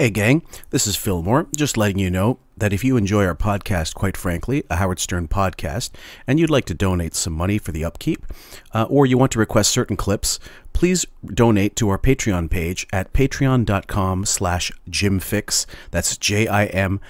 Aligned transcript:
Hey, 0.00 0.10
gang, 0.10 0.42
this 0.70 0.86
is 0.86 0.94
Fillmore. 0.94 1.48
Just 1.56 1.76
letting 1.76 1.98
you 1.98 2.08
know 2.08 2.38
that 2.56 2.72
if 2.72 2.84
you 2.84 2.96
enjoy 2.96 3.26
our 3.26 3.34
podcast, 3.34 3.94
quite 3.94 4.16
frankly, 4.16 4.62
a 4.70 4.76
Howard 4.76 5.00
Stern 5.00 5.26
podcast, 5.26 5.90
and 6.24 6.38
you'd 6.38 6.50
like 6.50 6.66
to 6.66 6.74
donate 6.74 7.16
some 7.16 7.32
money 7.32 7.58
for 7.58 7.72
the 7.72 7.84
upkeep, 7.84 8.24
uh, 8.72 8.86
or 8.88 9.06
you 9.06 9.18
want 9.18 9.32
to 9.32 9.40
request 9.40 9.72
certain 9.72 9.96
clips, 9.96 10.38
please 10.72 11.04
donate 11.26 11.74
to 11.74 11.88
our 11.88 11.98
Patreon 11.98 12.48
page 12.48 12.86
at 12.92 13.12
patreon.com 13.12 14.24
slash 14.24 14.70
jimfixx. 14.88 15.66
That's 15.90 16.16
J-I-M-F-I-X. 16.16 17.02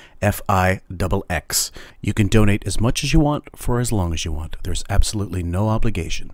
You 2.01 2.15
can 2.15 2.29
donate 2.29 2.67
as 2.67 2.81
much 2.81 3.05
as 3.05 3.13
you 3.13 3.21
want 3.21 3.55
for 3.55 3.81
as 3.81 3.93
long 3.93 4.15
as 4.15 4.25
you 4.25 4.33
want. 4.33 4.57
There's 4.63 4.85
absolutely 4.89 5.43
no 5.43 5.69
obligation. 5.69 6.33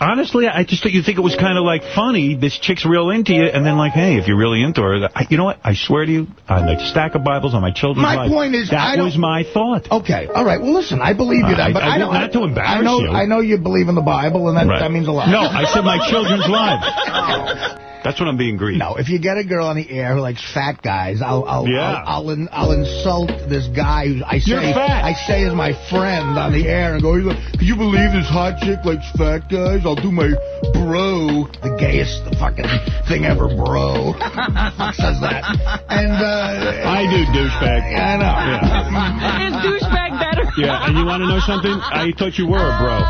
Honestly, 0.00 0.48
I 0.48 0.64
just 0.64 0.82
thought 0.82 0.92
you 0.92 1.02
think 1.02 1.18
it 1.18 1.20
was 1.20 1.36
kind 1.36 1.58
of 1.58 1.64
like 1.64 1.82
funny. 1.94 2.34
This 2.36 2.58
chick's 2.58 2.86
real 2.86 3.10
into 3.10 3.34
you, 3.34 3.44
and 3.44 3.66
then 3.66 3.76
like, 3.76 3.92
hey, 3.92 4.16
if 4.16 4.26
you're 4.26 4.36
really 4.38 4.62
into 4.62 4.80
her, 4.80 5.10
I, 5.14 5.26
you 5.28 5.36
know 5.36 5.44
what? 5.44 5.58
I 5.62 5.74
swear 5.74 6.06
to 6.06 6.10
you, 6.10 6.26
on 6.48 6.64
the 6.66 6.80
stack 6.90 7.14
of 7.14 7.22
Bibles 7.22 7.54
on 7.54 7.60
my 7.60 7.70
children's 7.70 8.02
My 8.02 8.14
life, 8.16 8.30
point 8.30 8.54
is, 8.54 8.70
that 8.70 8.96
was 8.98 9.18
my 9.18 9.44
thought. 9.44 9.90
Okay, 9.92 10.26
all 10.34 10.44
right. 10.44 10.58
Well, 10.60 10.72
listen, 10.72 11.00
I 11.02 11.12
believe 11.12 11.40
you 11.40 11.54
I- 11.54 11.68
that, 11.68 11.72
but 11.74 11.82
I 11.82 11.96
I, 11.96 11.98
don't. 11.98 12.14
not 12.14 12.32
to 12.32 12.44
embarrass 12.44 12.80
I 12.80 12.82
know, 12.82 12.98
you. 13.00 13.10
I 13.10 13.26
know 13.26 13.40
you 13.40 13.58
believe 13.58 13.88
in 13.88 13.94
the 13.94 14.00
Bible, 14.00 14.48
and 14.48 14.56
that, 14.56 14.66
Right. 14.66 14.80
that 14.80 14.90
means 14.90 15.06
a 15.06 15.12
lot. 15.12 15.28
No, 15.28 15.40
I 15.40 15.64
said 15.72 15.82
my 15.84 15.98
children's 16.08 16.48
lives. 16.48 17.80
That's 18.04 18.20
what 18.20 18.28
I'm 18.28 18.36
being 18.36 18.58
greedy. 18.58 18.78
No, 18.78 18.96
if 18.96 19.08
you 19.08 19.18
get 19.18 19.38
a 19.38 19.44
girl 19.44 19.66
on 19.66 19.76
the 19.76 19.90
air 19.90 20.14
who 20.14 20.20
likes 20.20 20.44
fat 20.52 20.82
guys, 20.82 21.22
I'll 21.22 21.44
I'll 21.46 21.66
Yeah. 21.66 21.80
I'll, 22.04 22.24
I'll, 22.28 22.30
in, 22.30 22.48
I'll 22.52 22.72
insult 22.72 23.30
this 23.48 23.66
guy 23.68 24.08
who 24.08 24.22
I 24.24 24.38
say 24.40 24.54
I 24.74 25.14
say 25.26 25.42
is 25.42 25.54
my 25.54 25.72
friend 25.88 26.38
on 26.38 26.52
the 26.52 26.68
air 26.68 26.92
and 26.94 27.02
go, 27.02 27.16
"You- 27.16 27.32
could 27.52 27.62
you 27.62 27.76
believe 27.76 28.12
this 28.12 28.28
hot 28.28 28.60
chick 28.60 28.84
likes 28.84 29.10
fat 29.16 29.48
guys? 29.48 29.86
I'll 29.86 29.96
do 29.96 30.12
my 30.12 30.28
bro, 30.74 31.48
the 31.62 31.76
gayest 31.80 32.22
fucking 32.38 32.68
thing 33.08 33.24
ever, 33.24 33.48
bro. 33.48 34.12
Says 35.00 35.16
that? 35.24 35.42
And 35.88 36.12
uh, 36.12 36.84
I 36.84 37.08
do, 37.08 37.24
douchebag. 37.32 37.80
I 37.88 38.16
know. 38.20 38.36
Is 39.48 39.54
douchebag 39.64 40.10
better? 40.20 40.43
Yeah, 40.56 40.86
and 40.86 40.96
you 40.96 41.04
want 41.04 41.22
to 41.22 41.28
know 41.28 41.40
something? 41.40 41.72
I 41.72 42.12
thought 42.16 42.38
you 42.38 42.46
were 42.46 42.62
a 42.62 42.74
bro. 42.78 43.02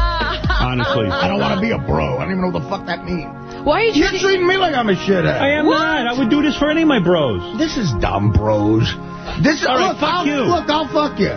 Honestly. 0.65 1.07
I 1.09 1.29
don't 1.29 1.41
want 1.41 1.55
to 1.55 1.61
be 1.61 1.73
a 1.73 1.79
bro. 1.79 2.17
I 2.17 2.25
don't 2.25 2.33
even 2.33 2.41
know 2.41 2.49
what 2.49 2.63
the 2.63 2.69
fuck 2.69 2.87
that 2.87 3.05
means. 3.05 3.29
Why 3.65 3.81
are 3.81 3.83
you 3.93 4.05
You're 4.05 4.17
treating 4.17 4.47
me 4.47 4.57
like 4.57 4.75
I'm 4.75 4.89
a 4.89 4.97
shithead. 4.97 5.41
I 5.41 5.61
am 5.61 5.67
not. 5.67 6.07
I 6.07 6.19
would 6.19 6.31
do 6.31 6.43
this 6.43 6.57
for 6.57 6.71
any 6.71 6.83
of 6.83 6.89
my 6.89 7.01
bros. 7.01 7.59
This 7.59 7.77
is 7.77 7.93
dumb, 8.01 8.33
bros. 8.33 8.89
This 9.43 9.65
All 9.65 9.77
right, 9.77 9.89
look, 9.89 10.01
fuck 10.01 10.25
I'll, 10.25 10.27
you. 10.27 10.41
Look, 10.45 10.69
I'll 10.69 10.89
fuck 10.89 11.19
you. 11.19 11.33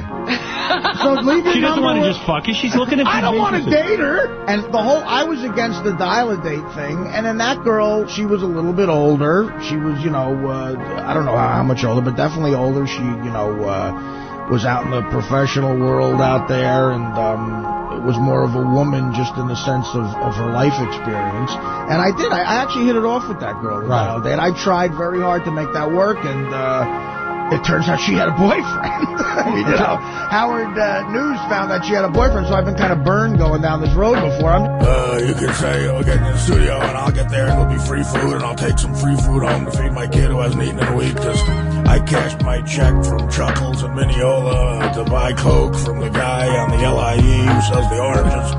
So 0.99 1.15
leave 1.27 1.43
your 1.43 1.53
She 1.55 1.61
doesn't 1.61 1.83
want 1.83 2.03
to 2.03 2.07
just 2.07 2.23
fuck 2.27 2.47
you. 2.47 2.53
She's 2.53 2.75
looking 2.75 2.99
at 2.99 3.07
me. 3.07 3.11
I 3.11 3.21
don't 3.21 3.39
want 3.39 3.55
to 3.55 3.63
date 3.63 3.99
her. 3.99 4.27
And 4.47 4.63
the 4.71 4.83
whole, 4.83 5.03
I 5.03 5.23
was 5.23 5.43
against 5.43 5.83
the 5.83 5.95
dial 5.95 6.31
a 6.31 6.39
date 6.39 6.67
thing. 6.75 7.07
And 7.07 7.25
then 7.25 7.37
that 7.39 7.63
girl, 7.63 8.07
she 8.07 8.25
was 8.25 8.43
a 8.43 8.47
little 8.47 8.73
bit 8.73 8.87
older. 8.87 9.55
She 9.67 9.75
was, 9.75 10.03
you 10.03 10.11
know, 10.11 10.35
uh, 10.47 11.03
I 11.03 11.13
don't 11.13 11.25
know 11.25 11.35
how, 11.35 11.59
how 11.59 11.63
much 11.63 11.83
older, 11.83 12.01
but 12.01 12.15
definitely 12.15 12.55
older. 12.55 12.85
She, 12.87 12.99
you 12.99 13.31
know, 13.31 13.63
uh, 13.63 14.16
was 14.49 14.65
out 14.65 14.85
in 14.85 14.91
the 14.91 15.01
professional 15.09 15.77
world 15.77 16.21
out 16.21 16.47
there 16.47 16.91
and, 16.91 17.03
um, 17.17 17.75
it 17.97 18.03
was 18.03 18.15
more 18.17 18.43
of 18.43 18.53
a 18.53 18.61
woman 18.61 19.11
just 19.13 19.33
in 19.37 19.47
the 19.47 19.55
sense 19.55 19.87
of, 19.95 20.05
of 20.21 20.35
her 20.35 20.51
life 20.53 20.75
experience. 20.77 21.51
And 21.51 21.97
I 21.99 22.11
did. 22.15 22.31
I, 22.31 22.61
actually 22.61 22.85
hit 22.85 22.95
it 22.95 23.03
off 23.03 23.27
with 23.27 23.39
that 23.39 23.59
girl. 23.59 23.81
the 23.81 23.87
Right. 23.87 24.21
date. 24.23 24.37
I 24.39 24.51
tried 24.53 24.93
very 24.93 25.19
hard 25.19 25.45
to 25.45 25.51
make 25.51 25.73
that 25.73 25.91
work 25.91 26.17
and, 26.21 26.53
uh, 26.53 27.16
it 27.51 27.63
turns 27.63 27.87
out 27.87 27.99
she 28.01 28.13
had 28.13 28.27
a 28.27 28.35
boyfriend. 28.35 29.07
I 29.37 29.51
mean, 29.53 29.65
you 29.65 29.77
know, 29.79 29.95
Howard 30.29 30.77
uh, 30.77 31.09
News 31.11 31.39
found 31.47 31.71
that 31.71 31.85
she 31.85 31.93
had 31.93 32.03
a 32.03 32.09
boyfriend, 32.09 32.47
so 32.47 32.53
I've 32.53 32.65
been 32.65 32.75
kind 32.75 32.91
of 32.91 33.03
burned 33.03 33.37
going 33.37 33.61
down 33.61 33.81
this 33.81 33.93
road 33.93 34.15
before. 34.15 34.51
I'm, 34.51 34.63
uh, 34.81 35.19
you 35.19 35.33
can 35.33 35.53
say, 35.53 35.87
I'll 35.87 36.03
get 36.03 36.17
in 36.17 36.23
the 36.23 36.37
studio 36.37 36.79
and 36.79 36.97
I'll 36.97 37.11
get 37.11 37.29
there 37.29 37.47
and 37.47 37.59
it'll 37.59 37.71
be 37.71 37.79
free 37.87 38.03
food 38.03 38.35
and 38.35 38.43
I'll 38.43 38.55
take 38.55 38.77
some 38.77 38.93
free 38.95 39.15
food 39.15 39.43
home 39.43 39.65
to 39.65 39.71
feed 39.71 39.93
my 39.93 40.07
kid 40.07 40.29
who 40.31 40.39
hasn't 40.39 40.61
eaten 40.61 40.79
in 40.79 40.87
a 40.87 40.95
week 40.95 41.15
because 41.15 41.41
I 41.87 41.99
cashed 42.05 42.41
my 42.43 42.61
check 42.63 42.93
from 43.05 43.29
Chuckles 43.29 43.83
in 43.83 43.95
Mineola 43.95 44.91
to 44.95 45.03
buy 45.05 45.33
Coke 45.33 45.75
from 45.75 45.99
the 45.99 46.09
guy 46.09 46.47
on 46.57 46.71
the 46.71 46.77
LIE 46.77 47.21
who 47.21 47.61
sells 47.61 47.89
the 47.89 47.99
oranges. 47.99 48.51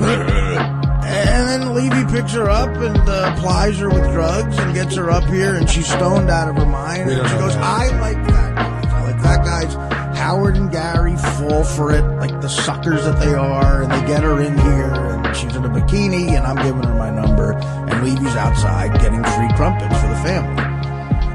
Levy 1.80 2.12
picks 2.12 2.32
her 2.32 2.50
up 2.50 2.76
and 2.76 3.08
uh, 3.08 3.34
plies 3.40 3.78
her 3.78 3.88
with 3.88 4.04
drugs 4.12 4.58
and 4.58 4.74
gets 4.74 4.96
her 4.96 5.10
up 5.10 5.24
here, 5.24 5.54
and 5.54 5.68
she's 5.68 5.86
stoned 5.86 6.28
out 6.28 6.50
of 6.50 6.56
her 6.56 6.66
mind. 6.66 7.10
And 7.10 7.26
she 7.26 7.36
goes, 7.36 7.56
"I 7.56 7.88
like 8.00 8.22
that 8.26 8.54
guys. 8.54 8.86
I 8.92 9.02
like 9.10 9.22
fat 9.22 9.44
guys." 9.44 9.74
Howard 10.18 10.56
and 10.56 10.70
Gary 10.70 11.16
fall 11.16 11.64
for 11.64 11.90
it 11.90 12.02
like 12.20 12.38
the 12.42 12.48
suckers 12.48 13.04
that 13.04 13.18
they 13.18 13.32
are, 13.32 13.82
and 13.82 13.90
they 13.90 14.06
get 14.06 14.22
her 14.22 14.42
in 14.42 14.58
here, 14.58 14.92
and 14.92 15.34
she's 15.34 15.56
in 15.56 15.64
a 15.64 15.70
bikini, 15.70 16.36
and 16.36 16.46
I'm 16.46 16.56
giving 16.56 16.82
her 16.82 16.94
my 16.94 17.10
number, 17.10 17.52
and 17.52 18.04
Levy's 18.04 18.36
outside 18.36 19.00
getting 19.00 19.24
free 19.24 19.50
crumpets 19.56 19.98
for 20.02 20.08
the 20.08 20.16
family. 20.16 20.69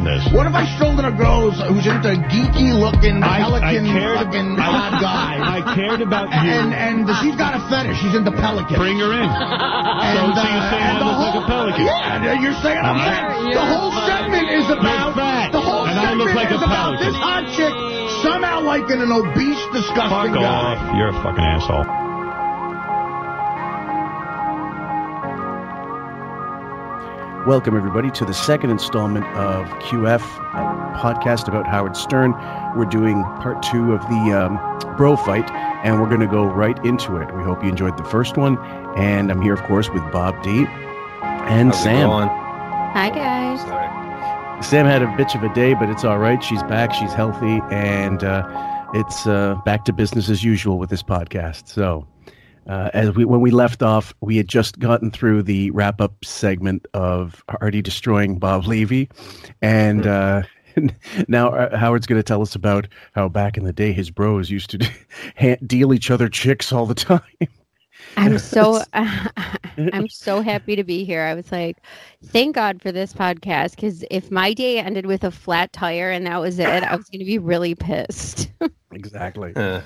This. 0.03 0.21
What 0.35 0.45
if 0.45 0.53
I 0.53 0.67
strolled 0.77 0.99
in 1.01 1.05
a 1.07 1.15
girl 1.15 1.49
who's, 1.49 1.57
who's 1.65 1.87
into 1.89 2.13
geeky 2.29 2.69
looking 2.75 3.23
I, 3.25 3.41
I 3.41 3.41
pelican 3.41 3.89
cared, 3.89 4.17
fucking 4.21 4.49
I, 4.53 4.67
hot 4.69 4.93
guy? 5.01 5.33
I 5.41 5.59
cared 5.73 6.01
about 6.03 6.29
you. 6.29 6.51
and 6.51 6.69
and 6.75 7.09
she's 7.25 7.33
got 7.39 7.57
a 7.57 7.61
fetish. 7.73 7.97
She's 8.05 8.13
into 8.13 8.29
pelicans. 8.29 8.77
Bring 8.77 9.01
her 9.01 9.09
in. 9.17 9.25
And, 9.25 10.13
so, 10.13 10.21
so 10.37 10.45
you're 10.45 10.61
uh, 10.61 10.69
saying 10.69 10.85
and 10.85 10.97
I 10.97 11.01
the 11.01 11.09
look 11.09 11.19
like 11.25 11.33
a 11.33 11.41
whole- 11.41 11.49
pelican? 11.73 11.85
Yeah, 11.89 12.37
you're 12.37 12.59
saying 12.61 12.83
I'm 12.85 13.01
fat. 13.01 13.33
right. 13.33 13.55
The 13.55 13.65
whole 13.65 13.91
segment 14.05 14.47
is 14.53 14.67
about 14.69 15.15
fat, 15.17 15.49
the 15.55 15.63
whole 15.63 15.89
and 15.89 15.97
I 15.97 16.13
segment 16.13 16.21
look 16.21 16.35
like 16.37 16.51
is 16.53 16.61
a 16.61 16.69
about 16.69 17.01
pelican. 17.01 17.09
this 17.09 17.17
hot 17.17 17.43
chick 17.57 17.73
somehow 18.21 18.61
liking 18.61 19.01
an 19.01 19.09
obese, 19.09 19.57
disgusting 19.73 20.11
Fuck 20.13 20.37
guy. 20.37 20.45
off. 20.45 20.77
You're 20.99 21.09
a 21.09 21.17
fucking 21.25 21.41
asshole. 21.43 22.04
Welcome, 27.45 27.77
everybody, 27.77 28.09
to 28.09 28.25
the 28.25 28.33
second 28.33 28.71
installment 28.71 29.23
of 29.35 29.67
QF, 29.83 30.19
a 30.19 30.97
podcast 30.97 31.47
about 31.47 31.67
Howard 31.67 31.95
Stern. 31.95 32.31
We're 32.75 32.85
doing 32.85 33.21
part 33.39 33.61
two 33.61 33.93
of 33.93 34.01
the 34.09 34.33
um, 34.33 34.95
bro 34.97 35.15
fight, 35.15 35.47
and 35.83 36.01
we're 36.01 36.07
going 36.07 36.21
to 36.21 36.27
go 36.27 36.45
right 36.45 36.83
into 36.83 37.17
it. 37.17 37.31
We 37.35 37.43
hope 37.43 37.63
you 37.63 37.69
enjoyed 37.69 37.97
the 37.97 38.03
first 38.05 38.35
one. 38.35 38.57
And 38.97 39.29
I'm 39.29 39.43
here, 39.43 39.53
of 39.53 39.61
course, 39.61 39.91
with 39.91 40.01
Bob 40.11 40.41
D 40.41 40.65
and 41.21 41.69
How's 41.69 41.83
Sam. 41.83 42.09
Hi, 42.09 43.11
guys. 43.11 44.65
Sam 44.65 44.87
had 44.87 45.03
a 45.03 45.07
bitch 45.09 45.35
of 45.35 45.43
a 45.43 45.53
day, 45.53 45.75
but 45.75 45.87
it's 45.87 46.03
all 46.03 46.17
right. 46.17 46.43
She's 46.43 46.63
back. 46.63 46.95
She's 46.95 47.13
healthy, 47.13 47.61
and 47.69 48.23
uh, 48.23 48.87
it's 48.95 49.27
uh, 49.27 49.53
back 49.65 49.85
to 49.85 49.93
business 49.93 50.29
as 50.29 50.43
usual 50.43 50.79
with 50.79 50.89
this 50.89 51.03
podcast. 51.03 51.67
So, 51.67 52.07
uh, 52.67 52.89
as 52.93 53.15
we 53.15 53.25
when 53.25 53.41
we 53.41 53.51
left 53.51 53.83
off, 53.83 54.13
we 54.21 54.37
had 54.37 54.47
just 54.47 54.79
gotten 54.79 55.11
through 55.11 55.43
the 55.43 55.69
wrap 55.71 56.01
up 56.01 56.23
segment 56.25 56.85
of 56.93 57.43
Artie 57.61 57.81
destroying 57.81 58.39
Bob 58.39 58.65
Levy, 58.65 59.09
and 59.61 60.07
uh, 60.07 60.43
now 61.27 61.49
uh, 61.49 61.77
Howard's 61.77 62.07
going 62.07 62.19
to 62.19 62.23
tell 62.23 62.41
us 62.41 62.55
about 62.55 62.87
how 63.13 63.29
back 63.29 63.57
in 63.57 63.65
the 63.65 63.73
day 63.73 63.91
his 63.91 64.09
bros 64.09 64.49
used 64.49 64.69
to 64.71 64.89
ha- 65.37 65.57
deal 65.65 65.93
each 65.93 66.09
other 66.09 66.27
chicks 66.27 66.71
all 66.71 66.85
the 66.85 66.95
time. 66.95 67.21
I'm 68.17 68.39
so 68.39 68.81
I'm 68.93 70.07
so 70.09 70.41
happy 70.41 70.75
to 70.75 70.83
be 70.83 71.03
here. 71.03 71.23
I 71.23 71.33
was 71.33 71.51
like, 71.51 71.77
thank 72.25 72.55
God 72.55 72.81
for 72.81 72.91
this 72.91 73.13
podcast 73.13 73.71
because 73.71 74.03
if 74.09 74.31
my 74.31 74.53
day 74.53 74.79
ended 74.79 75.05
with 75.05 75.23
a 75.23 75.31
flat 75.31 75.73
tire 75.73 76.11
and 76.11 76.25
that 76.25 76.39
was 76.39 76.59
it, 76.59 76.83
I 76.83 76.95
was 76.95 77.09
going 77.09 77.19
to 77.19 77.25
be 77.25 77.39
really 77.39 77.75
pissed. 77.75 78.49
exactly. 78.91 79.53
Uh, 79.55 79.81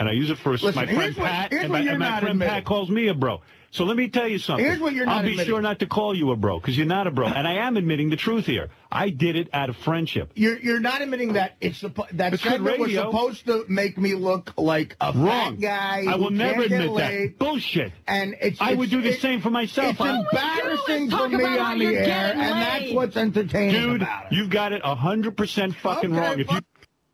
And 0.00 0.08
I 0.08 0.12
use 0.12 0.30
it 0.30 0.38
for 0.38 0.52
Listen, 0.52 0.74
my 0.74 0.86
friend 0.86 1.16
what- 1.16 1.26
Pat, 1.26 1.52
and 1.52 1.72
my, 1.72 1.80
and 1.80 1.98
my 1.98 2.08
friend 2.20 2.28
admitting. 2.32 2.54
Pat 2.54 2.64
calls 2.64 2.88
me 2.88 3.08
a 3.08 3.14
bro. 3.14 3.40
So 3.70 3.84
let 3.84 3.98
me 3.98 4.08
tell 4.08 4.26
you 4.26 4.38
something. 4.38 4.64
Here's 4.64 4.78
what 4.80 4.94
you're 4.94 5.04
not 5.04 5.16
I'll 5.18 5.22
be 5.24 5.32
admitting. 5.32 5.50
sure 5.52 5.60
not 5.60 5.80
to 5.80 5.86
call 5.86 6.14
you 6.16 6.30
a 6.30 6.36
bro 6.36 6.58
because 6.58 6.74
you're 6.78 6.86
not 6.86 7.06
a 7.06 7.10
bro, 7.10 7.26
and 7.26 7.46
I 7.46 7.54
am 7.66 7.76
admitting 7.76 8.08
the 8.08 8.16
truth 8.16 8.46
here. 8.46 8.70
I 8.90 9.10
did 9.10 9.36
it 9.36 9.50
out 9.52 9.68
of 9.68 9.76
friendship. 9.76 10.30
You're 10.36 10.58
you're 10.58 10.80
not 10.80 11.02
admitting 11.02 11.34
that 11.34 11.56
it's 11.60 11.82
suppo- 11.82 12.08
that 12.12 12.32
It's 12.32 12.42
good 12.42 12.52
segment 12.52 12.78
was 12.78 12.94
supposed 12.94 13.44
to 13.44 13.66
make 13.68 13.98
me 13.98 14.14
look 14.14 14.54
like 14.56 14.96
a 15.02 15.12
Wrong. 15.14 15.56
fat 15.56 15.60
guy. 15.60 16.04
I 16.08 16.16
will 16.16 16.30
never 16.30 16.62
admit 16.62 16.94
that. 16.96 17.38
Bullshit. 17.38 17.92
And 18.06 18.36
it's 18.40 18.58
I 18.58 18.72
would 18.72 18.88
do 18.88 19.02
the 19.02 19.10
it- 19.10 19.20
same 19.20 19.42
for 19.42 19.50
myself. 19.50 19.90
It's 19.90 20.00
I- 20.00 20.18
embarrassing 20.18 21.10
for 21.10 21.28
me 21.28 21.44
on 21.58 21.78
the 21.78 21.86
air, 21.88 22.04
getting 22.06 22.40
and 22.40 22.62
that's 22.62 22.92
what's 22.92 23.16
entertaining 23.18 23.74
Dude, 23.82 24.02
about 24.02 24.26
it. 24.26 24.32
you've 24.36 24.48
got 24.50 24.72
it 24.72 24.80
hundred 24.82 25.36
percent 25.36 25.74
fucking 25.76 26.12
Okay, 26.16 26.20
wrong. 26.20 26.40
If 26.40 26.50
you 26.50 26.60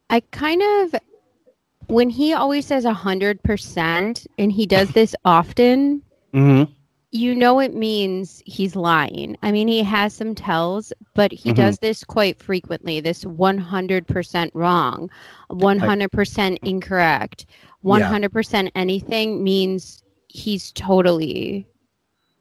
I 0.09 0.21
kind 0.31 0.63
of 0.63 0.95
when 1.89 2.11
he 2.11 2.33
always 2.33 2.67
says 2.67 2.85
a 2.85 2.93
hundred 2.95 3.43
percent 3.43 4.27
and 4.39 4.51
he 4.53 4.67
does 4.67 4.91
this 4.91 5.15
often, 5.25 6.03
Mm-hmm. 6.33 6.73
you 7.13 7.35
know 7.35 7.61
it 7.61 7.75
means 7.77 8.43
he's 8.45 8.75
lying. 8.75 9.37
I 9.43 9.53
mean, 9.53 9.69
he 9.69 9.83
has 9.85 10.13
some 10.15 10.35
tells, 10.35 10.93
but 11.15 11.31
he 11.33 11.51
Mhm. 11.53 11.57
does 11.57 11.79
this 11.79 12.03
quite 12.03 12.43
frequently. 12.43 12.99
This 13.01 13.25
100% 13.25 14.51
wrong, 14.55 15.09
100% 15.51 16.59
incorrect, 16.65 17.47
100% 17.85 18.71
anything 18.75 19.45
means 19.45 20.03
he's 20.29 20.73
totally 20.73 21.67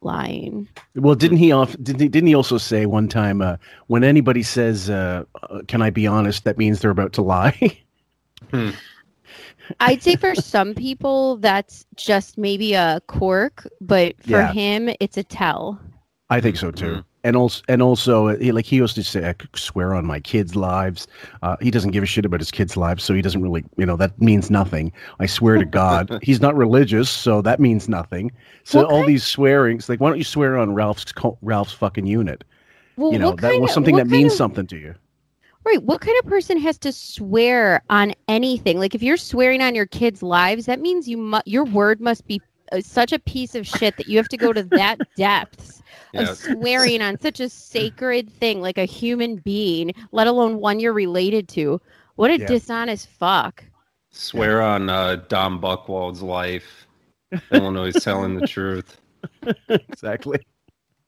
lying. 0.02 0.68
Well, 0.96 1.16
didn't 1.16 1.38
he 1.38 1.52
off? 1.52 1.76
Didn't 1.84 2.02
he, 2.02 2.08
didn't 2.08 2.28
he 2.28 2.34
also 2.36 2.58
say 2.58 2.86
one 2.88 3.08
time 3.08 3.42
uh, 3.42 3.58
when 3.88 4.04
anybody 4.04 4.42
says, 4.42 4.90
uh, 4.90 5.24
uh, 5.44 5.62
"Can 5.68 5.82
I 5.84 5.92
be 5.92 6.08
honest?" 6.08 6.44
That 6.46 6.58
means 6.58 6.80
they're 6.80 6.90
about 6.92 7.14
to 7.14 7.22
lie. 7.22 7.78
I'd 9.80 10.04
say 10.04 10.16
for 10.16 10.36
some 10.36 10.74
people 10.76 11.38
that's 11.38 11.86
just 11.96 12.38
maybe 12.38 12.74
a 12.74 13.02
quirk, 13.08 13.68
but 13.82 14.16
for 14.24 14.30
Yeah. 14.32 14.52
him 14.52 14.90
it's 15.00 15.18
a 15.18 15.24
tell. 15.24 15.80
I 16.30 16.42
think 16.42 16.58
so 16.58 16.72
too. 16.72 17.04
and 17.26 17.36
also 17.38 17.62
and 17.70 17.82
also 17.82 18.28
uh, 18.30 18.38
he, 18.38 18.52
like 18.52 18.66
he 18.66 18.78
used 18.78 18.96
to 18.96 19.04
say 19.04 19.30
I 19.30 19.36
swear 19.56 19.94
on 19.94 20.06
my 20.06 20.20
kids' 20.20 20.56
lives. 20.56 21.08
Uh, 21.42 21.56
he 21.62 21.70
doesn't 21.72 21.92
give 21.92 22.04
a 22.04 22.06
shit 22.08 22.26
about 22.26 22.40
his 22.42 22.52
kids' 22.52 22.76
lives, 22.76 23.04
so 23.04 23.14
he 23.14 23.22
doesn't 23.22 23.42
really 23.42 23.64
you 23.78 23.86
know 23.86 23.96
that 23.98 24.20
means 24.22 24.50
nothing. 24.50 24.92
I 25.20 25.26
swear 25.28 25.58
to 25.58 25.66
God, 25.66 26.20
he's 26.24 26.42
not 26.42 26.56
religious, 26.56 27.10
so 27.10 27.42
that 27.44 27.60
means 27.60 27.88
nothing. 27.88 28.32
So 28.64 28.80
What 28.80 28.92
all 28.92 29.00
kind- 29.02 29.10
these 29.10 29.24
swearings, 29.24 29.88
like 29.90 30.00
why 30.02 30.10
don't 30.10 30.18
you 30.18 30.24
swear 30.24 30.58
on 30.58 30.74
Ralph's 30.74 31.06
Ralph's 31.42 31.74
fucking 31.74 32.08
unit? 32.08 32.44
Well, 32.98 33.14
you 33.14 33.20
know 33.20 33.32
that 33.32 33.42
kind 33.52 33.62
was 33.62 33.72
something 33.74 33.96
what 33.96 34.06
that 34.06 34.10
means 34.10 34.34
of- 34.34 34.38
something 34.38 34.68
to 34.68 34.78
you. 34.78 34.96
Right. 35.66 35.82
What 35.82 36.02
kind 36.02 36.18
of 36.20 36.26
person 36.30 36.58
has 36.60 36.78
to 36.80 36.92
swear 36.92 37.82
on 37.90 38.14
anything? 38.28 38.80
Like 38.80 38.96
if 38.96 39.02
you're 39.04 39.18
swearing 39.18 39.62
on 39.62 39.76
your 39.76 39.86
kids' 39.86 40.22
lives, 40.22 40.66
that 40.66 40.82
means 40.82 41.08
you 41.08 41.18
mu- 41.18 41.40
your 41.46 41.64
word 41.64 42.02
must 42.02 42.28
be 42.28 42.42
uh, 42.72 42.82
such 42.82 43.14
a 43.14 43.20
piece 43.20 43.56
of 43.56 43.66
shit 43.66 43.96
that 43.98 44.08
you 44.08 44.18
have 44.18 44.28
to 44.30 44.38
go 44.38 44.52
to 44.52 44.64
that 44.64 44.98
depths 45.16 45.82
of 46.16 46.26
Yeah. 46.28 46.34
swearing 46.34 47.02
on 47.02 47.20
such 47.20 47.40
a 47.40 47.48
sacred 47.50 48.30
thing 48.30 48.62
like 48.62 48.78
a 48.78 48.86
human 48.86 49.38
being, 49.38 49.94
let 50.12 50.28
alone 50.28 50.60
one 50.60 50.80
you're 50.80 50.94
related 50.94 51.48
to. 51.50 51.80
What 52.16 52.30
a 52.32 52.40
Yeah. 52.40 52.48
dishonest 52.48 53.08
fuck. 53.10 53.64
Swear 54.12 54.62
on 54.62 54.90
uh, 54.90 55.16
Don 55.30 55.60
Buchwald's 55.60 56.22
life. 56.22 56.86
Illinois 57.52 57.92
telling 57.94 58.36
the 58.36 58.46
truth. 58.46 59.00
Exactly. 59.70 60.40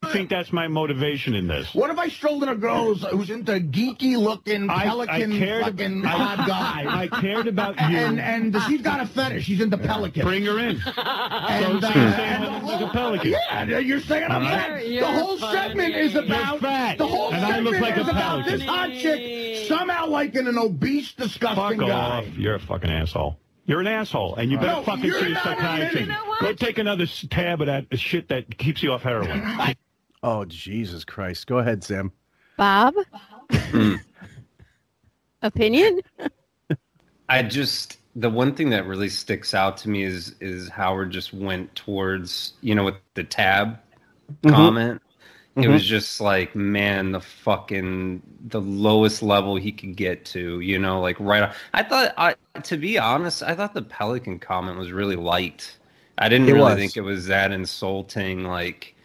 I 0.06 0.12
think 0.14 0.30
that's 0.30 0.52
my 0.54 0.68
motivation 0.68 1.34
in 1.34 1.48
this. 1.48 1.74
What 1.74 1.90
if 1.90 1.98
I 1.98 2.08
strolled 2.10 2.44
in 2.44 2.50
a 2.50 2.56
girl 2.56 2.94
who's, 2.94 3.04
who's 3.06 3.30
into 3.30 3.54
geeky 3.60 4.18
looking 4.18 4.70
I- 4.70 4.74
I 4.76 4.84
pelican 4.86 5.38
cared- 5.38 5.64
fucking 5.66 6.06
I- 6.06 6.10
hot 6.10 6.48
guy? 6.48 6.86
I 6.88 7.08
cared 7.08 7.48
about 7.48 7.76
you. 7.90 7.98
and 7.98 8.20
and 8.20 8.56
she's 8.68 8.82
got 8.82 9.02
a 9.02 9.06
fetish. 9.06 9.46
She's 9.46 9.62
into 9.62 9.78
pelicans. 9.78 10.24
Bring 10.26 10.46
her 10.46 10.60
in. 10.60 10.82
and, 10.82 10.84
so 10.86 10.96
uh, 10.98 11.72
you're 11.72 11.82
saying 11.82 11.98
and 11.98 12.46
I 12.46 12.60
the 12.60 12.66
look 12.66 12.82
like 12.82 12.82
a 12.82 12.94
pelican. 12.94 13.32
Yeah, 13.32 13.80
you're 13.80 14.00
saying 14.02 14.32
I'm 14.32 14.44
fat. 14.44 14.84
The 14.84 15.06
whole 15.08 15.38
funny. 15.38 15.58
segment 15.58 15.96
is 15.96 16.16
about 16.16 16.52
You're 16.54 16.60
fat, 16.62 16.98
the 16.98 17.08
whole 17.08 17.34
and 17.34 17.46
I 17.46 17.50
segment 17.52 17.66
look 17.76 17.82
like 17.82 17.98
a 17.98 18.02
is 18.02 18.08
about 18.08 18.46
this 18.46 18.62
hot 18.64 18.90
chick 18.92 19.68
somehow 19.68 20.08
liking 20.08 20.48
an 20.48 20.58
obese, 20.58 21.14
disgusting 21.14 21.80
Fuck 21.80 21.88
guy. 21.88 21.90
off. 21.92 22.26
You're 22.38 22.56
a 22.56 22.60
fucking 22.60 22.90
asshole. 22.92 23.38
You're 23.68 23.80
an 23.82 23.88
asshole, 23.88 24.36
and 24.36 24.52
you 24.52 24.58
better 24.58 24.74
No, 24.74 24.84
fucking 24.84 25.06
you're 25.06 25.20
see 25.20 25.32
a 25.32 25.36
psychiatrist. 25.40 26.02
You 26.02 26.06
know? 26.06 26.36
Go 26.40 26.54
take 26.54 26.78
another 26.78 27.06
s- 27.06 27.26
tab 27.32 27.62
of 27.62 27.68
that 27.68 27.86
shit 27.98 28.28
that 28.30 28.60
keeps 28.60 28.84
you 28.84 28.92
off 28.94 29.02
heroin. 29.02 29.42
Oh 30.28 30.44
Jesus 30.46 31.06
Christ! 31.06 31.46
Go 31.46 31.60
ahead, 31.60 31.84
Sam. 31.84 32.12
Bob? 32.58 32.96
Hmm. 33.52 33.96
Opinion? 35.44 36.02
I 37.30 37.44
just 37.44 38.00
the 38.16 38.30
one 38.32 38.56
thing 38.56 38.72
that 38.72 38.88
really 38.88 39.10
sticks 39.10 39.54
out 39.54 39.78
to 39.78 39.90
me 39.90 40.02
is 40.02 40.36
is 40.42 40.68
Howard 40.70 41.12
just 41.12 41.32
went 41.32 41.74
towards 41.76 42.54
you 42.62 42.74
know 42.74 42.84
with 42.86 42.96
the 43.14 43.24
tab 43.24 43.78
Mhm. 44.42 44.50
comment. 44.50 45.02
It 45.58 45.62
Mhm. 45.66 45.74
was 45.74 45.86
just 45.86 46.20
like 46.20 46.56
man, 46.56 47.12
the 47.12 47.22
fucking 47.22 48.24
the 48.48 48.62
lowest 48.62 49.22
level 49.22 49.56
he 49.58 49.72
could 49.72 49.96
get 49.96 50.26
to. 50.26 50.60
You 50.60 50.80
know, 50.80 51.02
like 51.02 51.18
right. 51.20 51.44
on- 51.44 51.52
I 51.76 51.84
thought 51.84 52.16
I 52.18 52.34
to 52.64 52.78
be 52.78 52.98
honest, 52.98 53.44
I 53.44 53.54
thought 53.54 53.76
the 53.76 53.84
Pelican 53.84 54.40
comment 54.40 54.80
was 54.80 54.92
really 54.92 55.16
light. 55.18 55.78
I 56.18 56.30
didn't 56.30 56.50
It 56.50 56.54
really 56.54 56.64
was. 56.72 56.80
think 56.80 56.98
it 56.98 57.02
was 57.02 57.28
that 57.28 57.52
insulting. 57.52 58.44
Like, 58.46 58.96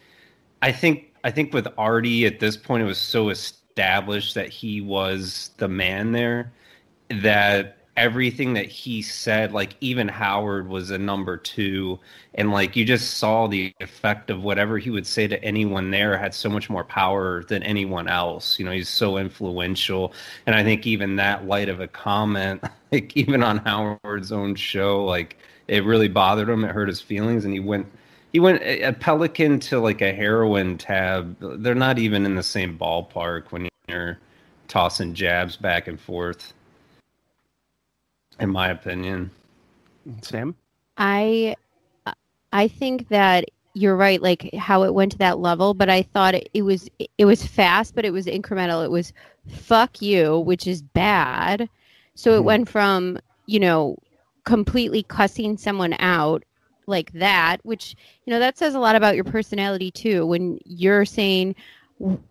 I 0.63 0.71
think 0.71 1.10
I 1.23 1.31
think 1.31 1.53
with 1.53 1.67
Artie 1.77 2.25
at 2.25 2.39
this 2.39 2.57
point, 2.57 2.83
it 2.83 2.87
was 2.87 2.97
so 2.97 3.29
established 3.29 4.35
that 4.35 4.49
he 4.49 4.81
was 4.81 5.51
the 5.57 5.67
man 5.67 6.11
there 6.11 6.51
that 7.09 7.77
everything 7.97 8.53
that 8.53 8.65
he 8.65 9.01
said, 9.01 9.51
like 9.51 9.75
even 9.81 10.07
Howard 10.07 10.67
was 10.67 10.91
a 10.91 10.97
number 10.97 11.37
two, 11.37 11.99
and 12.35 12.51
like 12.51 12.75
you 12.75 12.85
just 12.85 13.17
saw 13.17 13.47
the 13.47 13.73
effect 13.79 14.29
of 14.29 14.43
whatever 14.43 14.77
he 14.77 14.89
would 14.89 15.05
say 15.05 15.27
to 15.27 15.43
anyone 15.43 15.91
there 15.91 16.17
had 16.17 16.33
so 16.33 16.49
much 16.49 16.69
more 16.69 16.83
power 16.83 17.43
than 17.43 17.63
anyone 17.63 18.07
else. 18.07 18.57
You 18.57 18.65
know, 18.65 18.71
he's 18.71 18.89
so 18.89 19.17
influential, 19.17 20.13
and 20.45 20.55
I 20.55 20.63
think 20.63 20.87
even 20.87 21.15
that 21.17 21.45
light 21.45 21.69
of 21.69 21.79
a 21.79 21.87
comment, 21.87 22.63
like 22.91 23.15
even 23.15 23.43
on 23.43 23.57
Howard's 23.59 24.31
own 24.31 24.55
show, 24.55 25.05
like 25.05 25.37
it 25.67 25.83
really 25.85 26.07
bothered 26.07 26.49
him. 26.49 26.63
It 26.63 26.71
hurt 26.71 26.87
his 26.87 27.01
feelings, 27.01 27.45
and 27.45 27.53
he 27.53 27.59
went. 27.59 27.87
He 28.33 28.39
went 28.39 28.61
a 28.61 28.81
a 28.83 28.93
pelican 28.93 29.59
to 29.61 29.79
like 29.79 30.01
a 30.01 30.13
heroin 30.13 30.77
tab. 30.77 31.35
They're 31.39 31.75
not 31.75 31.99
even 31.99 32.25
in 32.25 32.35
the 32.35 32.43
same 32.43 32.77
ballpark 32.77 33.51
when 33.51 33.67
you're 33.87 34.17
tossing 34.67 35.13
jabs 35.13 35.57
back 35.57 35.87
and 35.87 35.99
forth 35.99 36.53
in 38.39 38.49
my 38.49 38.69
opinion. 38.69 39.29
Sam. 40.21 40.55
I 40.97 41.55
I 42.53 42.67
think 42.67 43.09
that 43.09 43.45
you're 43.73 43.95
right 43.95 44.21
like 44.21 44.53
how 44.55 44.83
it 44.83 44.93
went 44.93 45.13
to 45.13 45.17
that 45.17 45.39
level 45.39 45.73
but 45.73 45.89
I 45.89 46.01
thought 46.01 46.35
it, 46.35 46.49
it 46.53 46.63
was 46.63 46.89
it 47.17 47.25
was 47.25 47.45
fast 47.45 47.95
but 47.95 48.03
it 48.03 48.11
was 48.11 48.25
incremental 48.25 48.83
it 48.83 48.91
was 48.91 49.13
fuck 49.47 50.01
you 50.01 50.39
which 50.39 50.67
is 50.67 50.81
bad 50.81 51.69
so 52.15 52.33
it 52.35 52.41
Mhm. 52.41 52.45
went 52.45 52.69
from 52.69 53.19
you 53.45 53.61
know 53.61 53.97
completely 54.43 55.03
cussing 55.03 55.57
someone 55.57 55.95
out 55.99 56.43
like 56.91 57.11
that 57.13 57.57
which 57.63 57.95
you 58.25 58.31
know 58.31 58.39
that 58.39 58.57
says 58.57 58.75
a 58.75 58.79
lot 58.79 58.95
about 58.95 59.15
your 59.15 59.23
personality 59.23 59.89
too 59.89 60.25
when 60.27 60.59
you're 60.65 61.05
saying 61.05 61.55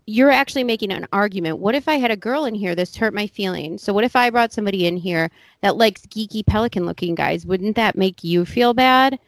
you're 0.06 0.30
actually 0.30 0.64
making 0.64 0.90
an 0.90 1.06
argument. 1.12 1.58
What 1.58 1.76
if 1.76 1.86
I 1.88 1.94
had 1.96 2.10
a 2.10 2.16
girl 2.16 2.44
in 2.44 2.54
here 2.56 2.74
this 2.74 2.96
hurt 2.96 3.14
my 3.14 3.26
feelings? 3.28 3.82
So 3.82 3.92
what 3.92 4.02
if 4.04 4.16
I 4.16 4.30
brought 4.30 4.52
somebody 4.52 4.86
in 4.86 4.96
here 4.96 5.30
that 5.62 5.76
likes 5.76 6.02
geeky 6.06 6.44
pelican 6.44 6.86
looking 6.86 7.14
guys? 7.14 7.46
Wouldn't 7.46 7.76
that 7.76 7.96
make 7.96 8.24
you 8.24 8.44
feel 8.44 8.74
bad? 8.74 9.18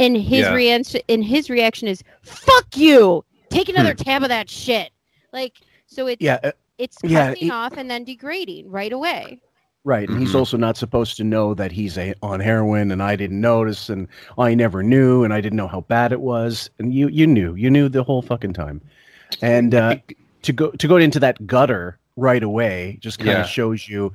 And 0.00 0.16
his 0.16 0.40
Yeah. 0.42 0.54
reaction 0.54 1.00
and 1.08 1.24
his 1.24 1.48
reaction 1.48 1.88
is 1.88 2.02
fuck 2.22 2.76
you. 2.76 3.24
Take 3.48 3.68
another 3.68 3.94
tab 3.94 4.22
of 4.24 4.28
that 4.30 4.50
shit. 4.50 4.90
Like 5.32 5.54
so 5.86 6.08
it's 6.08 6.20
Yeah, 6.22 6.40
uh, 6.42 6.52
it's 6.78 6.98
yeah, 7.04 7.28
cutting 7.28 7.50
off 7.52 7.76
and 7.76 7.88
then 7.88 8.04
degrading 8.04 8.70
right 8.70 8.92
away. 8.92 9.40
Right, 9.86 10.08
and 10.08 10.18
he's 10.18 10.32
Mhm. 10.32 10.38
also 10.40 10.56
not 10.56 10.76
supposed 10.76 11.16
to 11.18 11.22
know 11.22 11.54
that 11.54 11.70
he's 11.70 11.96
a, 11.96 12.12
on 12.20 12.40
heroin, 12.40 12.90
and 12.90 13.00
I 13.00 13.14
didn't 13.14 13.40
notice, 13.40 13.88
and 13.88 14.08
I 14.36 14.52
never 14.52 14.82
knew, 14.82 15.22
and 15.22 15.32
I 15.32 15.40
didn't 15.40 15.56
know 15.56 15.68
how 15.68 15.82
bad 15.82 16.10
it 16.10 16.20
was, 16.20 16.68
and 16.80 16.92
you 16.92 17.06
you 17.06 17.24
knew, 17.24 17.54
you 17.54 17.70
knew 17.70 17.88
the 17.88 18.02
whole 18.02 18.20
fucking 18.20 18.52
time, 18.52 18.80
and 19.40 19.76
uh, 19.76 19.94
to 20.42 20.52
go 20.52 20.70
to 20.72 20.88
go 20.88 20.96
into 20.96 21.20
that 21.20 21.46
gutter 21.46 21.98
right 22.16 22.42
away 22.42 22.98
just 23.00 23.18
kind 23.20 23.30
of 23.30 23.36
Yeah. 23.38 23.44
shows 23.44 23.88
you 23.88 24.12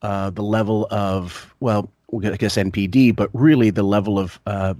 uh, 0.00 0.30
the 0.30 0.42
level 0.42 0.86
of 0.90 1.54
well, 1.60 1.90
I 2.24 2.36
guess 2.38 2.56
NPD, 2.56 3.12
but 3.14 3.28
really 3.34 3.68
the 3.68 3.82
level 3.82 4.18
of 4.18 4.40
uh, 4.46 4.72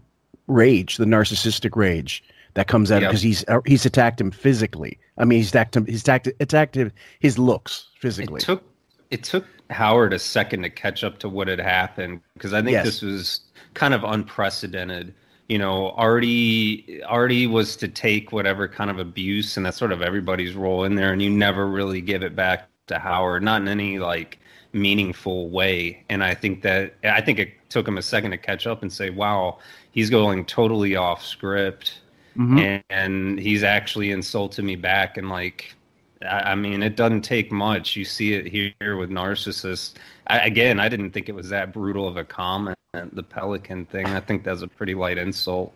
rage, 0.47 0.97
the 0.97 1.05
narcissistic 1.05 1.77
rage 1.77 2.25
that 2.55 2.67
comes 2.67 2.91
out 2.91 3.03
Yep. 3.03 3.11
because 3.11 3.23
he's 3.23 3.45
uh, 3.49 3.61
he's 3.67 3.85
attacked 3.85 4.19
him 4.19 4.31
physically. 4.31 4.99
I 5.19 5.27
mean, 5.27 5.41
he's 5.41 5.51
attacked 5.51 5.77
him, 5.77 5.85
he's 5.85 6.01
attacked 6.01 6.29
attacked 6.41 6.79
his 7.19 7.39
looks 7.39 7.89
physically. 8.01 8.39
It 8.39 8.45
took 8.47 8.63
it 9.11 9.23
took 9.23 9.45
Howard 9.71 10.13
a 10.13 10.19
second 10.19 10.63
to 10.63 10.71
catch 10.71 11.05
up 11.05 11.19
to 11.21 11.29
what 11.29 11.49
had 11.49 11.61
happened 11.61 12.21
because 12.35 12.53
I 12.53 12.59
think 12.61 12.73
Yes. 12.73 12.85
this 12.85 13.03
was 13.03 13.41
kind 13.75 13.95
of 13.95 14.03
unprecedented. 14.05 15.15
You 15.49 15.59
know, 15.59 15.91
Artie 15.93 17.03
Artie 17.05 17.47
was 17.47 17.77
to 17.77 17.89
take 17.89 18.33
whatever 18.33 18.69
kind 18.69 18.91
of 18.91 18.99
abuse, 18.99 19.57
and 19.57 19.67
that's 19.67 19.77
sort 19.77 19.93
of 19.93 20.03
everybody's 20.03 20.55
role 20.55 20.85
in 20.85 20.95
there, 20.95 21.13
and 21.13 21.21
you 21.23 21.31
never 21.31 21.67
really 21.69 22.01
give 22.01 22.23
it 22.23 22.37
back 22.37 22.69
to 22.89 22.99
Howard, 22.99 23.43
not 23.43 23.63
in 23.63 23.69
any 23.69 23.99
like 23.99 24.39
meaningful 24.73 25.49
way. 25.51 26.05
And 26.09 26.23
I 26.23 26.35
think 26.35 26.63
that 26.63 26.95
I 27.05 27.21
think 27.21 27.39
it 27.39 27.51
took 27.69 27.87
him 27.87 27.99
a 27.99 28.03
second 28.03 28.31
to 28.33 28.39
catch 28.39 28.67
up 28.67 28.83
and 28.83 28.93
say, 28.93 29.11
"Wow, 29.11 29.59
he's 29.91 30.11
going 30.11 30.45
totally 30.45 30.97
off 30.97 31.25
script." 31.25 32.01
Mhm. 32.37 32.61
and, 32.61 32.85
and 32.91 33.41
he's 33.41 33.65
actually 33.65 34.13
insulted 34.13 34.65
me 34.65 34.77
back 34.77 35.17
and 35.17 35.29
like 35.29 35.75
I, 36.23 36.53
I 36.53 36.55
mean 36.55 36.83
it 36.83 36.97
doesn't 36.97 37.23
take 37.23 37.51
much 37.53 37.97
you 37.97 38.05
see 38.05 38.35
it 38.35 38.47
here 38.47 38.97
with 38.97 39.11
narcissists 39.11 39.95
I, 40.27 40.39
again 40.41 40.81
i 40.81 40.89
didn't 40.89 41.11
think 41.13 41.29
it 41.29 41.35
was 41.35 41.49
that 41.51 41.73
brutal 41.73 42.07
of 42.09 42.17
a 42.17 42.25
comment 42.25 42.77
the 42.93 43.23
pelican 43.23 43.87
thing 43.87 44.07
i 44.07 44.21
think 44.21 44.45
that's 44.45 44.63
a 44.63 44.69
pretty 44.69 44.95
light 44.95 45.19
insult 45.19 45.73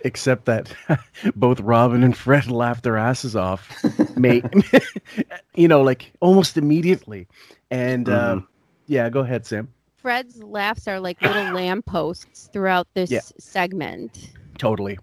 except 0.00 0.44
that 0.44 0.72
both 1.36 1.58
Robin 1.60 2.04
and 2.04 2.16
Fred 2.16 2.48
laughed 2.48 2.84
their 2.84 2.96
asses 2.96 3.34
off, 3.34 3.84
mate. 4.16 4.44
you 5.54 5.66
know, 5.66 5.82
like 5.82 6.12
almost 6.20 6.56
immediately. 6.56 7.26
And 7.70 8.08
uh, 8.08 8.36
Mhm. 8.36 8.46
yeah, 8.86 9.08
go 9.08 9.20
ahead, 9.20 9.46
Sam. 9.46 9.68
Fred's 9.96 10.42
laughs 10.44 10.86
are 10.86 11.00
like 11.00 11.20
little 11.22 11.50
lampposts 11.52 12.48
throughout 12.52 12.86
this 12.94 13.10
Yeah. 13.10 13.20
segment. 13.38 14.32
Totally. 14.58 14.98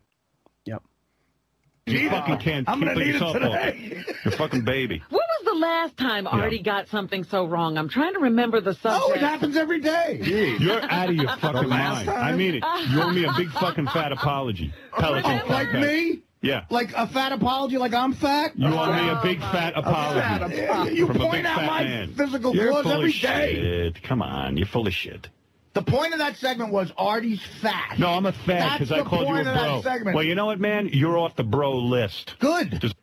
You 1.85 2.09
fucking 2.09 2.37
can't 2.37 2.69
I'm 2.69 2.79
keep 2.79 2.87
gonna 2.87 2.99
need 2.99 3.09
it 3.09 3.13
yourself 3.13 3.35
up. 3.35 3.41
today. 3.41 4.03
You're 4.23 4.31
fucking 4.33 4.61
baby. 4.63 5.03
When 5.09 5.19
was 5.19 5.45
the 5.45 5.59
last 5.59 5.97
time 5.97 6.27
Artie 6.27 6.61
got 6.63 6.87
something 6.87 7.23
so 7.25 7.45
wrong? 7.45 7.77
I'm 7.77 7.89
trying 7.89 8.13
to 8.13 8.19
remember 8.19 8.61
the 8.61 8.73
subject. 8.73 9.03
Oh, 9.05 9.11
it 9.13 9.19
happens 9.19 9.57
every 9.57 9.81
day. 9.81 10.19
You're 10.59 10.81
out 10.81 11.09
of 11.09 11.15
your 11.15 11.27
fucking 11.37 11.67
last 11.69 12.05
mind. 12.05 12.09
I 12.09 12.31
mean 12.35 12.55
it. 12.55 12.63
You 12.89 13.01
owe 13.01 13.09
me 13.11 13.25
a 13.25 13.33
big 13.35 13.49
fucking 13.51 13.87
fat 13.87 14.11
apology. 14.11 14.73
Oh, 14.95 15.01
Pelican 15.01 15.49
like 15.49 15.67
podcast. 15.69 15.81
me? 15.81 16.21
Yeah. 16.41 16.65
Like 16.69 16.93
a 16.95 17.07
fat 17.07 17.31
apology, 17.31 17.77
like 17.77 17.93
I'm 17.95 18.13
fat? 18.13 18.51
You 18.55 18.67
owe 18.67 18.93
me 18.93 19.09
a 19.09 19.19
big 19.23 19.39
fat 19.39 19.73
A 19.75 19.81
fat 19.81 20.41
apology. 20.41 20.59
apology. 20.65 20.95
You 20.95 21.07
From 21.07 21.15
a 21.15 21.19
point 21.19 21.31
big 21.33 21.45
out 21.47 21.55
fat 21.57 21.67
my 21.67 21.83
man. 21.83 22.13
physical 22.13 22.55
You're 22.55 22.71
flaws 22.71 22.83
full 22.83 22.91
every 22.93 23.09
of 23.09 23.19
day. 23.21 23.55
shit. 23.55 24.03
Come 24.03 24.21
on, 24.21 24.55
you're 24.57 24.67
full 24.67 24.85
of 24.87 24.93
shit. 24.93 25.29
The 25.73 25.81
point 25.81 26.13
of 26.13 26.19
that 26.19 26.35
segment 26.37 26.71
was 26.71 26.91
Artie's 26.97 27.41
fat. 27.61 27.97
No, 27.97 28.09
I'm 28.09 28.27
a 28.27 28.31
fat 28.31 28.79
because 28.79 28.91
I 28.91 28.99
the 28.99 29.05
called 29.05 29.27
you 29.27 29.27
a 29.27 29.37
point 29.37 29.47
of 29.47 29.53
that 29.55 29.63
bro. 29.63 29.81
segment. 29.81 30.15
Well, 30.15 30.23
you 30.23 30.35
know 30.35 30.45
what, 30.45 30.59
man? 30.59 30.89
You're 30.93 31.17
off 31.17 31.35
the 31.35 31.43
bro 31.43 31.75
list. 31.77 32.35
Good. 32.39 32.79
Just- 32.79 32.95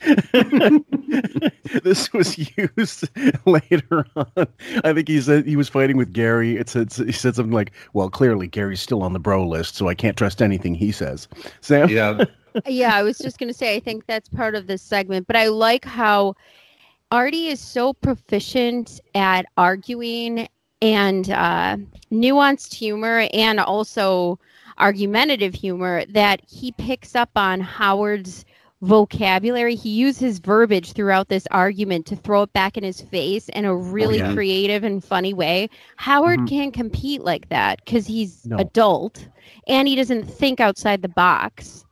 this 1.82 2.12
was 2.12 2.38
used 2.56 3.08
later 3.46 4.06
on. 4.16 4.46
I 4.84 4.92
think 4.92 5.08
he 5.08 5.20
said 5.20 5.44
he 5.44 5.56
was 5.56 5.68
fighting 5.68 5.96
with 5.96 6.12
Gary. 6.12 6.56
It 6.56 6.68
said 6.68 6.92
he 6.92 7.10
said 7.12 7.34
something 7.34 7.52
like, 7.52 7.72
"Well, 7.94 8.08
clearly 8.08 8.46
Gary's 8.46 8.80
still 8.80 9.02
on 9.02 9.12
the 9.12 9.18
bro 9.18 9.46
list, 9.46 9.74
so 9.74 9.88
I 9.88 9.94
can't 9.94 10.16
trust 10.16 10.40
anything 10.40 10.74
he 10.74 10.92
says." 10.92 11.26
Sam, 11.60 11.88
Yeah. 11.88 12.24
yeah, 12.66 12.94
I 12.94 13.02
was 13.02 13.18
just 13.18 13.38
going 13.38 13.48
to 13.48 13.54
say, 13.54 13.76
I 13.76 13.80
think 13.80 14.06
that's 14.06 14.28
part 14.28 14.54
of 14.54 14.66
this 14.66 14.82
segment, 14.82 15.26
but 15.26 15.36
I 15.36 15.48
like 15.48 15.84
how 15.84 16.34
Artie 17.10 17.48
is 17.48 17.60
so 17.60 17.92
proficient 17.92 19.00
at 19.14 19.46
arguing 19.56 20.48
and 20.82 21.30
uh, 21.30 21.76
nuanced 22.12 22.72
humor 22.74 23.28
and 23.32 23.60
also 23.60 24.38
argumentative 24.78 25.54
humor 25.54 26.04
that 26.06 26.40
he 26.48 26.72
picks 26.72 27.14
up 27.16 27.30
on 27.36 27.60
Howard's 27.60 28.44
vocabulary. 28.80 29.74
He 29.74 29.90
uses 29.90 30.38
verbiage 30.38 30.92
throughout 30.92 31.28
this 31.28 31.48
argument 31.50 32.06
to 32.06 32.16
throw 32.16 32.42
it 32.42 32.52
back 32.52 32.76
in 32.76 32.84
his 32.84 33.00
face 33.00 33.48
in 33.48 33.64
a 33.64 33.74
really 33.74 34.18
yeah. 34.18 34.32
creative 34.32 34.84
and 34.84 35.02
funny 35.02 35.34
way. 35.34 35.68
Howard 35.96 36.40
Mhm. 36.40 36.48
can't 36.48 36.72
compete 36.74 37.22
like 37.22 37.48
that 37.48 37.80
because 37.84 38.06
he's 38.06 38.46
No. 38.46 38.56
adult 38.58 39.26
and 39.66 39.88
he 39.88 39.96
doesn't 39.96 40.24
think 40.24 40.60
outside 40.60 41.02
the 41.02 41.08
box. 41.08 41.84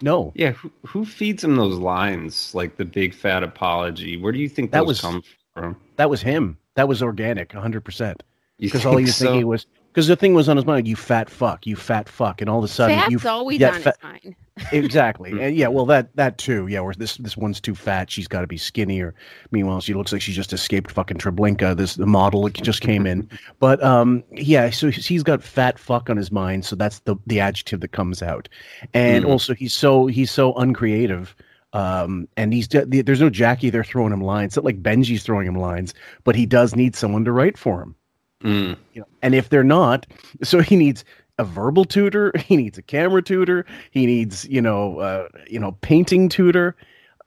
no, 0.00 0.32
Yeah. 0.36 0.52
Who, 0.52 0.70
who 0.86 1.04
feeds 1.04 1.42
him 1.42 1.56
those 1.56 1.76
lines 1.76 2.54
like 2.54 2.76
the 2.76 2.84
big 2.84 3.12
fat 3.12 3.42
apology? 3.42 4.16
Where 4.16 4.30
do 4.30 4.38
you 4.38 4.48
think 4.48 4.70
That 4.70 4.78
those 4.82 4.86
was- 4.86 5.00
come 5.00 5.22
from? 5.54 5.76
that 5.96 6.08
was 6.08 6.22
him. 6.22 6.56
That 6.78 6.86
was 6.86 7.02
organic, 7.02 7.52
hundred 7.52 7.84
percent. 7.84 8.22
Because 8.60 8.86
all 8.86 8.96
he 8.96 9.04
was 9.04 9.16
so? 9.16 9.24
thinking 9.26 9.46
was 9.48 9.66
because 9.92 10.06
the 10.06 10.14
thing 10.14 10.32
was 10.34 10.48
on 10.48 10.56
his 10.56 10.64
mind. 10.64 10.86
You 10.86 10.94
fat 10.94 11.28
fuck, 11.28 11.66
you 11.66 11.74
fat 11.74 12.08
fuck, 12.08 12.40
and 12.40 12.48
all 12.48 12.58
of 12.58 12.64
a 12.64 12.68
sudden 12.68 12.98
Fat's 13.00 13.10
you 13.10 13.28
always 13.28 13.58
yeah, 13.58 13.74
on 13.74 13.80
fa- 13.80 13.94
his 14.00 14.02
mind. 14.22 14.36
exactly 14.72 15.30
and 15.40 15.54
yeah 15.56 15.68
well 15.68 15.86
that 15.86 16.14
that 16.16 16.36
too 16.36 16.66
yeah 16.66 16.80
where 16.80 16.92
this 16.92 17.16
this 17.18 17.36
one's 17.36 17.60
too 17.60 17.76
fat 17.76 18.10
she's 18.10 18.26
got 18.26 18.40
to 18.40 18.46
be 18.48 18.56
skinnier 18.56 19.14
meanwhile 19.52 19.80
she 19.80 19.94
looks 19.94 20.12
like 20.12 20.20
she 20.20 20.32
just 20.32 20.52
escaped 20.52 20.90
fucking 20.90 21.16
treblinka 21.16 21.76
this 21.76 21.94
the 21.94 22.04
model 22.06 22.42
that 22.42 22.54
just 22.54 22.80
came 22.80 23.06
in 23.06 23.30
but 23.60 23.80
um 23.84 24.24
yeah 24.32 24.68
so 24.68 24.90
he's 24.90 25.06
he's 25.06 25.22
got 25.22 25.44
fat 25.44 25.78
fuck 25.78 26.10
on 26.10 26.16
his 26.16 26.32
mind 26.32 26.64
so 26.64 26.74
that's 26.74 26.98
the 27.00 27.14
the 27.28 27.38
adjective 27.38 27.80
that 27.80 27.92
comes 27.92 28.20
out 28.20 28.48
and 28.94 29.24
Mhm. 29.24 29.28
also 29.28 29.54
he's 29.54 29.72
so 29.72 30.06
he's 30.08 30.32
so 30.32 30.52
uncreative 30.54 31.36
um 31.74 32.26
and 32.36 32.52
he's 32.54 32.66
there's 32.68 33.20
no 33.20 33.28
jackie 33.30 33.70
there 33.70 33.84
throwing 33.84 34.12
him 34.12 34.22
lines. 34.22 34.50
It's 34.50 34.56
not 34.56 34.64
like 34.64 34.82
benjy's 34.82 35.22
throwing 35.22 35.46
him 35.46 35.56
lines 35.56 35.92
but 36.24 36.34
he 36.34 36.46
does 36.46 36.74
need 36.74 36.96
someone 36.96 37.24
to 37.24 37.32
write 37.32 37.58
for 37.58 37.82
him. 37.82 37.94
Mm. 38.42 38.76
you 38.92 39.00
know 39.00 39.06
and 39.22 39.34
if 39.34 39.48
they're 39.48 39.64
not 39.64 40.06
so 40.42 40.60
he 40.60 40.76
needs 40.76 41.04
a 41.38 41.44
verbal 41.44 41.84
tutor 41.84 42.32
he 42.38 42.56
needs 42.56 42.78
a 42.78 42.82
camera 42.82 43.20
tutor 43.20 43.66
he 43.90 44.06
needs 44.06 44.46
you 44.48 44.60
know 44.62 44.98
uh, 45.00 45.28
you 45.48 45.58
know 45.60 45.72
painting 45.80 46.28
tutor. 46.28 46.74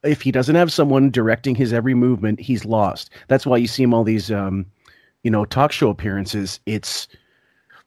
If 0.04 0.22
he 0.24 0.32
doesn't 0.32 0.56
have 0.56 0.72
someone 0.72 1.12
directing 1.12 1.54
his 1.54 1.72
every 1.74 1.94
movement 1.94 2.40
he's 2.40 2.66
lost. 2.66 3.12
That's 3.28 3.46
why 3.46 3.58
you 3.58 3.68
see 3.68 3.84
him 3.84 3.94
all 3.94 4.04
these 4.04 4.32
um 4.32 4.66
you 5.24 5.30
know 5.30 5.46
talk 5.46 5.72
show 5.72 5.90
appearances. 5.90 6.60
It's 6.66 7.08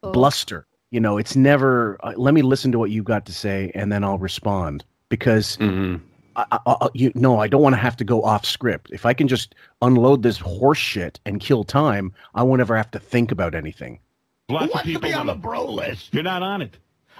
Oh. 0.04 0.12
bluster. 0.12 0.66
You 0.90 1.00
know 1.00 1.16
it's 1.18 1.34
never 1.34 1.98
uh, 2.04 2.12
let 2.16 2.34
me 2.34 2.42
listen 2.42 2.70
to 2.72 2.78
what 2.78 2.90
you've 2.90 3.04
got 3.06 3.26
to 3.26 3.32
say 3.32 3.72
and 3.74 3.90
then 3.90 4.04
i'll 4.04 4.18
respond. 4.18 4.84
Because 5.08 5.56
hmm 5.56 5.96
I, 6.36 6.44
I, 6.52 6.58
I, 6.66 6.88
you 6.94 7.12
no, 7.14 7.38
I 7.40 7.48
don't 7.48 7.62
want 7.62 7.74
to 7.74 7.80
have 7.80 7.96
to 7.98 8.04
go 8.04 8.22
off 8.22 8.44
script. 8.44 8.90
If 8.92 9.06
I 9.06 9.14
can 9.14 9.28
just 9.28 9.54
unload 9.82 10.22
this 10.22 10.38
horse 10.38 10.78
shit 10.78 11.20
and 11.24 11.40
kill 11.40 11.64
time, 11.64 12.12
I 12.34 12.42
won't 12.42 12.60
ever 12.60 12.76
have 12.76 12.90
to 12.92 12.98
think 12.98 13.30
about 13.32 13.54
anything. 13.54 14.00
Who 14.48 14.54
Lots 14.54 14.66
of 14.66 14.70
wants 14.74 14.92
to 14.92 14.98
be 14.98 15.12
on 15.14 15.26
the 15.26 15.34
bro 15.34 15.64
list? 15.64 16.12
You're 16.12 16.22
not 16.22 16.42
on 16.42 16.60
it. 16.62 16.76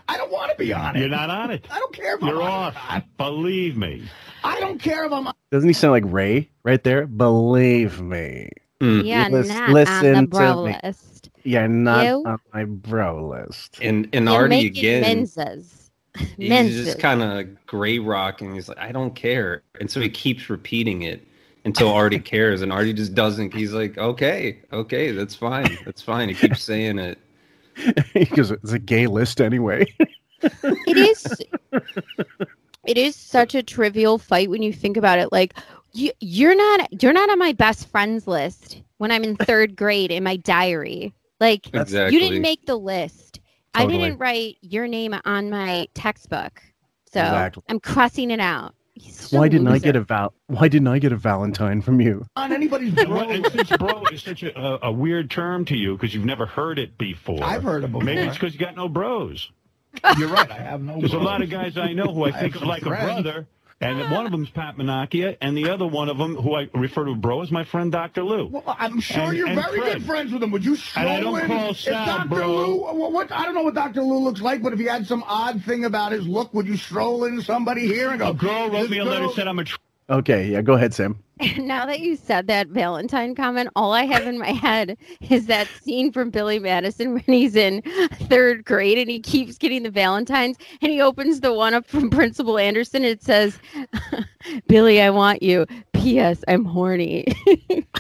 I 0.09 0.17
don't 0.19 0.31
want 0.31 0.51
to 0.51 0.57
be 0.59 0.73
on 0.73 0.97
it. 0.97 1.01
You're 1.01 1.09
not 1.09 1.31
on 1.31 1.51
it. 1.51 1.67
I 1.71 1.79
don't 1.79 1.93
care 1.95 2.17
if 2.17 2.21
You're 2.23 2.43
I'm 2.43 2.51
off. 2.51 2.77
on 2.91 2.99
it. 2.99 3.05
Believe 3.17 3.77
me. 3.79 4.07
I 4.43 4.61
don't 4.61 4.79
care 4.79 5.07
if 5.07 5.13
I'm 5.13 5.27
on 5.29 5.35
Doesn't 5.51 5.69
he 5.69 5.73
sound 5.73 5.93
like 5.93 6.05
Ray 6.07 6.51
right 6.63 6.83
there? 6.85 7.07
Believe 7.07 8.01
me, 8.01 8.51
Mm. 8.81 9.07
Yeah, 9.07 9.29
Lis- 9.29 9.49
not 9.49 9.69
on 9.69 9.73
listen 9.75 10.13
the 10.15 10.21
to 10.23 10.27
bro 10.27 10.67
me. 10.67 10.77
list. 10.83 11.31
you're 11.45 11.69
not 11.69 12.05
You? 12.05 12.23
on 12.27 12.39
my 12.53 12.65
bro 12.65 13.29
list. 13.29 13.79
And 13.81 14.09
and 14.13 14.27
You're 14.27 14.35
Artie 14.35 14.49
making 14.57 14.71
again. 14.79 15.01
Menses. 15.03 15.84
He's 16.37 16.49
Menses. 16.49 16.85
just 16.87 16.99
kind 17.01 17.23
of 17.23 17.67
gray 17.67 17.99
rock, 17.99 18.41
and 18.41 18.55
he's 18.55 18.69
like, 18.69 18.79
I 18.79 18.93
don't 18.93 19.15
care, 19.15 19.63
and 19.81 19.91
so 19.91 20.01
he 20.01 20.09
keeps 20.09 20.49
repeating 20.49 21.03
it 21.03 21.27
until 21.65 21.89
Artie 21.91 22.19
cares, 22.21 22.63
and 22.63 22.73
Artie 22.73 22.93
just 22.93 23.15
doesn't. 23.15 23.53
He's 23.53 23.73
like, 23.73 23.99
okay, 23.99 24.61
okay, 24.73 25.11
that's 25.11 25.35
fine, 25.35 25.77
that's 25.85 26.03
fine. 26.03 26.29
He 26.29 26.35
keeps 26.37 26.63
saying 26.63 26.99
it. 26.99 27.19
because 28.15 28.53
it's 28.53 28.71
a 28.71 28.79
gay 28.79 29.09
list 29.09 29.41
anyway. 29.41 29.85
it 30.43 30.97
is 30.97 31.27
it 32.87 32.97
is 32.99 33.17
such 33.17 33.55
a 33.57 33.63
trivial 33.63 34.19
fight 34.19 34.49
when 34.51 34.63
you 34.63 34.73
think 34.73 34.97
about 34.97 35.19
it 35.19 35.33
like 35.33 35.55
you, 35.93 36.13
you're 36.21 36.55
not 36.55 37.03
you're 37.03 37.13
not 37.13 37.31
on 37.31 37.39
my 37.39 37.53
best 37.53 37.89
friends 37.89 38.27
list 38.29 38.83
when 38.99 39.11
i'm 39.11 39.25
in 39.25 39.35
third 39.37 39.75
grade 39.75 40.11
in 40.13 40.23
my 40.23 40.37
diary 40.37 41.13
like 41.41 41.67
Exactly. 41.75 42.15
you 42.15 42.21
didn't 42.21 42.43
make 42.43 42.65
the 42.67 42.77
list 42.77 43.41
i 43.75 43.87
didn't 43.87 44.19
write 44.19 44.57
your 44.61 44.87
name 44.87 45.15
on 45.25 45.51
my 45.51 45.87
textbook 45.95 46.63
so 47.13 47.21
Exactly. 47.21 47.63
i'm 47.69 47.81
crossing 47.81 48.31
it 48.31 48.41
out 48.41 48.75
He's 48.97 49.17
such 49.17 49.33
a 49.33 49.37
why 49.37 49.49
didn't 49.49 49.67
I 49.67 49.79
get 49.79 49.97
a 49.97 50.03
val? 50.03 50.33
Why 50.47 50.69
didn't 50.69 50.87
I 50.87 51.01
get 51.01 51.11
a 51.11 51.17
Valentine 51.17 51.83
from 51.83 52.01
you? 52.01 52.25
on 52.37 52.53
anybody's 52.53 52.95
bro 52.95 53.27
what- 53.27 53.51
since 53.53 53.71
bro 53.77 54.05
is 54.13 54.23
such 54.23 54.45
a, 54.45 54.57
a, 54.57 54.79
a 54.83 54.93
weird 54.93 55.33
term 55.33 55.65
to 55.65 55.77
you 55.77 55.95
because 55.97 56.15
you've 56.15 56.25
never 56.25 56.47
heard 56.47 56.79
it 56.79 56.97
before. 56.97 57.43
I've 57.43 57.65
heard 57.65 57.83
it 57.83 57.89
before. 57.89 58.03
Maybe 58.03 58.21
it's 58.21 58.37
because 58.37 58.55
you 58.55 58.61
got 58.61 58.77
no 58.77 58.89
bros. 58.89 59.51
You're 60.17 60.29
right. 60.29 60.49
I 60.49 60.59
have 60.59 60.81
no. 60.81 61.01
There's 61.01 61.13
a 61.13 61.19
lot 61.19 61.43
of 61.43 61.51
guys 61.51 61.77
I 61.77 61.93
know 61.93 62.05
who 62.15 62.23
I 62.25 62.29
I 62.29 62.33
think 62.41 62.53
have 62.55 62.63
of 62.63 62.69
like 62.69 62.83
a 62.83 62.91
brother, 62.91 63.47
and 63.85 64.11
one 64.11 64.27
of 64.27 64.33
them 64.33 64.43
is 64.45 64.51
Pat 64.51 64.77
Menachia, 64.77 65.37
and 65.41 65.57
the 65.57 65.69
other 65.71 65.87
one 65.87 66.09
of 66.09 66.19
them, 66.19 66.35
who 66.37 66.55
I 66.55 66.69
refer 66.75 67.05
to 67.05 67.15
bro, 67.15 67.43
is 67.43 67.51
my 67.51 67.65
friend 67.65 67.93
Dr. 67.93 68.23
Lou. 68.25 68.47
Well, 68.47 68.63
I'm 68.67 69.01
sure 69.01 69.23
And- 69.25 69.37
you're 69.37 69.47
and 69.47 69.61
very 69.61 69.79
Fred. 69.81 69.93
good 69.95 70.05
friends 70.07 70.33
with 70.33 70.43
him. 70.43 70.51
Would 70.51 70.65
you 70.65 70.77
stroll 70.77 71.07
And 71.07 71.17
I 71.17 71.21
don't 71.21 71.41
in? 71.41 71.47
call 71.47 71.75
Sal, 71.75 72.07
Dr. 72.07 72.29
bro. 72.29 72.49
Lou, 72.57 73.09
what? 73.11 73.31
I 73.31 73.45
don't 73.45 73.55
know 73.55 73.63
what 73.63 73.75
Dr. 73.75 74.03
Lou 74.03 74.19
looks 74.19 74.41
like, 74.41 74.63
but 74.63 74.73
if 74.73 74.79
he 74.79 74.87
had 74.87 75.07
some 75.07 75.23
odd 75.27 75.63
thing 75.65 75.85
about 75.85 76.13
his 76.13 76.27
look, 76.27 76.53
would 76.55 76.67
you 76.67 76.77
stroll 76.77 77.25
in 77.25 77.41
somebody 77.43 77.87
here 77.87 78.11
and 78.11 78.19
go? 78.19 78.29
A 78.31 78.35
girl 78.35 78.71
wrote 78.71 78.91
me 78.91 78.99
a 78.99 79.05
letter 79.05 79.29
said 79.35 79.47
I'm 79.49 79.59
a. 79.59 79.65
Tr- 80.07 80.13
Okay, 80.15 80.49
yeah, 80.51 80.63
go 80.63 80.75
ahead, 80.75 80.93
Sam. 80.95 81.19
now 81.59 81.87
that 81.87 82.01
you 82.01 82.17
said 82.17 82.47
that 82.47 82.69
Valentine 82.69 83.35
comment, 83.35 83.69
all 83.75 83.93
I 83.93 84.05
have 84.05 84.27
in 84.27 84.39
my 84.39 84.53
head 84.53 84.97
is 85.31 85.47
that 85.47 85.67
scene 85.83 86.13
from 86.13 86.31
Billy 86.31 86.59
Madison 86.59 87.15
when 87.15 87.25
he's 87.27 87.57
in 87.57 87.83
third 88.29 88.65
grade 88.65 88.99
and 88.99 89.11
he 89.11 89.19
keeps 89.19 89.59
getting 89.59 89.83
the 89.83 89.91
Valentines 89.91 90.57
and 90.81 90.93
he 90.93 91.01
opens 91.01 91.41
the 91.41 91.53
one 91.53 91.75
up 91.75 91.87
from 91.87 92.11
Principal 92.11 92.59
Anderson. 92.59 93.03
And 93.03 93.07
It 93.13 93.23
says, 93.23 93.59
Billy, 94.69 95.01
I 95.03 95.11
want 95.11 95.43
you. 95.43 95.67
P.S. 95.93 96.45
I'm 96.49 96.65
horny. 96.65 97.27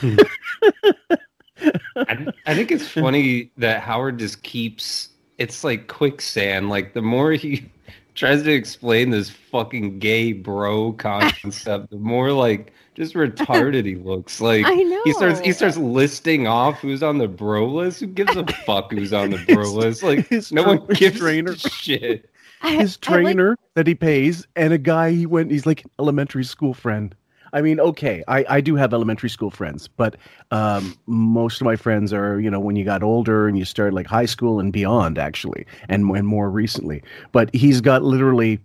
I, 1.96 2.26
I 2.46 2.54
think 2.54 2.70
it's 2.70 2.86
funny 2.86 3.50
that 3.56 3.80
Howard 3.80 4.18
just 4.18 4.42
keeps. 4.42 5.08
It's 5.38 5.64
like 5.64 5.88
quicksand. 5.88 6.68
Like 6.68 6.94
the 6.94 7.02
more 7.02 7.32
he 7.32 7.68
tries 8.14 8.42
to 8.42 8.52
explain 8.52 9.10
this 9.10 9.30
fucking 9.30 9.98
gay 9.98 10.32
bro 10.32 10.92
concept, 10.92 11.90
the 11.90 11.96
more 11.96 12.32
like 12.32 12.72
just 12.94 13.14
retarded 13.14 13.84
he 13.84 13.94
looks. 14.10 14.40
Like 14.40 14.64
I 14.66 14.74
know. 14.74 15.00
he 15.04 15.12
starts 15.12 15.40
he 15.40 15.52
starts 15.52 15.76
listing 15.76 16.46
off 16.46 16.78
who's 16.80 17.02
on 17.02 17.18
the 17.18 17.28
bro 17.28 17.66
list. 17.66 18.00
Who 18.00 18.06
gives 18.06 18.36
a 18.36 18.46
fuck 18.66 18.92
who's 18.92 19.12
on 19.12 19.30
the 19.30 19.44
bro 19.48 19.70
list? 19.72 20.02
Like 20.02 20.28
His 20.28 20.52
no 20.52 20.62
tra- 20.62 20.76
one 20.76 20.86
his 20.88 20.98
gives 20.98 21.18
trainer. 21.18 21.56
shit. 21.56 22.30
I- 22.62 22.76
His 22.76 22.98
I 23.06 23.10
like- 23.10 23.22
trainer 23.24 23.56
that 23.74 23.86
he 23.86 23.94
pays, 23.94 24.46
and 24.56 24.72
a 24.72 24.78
guy 24.78 25.10
he 25.12 25.26
went. 25.26 25.50
He's 25.50 25.66
like 25.66 25.84
elementary 25.98 26.44
school 26.44 26.72
friend. 26.74 27.14
I 27.54 27.62
mean, 27.62 27.78
okay, 27.78 28.24
I, 28.26 28.44
I 28.48 28.60
do 28.60 28.74
have 28.74 28.92
elementary 28.92 29.30
school 29.30 29.50
friends, 29.50 29.86
but 29.88 30.16
um, 30.50 30.96
most 31.06 31.60
of 31.60 31.64
my 31.64 31.76
friends 31.76 32.12
are, 32.12 32.40
you 32.40 32.50
know, 32.50 32.58
when 32.58 32.74
you 32.74 32.84
got 32.84 33.02
older 33.04 33.46
and 33.46 33.56
you 33.56 33.64
started 33.64 33.94
like 33.94 34.06
high 34.08 34.26
school 34.26 34.58
and 34.58 34.72
beyond, 34.72 35.18
actually, 35.18 35.64
and, 35.88 36.04
and 36.10 36.26
more 36.26 36.50
recently. 36.50 37.00
But 37.30 37.54
he's 37.54 37.80
got 37.80 38.02
literally, 38.02 38.58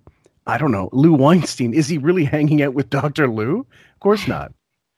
I 0.47 0.57
don't 0.57 0.71
know, 0.71 0.89
Lou 0.91 1.13
Weinstein. 1.13 1.71
Is 1.73 1.87
he 1.87 1.99
really 1.99 2.25
hanging 2.25 2.63
out 2.63 2.73
with 2.73 2.89
Dr. 2.89 3.29
Lou? 3.29 3.59
Of 3.59 3.99
course 4.01 4.27
not. 4.27 4.51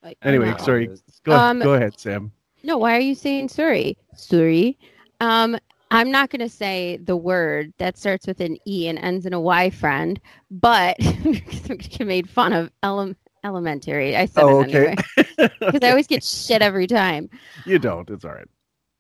Anyway, 0.24 0.50
no. 0.50 0.58
sorry. 0.58 0.90
Go, 1.26 1.34
Um, 1.34 1.60
go 1.60 1.74
ahead, 1.74 2.00
Sam. 2.00 2.32
No, 2.64 2.76
why 2.76 2.96
are 2.96 3.02
you 3.02 3.14
saying 3.14 3.50
sorry? 3.50 3.96
Sorry. 4.16 4.80
Um, 5.20 5.58
I'm 5.92 6.10
not 6.10 6.30
going 6.30 6.40
to 6.40 6.50
say 6.50 6.98
the 7.04 7.18
word 7.18 7.74
that 7.78 7.98
starts 7.98 8.26
with 8.26 8.40
an 8.40 8.58
E 8.66 8.88
and 8.88 8.98
ends 8.98 9.28
in 9.28 9.34
a 9.34 9.40
Y, 9.40 9.70
friend, 9.70 10.20
but 10.50 10.96
you 12.00 12.06
made 12.06 12.30
fun 12.30 12.54
of 12.54 12.72
ele- 12.82 13.14
elementary. 13.44 14.16
I 14.16 14.26
said 14.26 14.44
Oh, 14.44 14.62
it 14.62 14.68
okay. 14.76 14.96
anyway 15.18 15.52
because 15.60 15.80
I 15.84 15.90
always 15.90 16.08
get 16.08 16.24
shit 16.24 16.62
every 16.62 16.88
time. 16.88 17.30
You 17.66 17.80
don't. 17.80 18.10
It's 18.10 18.26
all 18.26 18.32
right. 18.34 18.48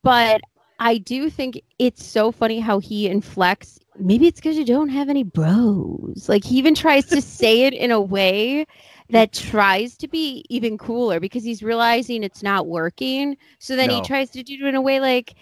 But 0.03 0.41
I 0.79 0.98
do 0.98 1.29
think 1.29 1.62
it's 1.79 2.03
so 2.03 2.31
funny 2.31 2.60
how 2.60 2.79
he 2.79 3.07
inflects. 3.07 3.77
Maybe 4.00 4.25
it's 4.27 4.39
because 4.39 4.57
you 4.57 4.65
don't 4.65 4.89
have 4.89 5.10
any 5.10 5.24
bros. 5.24 6.25
Like 6.27 6.43
he 6.43 6.57
even 6.57 6.74
tries 6.74 7.05
to 7.07 7.21
say 7.39 7.63
it 7.63 7.74
in 7.74 7.91
a 7.91 8.01
way 8.01 8.65
that 9.10 9.33
tries 9.33 9.98
to 9.98 10.07
be 10.07 10.43
even 10.50 10.77
cooler 10.77 11.19
because 11.19 11.43
he's 11.43 11.62
realizing 11.62 12.24
it's 12.24 12.41
not 12.41 12.67
working. 12.67 13.38
So 13.60 13.75
then 13.75 13.89
he 13.89 14.01
tries 14.01 14.29
to 14.31 14.41
do 14.41 14.53
it 14.55 14.63
in 14.69 14.75
a 14.75 14.81
way 14.81 15.00
like, 15.01 15.36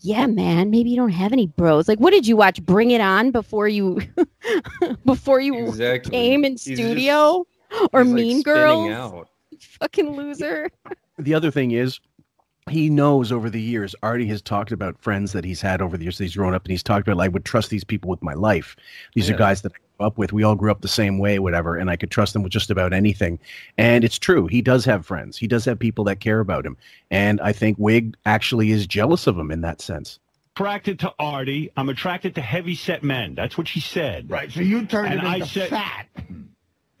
yeah, 0.00 0.26
man, 0.26 0.70
maybe 0.70 0.90
you 0.90 0.96
don't 0.96 1.08
have 1.10 1.32
any 1.32 1.46
bros. 1.46 1.88
Like, 1.88 1.98
what 1.98 2.10
did 2.10 2.26
you 2.26 2.36
watch? 2.36 2.62
Bring 2.62 2.90
It 2.90 3.00
On 3.00 3.30
before 3.30 3.66
you 3.68 4.00
before 5.06 5.40
you 5.40 5.56
Exactly. 5.68 6.10
came 6.10 6.44
in 6.44 6.52
He's 6.52 6.64
just- 6.64 6.76
studio. 6.82 7.46
or 7.92 8.04
He's, 8.04 8.12
Mean 8.12 8.40
spinning 8.40 8.88
Girls. 8.88 8.90
out. 8.90 9.28
Fucking 9.80 10.16
loser. 10.16 10.68
the 11.18 11.34
other 11.34 11.50
thing 11.50 11.70
is 11.72 12.00
he 12.70 12.88
knows 12.88 13.30
over 13.30 13.50
the 13.50 13.60
years 13.60 13.94
artie 14.02 14.26
has 14.26 14.40
talked 14.40 14.72
about 14.72 14.98
friends 15.00 15.32
that 15.32 15.44
he's 15.44 15.60
had 15.60 15.82
over 15.82 15.96
the 15.98 16.04
years 16.04 16.16
that 16.18 16.24
he's 16.24 16.34
grown 16.36 16.54
up 16.54 16.64
and 16.64 16.70
he's 16.70 16.82
talked 16.82 17.06
about 17.06 17.18
like, 17.18 17.26
i 17.26 17.28
would 17.28 17.44
trust 17.44 17.68
these 17.68 17.84
people 17.84 18.08
with 18.08 18.22
my 18.22 18.32
life 18.32 18.74
these 19.14 19.28
Yeah. 19.28 19.34
are 19.34 19.38
guys 19.38 19.60
that 19.62 19.72
i 19.72 19.76
grew 19.98 20.06
up 20.06 20.16
with 20.18 20.32
we 20.32 20.42
all 20.44 20.54
grew 20.54 20.70
up 20.70 20.80
the 20.80 20.88
same 20.88 21.18
way 21.18 21.38
whatever 21.38 21.76
and 21.76 21.90
i 21.90 21.96
could 21.96 22.10
trust 22.10 22.32
them 22.32 22.42
with 22.42 22.52
just 22.52 22.70
about 22.70 22.94
anything 22.94 23.38
and 23.76 24.02
it's 24.02 24.18
true 24.18 24.46
he 24.46 24.62
does 24.62 24.84
have 24.86 25.04
friends 25.04 25.36
he 25.36 25.46
does 25.46 25.66
have 25.66 25.78
people 25.78 26.04
that 26.04 26.20
care 26.20 26.40
about 26.40 26.64
him 26.64 26.74
and 27.10 27.38
i 27.42 27.52
think 27.52 27.76
wig 27.78 28.16
actually 28.24 28.70
is 28.70 28.86
jealous 28.86 29.26
of 29.26 29.38
him 29.38 29.50
in 29.50 29.60
that 29.60 29.80
sense 29.82 30.18
attracted 30.56 30.98
to 31.00 31.12
Artie. 31.18 31.70
I'm 31.76 31.88
attracted 31.88 32.34
to 32.36 32.40
heavy 32.40 32.76
set 32.76 33.02
men. 33.02 33.34
That's 33.34 33.58
what 33.58 33.66
she 33.66 33.80
said. 33.80 34.30
Right. 34.30 34.52
So 34.52 34.60
you 34.60 34.86
turned 34.86 35.12
And 35.12 35.18
it 35.22 35.26
I 35.26 35.34
into 35.38 35.48
said- 35.48 35.68
fat. 35.70 36.06
Hmm. 36.28 36.42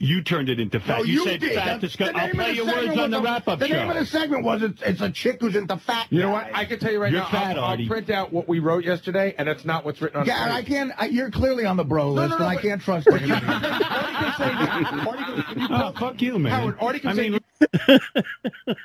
You 0.04 0.22
turned 0.22 0.48
it 0.50 0.60
into 0.60 0.78
fat. 0.80 0.98
No, 0.98 1.04
you, 1.04 1.24
said 1.24 1.40
did. 1.40 1.54
fat 1.54 1.80
The- 1.80 1.86
discuss- 1.86 2.08
I'll 2.14 2.20
name 2.26 2.30
of 2.30 2.36
play 2.36 2.50
the 2.50 2.56
your 2.56 2.66
segment 2.66 2.88
words 2.88 2.98
on 3.00 3.10
was 3.10 3.18
the 3.20 3.24
wrap-up 3.24 3.58
The 3.58 3.68
name 3.68 3.88
of 3.90 3.96
the 3.96 4.04
segment 4.06 4.44
was 4.44 4.62
it's, 4.62 4.82
it's 4.82 5.00
a 5.00 5.10
chick 5.10 5.38
who's 5.40 5.56
into 5.56 5.76
fat. 5.78 6.06
You 6.10 6.20
know 6.20 6.30
what? 6.30 6.50
I 6.54 6.64
can 6.66 6.78
tell 6.78 6.92
you 6.92 7.00
right 7.00 7.10
You're 7.10 7.22
now. 7.22 7.28
fat, 7.28 7.56
I'll, 7.56 7.64
I'll 7.64 7.70
Artie. 7.70 7.88
print 7.88 8.10
out 8.10 8.32
what 8.32 8.46
we 8.46 8.58
wrote 8.58 8.84
yesterday, 8.84 9.34
and 9.38 9.48
it's 9.48 9.64
not 9.64 9.84
what's 9.84 10.02
written 10.02 10.20
on. 10.20 10.26
Yeah, 10.26 10.42
and 10.42 10.50
the 10.50 10.54
I 10.56 10.62
can't. 10.62 10.92
I, 10.98 11.06
you're 11.06 11.30
clearly 11.30 11.64
on 11.64 11.76
the 11.78 11.84
bro 11.84 12.06
No, 12.08 12.12
list, 12.12 12.28
no, 12.30 12.34
and 12.36 12.44
no, 12.44 12.48
I 12.48 12.56
can't 12.56 12.82
trust 12.82 13.06
you. 13.06 13.12
Artie 13.12 13.26
can 13.28 13.40
say 13.40 13.40
that. 13.48 15.06
Artie 15.08 15.42
can- 15.42 15.60
you 15.60 15.66
Oh, 15.70 15.92
fuck 15.98 16.20
you, 16.22 16.38
man. 16.38 16.52
Howard, 16.52 16.76
Artie 16.80 16.98
can 17.00 17.10
I 17.10 17.14
say 17.14 17.30
mean, 17.30 17.40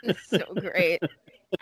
It's 0.04 0.30
so 0.30 0.40
great. 0.56 1.00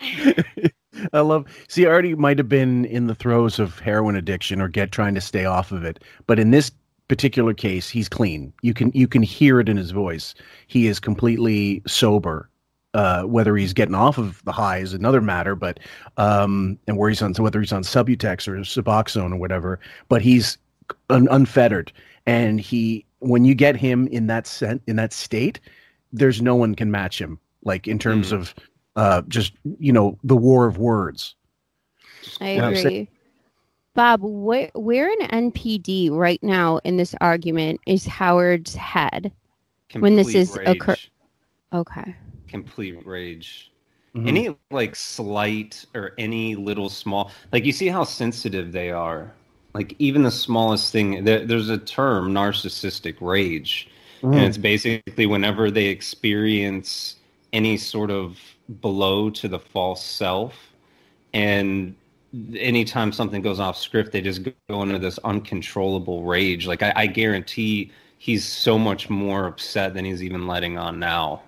I 1.12 1.20
love. 1.20 1.46
See, 1.68 1.86
Artie 1.86 2.14
might 2.14 2.38
have 2.38 2.48
been 2.48 2.84
in 2.84 3.06
the 3.06 3.14
throes 3.14 3.58
of 3.58 3.78
heroin 3.78 4.16
addiction 4.16 4.60
or 4.60 4.68
get 4.68 4.92
trying 4.92 5.14
to 5.14 5.20
stay 5.20 5.44
off 5.44 5.72
of 5.72 5.84
it, 5.84 6.02
but 6.26 6.38
in 6.38 6.50
this 6.50 6.70
particular 7.08 7.54
case, 7.54 7.88
he's 7.88 8.08
clean. 8.08 8.52
You 8.62 8.74
can 8.74 8.90
you 8.94 9.08
can 9.08 9.22
hear 9.22 9.60
it 9.60 9.68
in 9.68 9.76
his 9.76 9.90
voice. 9.90 10.34
He 10.66 10.86
is 10.86 11.00
completely 11.00 11.82
sober. 11.86 12.48
Uh, 12.94 13.22
whether 13.24 13.54
he's 13.54 13.74
getting 13.74 13.94
off 13.94 14.16
of 14.16 14.42
the 14.44 14.50
high 14.52 14.78
is 14.78 14.94
another 14.94 15.20
matter, 15.20 15.54
but 15.54 15.78
um, 16.16 16.78
and 16.88 16.96
where 16.96 17.10
he's 17.10 17.20
on, 17.20 17.34
so 17.34 17.42
whether 17.42 17.60
he's 17.60 17.72
on 17.72 17.82
Subutex 17.82 18.48
or 18.48 18.56
Suboxone 18.60 19.32
or 19.32 19.36
whatever, 19.36 19.78
but 20.08 20.22
he's 20.22 20.56
un- 21.10 21.28
unfettered, 21.30 21.92
and 22.24 22.58
he 22.60 23.04
when 23.18 23.44
you 23.44 23.54
get 23.54 23.76
him 23.76 24.06
in 24.08 24.26
that 24.28 24.46
set 24.46 24.80
in 24.86 24.96
that 24.96 25.12
state, 25.12 25.60
there's 26.14 26.40
no 26.40 26.56
one 26.56 26.74
can 26.74 26.90
match 26.90 27.20
him. 27.20 27.38
Like 27.62 27.86
in 27.86 27.98
terms 27.98 28.30
Mm. 28.32 28.36
of 28.36 28.54
uh, 28.96 29.22
just 29.28 29.52
you 29.78 29.92
know 29.92 30.18
the 30.24 30.36
war 30.36 30.66
of 30.66 30.78
words. 30.78 31.34
I 32.40 32.52
Yeah, 32.54 32.66
I'm 32.68 32.74
agree. 32.74 33.08
Bob, 33.98 34.20
where, 34.22 34.70
where 34.76 35.10
in 35.10 35.50
NPD 35.50 36.12
right 36.12 36.40
now 36.40 36.78
in 36.84 36.98
this 36.98 37.16
argument 37.20 37.80
is 37.84 38.06
Howard's 38.06 38.76
head? 38.76 39.32
When 39.98 40.14
this 40.14 40.36
is 40.36 40.56
occur- 40.66 40.94
Okay. 41.72 42.14
complete 42.46 43.04
rage. 43.04 43.72
Mhm. 44.14 44.28
Any 44.28 44.56
like 44.70 44.94
slight 44.94 45.84
or 45.96 46.12
any 46.16 46.54
little 46.54 46.88
small, 46.88 47.32
like 47.52 47.64
you 47.64 47.72
see 47.72 47.88
how 47.88 48.04
sensitive 48.04 48.70
they 48.70 48.92
are. 48.92 49.32
Like 49.74 49.96
even 49.98 50.22
the 50.22 50.30
smallest 50.30 50.92
thing. 50.92 51.24
There, 51.24 51.44
there's 51.44 51.68
a 51.68 51.76
term, 51.78 52.32
narcissistic 52.32 53.16
rage, 53.20 53.88
and 54.22 54.32
Mm. 54.34 54.46
it's 54.46 54.58
basically 54.58 55.26
whenever 55.26 55.72
they 55.72 55.86
experience 55.86 57.16
any 57.52 57.76
sort 57.76 58.12
of 58.12 58.38
blow 58.68 59.28
to 59.30 59.48
the 59.48 59.58
false 59.58 60.04
self, 60.04 60.72
and 61.34 61.96
anytime 62.56 63.12
something 63.12 63.42
goes 63.42 63.60
off 63.60 63.76
script, 63.76 64.12
they 64.12 64.20
just 64.20 64.42
go 64.68 64.82
into 64.82 64.98
this 64.98 65.18
uncontrollable 65.24 66.24
rage. 66.24 66.66
Like 66.66 66.82
I, 66.82 66.92
I 66.94 67.06
guarantee 67.06 67.90
he's 68.18 68.44
so 68.44 68.78
much 68.78 69.08
more 69.08 69.46
upset 69.46 69.94
than 69.94 70.04
he's 70.04 70.22
even 70.22 70.46
letting 70.46 70.76
on 70.78 70.98
now 70.98 71.42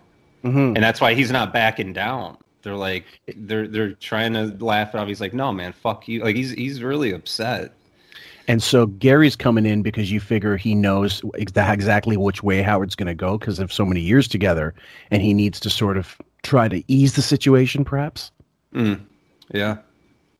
Mhm. 0.45 0.75
and 0.75 0.77
that's 0.79 1.01
why 1.03 1.13
he's 1.13 1.31
not 1.31 1.53
backing 1.53 1.93
down. 1.93 2.39
They're 2.63 2.75
like 2.77 3.05
they're 3.37 3.69
they're 3.69 3.93
trying 3.93 4.33
to 4.35 4.57
laugh 4.65 4.95
it 4.95 4.99
off. 4.99 5.07
He's 5.09 5.21
like, 5.21 5.35
no 5.35 5.53
man, 5.53 5.73
fuck 5.75 6.09
you. 6.09 6.23
Like 6.25 6.35
he's 6.37 6.53
he's 6.53 6.83
really 6.83 7.13
upset. 7.13 7.73
And 8.49 8.63
so 8.63 8.87
Gary's 8.87 9.37
coming 9.37 9.67
in 9.67 9.83
because 9.83 10.11
you 10.11 10.19
figure 10.19 10.57
he 10.57 10.75
knows 10.75 11.23
ex- 11.39 11.53
exactly 11.57 12.17
which 12.17 12.43
way 12.43 12.63
Howard's 12.63 12.97
going 12.97 13.07
to 13.07 13.15
go 13.15 13.37
because 13.39 13.59
of 13.59 13.71
so 13.73 13.85
many 13.85 14.01
years 14.01 14.27
together, 14.27 14.75
and 15.11 15.21
he 15.23 15.35
needs 15.35 15.61
to 15.61 15.71
sort 15.71 15.97
of 15.99 16.17
try 16.43 16.67
to 16.69 16.83
ease 16.91 17.15
the 17.17 17.23
situation, 17.23 17.85
perhaps, 17.85 18.33
Mm. 18.75 19.01
Yeah, 19.53 19.77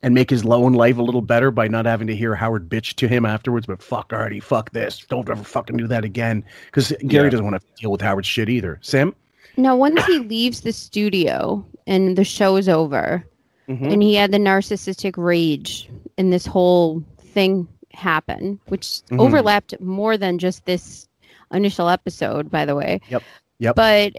and 0.03 0.15
make 0.15 0.31
his 0.31 0.45
own 0.47 0.73
life 0.73 0.97
a 0.99 1.03
little 1.03 1.21
better 1.21 1.51
by 1.51 1.69
not 1.69 1.85
having 1.87 2.07
to 2.07 2.17
hear 2.17 2.35
Howard 2.35 2.69
bitch 2.69 2.95
to 2.97 3.09
him 3.09 3.27
afterwards. 3.27 3.67
But 3.67 3.83
fuck 3.83 4.13
Artie, 4.13 4.41
fuck 4.41 4.71
this, 4.73 5.05
don't 5.09 5.29
ever 5.29 5.43
fucking 5.45 5.77
do 5.77 5.87
that 5.89 6.05
again. 6.05 6.45
Because 6.67 6.93
Gary 7.07 7.27
Yeah. 7.27 7.31
doesn't 7.31 7.45
want 7.45 7.61
to 7.61 7.67
deal 7.81 7.91
with 7.91 8.01
Howard's 8.01 8.29
shit 8.29 8.49
either. 8.49 8.79
Sam, 8.83 9.15
Now, 9.57 9.77
once 9.77 10.05
he 10.07 10.19
leaves 10.21 10.61
the 10.61 10.73
studio 10.73 11.65
and 11.87 12.17
the 12.17 12.25
show 12.25 12.57
is 12.57 12.69
over, 12.69 13.25
Mhm. 13.69 13.93
and 13.93 14.03
he 14.03 14.15
had 14.15 14.31
the 14.33 14.39
narcissistic 14.39 15.15
rage, 15.17 15.91
and 16.17 16.33
this 16.33 16.47
whole 16.47 17.03
thing 17.19 17.67
happen, 17.93 18.61
which 18.69 18.87
Mhm. 19.11 19.19
overlapped 19.21 19.79
more 19.81 20.17
than 20.17 20.39
just 20.39 20.65
this 20.67 21.09
initial 21.53 21.89
episode, 21.89 22.49
by 22.51 22.65
the 22.65 22.77
way. 22.77 23.01
Yep. 23.11 23.23
Yep. 23.59 23.75
But 23.75 24.13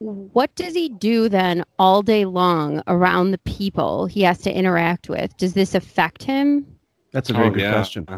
what 0.00 0.54
does 0.56 0.74
he 0.74 0.88
do 0.90 1.28
then 1.28 1.64
all 1.78 2.02
day 2.02 2.24
long 2.26 2.82
around 2.88 3.30
the 3.32 3.38
people 3.38 4.06
he 4.06 4.22
has 4.22 4.40
to 4.42 4.52
interact 4.52 5.08
with? 5.08 5.36
Does 5.38 5.54
this 5.54 5.74
affect 5.74 6.24
him? 6.24 6.66
that's 7.12 7.30
a 7.30 7.34
very 7.34 7.50
Oh, 7.50 7.50
good 7.50 7.62
yeah. 7.62 7.68
question. 7.68 8.08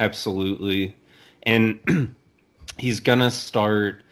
absolutely. 0.00 0.96
And 1.44 1.80
he's 2.78 3.00
gonna 3.00 3.30
start 3.30 4.02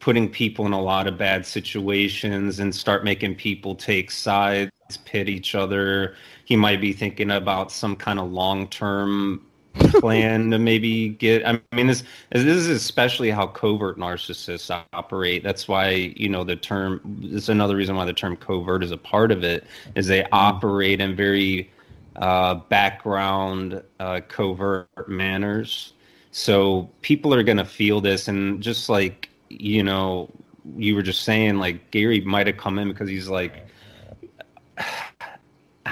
putting 0.00 0.28
people 0.30 0.66
in 0.66 0.72
a 0.72 0.80
lot 0.82 1.06
of 1.06 1.18
bad 1.18 1.46
situations 1.46 2.60
and 2.60 2.74
start 2.74 3.04
making 3.04 3.36
people 3.36 3.74
take 3.74 4.10
sides, 4.10 4.70
pit 5.04 5.28
each 5.28 5.54
other. 5.54 6.14
He 6.44 6.56
might 6.56 6.80
be 6.80 6.92
thinking 6.92 7.30
about 7.32 7.72
some 7.72 7.96
kind 7.96 8.18
of 8.18 8.32
long 8.32 8.68
term 8.68 9.46
plan 9.74 10.50
to 10.50 10.58
maybe 10.58 11.08
get 11.08 11.46
i 11.46 11.60
mean 11.72 11.86
this 11.86 12.04
this 12.30 12.44
is 12.44 12.68
especially 12.68 13.30
how 13.30 13.46
covert 13.46 13.98
narcissists 13.98 14.70
operate. 14.92 15.42
That's 15.42 15.68
why 15.68 16.14
you 16.16 16.28
know 16.28 16.44
the 16.44 16.56
term 16.56 17.00
it's 17.22 17.48
another 17.48 17.76
reason 17.76 17.96
why 17.96 18.04
the 18.04 18.12
term 18.12 18.36
covert 18.36 18.82
is 18.82 18.90
a 18.90 18.96
part 18.96 19.30
of 19.30 19.44
it 19.44 19.64
is 19.94 20.06
they 20.06 20.24
operate 20.32 21.00
in 21.00 21.14
very 21.16 21.70
uh, 22.16 22.54
background 22.54 23.82
uh, 24.00 24.20
covert 24.28 24.88
manners. 25.08 25.92
So 26.30 26.90
people 27.02 27.34
are 27.34 27.42
going 27.42 27.58
to 27.58 27.64
feel 27.64 28.00
this 28.00 28.28
and 28.28 28.62
just 28.62 28.88
like 28.88 29.28
you 29.48 29.82
know 29.82 30.30
you 30.76 30.94
were 30.94 31.02
just 31.02 31.22
saying 31.22 31.58
like 31.58 31.90
gary 31.90 32.20
might 32.20 32.46
have 32.46 32.56
come 32.56 32.78
in 32.78 32.88
because 32.88 33.08
he's 33.08 33.28
like 33.28 33.66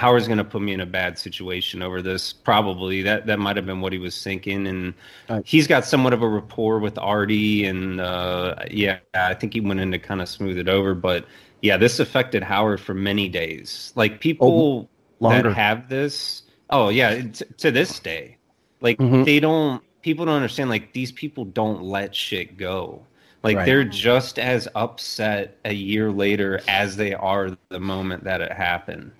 Howard's 0.01 0.25
going 0.25 0.39
to 0.39 0.43
put 0.43 0.63
me 0.63 0.73
in 0.73 0.79
a 0.81 0.85
bad 0.87 1.19
situation 1.19 1.83
over 1.83 2.01
this. 2.01 2.33
Probably 2.33 3.03
that 3.03 3.27
that 3.27 3.37
might 3.37 3.55
have 3.55 3.67
been 3.67 3.81
what 3.81 3.93
he 3.93 3.99
was 3.99 4.19
thinking, 4.23 4.65
and 4.65 4.95
Uh, 5.29 5.41
he's 5.45 5.67
got 5.67 5.85
somewhat 5.85 6.11
of 6.11 6.23
a 6.23 6.27
rapport 6.27 6.79
with 6.79 6.97
Artie, 6.97 7.65
and 7.65 8.01
uh, 8.01 8.55
yeah, 8.71 8.97
I 9.13 9.35
think 9.35 9.53
he 9.53 9.59
went 9.61 9.79
in 9.79 9.91
to 9.91 9.99
kind 9.99 10.19
of 10.19 10.27
smooth 10.27 10.57
it 10.57 10.67
over. 10.67 10.95
But 10.95 11.25
yeah, 11.61 11.77
this 11.77 11.99
affected 11.99 12.41
Howard 12.41 12.81
for 12.81 12.95
many 12.95 13.29
days. 13.29 13.93
Like 13.95 14.19
people 14.21 14.89
longer. 15.19 15.49
that 15.49 15.55
have 15.55 15.87
this, 15.87 16.43
oh 16.71 16.89
yeah, 16.89 17.21
t- 17.21 17.45
to 17.59 17.69
this 17.69 17.99
day, 17.99 18.37
like 18.81 18.97
Mhm. 18.97 19.23
they 19.23 19.39
don't. 19.39 19.83
People 20.01 20.25
don't 20.25 20.33
understand. 20.33 20.71
Like 20.71 20.93
these 20.93 21.11
people 21.11 21.45
don't 21.45 21.83
let 21.83 22.15
shit 22.15 22.57
go. 22.57 23.05
Like 23.43 23.57
Right. 23.57 23.65
they're 23.67 23.83
just 23.83 24.39
as 24.39 24.67
upset 24.73 25.57
a 25.63 25.73
year 25.73 26.11
later 26.11 26.59
as 26.67 26.95
they 26.97 27.13
are 27.13 27.55
the 27.69 27.79
moment 27.79 28.23
that 28.23 28.41
it 28.41 28.51
happened. 28.51 29.11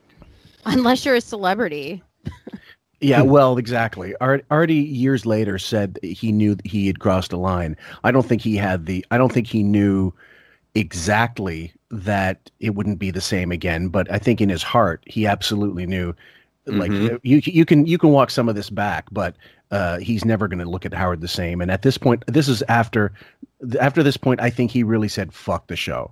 Unless 0.65 1.05
you're 1.05 1.15
a 1.15 1.21
celebrity. 1.21 2.03
Yeah, 3.03 3.23
well, 3.23 3.57
exactly. 3.57 4.13
Art, 4.21 4.45
Artie 4.51 4.75
years 4.75 5.25
later 5.25 5.57
said 5.57 5.97
he 6.03 6.31
knew 6.31 6.55
he 6.63 6.85
had 6.85 6.99
crossed 6.99 7.33
a 7.33 7.37
line. 7.37 7.75
I 8.03 8.11
don't 8.11 8.27
think 8.27 8.43
he 8.43 8.55
had 8.55 8.85
the. 8.85 9.03
I 9.09 9.17
don't 9.17 9.31
think 9.33 9.47
he 9.47 9.63
knew 9.63 10.13
exactly 10.75 11.73
that 11.89 12.51
it 12.59 12.75
wouldn't 12.75 12.99
be 12.99 13.09
the 13.11 13.19
same 13.21 13.51
again. 13.51 13.87
But 13.87 14.11
I 14.11 14.19
think 14.19 14.39
in 14.39 14.49
his 14.49 14.61
heart, 14.63 15.03
he 15.07 15.25
absolutely 15.25 15.87
knew. 15.87 16.13
Like 16.67 16.91
Mhm. 16.91 17.19
you, 17.23 17.41
you 17.43 17.65
can 17.65 17.87
you 17.87 17.97
can 17.97 18.11
walk 18.11 18.29
some 18.29 18.47
of 18.47 18.53
this 18.53 18.69
back, 18.69 19.05
but 19.11 19.35
uh, 19.71 19.97
he's 19.97 20.23
never 20.23 20.47
going 20.47 20.59
to 20.59 20.69
look 20.69 20.85
at 20.85 20.93
Howard 20.93 21.21
the 21.21 21.27
same. 21.27 21.59
And 21.59 21.71
at 21.71 21.81
this 21.81 21.97
point, 21.97 22.23
this 22.27 22.47
is 22.47 22.61
after 22.69 23.11
after 23.79 24.03
this 24.03 24.15
point, 24.15 24.39
I 24.41 24.51
think 24.51 24.69
he 24.69 24.83
really 24.83 25.07
said 25.07 25.33
"fuck 25.33 25.65
the 25.67 25.75
show." 25.75 26.11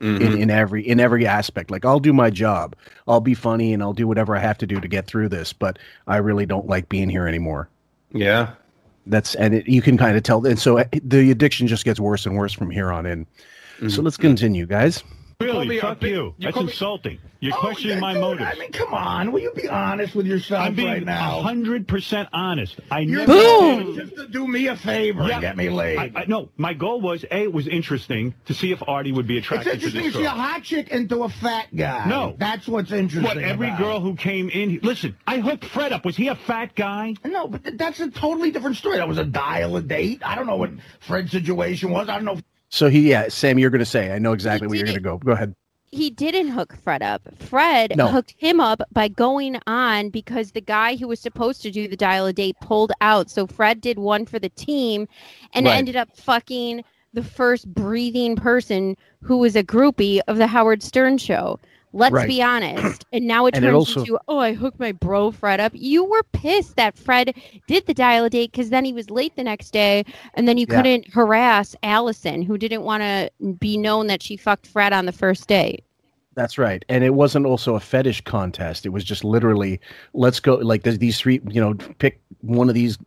Mhm. 0.00 0.20
in, 0.20 0.38
in 0.42 0.50
every 0.50 0.86
in 0.86 1.00
every 1.00 1.26
aspect. 1.26 1.70
Like 1.70 1.84
I'll 1.84 2.00
do 2.00 2.12
my 2.12 2.28
job. 2.30 2.76
I'll 3.08 3.20
be 3.20 3.34
funny 3.34 3.72
and 3.72 3.82
I'll 3.82 3.94
do 3.94 4.06
whatever 4.06 4.36
I 4.36 4.40
have 4.40 4.58
to 4.58 4.66
do 4.66 4.78
to 4.80 4.88
get 4.88 5.06
through 5.06 5.30
this, 5.30 5.52
but 5.54 5.78
I 6.06 6.18
really 6.18 6.44
don't 6.46 6.66
like 6.66 6.88
being 6.88 7.08
here 7.08 7.26
anymore. 7.26 7.68
yeah. 8.12 8.50
That's 9.08 9.34
and 9.36 9.54
it, 9.54 9.68
you 9.68 9.80
can 9.82 9.96
kind 9.96 10.16
of 10.16 10.22
tell 10.24 10.44
and 10.44 10.58
so 10.58 10.78
uh, 10.78 10.84
the 11.02 11.30
addiction 11.30 11.66
just 11.68 11.84
gets 11.84 12.00
worse 12.00 12.26
and 12.26 12.36
worse 12.36 12.52
from 12.52 12.70
here 12.70 12.90
on 12.92 13.06
in. 13.06 13.24
So 13.78 13.86
Mhm. 14.00 14.04
let's 14.04 14.16
continue, 14.16 14.66
guys. 14.66 15.02
Really? 15.40 15.78
Fuck 15.80 16.00
big- 16.00 16.12
you. 16.12 16.34
you 16.38 16.46
That's 16.46 16.56
insulting. 16.56 17.18
You're 17.40 17.54
Oh, 17.54 17.60
questioning 17.60 17.96
yeah, 17.98 18.00
my 18.00 18.12
dude, 18.14 18.22
motives. 18.22 18.50
I 18.54 18.58
mean, 18.58 18.72
come 18.72 18.94
on. 18.94 19.30
Will 19.32 19.40
you 19.40 19.52
be 19.54 19.68
honest 19.68 20.14
with 20.14 20.26
yourself 20.26 20.62
I'm 20.64 20.74
being 20.74 20.88
right 20.88 21.04
now? 21.04 21.42
hundred 21.42 21.86
percent 21.86 22.30
honest. 22.32 22.80
I 22.90 23.00
You're 23.00 23.26
never 23.26 23.92
just 23.92 24.16
to 24.16 24.28
do 24.28 24.48
me 24.48 24.68
a 24.68 24.76
favor 24.76 25.24
Yeah. 25.24 25.32
and 25.34 25.40
get 25.42 25.56
me 25.58 25.68
laid. 25.68 25.98
I, 25.98 26.10
I, 26.14 26.24
no, 26.26 26.48
my 26.56 26.72
goal 26.72 27.02
was 27.02 27.24
a. 27.24 27.42
It 27.42 27.52
was 27.52 27.68
interesting 27.68 28.34
to 28.46 28.54
see 28.54 28.72
if 28.72 28.82
Artie 28.88 29.12
would 29.12 29.26
be 29.26 29.36
attracted 29.36 29.64
to 29.64 29.70
it. 29.72 29.74
It's 29.76 29.84
interesting 29.84 30.04
this 30.04 30.12
to 30.14 30.18
see 30.20 30.24
a 30.24 30.30
hot 30.30 30.62
chick 30.62 30.88
into 30.88 31.22
a 31.24 31.28
fat 31.28 31.66
guy. 31.76 32.06
No. 32.06 32.34
that's 32.38 32.66
what's 32.66 32.90
interesting. 32.90 33.22
What 33.24 33.36
every 33.36 33.68
about 33.68 33.78
girl 33.78 34.00
who 34.00 34.14
came 34.16 34.48
in. 34.48 34.80
Listen, 34.82 35.14
I 35.26 35.38
hooked 35.40 35.66
Fred 35.66 35.92
up. 35.92 36.06
Was 36.06 36.16
he 36.16 36.28
a 36.28 36.34
fat 36.34 36.74
guy? 36.74 37.14
No, 37.22 37.46
but 37.46 37.76
that's 37.76 38.00
a 38.00 38.10
totally 38.10 38.50
different 38.52 38.76
story. 38.76 38.96
That 38.96 39.06
was 39.08 39.18
a 39.18 39.24
dial 39.24 39.76
a 39.76 39.82
date. 39.82 40.22
I 40.24 40.34
don't 40.34 40.46
know 40.46 40.56
what 40.56 40.70
Fred's 41.00 41.30
situation 41.30 41.90
was. 41.90 42.08
I 42.08 42.14
don't 42.16 42.24
know. 42.24 42.40
So 42.76 42.90
he, 42.90 43.08
yeah, 43.08 43.28
Sam, 43.28 43.58
you're 43.58 43.70
going 43.70 43.78
to 43.78 43.86
say. 43.86 44.12
I 44.12 44.18
know 44.18 44.34
exactly 44.34 44.68
where 44.68 44.76
you're 44.76 44.84
going 44.84 44.96
to 44.96 45.00
go. 45.00 45.16
Go 45.16 45.32
ahead. 45.32 45.54
he 45.90 46.10
didn't 46.10 46.48
hook 46.48 46.74
Fred 46.84 47.02
up. 47.02 47.22
Fred 47.38 47.94
No. 47.96 48.08
hooked 48.08 48.34
him 48.36 48.60
up 48.60 48.82
by 48.92 49.08
going 49.08 49.58
on 49.66 50.10
because 50.10 50.50
the 50.52 50.60
guy 50.60 50.94
who 50.96 51.08
was 51.08 51.18
supposed 51.18 51.62
to 51.62 51.70
do 51.70 51.88
the 51.88 51.96
dial 51.96 52.26
a 52.26 52.34
date 52.34 52.56
pulled 52.60 52.92
out. 53.00 53.30
So 53.30 53.46
Fred 53.46 53.80
did 53.80 53.98
one 53.98 54.26
for 54.26 54.38
the 54.38 54.50
team 54.50 55.08
and 55.54 55.64
Right. 55.64 55.76
ended 55.78 55.96
up 55.96 56.14
fucking 56.14 56.84
the 57.14 57.22
first 57.24 57.72
breathing 57.72 58.36
person 58.36 58.94
who 59.22 59.38
was 59.38 59.56
a 59.56 59.64
groupie 59.64 60.20
of 60.28 60.36
the 60.36 60.46
Howard 60.46 60.82
Stern 60.82 61.16
show. 61.16 61.58
Let's 61.96 62.12
Right. 62.12 62.28
be 62.28 62.42
honest. 62.42 63.04
And 63.12 63.26
now 63.26 63.46
it 63.46 63.54
And 63.56 63.64
it 63.64 63.68
turns 63.68 63.74
also- 63.88 64.00
into, 64.00 64.18
oh, 64.28 64.38
I 64.38 64.52
hooked 64.52 64.78
my 64.78 64.92
bro 64.92 65.30
Fred 65.30 65.58
up. 65.60 65.72
You 65.74 66.04
were 66.04 66.22
pissed 66.32 66.76
that 66.76 66.98
Fred 66.98 67.34
did 67.66 67.86
the 67.86 67.94
dial 67.94 68.24
a 68.26 68.30
date 68.30 68.52
because 68.52 68.68
then 68.68 68.84
he 68.84 68.92
was 68.92 69.08
late 69.08 69.34
the 69.36 69.44
next 69.44 69.70
day 69.70 70.04
and 70.34 70.46
then 70.46 70.58
you 70.58 70.66
Yeah. 70.68 70.76
couldn't 70.76 71.14
harass 71.14 71.74
Allison, 71.82 72.42
who 72.42 72.58
didn't 72.58 72.82
want 72.82 73.02
to 73.02 73.30
be 73.58 73.78
known 73.78 74.08
that 74.08 74.22
she 74.22 74.36
fucked 74.36 74.66
Fred 74.66 74.92
on 74.92 75.06
the 75.06 75.12
first 75.12 75.48
date. 75.48 75.84
That's 76.36 76.58
right. 76.58 76.84
And 76.90 77.02
it 77.02 77.14
wasn't 77.14 77.46
also 77.46 77.76
a 77.76 77.80
fetish 77.80 78.20
contest. 78.20 78.84
It 78.84 78.90
was 78.90 79.04
just 79.04 79.24
literally, 79.24 79.80
let's 80.12 80.38
go. 80.38 80.56
Like 80.56 80.82
these 80.82 81.18
three, 81.18 81.40
you 81.48 81.62
know, 81.62 81.72
pick 81.98 82.20
one 82.42 82.68
of 82.68 82.74
these 82.74 82.98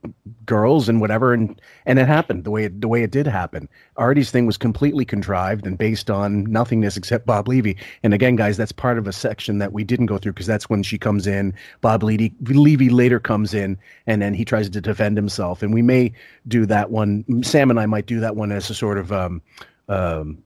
girls 0.48 0.90
and 0.90 1.00
whatever, 1.00 1.32
and 1.32 1.62
and 1.86 2.00
it 2.00 2.08
happened 2.08 2.44
the 2.44 2.50
way 2.50 2.64
it, 2.64 2.82
the 2.82 2.88
way 2.88 3.04
it 3.04 3.12
did 3.12 3.28
happen. 3.28 3.70
Artie's 3.98 4.32
thing 4.32 4.48
was 4.48 4.58
completely 4.58 5.06
contrived 5.06 5.68
and 5.68 5.78
based 5.78 6.10
on 6.10 6.46
nothingness 6.46 6.98
except 6.98 7.28
Bob 7.28 7.48
Levy. 7.48 7.78
And 8.02 8.16
again, 8.16 8.36
guys, 8.36 8.58
that's 8.58 8.72
part 8.72 8.98
of 8.98 9.08
a 9.08 9.14
section 9.14 9.60
that 9.60 9.74
we 9.74 9.84
didn't 9.84 10.08
go 10.08 10.18
through 10.18 10.34
because 10.34 10.48
that's 10.48 10.68
when 10.68 10.82
she 10.82 10.98
comes 10.98 11.28
in. 11.28 11.54
Bob 11.82 12.02
Levy, 12.02 12.34
Levy 12.42 12.90
later 12.90 13.20
comes 13.20 13.54
in, 13.54 13.78
and 14.08 14.24
then 14.24 14.34
he 14.34 14.44
tries 14.44 14.72
to 14.72 14.82
defend 14.82 15.18
himself. 15.18 15.62
And 15.62 15.72
we 15.72 15.84
may 15.84 16.12
do 16.48 16.66
that 16.66 16.90
one. 16.90 17.44
Sam 17.44 17.70
and 17.70 17.80
I 17.80 17.86
might 17.86 18.08
do 18.08 18.20
that 18.22 18.36
one 18.36 18.52
as 18.52 18.72
a 18.72 18.74
sort 18.74 18.98
of 18.98 19.12
um, 19.12 19.40
um, 19.88 20.40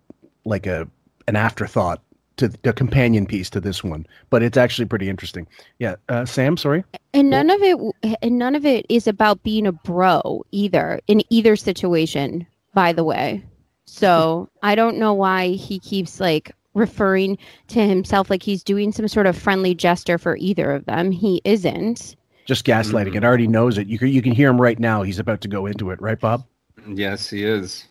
like 0.43 0.67
a 0.67 0.85
an 1.29 1.37
afterthought 1.37 2.01
to 2.37 2.47
the 2.47 2.73
companion 2.73 3.25
piece 3.25 3.49
to 3.51 3.59
this 3.59 3.83
one, 3.83 4.05
but 4.29 4.43
it's 4.43 4.57
actually 4.57 4.85
pretty 4.85 5.09
interesting. 5.09 5.47
Yeah, 5.79 5.95
uh, 6.09 6.25
Sam, 6.25 6.57
sorry. 6.57 6.83
And 7.13 7.29
none 7.29 7.49
of 7.49 7.61
it 7.61 7.77
and 8.21 8.37
none 8.37 8.55
of 8.55 8.65
it 8.65 8.85
is 8.89 9.07
about 9.07 9.43
being 9.43 9.67
a 9.67 9.71
bro 9.71 10.43
either 10.51 10.99
in 11.07 11.21
either 11.29 11.55
situation, 11.55 12.45
by 12.73 12.93
the 12.93 13.03
way. 13.03 13.43
So, 13.85 14.49
I 14.63 14.75
don't 14.75 14.97
know 14.97 15.13
why 15.13 15.49
he 15.49 15.77
keeps 15.77 16.19
like 16.19 16.51
referring 16.73 17.37
to 17.67 17.85
himself 17.85 18.29
like 18.29 18.41
he's 18.41 18.63
doing 18.63 18.91
some 18.91 19.07
sort 19.07 19.27
of 19.27 19.37
friendly 19.37 19.75
gesture 19.75 20.17
for 20.17 20.37
either 20.37 20.71
of 20.71 20.85
them. 20.85 21.11
He 21.11 21.41
isn't. 21.43 22.15
Just 22.45 22.65
gaslighting. 22.65 23.15
It 23.15 23.23
already 23.23 23.47
knows 23.47 23.77
it. 23.77 23.87
You 23.87 23.99
can 23.99 24.09
you 24.09 24.21
can 24.21 24.31
hear 24.31 24.49
him 24.49 24.59
right 24.59 24.79
now. 24.79 25.03
He's 25.03 25.19
about 25.19 25.41
to 25.41 25.47
go 25.47 25.65
into 25.65 25.91
it, 25.91 26.01
right, 26.01 26.19
Bob? 26.19 26.45
Yes, 26.87 27.29
he 27.29 27.43
is. 27.43 27.85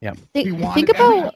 Yeah. 0.00 0.14
Think, 0.32 0.46
He 0.46 0.52
wanted 0.52 0.74
think 0.74 0.88
about 0.90 1.34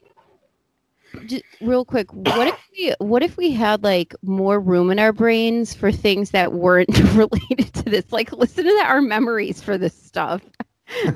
just 1.26 1.44
real 1.60 1.84
quick. 1.84 2.12
What 2.12 2.48
if 2.48 2.68
we 2.72 2.94
what 2.98 3.22
if 3.22 3.36
we 3.36 3.50
had 3.50 3.82
like 3.82 4.14
more 4.22 4.60
room 4.60 4.90
in 4.90 4.98
our 4.98 5.12
brains 5.12 5.74
for 5.74 5.90
things 5.92 6.30
that 6.30 6.52
weren't 6.52 6.98
related 7.14 7.72
to 7.74 7.82
this? 7.84 8.12
Like 8.12 8.32
listen 8.32 8.64
to 8.64 8.70
that, 8.70 8.86
our 8.88 9.02
memories 9.02 9.62
for 9.62 9.78
this 9.78 9.94
stuff. 9.94 10.42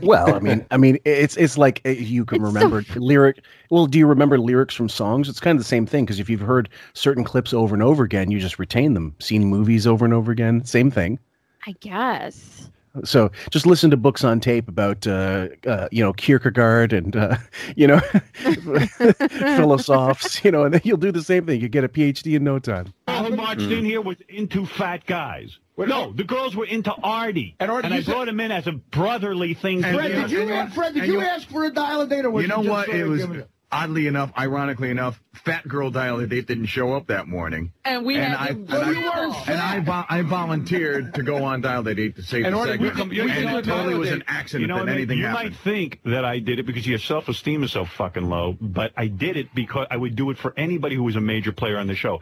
Well, 0.02 0.34
I 0.34 0.38
mean, 0.40 0.66
I 0.70 0.76
mean, 0.76 0.98
it's 1.04 1.36
it's 1.36 1.58
like 1.58 1.82
uh, 1.84 1.90
you 1.90 2.24
can 2.24 2.42
It's 2.42 2.52
so 2.52 2.54
remember 2.54 2.84
lyric. 2.96 3.44
Well, 3.70 3.86
do 3.86 3.98
you 3.98 4.06
remember 4.06 4.38
lyrics 4.38 4.74
from 4.74 4.88
songs? 4.88 5.28
It's 5.28 5.40
kind 5.40 5.56
of 5.56 5.60
the 5.60 5.68
same 5.68 5.86
thing 5.86 6.04
because 6.04 6.20
if 6.20 6.30
you've 6.30 6.40
heard 6.40 6.68
certain 6.94 7.24
clips 7.24 7.52
over 7.52 7.74
and 7.74 7.82
over 7.82 8.04
again, 8.04 8.30
you 8.30 8.40
just 8.40 8.58
retain 8.58 8.94
them. 8.94 9.14
Seen 9.18 9.44
movies 9.44 9.86
over 9.86 10.04
and 10.04 10.14
over 10.14 10.32
again, 10.32 10.64
same 10.64 10.90
thing. 10.90 11.18
I 11.66 11.72
guess. 11.80 12.70
So 13.04 13.30
just 13.50 13.66
listen 13.66 13.90
to 13.90 13.96
books 13.96 14.24
on 14.24 14.40
tape 14.40 14.68
about, 14.68 15.06
uh, 15.06 15.48
uh, 15.66 15.88
you 15.92 16.02
know, 16.02 16.12
Kierkegaard 16.12 16.92
and, 16.92 17.14
uh, 17.16 17.36
you 17.76 17.86
know, 17.86 18.00
philosophes, 19.56 20.42
you 20.44 20.50
know, 20.50 20.64
and 20.64 20.74
then 20.74 20.80
you'll 20.84 20.96
do 20.96 21.12
the 21.12 21.22
same 21.22 21.46
thing. 21.46 21.60
You 21.60 21.68
get 21.68 21.84
a 21.84 21.88
PhD 21.88 22.36
in 22.36 22.44
no 22.44 22.58
time. 22.58 22.92
All 23.06 23.24
who 23.24 23.36
marched 23.36 23.62
in 23.62 23.84
here 23.84 24.00
was 24.00 24.16
into 24.28 24.66
fat 24.66 25.06
guys. 25.06 25.58
Wait, 25.76 25.88
no, 25.88 26.06
no. 26.06 26.12
the 26.12 26.24
girls 26.24 26.56
were 26.56 26.64
into 26.66 26.92
Artie. 27.02 27.54
And 27.60 27.70
Artie, 27.70 27.88
I 27.88 27.96
you 27.98 28.02
said- 28.02 28.12
brought 28.12 28.28
him 28.28 28.40
in 28.40 28.50
as 28.50 28.66
a 28.66 28.72
brotherly 28.72 29.54
thing. 29.54 29.84
And 29.84 29.96
to 29.96 30.02
Fred, 30.02 30.10
you 30.10 30.16
do. 30.16 30.22
did 30.22 30.48
you 30.48 30.54
ask 30.54 30.74
Fred? 30.74 30.94
Did 30.94 31.06
you 31.06 31.12
you- 31.14 31.20
ask 31.20 31.48
for 31.48 31.64
a 31.64 31.70
dial 31.70 32.00
a 32.00 32.06
date 32.08 32.24
or 32.24 32.30
was 32.30 32.42
You 32.42 32.48
know 32.48 32.56
just 32.56 32.68
what? 32.68 32.88
It 32.88 33.04
was 33.04 33.20
giving 33.20 33.40
it- 33.40 33.50
oddly 33.70 34.06
enough, 34.06 34.32
ironically 34.38 34.90
enough, 34.90 35.20
fat 35.34 35.66
girl 35.68 35.90
dial 35.90 36.18
a 36.20 36.26
date 36.26 36.46
didn't 36.46 36.66
show 36.66 36.92
up 36.94 37.06
that 37.08 37.28
morning, 37.28 37.72
And 37.84 38.04
we 38.04 38.16
and 38.16 38.32
had 38.34 38.36
I 38.36 38.48
and 38.50 38.72
I, 38.72 38.92
weren't 38.92 39.48
and 39.48 39.60
I, 39.60 39.80
vo- 39.80 40.04
I 40.08 40.22
volunteered 40.22 41.14
to 41.14 41.22
go 41.22 41.44
on 41.44 41.60
dial 41.60 41.86
a 41.86 41.94
date 41.94 42.16
to 42.16 42.22
save 42.22 42.44
And 42.46 42.54
the 42.54 42.58
Artie, 42.58 42.72
we 42.72 42.88
segment, 42.88 42.94
come- 42.96 43.08
we 43.10 43.20
and 43.20 43.56
it 43.58 43.64
totally 43.64 43.94
was 43.94 44.10
an 44.10 44.24
accident 44.26 44.62
You 44.62 44.66
know 44.68 44.76
that 44.76 44.80
what 44.84 44.88
I 44.90 44.94
anything 44.94 45.18
You 45.18 45.26
happened. 45.26 45.50
might 45.50 45.58
think 45.60 46.00
that 46.04 46.24
I 46.24 46.38
did 46.38 46.58
it 46.58 46.64
because 46.64 46.86
your 46.86 46.98
self-esteem 46.98 47.62
is 47.62 47.72
so 47.72 47.84
fucking 47.84 48.28
low, 48.28 48.56
but 48.60 48.92
I 48.96 49.06
did 49.06 49.36
it 49.36 49.54
because 49.54 49.86
I 49.90 49.96
would 49.96 50.16
do 50.16 50.30
it 50.30 50.38
for 50.38 50.54
anybody 50.56 50.96
who 50.96 51.02
was 51.04 51.16
a 51.16 51.20
major 51.20 51.52
player 51.52 51.78
on 51.78 51.86
the 51.86 51.94
show. 51.94 52.20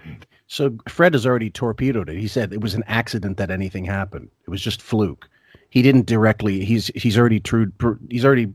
So 0.48 0.76
Fred 0.88 1.14
has 1.14 1.26
already 1.26 1.50
torpedoed 1.50 2.08
it. 2.08 2.18
He 2.18 2.28
said 2.28 2.52
it 2.52 2.60
was 2.60 2.74
an 2.74 2.84
accident 2.86 3.36
that 3.38 3.50
anything 3.50 3.84
happened. 3.84 4.30
It 4.46 4.50
was 4.50 4.60
just 4.62 4.82
fluke. 4.82 5.28
He 5.76 5.82
didn't 5.82 6.06
directly. 6.06 6.64
He's 6.64 6.86
he's 6.94 7.18
already 7.18 7.38
true. 7.38 7.70
He's 8.08 8.24
already, 8.24 8.50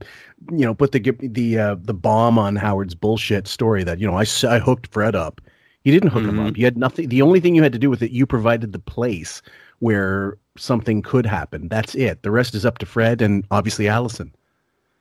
you 0.50 0.66
know, 0.66 0.74
put 0.74 0.92
the 0.92 1.00
the 1.20 1.60
uh, 1.60 1.76
the 1.80 1.94
bomb 1.94 2.40
on 2.40 2.56
Howard's 2.56 2.96
bullshit 2.96 3.48
story 3.48 3.84
that 3.84 4.00
you 4.00 4.08
know 4.08 4.18
I 4.18 4.26
I 4.50 4.58
hooked 4.58 4.88
Fred 4.88 5.14
up. 5.14 5.40
You 5.84 5.92
didn't 5.92 6.10
hook 6.10 6.24
him 6.24 6.38
Mhm. 6.38 6.48
up. 6.50 6.58
You 6.58 6.66
had 6.66 6.78
nothing. 6.78 7.10
The 7.10 7.22
only 7.22 7.40
thing 7.40 7.54
you 7.54 7.62
had 7.62 7.74
to 7.74 7.78
do 7.78 7.92
with 7.92 8.02
it, 8.02 8.10
you 8.10 8.26
provided 8.26 8.74
the 8.74 8.80
place 8.80 9.44
where 9.78 10.36
something 10.58 11.04
could 11.04 11.28
happen. 11.28 11.68
That's 11.68 11.94
it. 11.94 12.24
The 12.24 12.32
rest 12.32 12.56
is 12.56 12.66
up 12.66 12.80
to 12.80 12.88
Fred 12.88 13.22
and 13.22 13.46
obviously 13.52 13.88
Allison. 13.88 14.34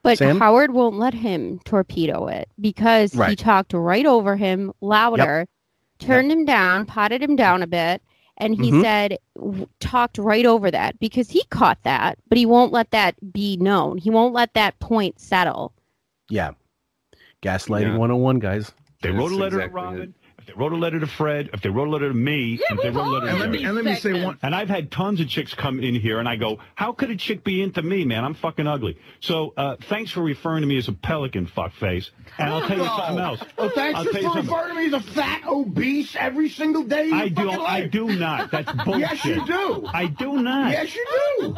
But 0.02 0.18
Sam? 0.18 0.40
Howard 0.40 0.72
won't 0.72 0.98
let 0.98 1.14
him 1.14 1.58
torpedo 1.64 2.26
it 2.26 2.50
because 2.60 3.14
he 3.14 3.34
talked 3.34 3.72
right 3.72 4.04
over 4.04 4.36
him 4.36 4.74
louder, 4.82 5.46
turned 5.98 6.30
him 6.30 6.44
down, 6.44 6.84
potted 6.84 7.22
him 7.22 7.34
down 7.34 7.62
a 7.62 7.66
bit, 7.66 8.02
and 8.40 8.56
he 8.56 8.72
Mhm. 8.72 8.82
said 8.82 9.18
w- 9.36 9.68
talked 9.78 10.18
right 10.18 10.46
over 10.46 10.70
that 10.70 10.98
because 10.98 11.30
he 11.30 11.44
caught 11.50 11.82
that, 11.84 12.18
but 12.28 12.38
he 12.38 12.46
won't 12.46 12.72
let 12.72 12.90
that 12.90 13.32
be 13.32 13.56
known. 13.58 13.98
He 13.98 14.10
won't 14.10 14.34
let 14.34 14.54
that 14.54 14.78
point 14.80 15.20
settle. 15.20 15.72
Yeah, 16.28 16.52
gaslighting 17.42 17.92
Yeah. 17.92 17.96
101, 17.98 18.38
guys. 18.38 18.72
They 19.02 19.10
That's 19.10 19.18
wrote 19.18 19.32
a 19.32 19.36
letter 19.36 19.60
exactly 19.60 19.80
to 19.80 19.86
Robin, 19.86 20.02
it. 20.02 20.14
If 20.50 20.56
they 20.56 20.60
wrote 20.60 20.72
a 20.72 20.76
letter 20.76 21.00
to 21.00 21.06
Fred, 21.06 21.50
if 21.52 21.60
they 21.62 21.68
wrote 21.68 21.88
a 21.88 21.90
letter 21.90 22.08
to 22.08 22.14
me, 22.14 22.58
Yeah, 22.60 22.74
if 22.74 22.82
they 22.82 22.88
we've 22.90 22.96
wrote 22.96 23.06
a 23.06 23.10
letter 23.10 23.26
to 23.26 23.32
and 23.32 23.40
let 23.40 23.50
me 23.50 23.64
and 23.64 23.74
let 23.76 23.84
me 23.84 23.94
say 23.96 24.24
one. 24.24 24.38
And 24.42 24.54
I've 24.54 24.68
had 24.68 24.90
tons 24.90 25.20
of 25.20 25.28
chicks 25.28 25.54
come 25.54 25.80
in 25.80 25.94
here, 25.94 26.18
and 26.18 26.28
I 26.28 26.36
go, 26.36 26.58
"How 26.74 26.92
could 26.92 27.10
a 27.10 27.16
chick 27.16 27.44
be 27.44 27.62
into 27.62 27.82
me, 27.82 28.04
man? 28.04 28.24
I'm 28.24 28.34
fucking 28.34 28.66
ugly." 28.66 28.98
So, 29.20 29.52
uh, 29.56 29.76
thanks 29.88 30.10
for 30.10 30.22
referring 30.22 30.62
to 30.62 30.66
me 30.66 30.76
as 30.78 30.88
a 30.88 30.92
pelican, 30.92 31.46
fuckface. 31.46 32.10
And 32.38 32.50
I'll 32.50 32.66
tell 32.66 32.78
you 32.78 32.84
something 32.84 33.18
else. 33.18 33.40
Oh, 33.58 33.68
thanks 33.68 33.98
I'll 33.98 34.04
just 34.04 34.14
tell 34.20 34.22
you 34.36 34.42
for 34.42 34.54
referring 34.56 34.68
to 34.68 34.74
me 34.80 34.86
as 34.86 34.92
a 34.94 35.00
fat, 35.00 35.42
obese 35.46 36.16
every 36.16 36.48
single 36.48 36.82
day. 36.84 37.08
of 37.08 37.12
I 37.14 37.28
do. 37.28 37.46
fucking 37.46 37.60
I 37.66 37.86
do 37.86 38.06
not. 38.16 38.50
That's 38.50 38.72
bullshit. 38.84 39.00
Yes, 39.00 39.24
you 39.24 39.46
do. 39.46 39.86
I 39.92 40.06
do 40.06 40.42
not. 40.42 40.72
Yes, 40.72 40.94
you 40.94 41.06
do. 41.40 41.56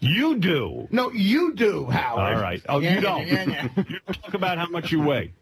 You 0.00 0.36
do. 0.38 0.88
No, 0.90 1.10
you 1.12 1.54
do, 1.54 1.86
Howard. 1.86 2.36
All 2.36 2.42
right. 2.42 2.62
Oh, 2.68 2.78
Yeah, 2.78 2.94
you 2.96 3.00
don't. 3.00 3.26
yeah, 3.26 3.44
yeah. 3.48 3.68
you 3.88 3.98
don't 4.06 4.22
talk 4.22 4.34
about 4.34 4.58
how 4.58 4.68
much 4.68 4.92
you 4.92 5.00
weigh. 5.00 5.32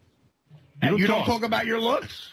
You 0.81 0.89
and 0.89 0.99
you 0.99 1.07
don't 1.07 1.19
talk. 1.19 1.27
talk 1.27 1.43
about 1.43 1.65
your 1.65 1.79
looks. 1.81 2.32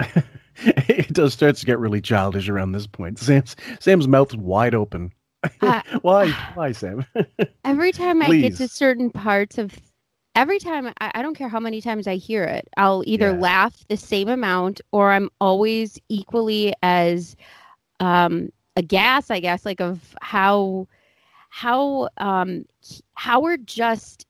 it 0.56 1.12
does 1.12 1.32
starts 1.32 1.60
to 1.60 1.66
get 1.66 1.78
really 1.78 2.00
childish 2.00 2.48
around 2.48 2.72
this 2.72 2.86
point. 2.86 3.18
Sam's 3.18 3.56
Sam's 3.80 4.08
mouth 4.08 4.34
wide 4.34 4.74
open. 4.74 5.12
Uh, 5.60 5.82
Why? 6.02 6.36
Why, 6.54 6.72
Sam? 6.72 7.04
Every 7.64 7.92
time 7.92 8.22
I 8.22 8.32
get 8.32 8.56
to 8.56 8.68
certain 8.68 9.10
parts 9.10 9.58
of 9.58 9.76
every 10.34 10.58
time 10.58 10.86
I, 11.00 11.10
I 11.14 11.22
don't 11.22 11.34
care 11.36 11.48
how 11.48 11.60
many 11.60 11.80
times 11.80 12.06
I 12.06 12.16
hear 12.16 12.44
it, 12.44 12.68
I'll 12.76 13.02
either 13.06 13.32
Yeah. 13.32 13.32
laugh 13.32 13.84
the 13.88 13.96
same 13.96 14.28
amount 14.28 14.80
or 14.92 15.12
I'm 15.12 15.30
always 15.40 15.98
equally 16.08 16.72
as 16.82 17.36
um 18.00 18.50
aghast, 18.76 19.30
I 19.30 19.40
guess, 19.40 19.64
like 19.64 19.80
of 19.80 20.14
how 20.20 20.88
how 21.50 22.08
um 22.18 22.64
Howard 23.14 23.66
just 23.66 24.26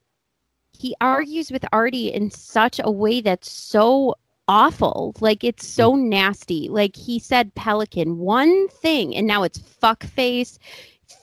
he 0.77 0.95
argues 1.01 1.51
with 1.51 1.65
Artie 1.71 2.11
in 2.11 2.29
such 2.31 2.79
a 2.83 2.91
way 2.91 3.21
that's 3.21 3.49
so 3.51 4.15
awful. 4.47 5.13
Like 5.19 5.43
it's 5.43 5.65
so 5.67 5.95
nasty. 5.95 6.69
Like 6.69 6.95
he 6.95 7.19
said 7.19 7.53
pelican 7.55 8.17
one 8.17 8.67
thing 8.69 9.15
and 9.15 9.27
now 9.27 9.43
it's 9.43 9.59
fuck 9.59 10.03
face, 10.03 10.59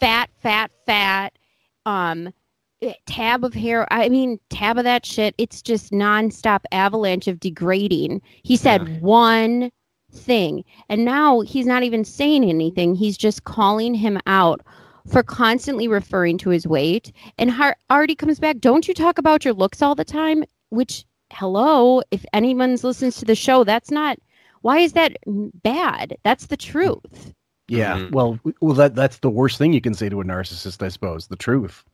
fat, 0.01 0.31
fat, 0.43 0.71
fat. 0.87 1.39
Um 1.87 2.33
eh, 2.83 2.95
tab 3.07 3.45
of 3.45 3.55
hair. 3.55 3.87
I 3.93 4.09
mean, 4.09 4.39
tab 4.51 4.79
of 4.79 4.85
that 4.85 5.05
shit. 5.07 5.35
It's 5.39 5.63
just 5.63 5.93
nonstop 5.93 6.61
avalanche 6.73 7.29
of 7.29 7.41
degrading. 7.41 8.23
He 8.43 8.57
said 8.57 8.87
Yeah. 8.89 8.99
one 9.01 9.71
thing, 10.13 10.65
and 10.89 11.05
now 11.05 11.41
he's 11.41 11.67
not 11.67 11.85
even 11.85 12.05
saying 12.05 12.43
anything. 12.45 12.95
He's 12.97 13.17
just 13.17 13.45
calling 13.45 13.95
him 13.95 14.19
out 14.27 14.61
for 15.07 15.23
constantly 15.23 15.89
referring 15.89 16.37
to 16.39 16.51
his 16.51 16.67
weight. 16.67 17.13
And 17.39 17.51
Har- 17.51 17.77
Artie 17.89 18.15
comes 18.17 18.39
back. 18.41 18.59
Don't 18.59 18.89
you 18.89 18.95
talk 18.95 19.19
about 19.19 19.45
your 19.45 19.55
looks 19.55 19.83
all 19.83 19.95
the 19.95 20.05
time? 20.05 20.45
Which, 20.71 21.05
hello, 21.33 22.03
if 22.11 22.25
anyone's 22.33 22.85
listens 22.85 23.17
to 23.17 23.25
the 23.25 23.35
show, 23.35 23.65
that's 23.65 23.91
not. 23.91 24.19
Why 24.63 24.79
is 24.79 24.93
that 24.93 25.17
bad? 25.27 26.17
That's 26.23 26.47
the 26.47 26.57
truth. 26.57 27.33
Yeah. 27.69 27.97
Mhm. 27.99 28.13
Well, 28.13 28.39
well, 28.61 28.75
that 28.75 28.95
that's 28.95 29.19
the 29.19 29.31
worst 29.31 29.57
thing 29.59 29.73
you 29.73 29.81
can 29.81 29.95
say 29.95 30.09
to 30.09 30.21
a 30.21 30.25
narcissist, 30.25 30.83
I 30.83 30.89
suppose. 30.89 31.29
The 31.29 31.37
truth. 31.37 31.85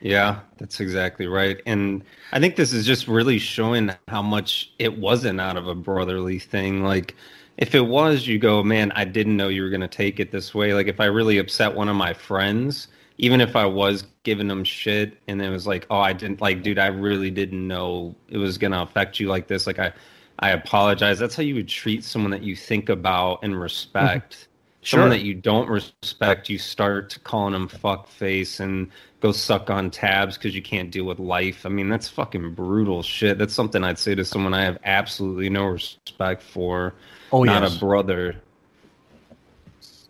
Yeah, 0.00 0.40
that's 0.58 0.80
exactly 0.80 1.26
right. 1.26 1.60
And 1.66 2.04
I 2.32 2.40
think 2.40 2.56
this 2.56 2.72
is 2.72 2.84
just 2.86 3.08
really 3.08 3.38
showing 3.38 3.92
how 4.08 4.22
much 4.22 4.72
it 4.78 4.98
wasn't 4.98 5.40
out 5.40 5.56
of 5.56 5.68
a 5.68 5.74
brotherly 5.74 6.38
thing. 6.38 6.82
Like, 6.84 7.14
if 7.56 7.74
it 7.74 7.86
was, 7.86 8.26
you 8.26 8.38
go, 8.38 8.62
man, 8.62 8.92
I 8.94 9.04
didn't 9.04 9.36
know 9.36 9.48
you 9.48 9.62
were 9.62 9.70
going 9.70 9.80
to 9.80 9.88
take 9.88 10.20
it 10.20 10.32
this 10.32 10.54
way. 10.54 10.74
Like, 10.74 10.86
if 10.86 11.00
I 11.00 11.06
really 11.06 11.38
upset 11.38 11.74
one 11.74 11.88
of 11.88 11.96
my 11.96 12.12
friends, 12.12 12.88
even 13.18 13.40
if 13.40 13.56
I 13.56 13.64
was 13.64 14.04
giving 14.22 14.48
them 14.48 14.64
shit 14.64 15.18
and 15.28 15.40
it 15.40 15.50
was 15.50 15.66
like, 15.66 15.86
oh, 15.90 15.98
I 15.98 16.12
didn't, 16.12 16.40
like, 16.40 16.62
dude, 16.62 16.78
I 16.78 16.88
really 16.88 17.30
didn't 17.30 17.66
know 17.66 18.14
it 18.28 18.38
was 18.38 18.58
going 18.58 18.72
to 18.72 18.82
affect 18.82 19.18
you 19.18 19.28
like 19.28 19.48
this. 19.48 19.66
Like, 19.66 19.78
I, 19.78 19.92
I 20.38 20.50
apologize. 20.50 21.18
That's 21.18 21.34
how 21.34 21.42
you 21.42 21.54
would 21.54 21.68
treat 21.68 22.04
someone 22.04 22.30
that 22.32 22.42
you 22.42 22.54
think 22.54 22.88
about 22.88 23.40
and 23.42 23.54
mm-hmm. 23.54 23.62
respect. 23.62 24.48
Someone 24.82 25.10
Sure. 25.10 25.18
that 25.18 25.24
you 25.24 25.34
don't 25.34 25.68
respect, 25.68 26.48
you 26.48 26.58
start 26.58 27.18
calling 27.24 27.54
them 27.54 27.66
fuck 27.66 28.06
face 28.06 28.60
and 28.60 28.88
go 29.18 29.32
suck 29.32 29.68
on 29.68 29.90
tabs 29.90 30.36
because 30.36 30.54
you 30.54 30.62
can't 30.62 30.92
deal 30.92 31.04
with 31.06 31.18
life. 31.18 31.66
I 31.66 31.70
mean, 31.70 31.88
that's 31.88 32.08
fucking 32.08 32.54
brutal 32.54 33.02
shit. 33.02 33.36
That's 33.36 33.52
something 33.52 33.82
I'd 33.82 33.98
say 33.98 34.14
to 34.14 34.24
someone 34.24 34.54
I 34.54 34.62
have 34.62 34.78
absolutely 34.84 35.50
no 35.50 35.64
respect 35.66 36.40
for. 36.40 36.94
Oh 37.32 37.42
not 37.42 37.64
yes. 37.64 37.74
a 37.74 37.78
brother. 37.80 38.36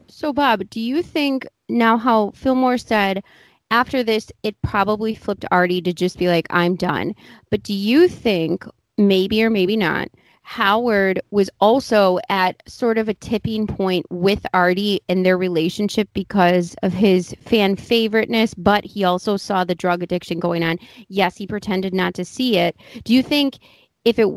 So, 0.09 0.35
Bob, 0.35 0.69
do 0.69 0.81
you 0.81 1.03
think 1.03 1.47
now 1.69 1.97
how 1.97 2.31
Fillmore 2.35 2.79
said 2.79 3.23
after 3.71 4.03
this, 4.03 4.31
it 4.43 4.61
probably 4.63 5.15
flipped 5.15 5.45
Artie 5.51 5.83
to 5.83 5.93
just 5.93 6.19
be 6.19 6.29
like, 6.29 6.47
I'm 6.51 6.77
done. 6.77 7.15
But 7.51 7.63
do 7.63 7.75
you 7.75 8.09
think, 8.09 8.65
maybe 8.97 9.43
or 9.43 9.51
maybe 9.51 9.77
not, 9.77 10.09
Howard 10.43 11.21
was 11.33 11.51
also 11.61 12.21
at 12.29 12.63
sort 12.69 12.99
of 12.99 13.09
a 13.09 13.15
tipping 13.15 13.67
point 13.67 14.07
with 14.11 14.47
Artie 14.55 15.01
in 15.09 15.25
their 15.25 15.37
relationship 15.37 16.09
because 16.13 16.77
of 16.85 16.93
his 16.93 17.35
fan 17.41 17.75
favoriteness, 17.75 18.55
but 18.55 18.85
he 18.85 19.03
also 19.03 19.37
saw 19.37 19.65
the 19.65 19.75
drug 19.75 20.05
addiction 20.05 20.39
going 20.39 20.63
on. 20.63 20.79
Yes, 21.09 21.37
he 21.37 21.49
pretended 21.49 21.93
not 21.93 22.15
to 22.15 22.25
see 22.25 22.59
it. 22.59 22.77
Do 23.03 23.13
you 23.13 23.25
think 23.25 23.59
if 24.05 24.21
it 24.21 24.29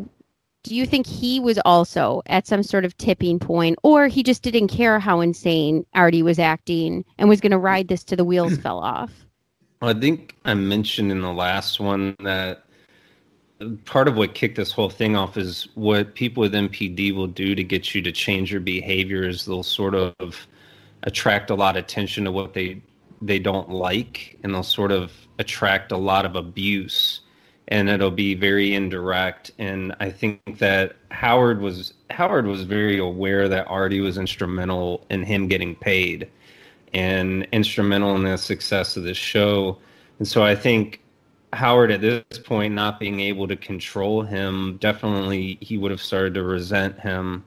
do 0.63 0.75
you 0.75 0.85
think 0.85 1.07
he 1.07 1.39
was 1.39 1.59
also 1.65 2.21
at 2.25 2.45
some 2.45 2.63
sort 2.63 2.85
of 2.85 2.97
tipping 2.97 3.39
point 3.39 3.77
or 3.83 4.07
he 4.07 4.23
just 4.23 4.41
didn't 4.41 4.67
care 4.67 4.99
how 4.99 5.21
insane 5.21 5.85
Artie 5.93 6.23
was 6.23 6.39
acting 6.39 7.05
and 7.17 7.29
was 7.29 7.41
going 7.41 7.51
to 7.51 7.57
ride 7.57 7.87
this 7.87 8.03
to 8.05 8.15
the 8.15 8.25
wheels 8.25 8.57
fell 8.61 8.79
off? 8.79 9.25
I 9.81 9.93
think 9.93 10.35
I 10.43 10.53
mentioned 10.55 11.11
in 11.11 11.21
the 11.21 11.31
last 11.31 11.79
one 11.79 12.15
that 12.19 12.65
part 13.85 14.07
of 14.07 14.15
what 14.15 14.35
kicked 14.35 14.57
this 14.57 14.71
whole 14.71 14.89
thing 14.89 15.15
off 15.15 15.37
is 15.37 15.67
what 15.75 16.15
people 16.15 16.41
with 16.41 16.53
NPD 16.53 17.13
will 17.13 17.27
do 17.27 17.55
to 17.55 17.63
get 17.63 17.93
you 17.93 18.01
to 18.01 18.11
change 18.11 18.51
your 18.51 18.61
behavior 18.61 19.27
is 19.27 19.45
they'll 19.45 19.63
sort 19.63 19.95
of 19.95 20.47
attract 21.03 21.49
a 21.49 21.55
lot 21.55 21.77
of 21.77 21.83
attention 21.83 22.25
to 22.25 22.31
what 22.31 22.53
they 22.53 22.81
they 23.21 23.39
don't 23.39 23.69
like 23.69 24.37
and 24.43 24.53
they'll 24.53 24.63
sort 24.63 24.91
of 24.91 25.11
attract 25.39 25.91
a 25.91 25.97
lot 25.97 26.25
of 26.25 26.35
abuse 26.35 27.18
and 27.69 27.87
it'll 27.87 28.11
be 28.11 28.33
very 28.33 28.73
indirect 28.73 29.51
and 29.59 29.95
I 29.99 30.09
think 30.09 30.57
that 30.57 30.95
Howard 31.11 31.61
was 31.61 31.93
Howard 32.09 32.47
was 32.47 32.63
very 32.63 32.97
aware 32.97 33.47
that 33.47 33.67
Artie 33.67 34.01
was 34.01 34.17
instrumental 34.17 35.05
in 35.09 35.23
him 35.23 35.47
getting 35.47 35.75
paid 35.75 36.29
and 36.93 37.47
instrumental 37.51 38.15
in 38.15 38.23
the 38.23 38.37
success 38.37 38.97
of 38.97 39.03
the 39.03 39.13
show. 39.13 39.77
And 40.17 40.27
so 40.27 40.43
I 40.43 40.55
think 40.55 41.01
Howard 41.53 41.91
at 41.91 42.01
this 42.01 42.39
point 42.43 42.73
not 42.73 42.99
being 42.99 43.19
able 43.19 43.47
to 43.47 43.55
control 43.55 44.23
him, 44.23 44.77
definitely 44.77 45.59
he 45.61 45.77
would 45.77 45.91
have 45.91 46.01
started 46.01 46.33
to 46.33 46.43
resent 46.43 46.99
him 46.99 47.43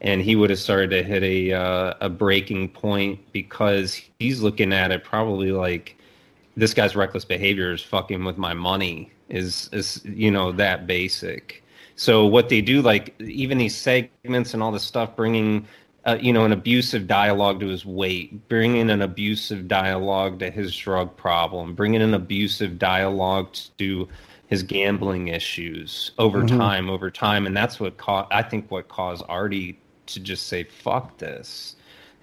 and 0.00 0.22
he 0.22 0.36
would 0.36 0.50
have 0.50 0.58
started 0.58 0.90
to 0.90 1.02
hit 1.02 1.22
a 1.22 1.52
uh, 1.52 1.94
a 2.00 2.08
breaking 2.08 2.70
point 2.70 3.20
because 3.32 4.00
he's 4.18 4.40
looking 4.40 4.72
at 4.72 4.90
it 4.90 5.04
probably 5.04 5.52
like 5.52 5.96
this 6.56 6.72
guy's 6.72 6.96
reckless 6.96 7.26
behavior 7.26 7.72
is 7.72 7.82
fucking 7.82 8.24
with 8.24 8.38
my 8.38 8.54
money 8.54 9.10
is 9.28 9.68
is 9.72 10.02
you 10.04 10.30
know 10.30 10.52
that 10.52 10.86
basic. 10.86 11.62
So 11.96 12.26
what 12.26 12.48
they 12.48 12.60
do, 12.60 12.82
like 12.82 13.14
even 13.20 13.58
these 13.58 13.76
segments 13.76 14.54
and 14.54 14.62
all 14.62 14.72
this 14.72 14.82
stuff, 14.84 15.16
bringing 15.16 15.66
uh, 16.04 16.18
you 16.20 16.32
know 16.32 16.44
an 16.44 16.52
abusive 16.52 17.06
dialogue 17.06 17.60
to 17.60 17.68
his 17.68 17.86
weight, 17.86 18.48
bringing 18.48 18.90
an 18.90 19.02
abusive 19.02 19.68
dialogue 19.68 20.38
to 20.40 20.50
his 20.50 20.76
drug 20.76 21.16
problem, 21.16 21.74
bringing 21.74 22.02
an 22.02 22.14
abusive 22.14 22.78
dialogue 22.78 23.54
to 23.78 24.08
his 24.48 24.62
gambling 24.62 25.28
issues 25.28 26.12
over 26.18 26.44
Mhm. 26.44 26.48
time, 26.58 26.90
over 26.90 27.10
time, 27.10 27.46
and 27.46 27.56
that's 27.56 27.80
what 27.80 27.96
caused. 27.98 28.28
I 28.32 28.42
think 28.42 28.70
what 28.70 28.88
caused 28.88 29.24
Artie 29.28 29.78
to 30.08 30.20
just 30.20 30.46
say 30.48 30.64
"fuck 30.64 31.18
this." 31.18 31.75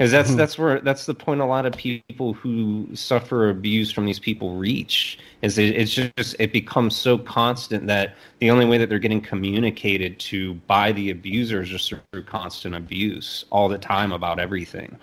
Because 0.04 0.12
that's 0.12 0.32
Mhm. 0.32 0.36
that's 0.36 0.58
where 0.60 0.82
that's 0.82 1.06
the 1.06 1.13
point. 1.13 1.39
A 1.39 1.46
lot 1.46 1.66
of 1.66 1.72
people 1.78 2.34
who 2.34 2.89
suffer 2.94 3.50
abuse 3.50 3.89
from 3.89 4.06
these 4.06 4.20
people 4.20 4.58
reach 4.58 5.18
is 5.42 5.58
it, 5.58 5.78
it's 5.78 5.94
just 5.94 6.36
it 6.39 6.52
becomes 6.52 6.94
so 6.94 7.18
constant 7.18 7.88
that 7.88 8.16
the 8.39 8.52
only 8.52 8.66
way 8.66 8.78
that 8.78 8.89
they're 8.89 9.00
getting 9.00 9.22
communicated 9.22 10.20
to 10.20 10.56
by 10.68 10.92
the 10.92 11.10
abuser 11.10 11.62
is 11.62 11.70
just 11.70 11.88
through 11.88 12.24
constant 12.24 12.76
abuse 12.76 13.46
all 13.50 13.70
the 13.70 13.78
time 13.78 14.12
about 14.12 14.39
everything. 14.39 14.98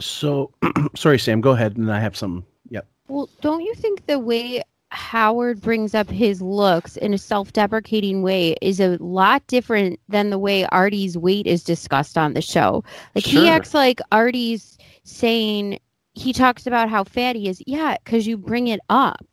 So, 0.00 0.50
sorry, 0.96 1.20
Sam. 1.20 1.40
Go 1.40 1.52
ahead, 1.52 1.76
and 1.76 1.92
I 1.92 2.00
have 2.00 2.16
some. 2.16 2.44
Yep. 2.70 2.88
Well, 3.06 3.28
don't 3.40 3.60
you 3.60 3.72
think 3.76 4.04
the 4.06 4.18
way 4.18 4.64
Howard 4.94 5.60
brings 5.60 5.94
up 5.94 6.08
his 6.08 6.40
looks 6.40 6.96
in 6.96 7.12
a 7.12 7.18
self-deprecating 7.18 8.22
way 8.22 8.56
is 8.62 8.80
a 8.80 8.96
lot 8.98 9.46
different 9.48 10.00
than 10.08 10.30
the 10.30 10.38
way 10.38 10.64
Artie's 10.66 11.18
weight 11.18 11.46
is 11.46 11.62
discussed 11.64 12.16
on 12.16 12.34
the 12.34 12.40
show? 12.40 12.82
Like 13.14 13.24
he 13.24 13.48
acts 13.48 13.74
like 13.74 14.00
Artie's 14.12 14.78
saying 15.02 15.78
he 16.14 16.32
talks 16.32 16.66
about 16.66 16.88
how 16.88 17.04
fat 17.04 17.36
he 17.36 17.48
is. 17.48 17.62
Yeah, 17.66 17.96
because 18.04 18.26
you 18.26 18.36
bring 18.36 18.68
it 18.68 18.80
up. 18.88 19.26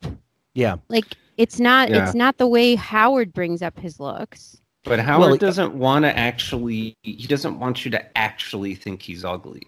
Yeah. 0.53 0.77
Like 0.89 1.05
it's 1.37 1.59
not 1.59 1.89
Yeah. 1.89 2.03
it's 2.03 2.15
not 2.15 2.37
the 2.37 2.47
way 2.47 2.75
Howard 2.75 3.31
brings 3.33 3.61
up 3.61 3.79
his 3.79 3.99
looks. 3.99 4.57
But 4.83 4.99
Howard 4.99 5.29
Well, 5.29 5.37
doesn't 5.37 5.75
want 5.75 6.05
to 6.05 6.17
actually. 6.17 6.97
He 7.03 7.27
doesn't 7.27 7.59
want 7.59 7.85
you 7.85 7.91
to 7.91 8.17
actually 8.17 8.73
think 8.75 9.01
he's 9.03 9.23
ugly. 9.23 9.61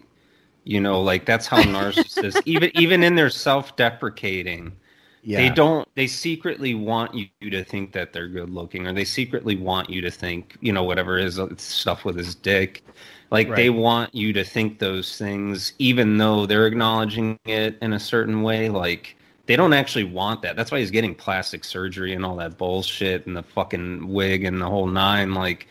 You 0.64 0.80
know, 0.80 1.00
like 1.00 1.24
that's 1.24 1.46
how 1.46 1.58
narcissists, 1.62 2.42
even 2.46 2.70
even 2.74 3.04
in 3.04 3.14
their 3.14 3.30
self-deprecating, 3.30 4.72
Yeah. 5.24 5.38
they 5.38 5.48
don't. 5.48 5.88
They 5.94 6.06
secretly 6.06 6.74
want 6.74 7.14
you 7.14 7.50
to 7.50 7.64
think 7.64 7.92
that 7.92 8.12
they're 8.12 8.28
good 8.28 8.50
looking, 8.50 8.86
or 8.86 8.92
they 8.92 9.04
secretly 9.04 9.56
want 9.56 9.88
you 9.88 10.02
to 10.02 10.10
think, 10.10 10.56
you 10.60 10.72
know, 10.72 10.82
whatever 10.82 11.18
is 11.18 11.38
uh, 11.38 11.48
stuff 11.56 12.04
with 12.04 12.16
his 12.16 12.34
dick. 12.34 12.84
Like 13.30 13.52
they 13.56 13.70
want 13.70 14.14
you 14.14 14.32
to 14.34 14.44
think 14.44 14.78
those 14.78 15.18
things, 15.18 15.72
even 15.78 16.18
though 16.18 16.46
they're 16.46 16.66
acknowledging 16.66 17.38
it 17.46 17.76
in 17.82 17.94
a 17.94 17.98
certain 17.98 18.42
way. 18.42 18.68
Like 18.68 19.16
they 19.46 19.56
don't 19.56 19.72
actually 19.72 20.04
want 20.04 20.42
that. 20.42 20.56
That's 20.56 20.70
why 20.70 20.78
he's 20.78 20.90
getting 20.90 21.14
plastic 21.14 21.64
surgery 21.64 22.12
and 22.12 22.24
all 22.24 22.36
that 22.36 22.58
bullshit 22.58 23.26
and 23.26 23.36
the 23.36 23.42
fucking 23.42 24.06
wig 24.06 24.44
and 24.44 24.60
the 24.60 24.66
whole 24.66 24.86
nine. 24.86 25.34
Like 25.34 25.66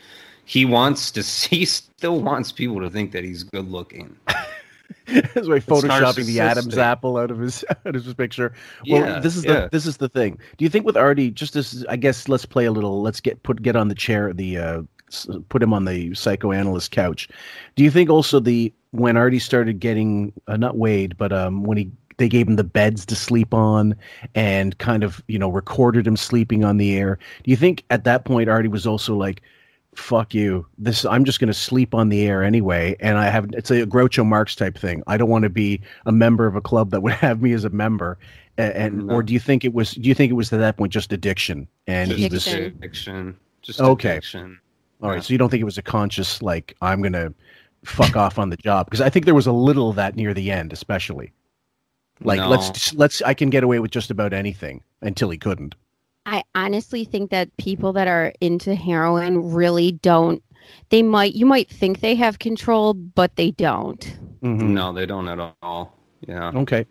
he 0.45 0.65
wants 0.65 1.11
to. 1.11 1.21
He 1.49 1.65
still 1.65 2.21
wants 2.21 2.51
people 2.51 2.81
to 2.81 2.89
think 2.89 3.13
that 3.13 3.23
he's 3.23 3.43
good 3.43 3.69
looking. 3.69 4.17
That's 5.07 5.47
why 5.47 5.59
photoshopping 5.59 6.25
the. 6.25 6.39
Adam's 6.39 6.77
apple 6.77 7.17
out 7.17 7.31
of 7.31 7.39
his 7.39 7.63
out 7.85 7.95
of 7.95 8.03
his 8.03 8.13
picture. 8.13 8.53
Well, 8.87 9.01
Yeah, 9.01 9.19
this 9.19 9.35
is 9.35 9.45
yeah. 9.45 9.53
the 9.53 9.69
this 9.71 9.85
is 9.85 9.97
the 9.97 10.09
thing. 10.09 10.39
Do 10.57 10.63
you 10.65 10.69
think 10.69 10.85
with 10.85 10.97
Artie, 10.97 11.31
just 11.31 11.55
as 11.55 11.85
I 11.89 11.95
guess, 11.95 12.27
let's 12.27 12.45
play 12.45 12.65
a 12.65 12.71
little. 12.71 13.01
Let's 13.01 13.21
get 13.21 13.41
put 13.43 13.61
get 13.61 13.75
on 13.75 13.87
the 13.87 13.95
chair. 13.95 14.33
The 14.33 14.57
uh, 14.57 14.81
put 15.49 15.61
him 15.61 15.73
on 15.73 15.85
the 15.85 16.13
psychoanalyst 16.13 16.91
couch. 16.91 17.29
Do 17.75 17.83
you 17.83 17.91
think 17.91 18.09
also 18.09 18.39
the 18.39 18.73
when 18.91 19.17
Artie 19.17 19.39
started 19.39 19.79
getting 19.79 20.33
uh, 20.47 20.57
not 20.57 20.77
Wade, 20.77 21.17
but 21.17 21.31
um 21.33 21.63
when 21.63 21.77
he 21.77 21.91
they 22.17 22.29
gave 22.29 22.47
him 22.47 22.55
the 22.57 22.63
beds 22.63 23.05
to 23.07 23.15
sleep 23.15 23.53
on 23.53 23.95
and 24.35 24.77
kind 24.77 25.03
of 25.03 25.23
you 25.27 25.39
know 25.39 25.49
recorded 25.49 26.05
him 26.07 26.17
sleeping 26.17 26.63
on 26.63 26.77
the 26.77 26.95
air. 26.95 27.17
Do 27.43 27.51
you 27.51 27.57
think 27.57 27.83
at 27.89 28.03
that 28.03 28.25
point 28.25 28.49
Artie 28.49 28.69
was 28.69 28.87
also 28.87 29.15
like? 29.15 29.41
Fuck 29.95 30.33
you. 30.33 30.65
This 30.77 31.05
I'm 31.05 31.25
just 31.25 31.39
going 31.39 31.47
to 31.47 31.53
sleep 31.53 31.93
on 31.93 32.09
the 32.09 32.25
air 32.27 32.43
anyway, 32.43 32.95
and 32.99 33.17
I 33.17 33.29
have 33.29 33.49
it's 33.53 33.71
a 33.71 33.85
Groucho 33.85 34.25
Marx 34.25 34.55
type 34.55 34.77
thing. 34.77 35.03
I 35.07 35.17
don't 35.17 35.29
want 35.29 35.43
to 35.43 35.49
be 35.49 35.81
a 36.05 36.11
member 36.11 36.45
of 36.47 36.55
a 36.55 36.61
club 36.61 36.91
that 36.91 37.01
would 37.01 37.13
have 37.27 37.41
me 37.41 37.53
as 37.53 37.63
a 37.63 37.69
member. 37.69 38.17
And, 38.57 38.73
and 38.73 39.07
No. 39.07 39.15
or 39.15 39.23
do 39.23 39.33
you 39.33 39.39
think 39.39 39.65
it 39.65 39.73
was? 39.73 39.91
Do 39.93 40.07
you 40.07 40.13
think 40.15 40.29
it 40.31 40.35
was 40.35 40.51
at 40.53 40.59
that 40.59 40.77
point 40.77 40.93
just 40.93 41.11
addiction? 41.13 41.67
And 41.87 42.09
Just 42.11 42.19
he 42.19 42.25
was 42.25 42.47
Addiction. 42.47 42.65
addiction. 42.77 43.37
Just 43.61 43.81
Okay. 43.81 44.11
addiction. 44.11 44.59
all 45.01 45.09
right. 45.09 45.15
Yeah. 45.15 45.21
So 45.21 45.33
you 45.33 45.37
don't 45.37 45.49
think 45.49 45.61
it 45.61 45.65
was 45.65 45.77
a 45.77 45.81
conscious 45.83 46.41
like 46.41 46.75
I'm 46.81 47.01
going 47.01 47.13
to 47.13 47.33
fuck 47.83 48.15
off 48.15 48.37
on 48.39 48.49
the 48.49 48.57
job? 48.57 48.85
Because 48.85 49.01
I 49.01 49.09
think 49.09 49.25
there 49.25 49.35
was 49.35 49.47
a 49.47 49.51
little 49.51 49.89
of 49.89 49.95
that 49.95 50.15
near 50.15 50.33
the 50.33 50.51
end, 50.51 50.71
especially. 50.73 51.31
Like 52.21 52.39
No. 52.39 52.49
let's 52.49 52.93
let's 52.93 53.21
I 53.23 53.33
can 53.33 53.49
get 53.49 53.63
away 53.63 53.79
with 53.79 53.91
just 53.91 54.11
about 54.11 54.33
anything 54.33 54.81
until 55.01 55.29
he 55.29 55.37
couldn't. 55.37 55.75
I 56.25 56.43
honestly 56.55 57.03
think 57.05 57.31
that 57.31 57.55
people 57.57 57.93
that 57.93 58.07
are 58.07 58.33
into 58.41 58.75
heroin 58.75 59.51
really 59.53 59.91
don't. 59.91 60.41
They 60.89 61.03
might, 61.03 61.35
you 61.35 61.45
might 61.45 61.69
think 61.69 61.99
they 61.99 62.15
have 62.15 62.39
control, 62.39 62.93
but 62.93 63.35
they 63.35 63.51
don't. 63.51 63.99
Mhm. 64.41 64.69
No, 64.69 64.93
they 64.93 65.05
don't 65.05 65.27
at 65.27 65.53
all. 65.61 65.97
Yeah. 66.21 66.51
Okay. 66.55 66.85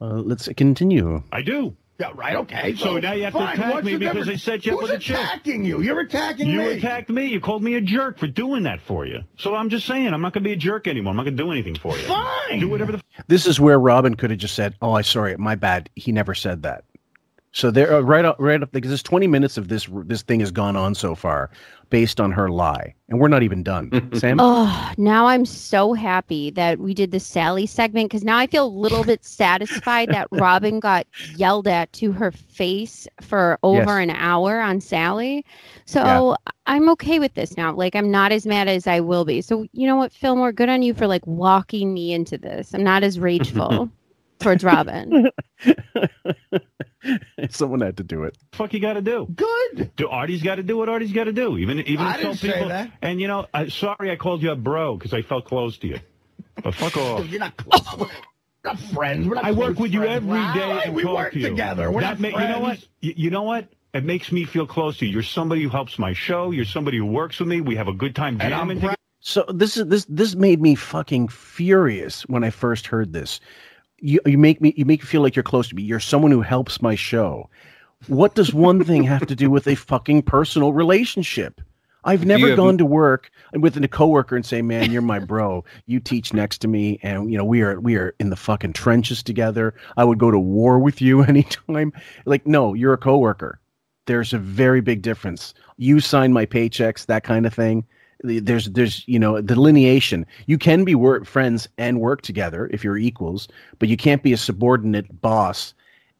Uh, 0.00 0.14
let's 0.14 0.48
continue. 0.56 1.22
I 1.32 1.42
do. 1.42 1.76
Yeah, 1.98 2.10
right. 2.16 2.34
Okay. 2.36 2.74
So 2.74 2.98
now 2.98 3.12
you 3.12 3.22
have 3.24 3.32
to 3.34 3.38
fine, 3.38 3.54
attack 3.56 3.72
what's 3.74 3.86
me 3.86 3.92
the 3.92 3.98
because 3.98 4.16
difference? 4.26 4.42
I 4.42 4.52
set 4.52 4.66
you 4.66 4.74
up 4.74 4.80
Who's 4.80 4.90
with 4.90 4.98
a 4.98 5.02
chick. 5.02 5.16
attacking 5.16 5.64
you? 5.64 5.80
You're 5.80 6.00
attacking 6.00 6.48
You 6.48 6.58
me. 6.58 6.64
You 6.64 6.70
attacked 6.72 7.08
me. 7.08 7.26
You 7.26 7.40
called 7.40 7.62
me 7.62 7.74
a 7.76 7.80
jerk 7.80 8.18
for 8.18 8.26
doing 8.26 8.64
that 8.64 8.80
for 8.80 9.06
you. 9.06 9.20
So 9.38 9.54
I'm 9.54 9.70
just 9.70 9.86
saying, 9.86 10.08
I'm 10.12 10.20
not 10.20 10.32
going 10.32 10.42
to 10.42 10.48
be 10.48 10.52
a 10.52 10.56
jerk 10.56 10.88
anymore. 10.88 11.12
I'm 11.12 11.16
not 11.16 11.22
going 11.22 11.36
to 11.36 11.42
do 11.42 11.52
anything 11.52 11.76
for 11.76 11.96
you. 11.96 12.02
Fine. 12.02 12.58
Do 12.58 12.68
whatever 12.68 12.90
the 12.92 13.00
This 13.28 13.46
is 13.46 13.60
where 13.60 13.78
Robin 13.78 14.16
could 14.16 14.30
have 14.30 14.40
just 14.40 14.56
said, 14.56 14.74
"Oh, 14.82 14.92
I 14.92 15.02
sorry, 15.02 15.36
my 15.36 15.54
bad." 15.54 15.88
He 15.94 16.10
never 16.10 16.34
said 16.34 16.62
that. 16.64 16.84
So 17.54 17.70
there, 17.70 17.94
uh, 17.94 18.00
right 18.00 18.24
up, 18.24 18.34
right 18.40 18.60
up, 18.60 18.72
because 18.72 18.90
there's 18.90 19.02
20 19.02 19.28
minutes 19.28 19.56
of 19.56 19.68
this. 19.68 19.88
This 20.06 20.22
thing 20.22 20.40
has 20.40 20.50
gone 20.50 20.74
on 20.74 20.92
so 20.96 21.14
far, 21.14 21.50
based 21.88 22.20
on 22.20 22.32
her 22.32 22.50
lie, 22.50 22.92
and 23.08 23.20
we're 23.20 23.28
not 23.28 23.44
even 23.44 23.62
done. 23.62 24.10
Sam, 24.14 24.38
Oh, 24.40 24.90
now 24.98 25.26
I'm 25.26 25.46
so 25.46 25.92
happy 25.92 26.50
that 26.50 26.80
we 26.80 26.94
did 26.94 27.12
the 27.12 27.20
Sally 27.20 27.64
segment 27.66 28.10
because 28.10 28.24
now 28.24 28.38
I 28.38 28.48
feel 28.48 28.66
a 28.66 28.68
little 28.68 29.04
bit 29.04 29.24
satisfied 29.24 30.10
that 30.10 30.26
Robin 30.32 30.80
got 30.80 31.06
yelled 31.36 31.68
at 31.68 31.92
to 31.92 32.10
her 32.10 32.32
face 32.32 33.06
for 33.20 33.56
over 33.62 34.00
Yes. 34.00 34.02
an 34.02 34.10
hour 34.10 34.60
on 34.60 34.80
Sally. 34.80 35.44
So 35.86 36.00
Yeah. 36.00 36.52
I'm 36.66 36.88
okay 36.90 37.20
with 37.20 37.34
this 37.34 37.56
now. 37.56 37.72
Like 37.72 37.94
I'm 37.94 38.10
not 38.10 38.32
as 38.32 38.46
mad 38.48 38.66
as 38.66 38.88
I 38.88 38.98
will 38.98 39.24
be. 39.24 39.40
So 39.40 39.64
you 39.72 39.86
know 39.86 39.94
what, 39.96 40.12
Fillmore, 40.12 40.50
good 40.50 40.68
on 40.68 40.82
you 40.82 40.92
for 40.92 41.06
like 41.06 41.24
walking 41.24 41.94
me 41.94 42.12
into 42.12 42.36
this. 42.36 42.74
I'm 42.74 42.82
not 42.82 43.04
as 43.04 43.20
rageful 43.20 43.88
towards 44.40 44.64
Robin. 44.64 45.28
someone 47.52 47.80
had 47.80 47.96
to 47.98 48.02
do 48.04 48.24
it. 48.24 48.36
fuck 48.52 48.72
you 48.72 48.80
got 48.80 48.94
to 48.94 49.02
do. 49.02 49.26
Good. 49.34 49.90
Do 49.96 50.08
Artie's 50.08 50.42
got 50.42 50.56
to 50.56 50.62
do 50.62 50.76
what 50.76 50.88
Artie's 50.88 51.12
got 51.12 51.24
to 51.24 51.32
do. 51.32 51.58
Even 51.58 51.80
even 51.80 52.06
I 52.06 52.16
didn't 52.16 52.36
say 52.36 52.52
people. 52.52 52.68
that. 52.68 52.90
And 53.02 53.20
you 53.20 53.28
know, 53.28 53.46
I, 53.52 53.68
sorry 53.68 54.10
I 54.10 54.16
called 54.16 54.42
you 54.42 54.50
a 54.52 54.56
bro 54.56 54.96
because 54.96 55.12
I 55.12 55.22
felt 55.22 55.44
close 55.46 55.78
to 55.78 55.86
you. 55.88 56.00
But 56.62 56.74
fuck 56.76 56.96
off. 56.96 57.26
You're 57.28 57.40
not 57.40 57.56
close. 57.56 57.82
We're 57.98 58.08
not 58.64 58.78
friends. 58.78 59.26
We're 59.28 59.34
not 59.34 59.44
I 59.44 59.50
work 59.52 59.76
close 59.76 59.82
with 59.84 59.92
you 59.92 60.00
friends. 60.00 60.16
every 60.16 60.38
Wow, 60.38 60.54
day 60.54 60.82
and 60.86 60.94
we 60.94 61.02
talk 61.02 61.14
work 61.16 61.32
to 61.32 61.38
you. 61.40 61.48
together. 61.48 61.90
We're 61.90 62.00
That 62.00 62.20
not 62.20 62.32
ma- 62.32 62.38
you 62.40 62.48
know 62.48 62.60
what? 62.60 62.78
You, 63.00 63.14
you 63.16 63.30
know 63.30 63.42
what? 63.42 63.68
It 63.92 64.04
makes 64.04 64.32
me 64.32 64.44
feel 64.44 64.66
close 64.66 64.98
to 64.98 65.06
you. 65.06 65.12
You're 65.12 65.22
somebody 65.22 65.62
who 65.62 65.68
helps 65.68 65.98
my 65.98 66.14
show. 66.14 66.50
You're 66.50 66.64
somebody 66.64 66.96
who 66.98 67.06
works 67.06 67.38
with 67.38 67.48
me. 67.48 67.60
We 67.60 67.76
have 67.76 67.86
a 67.88 67.92
good 67.92 68.14
time 68.16 68.38
And 68.40 68.52
I'm 68.54 68.68
jamming. 68.68 68.80
proud- 68.80 68.96
So 69.20 69.44
this 69.48 69.76
is 69.76 69.86
this 69.86 70.04
this 70.08 70.34
made 70.34 70.60
me 70.60 70.74
fucking 70.74 71.28
furious 71.28 72.22
when 72.22 72.42
I 72.44 72.50
first 72.50 72.86
heard 72.88 73.12
this. 73.12 73.40
You 74.04 74.20
you 74.26 74.36
make 74.36 74.60
me 74.60 74.74
you 74.76 74.84
make 74.84 75.00
me 75.00 75.06
feel 75.06 75.22
like 75.22 75.34
you're 75.34 75.42
close 75.42 75.68
to 75.68 75.74
me. 75.74 75.82
You're 75.82 75.98
someone 75.98 76.30
who 76.30 76.42
helps 76.42 76.82
my 76.82 76.94
show. 76.94 77.48
What 78.06 78.34
does 78.34 78.52
one 78.52 78.84
thing 78.84 79.02
have 79.04 79.26
to 79.26 79.34
do 79.34 79.50
with 79.50 79.66
a 79.66 79.76
fucking 79.76 80.24
personal 80.24 80.74
relationship? 80.74 81.62
I've 82.04 82.26
never 82.26 82.48
have- 82.48 82.56
gone 82.56 82.76
to 82.76 82.84
work 82.84 83.30
with 83.54 83.82
a 83.82 83.88
coworker 83.88 84.36
and 84.36 84.44
say, 84.44 84.60
"Man, 84.60 84.92
you're 84.92 85.00
my 85.00 85.20
bro. 85.20 85.64
You 85.86 86.00
teach 86.00 86.34
next 86.34 86.58
to 86.58 86.68
me, 86.68 86.98
and 87.02 87.32
you 87.32 87.38
know 87.38 87.46
we 87.46 87.62
are 87.62 87.80
we 87.80 87.96
are 87.96 88.14
in 88.20 88.28
the 88.28 88.36
fucking 88.36 88.74
trenches 88.74 89.22
together. 89.22 89.72
I 89.96 90.04
would 90.04 90.18
go 90.18 90.30
to 90.30 90.38
war 90.38 90.78
with 90.78 91.00
you 91.00 91.22
anytime." 91.32 91.90
Like, 92.26 92.46
no, 92.46 92.74
you're 92.74 92.92
a 92.92 92.98
coworker. 92.98 93.58
There's 94.06 94.34
a 94.34 94.38
very 94.38 94.82
big 94.82 95.00
difference. 95.00 95.54
You 95.78 96.00
sign 96.00 96.34
my 96.34 96.44
paychecks, 96.44 97.06
that 97.06 97.24
kind 97.24 97.46
of 97.46 97.54
thing 97.54 97.86
there's 98.22 98.70
there's 98.70 99.06
you 99.06 99.18
know 99.18 99.40
delineation 99.40 100.26
you 100.46 100.58
can 100.58 100.84
be 100.84 100.94
work 100.94 101.24
friends 101.24 101.68
and 101.78 102.00
work 102.00 102.22
together 102.22 102.68
if 102.72 102.84
you're 102.84 102.96
equals 102.96 103.48
but 103.78 103.88
you 103.88 103.96
can't 103.96 104.22
be 104.22 104.32
a 104.32 104.36
subordinate 104.36 105.20
boss 105.20 105.74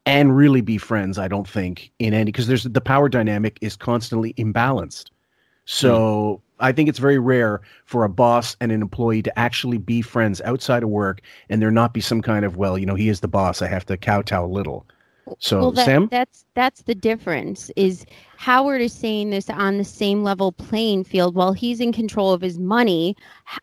and 0.05 0.35
really 0.35 0.61
be 0.61 0.77
friends 0.77 1.17
i 1.17 1.27
don't 1.27 1.47
think 1.47 1.91
in 1.99 2.13
any 2.13 2.25
because 2.25 2.47
there's 2.47 2.63
the 2.63 2.81
power 2.81 3.09
dynamic 3.09 3.57
is 3.61 3.75
constantly 3.75 4.33
imbalanced. 4.33 5.09
So 5.67 6.41
i 6.59 6.71
think 6.71 6.89
it's 6.89 6.99
very 6.99 7.17
rare 7.17 7.61
for 7.85 8.03
a 8.03 8.09
boss 8.09 8.55
and 8.61 8.71
an 8.71 8.81
employee 8.81 9.23
to 9.23 9.39
actually 9.39 9.79
be 9.79 10.01
friends 10.01 10.41
outside 10.41 10.83
of 10.83 10.89
work 10.89 11.21
and 11.49 11.61
there 11.61 11.71
not 11.71 11.93
be 11.93 12.01
some 12.01 12.21
kind 12.21 12.45
of 12.45 12.57
well 12.57 12.77
you 12.77 12.85
know 12.85 12.95
he 12.95 13.09
is 13.09 13.21
the 13.21 13.27
boss 13.27 13.61
i 13.61 13.67
have 13.67 13.85
to 13.87 13.97
kowtow 13.97 14.45
a 14.45 14.47
little 14.47 14.85
so 15.39 15.59
well, 15.59 15.71
that, 15.71 15.85
sam 15.85 16.07
that's 16.09 16.45
that's 16.53 16.83
the 16.83 16.95
difference. 16.95 17.71
Is 17.75 18.05
Howard 18.37 18.81
is 18.81 18.93
saying 18.93 19.29
this 19.29 19.49
on 19.49 19.77
the 19.77 19.83
same 19.83 20.23
level 20.23 20.51
playing 20.51 21.03
field 21.05 21.35
while 21.35 21.53
he's 21.53 21.79
in 21.79 21.91
control 21.93 22.33
of 22.33 22.41
his 22.41 22.59
money. 22.59 23.15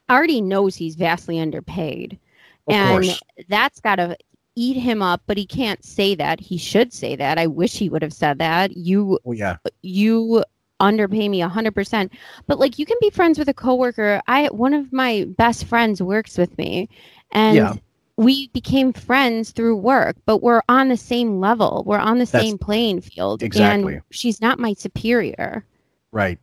Artie 0.09 0.41
knows 0.41 0.75
he's 0.77 0.97
vastly 0.97 1.39
underpaid, 1.39 2.19
Of 2.67 2.75
and 2.75 3.05
course. 3.05 3.21
that's 3.49 3.81
got 3.81 3.97
to 3.97 4.17
eat 4.57 4.77
him 4.77 5.03
up. 5.03 5.23
But 5.27 5.37
he 5.39 5.47
can't 5.47 5.85
say 5.85 6.15
that. 6.17 6.41
He 6.41 6.59
should 6.59 6.93
say 6.93 7.17
that. 7.17 7.39
I 7.39 7.47
wish 7.47 7.77
he 7.79 7.89
would 7.89 8.03
have 8.03 8.13
said 8.13 8.39
that. 8.39 8.77
You 8.77 9.19
oh 9.25 9.33
yeah 9.33 9.57
you 9.83 10.45
underpay 10.81 11.29
me 11.29 11.43
a 11.43 11.49
hundred 11.49 11.75
percent. 11.75 12.13
But 12.47 12.59
like 12.59 12.79
you 12.79 12.87
can 12.87 12.97
be 13.01 13.11
friends 13.11 13.39
with 13.39 13.49
a 13.49 13.55
coworker. 13.55 14.21
I 14.27 14.47
one 14.49 14.75
of 14.75 14.93
my 14.93 15.27
best 15.37 15.65
friends 15.67 16.03
works 16.03 16.37
with 16.39 16.57
me, 16.59 16.89
and 17.31 17.57
Yeah. 17.57 17.75
We 18.17 18.49
became 18.49 18.93
friends 18.93 19.51
through 19.51 19.77
work. 19.77 20.17
But 20.27 20.43
we're 20.43 20.63
on 20.69 20.89
the 20.89 20.97
same 20.97 21.41
level. 21.41 21.83
We're 21.87 21.99
on 21.99 22.19
the 22.19 22.25
That's- 22.27 22.43
same 22.49 22.59
playing 22.59 23.01
field. 23.01 23.43
Exactly. 23.43 23.95
And 23.95 24.03
she's 24.11 24.41
not 24.41 24.59
my 24.59 24.75
superior. 24.75 25.65
right 26.13 26.39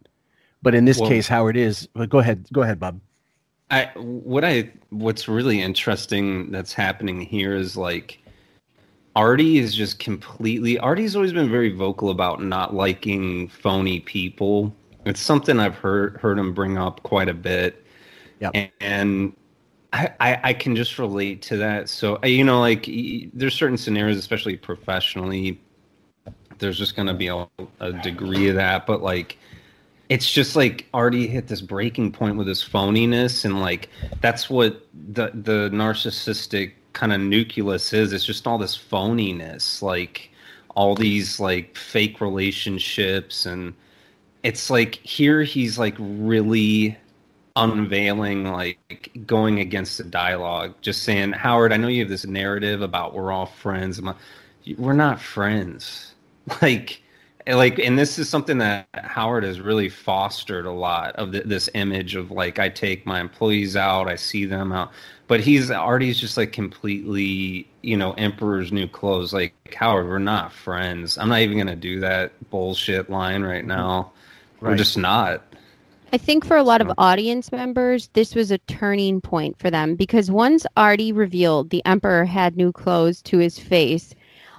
but 0.62 0.74
in 0.76 0.84
this 0.86 1.00
Well- 1.00 1.08
case 1.10 1.28
howard 1.28 1.56
is 1.56 1.88
but 1.94 2.10
go 2.10 2.18
ahead 2.20 2.46
go 2.52 2.64
ahead 2.64 2.80
bob 2.80 3.00
I 3.70 3.86
what 3.96 4.44
I 4.44 4.72
what's 4.90 5.28
really 5.28 5.62
interesting 5.62 6.50
that's 6.52 6.74
happening 6.74 7.22
here 7.22 7.54
is 7.56 7.78
like 7.78 8.18
Artie 9.16 9.60
is 9.60 9.76
just 9.76 10.00
completely 10.00 10.80
Artie's 10.80 11.16
always 11.16 11.34
been 11.34 11.50
very 11.52 11.72
vocal 11.72 12.10
about 12.10 12.42
not 12.44 12.74
liking 12.74 13.48
phony 13.50 14.00
people. 14.00 14.74
It's 15.06 15.20
something 15.22 15.60
I've 15.60 15.76
heard 15.76 16.18
heard 16.18 16.40
him 16.40 16.54
bring 16.54 16.78
up 16.80 17.04
quite 17.04 17.30
a 17.30 17.34
bit. 17.34 17.86
Yeah. 18.40 18.50
And, 18.56 18.72
and 18.82 19.36
I, 19.92 20.40
I 20.44 20.54
can 20.54 20.76
just 20.76 21.00
relate 21.00 21.42
to 21.44 21.58
that. 21.58 21.90
So 21.90 22.20
uh, 22.24 22.28
you 22.28 22.44
know 22.44 22.60
like 22.60 22.90
there's 23.34 23.56
certain 23.56 23.78
scenarios 23.78 24.18
especially 24.18 24.58
professionally 24.58 25.60
there's 26.60 26.78
just 26.78 26.96
going 26.96 27.08
to 27.08 27.14
be 27.14 27.28
a, 27.28 27.48
a 27.80 27.94
degree 27.94 28.50
of 28.50 28.56
that 28.56 28.86
but 28.86 29.02
like 29.02 29.38
it's 30.10 30.30
just 30.30 30.56
like 30.56 30.88
Artie 30.94 31.28
hit 31.28 31.48
this 31.48 31.62
breaking 31.62 32.12
point 32.12 32.36
with 32.36 32.48
his 32.48 32.62
phoniness 32.64 33.46
and 33.46 33.62
like 33.62 33.90
that's 34.22 34.50
what 34.50 34.86
the 34.94 35.32
the 35.34 35.70
narcissistic 35.72 36.74
kind 36.94 37.14
of 37.14 37.22
nucleus 37.22 37.94
is 37.94 38.14
it's 38.14 38.26
just 38.26 38.46
all 38.46 38.58
this 38.58 38.78
phoniness 38.78 39.82
like 39.82 40.32
all 40.76 40.96
these 40.96 41.40
like 41.40 41.76
fake 41.78 42.20
relationships 42.20 43.46
and 43.46 43.74
it's 44.44 44.70
like 44.70 44.96
here 44.96 45.44
he's 45.44 45.78
like 45.78 45.96
really 46.00 46.98
unveiling 47.56 48.46
like 48.52 49.12
going 49.26 49.60
against 49.60 49.98
the 49.98 50.04
dialogue 50.04 50.74
just 50.82 51.04
saying 51.04 51.32
howard 51.32 51.74
i 51.74 51.78
know 51.78 51.88
you 51.88 52.02
have 52.02 52.10
this 52.10 52.26
narrative 52.26 52.82
about 52.82 53.14
we're 53.14 53.32
all 53.32 53.48
friends. 53.48 54.00
I'm 54.00 54.06
like, 54.06 54.16
we're 54.78 54.94
not 54.94 55.20
friends. 55.20 56.14
Like 56.64 57.04
like 57.46 57.78
and 57.78 57.98
this 57.98 58.18
is 58.18 58.28
something 58.28 58.58
that 58.58 58.88
howard 58.94 59.44
has 59.44 59.60
really 59.62 59.88
fostered 59.88 60.66
a 60.66 60.72
lot 60.72 61.16
of 61.16 61.32
th- 61.32 61.44
this 61.44 61.70
image 61.76 62.16
of 62.16 62.32
like 62.32 62.58
i 62.58 62.70
take 62.70 63.06
my 63.06 63.20
employees 63.20 63.76
out 63.76 64.08
i 64.08 64.16
see 64.16 64.46
them 64.46 64.72
out 64.72 64.92
but 65.30 65.40
he's 65.40 65.70
artie's 65.70 66.20
just 66.20 66.38
like 66.38 66.52
completely 66.52 67.68
you 67.84 67.96
know 67.96 68.14
emperor's 68.14 68.72
new 68.72 68.88
clothes 68.88 69.32
like 69.32 69.54
howard 69.76 70.08
we're 70.08 70.20
not 70.20 70.52
friends. 70.52 71.18
I'm 71.18 71.30
not 71.30 71.40
even 71.40 71.58
gonna 71.58 71.76
do 71.76 72.00
that 72.02 72.32
bullshit 72.50 73.10
line 73.10 73.44
right 73.44 73.66
now. 73.66 74.12
We're 74.60 74.76
just 74.76 74.98
not 74.98 75.44
I 76.12 76.18
think 76.18 76.44
for 76.44 76.58
a 76.58 76.64
lot 76.64 76.82
of 76.82 76.92
audience 76.98 77.52
members, 77.52 78.10
this 78.14 78.34
was 78.34 78.50
a 78.50 78.58
turning 78.58 79.22
point 79.22 79.60
for 79.60 79.70
them 79.70 79.96
because 79.96 80.32
once 80.32 80.66
Artie 80.76 81.12
revealed 81.12 81.70
the 81.70 81.86
Emperor 81.86 82.26
had 82.26 82.58
new 82.58 82.72
clothes 82.72 83.22
to 83.24 83.38
his 83.38 83.60
face, 83.60 84.16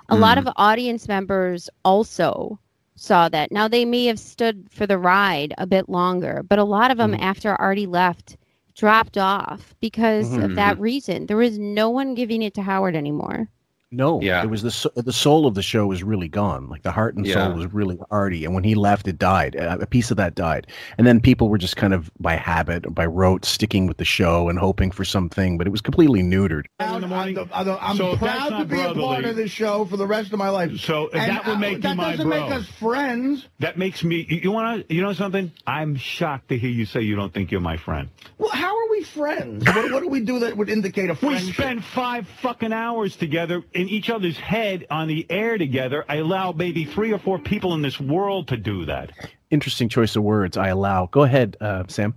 a 0.09 0.17
lot 0.17 0.39
Mm. 0.39 0.47
of 0.47 0.53
audience 0.57 1.09
members 1.09 1.69
also 1.85 2.61
saw 2.95 3.29
that. 3.31 3.51
Now 3.51 3.67
they 3.67 3.85
may 3.85 4.05
have 4.07 4.21
stood 4.21 4.67
for 4.71 4.87
the 4.87 4.99
ride 4.99 5.53
a 5.59 5.67
bit 5.67 5.89
longer, 5.89 6.45
but 6.49 6.61
a 6.61 6.65
lot 6.65 6.93
of 6.93 6.99
them 6.99 7.15
Mhm. 7.15 7.21
after 7.21 7.55
Artie 7.55 7.87
left 7.87 8.37
dropped 8.77 9.19
off 9.19 9.75
because 9.81 10.37
of 10.37 10.53
Mhm. 10.53 10.55
that 10.55 10.79
reason. 10.79 11.27
There 11.27 11.37
was 11.37 11.59
no 11.59 11.91
one 11.91 12.15
giving 12.15 12.43
it 12.43 12.55
to 12.55 12.63
Howard 12.63 12.95
anymore. 12.95 13.49
No, 13.93 14.21
Yeah. 14.21 14.43
it 14.45 14.49
was 14.51 14.63
the 14.63 15.03
the 15.03 15.13
soul 15.13 15.47
of 15.47 15.55
the 15.57 15.63
show 15.63 15.87
was 15.89 16.05
really 16.05 16.29
gone. 16.29 16.69
Like 16.69 16.83
the 16.83 16.93
heart 16.93 17.17
and 17.17 17.27
Yeah. 17.27 17.35
soul 17.49 17.55
was 17.55 17.73
really 17.75 17.99
Artie, 18.11 18.45
and 18.45 18.55
when 18.55 18.63
he 18.63 18.77
left, 18.77 19.09
it 19.09 19.19
died. 19.19 19.57
A 19.57 19.81
a 19.81 19.87
piece 19.87 20.13
of 20.13 20.17
that 20.19 20.37
died, 20.37 20.69
and 20.97 21.05
then 21.07 21.21
people 21.21 21.49
were 21.49 21.59
just 21.59 21.77
kind 21.77 21.93
of 21.93 22.09
by 22.21 22.37
habit, 22.37 22.87
or 22.87 22.91
by 22.91 23.05
rote, 23.07 23.45
sticking 23.45 23.87
with 23.89 23.97
the 23.97 24.05
show 24.05 24.49
and 24.49 24.59
hoping 24.61 24.93
for 24.93 25.05
something, 25.05 25.59
but 25.59 25.67
it 25.67 25.71
was 25.71 25.81
completely 25.81 26.23
neutered. 26.23 26.67
in 26.79 27.01
the. 27.01 27.07
I'm, 27.09 27.35
I'm- 27.53 27.79
I'm 27.81 27.97
So 27.97 28.17
proud 28.17 28.45
to 28.45 28.51
not 28.51 28.69
be 28.69 28.81
a 28.81 28.95
part 28.95 29.25
of 29.25 29.35
this 29.35 29.51
show 29.51 29.85
for 29.87 29.97
the 29.97 30.07
rest 30.07 30.33
of 30.33 30.39
my 30.39 30.51
life. 30.51 30.79
So 30.81 31.09
And, 31.13 31.29
that 31.31 31.47
would 31.47 31.59
make 31.59 31.77
you 31.79 31.83
that 31.83 31.97
my 31.97 32.13
doesn't 32.13 32.29
bro. 32.29 32.41
make 32.49 32.53
us 32.53 32.67
friends. 32.79 33.49
That 33.59 33.77
makes 33.77 34.05
me. 34.05 34.25
You, 34.29 34.37
you 34.45 34.51
want 34.53 34.89
to? 34.89 34.95
You 34.95 35.03
know 35.03 35.13
something? 35.15 35.51
I'm 35.67 35.97
shocked 35.97 36.49
to 36.51 36.59
hear 36.59 36.71
you 36.71 36.85
say 36.87 37.01
you 37.01 37.17
don't 37.17 37.33
think 37.35 37.51
you're 37.51 37.61
my 37.61 37.77
friend. 37.77 38.09
Well, 38.39 38.51
how 38.51 38.77
are 38.77 38.80
we 39.01 39.05
we 39.05 39.05
friends? 39.05 39.67
What, 39.67 39.93
what 39.93 40.03
do 40.03 40.09
we 40.09 40.21
do 40.21 40.39
that 40.41 40.57
would 40.57 40.69
indicate 40.69 41.09
a 41.11 41.15
We 41.15 41.19
friendship? 41.19 41.55
spend 41.55 41.85
five 41.85 42.29
fucking 42.43 42.73
hours 42.73 43.17
together 43.17 43.65
in 43.73 43.89
each 43.89 44.11
other's 44.11 44.37
head 44.37 44.87
on 44.91 45.09
the 45.09 45.27
air 45.31 45.57
together. 45.57 46.05
I 46.09 46.17
allow 46.17 46.53
maybe 46.53 46.85
three 46.85 47.13
or 47.13 47.19
four 47.19 47.39
people 47.39 47.75
in 47.75 47.83
this 47.83 47.99
world 47.99 48.49
to 48.49 48.57
do 48.57 48.85
that. 48.85 49.13
Interesting 49.51 49.89
choice 49.89 50.17
of 50.17 50.23
words. 50.23 50.57
I 50.57 50.69
allow. 50.69 51.07
Go 51.07 51.23
ahead, 51.23 51.57
uh, 51.61 51.85
Sam. 51.89 52.15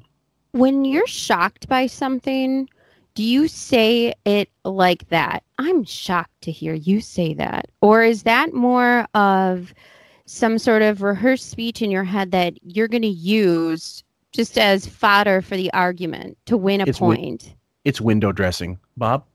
When 0.51 0.83
you're 0.85 1.07
shocked 1.07 1.67
by 1.69 1.87
something, 1.87 2.69
do 3.15 3.23
you 3.23 3.47
say 3.47 4.13
it 4.25 4.49
like 4.65 5.07
that? 5.09 5.43
I'm 5.57 5.85
shocked 5.85 6.41
to 6.41 6.51
hear 6.51 6.73
you 6.73 6.99
say 7.01 7.33
that. 7.35 7.67
Or 7.81 8.03
is 8.03 8.23
that 8.23 8.53
more 8.53 9.07
of 9.13 9.73
some 10.25 10.57
sort 10.57 10.81
of 10.81 11.01
rehearsed 11.01 11.49
speech 11.49 11.81
in 11.81 11.91
your 11.91 12.03
head 12.03 12.31
that 12.31 12.53
you're 12.63 12.87
going 12.87 13.01
to 13.03 13.07
use 13.07 14.03
just 14.33 14.57
as 14.57 14.85
fodder 14.85 15.41
for 15.41 15.55
the 15.55 15.71
argument 15.73 16.37
to 16.47 16.57
win 16.57 16.81
a 16.81 16.85
It's 16.85 16.99
wi- 16.99 17.15
point? 17.15 17.55
It's 17.85 18.01
window 18.01 18.31
dressing. 18.31 18.79
Bob. 18.97 19.25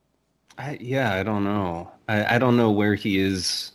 I, 0.59 0.77
yeah, 0.81 1.15
I 1.15 1.23
don't 1.23 1.45
know. 1.45 1.91
I, 2.09 2.35
I 2.37 2.39
don't 2.39 2.57
know 2.57 2.71
where 2.71 2.95
he 2.97 3.19
is 3.19 3.73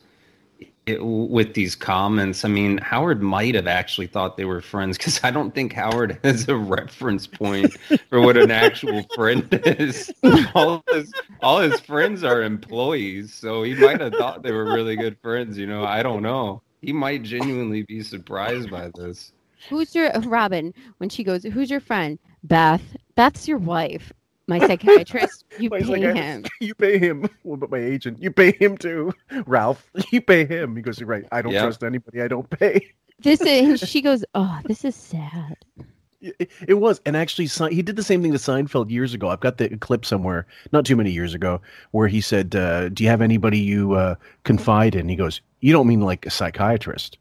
it, 0.85 1.03
with 1.03 1.53
these 1.53 1.75
comments. 1.75 2.43
I 2.43 2.49
mean, 2.49 2.77
Howard 2.79 3.21
might 3.21 3.55
have 3.55 3.67
actually 3.67 4.07
thought 4.07 4.35
they 4.35 4.43
were 4.45 4.59
friends 4.61 4.97
because 4.97 5.23
I 5.23 5.31
don't 5.31 5.55
think 5.55 5.71
Howard 5.73 6.19
has 6.23 6.49
a 6.49 6.57
reference 6.57 7.25
point 7.25 7.77
for 8.09 8.19
what 8.19 8.35
an 8.35 8.51
actual 8.51 9.03
friend 9.15 9.47
is. 9.65 10.11
All 10.55 10.83
his, 10.91 11.13
all 11.41 11.59
his 11.59 11.79
friends 11.79 12.23
are 12.23 12.41
employees, 12.43 13.33
so 13.33 13.63
he 13.63 13.75
might 13.75 14.01
have 14.01 14.13
thought 14.13 14.43
they 14.43 14.51
were 14.51 14.65
really 14.65 14.95
good 14.95 15.17
friends. 15.21 15.57
You 15.57 15.67
know, 15.67 15.85
I 15.85 16.03
don't 16.03 16.21
know. 16.21 16.61
He 16.81 16.91
might 16.91 17.23
genuinely 17.23 17.83
be 17.83 18.03
surprised 18.03 18.69
by 18.69 18.91
this. 18.93 19.31
Who's 19.69 19.93
your 19.95 20.11
Robin? 20.25 20.73
When 20.97 21.09
she 21.09 21.23
goes, 21.23 21.43
"Who's 21.43 21.69
your 21.69 21.79
friend?" 21.79 22.19
Beth. 22.43 22.81
Beth's 23.15 23.47
your 23.47 23.57
wife. 23.59 24.11
My 24.47 24.59
psychiatrist. 24.59 25.45
You 25.59 25.69
My 25.69 25.79
pay 25.79 25.85
psychiatrist. 25.85 26.17
him. 26.17 26.45
You 26.59 26.75
pay 26.75 26.97
him. 26.97 27.29
What 27.43 27.55
about 27.55 27.71
my 27.71 27.77
agent? 27.79 28.21
You 28.21 28.31
pay 28.31 28.51
him 28.51 28.77
too. 28.77 29.13
Ralph, 29.45 29.89
you 30.11 30.19
pay 30.19 30.45
him. 30.45 30.75
He 30.75 30.81
goes, 30.81 30.99
You're 30.99 31.07
right. 31.07 31.25
I 31.31 31.41
don't 31.41 31.53
Yeah. 31.53 31.61
trust 31.61 31.83
anybody 31.83 32.21
I 32.21 32.27
don't 32.27 32.49
pay. 32.49 32.91
This 33.19 33.39
is. 33.41 33.79
She 33.81 34.01
goes, 34.01 34.25
"Oh, 34.35 34.59
this 34.65 34.83
is 34.83 34.95
sad." 34.95 35.55
It, 36.19 36.49
it 36.67 36.73
was, 36.75 36.99
and 37.05 37.15
actually, 37.15 37.47
he 37.73 37.81
did 37.81 37.95
the 37.95 38.03
same 38.03 38.21
thing 38.21 38.31
to 38.31 38.37
Seinfeld 38.37 38.89
years 38.89 39.13
ago. 39.13 39.29
I've 39.29 39.39
got 39.41 39.57
the 39.57 39.69
clip 39.77 40.05
somewhere, 40.05 40.45
not 40.71 40.85
too 40.85 40.95
many 40.95 41.11
years 41.11 41.33
ago, 41.33 41.61
where 41.91 42.07
he 42.07 42.19
said, 42.21 42.55
uh, 42.55 42.89
"Do 42.89 43.03
you 43.03 43.09
have 43.09 43.21
anybody 43.21 43.59
you 43.59 43.93
uh, 43.93 44.15
confide 44.43 44.95
in?" 44.95 45.07
He 45.09 45.15
goes, 45.15 45.39
"You 45.61 45.71
don't 45.71 45.87
mean 45.87 46.01
like 46.01 46.25
a 46.25 46.29
psychiatrist." 46.29 47.17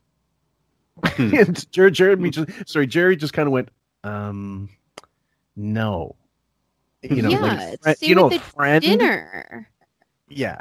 and 1.18 1.70
Jerry, 1.72 1.90
Jeremy 1.90 2.30
just, 2.30 2.68
sorry, 2.68 2.86
Jerry 2.86 3.16
just 3.16 3.32
kind 3.32 3.46
of 3.46 3.52
went, 3.52 3.68
um, 4.04 4.68
"No." 5.56 6.16
You 7.02 7.20
know, 7.22 7.30
yeah, 7.30 7.74
like, 7.84 8.00
you 8.00 8.14
know, 8.14 8.24
with 8.24 8.34
a 8.34 8.38
the 8.38 8.44
friend. 8.44 8.82
dinner. 8.84 9.68
Yeah, 10.28 10.60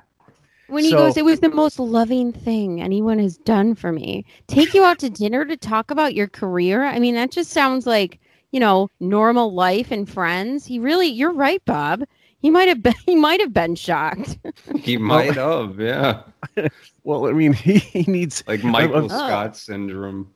When 0.67 0.83
he 0.83 0.89
So- 0.89 0.97
goes, 0.97 1.17
it 1.17 1.23
was 1.25 1.39
the 1.39 1.49
most 1.49 1.77
loving 1.79 2.31
thing 2.33 2.81
anyone 2.81 3.19
has 3.19 3.37
done 3.37 3.75
for 3.75 3.91
me. 3.91 4.25
Take 4.47 4.73
you 4.73 4.83
out 4.83 4.97
to 4.99 5.09
dinner 5.09 5.45
to 5.45 5.55
talk 5.55 5.91
about 5.91 6.15
your 6.15 6.27
career. 6.27 6.83
I 6.83 6.97
mean, 6.99 7.13
that 7.15 7.29
just 7.31 7.51
sounds 7.51 7.85
like, 7.85 8.19
you 8.51 8.59
know, 8.59 8.89
normal 8.99 9.53
life 9.53 9.91
and 9.91 10.09
friends. 10.09 10.65
He 10.65 10.79
really, 10.79 11.07
you're 11.07 11.31
right, 11.31 11.63
Bob. 11.65 12.03
He 12.41 12.49
might 12.49 12.67
have 12.67 12.81
been, 12.81 12.93
he 13.05 13.15
might 13.15 13.39
have 13.39 13.53
been 13.53 13.75
shocked. 13.75 14.37
He 14.79 14.97
might 15.13 15.35
have, 15.35 15.79
yeah. 15.79 16.23
Well, 17.03 17.25
I 17.27 17.31
mean, 17.31 17.53
he, 17.53 17.79
he 17.79 18.03
needs 18.03 18.43
Like 18.47 18.63
Michael 18.63 19.05
Oh. 19.05 19.07
Scott 19.07 19.57
syndrome. 19.57 20.31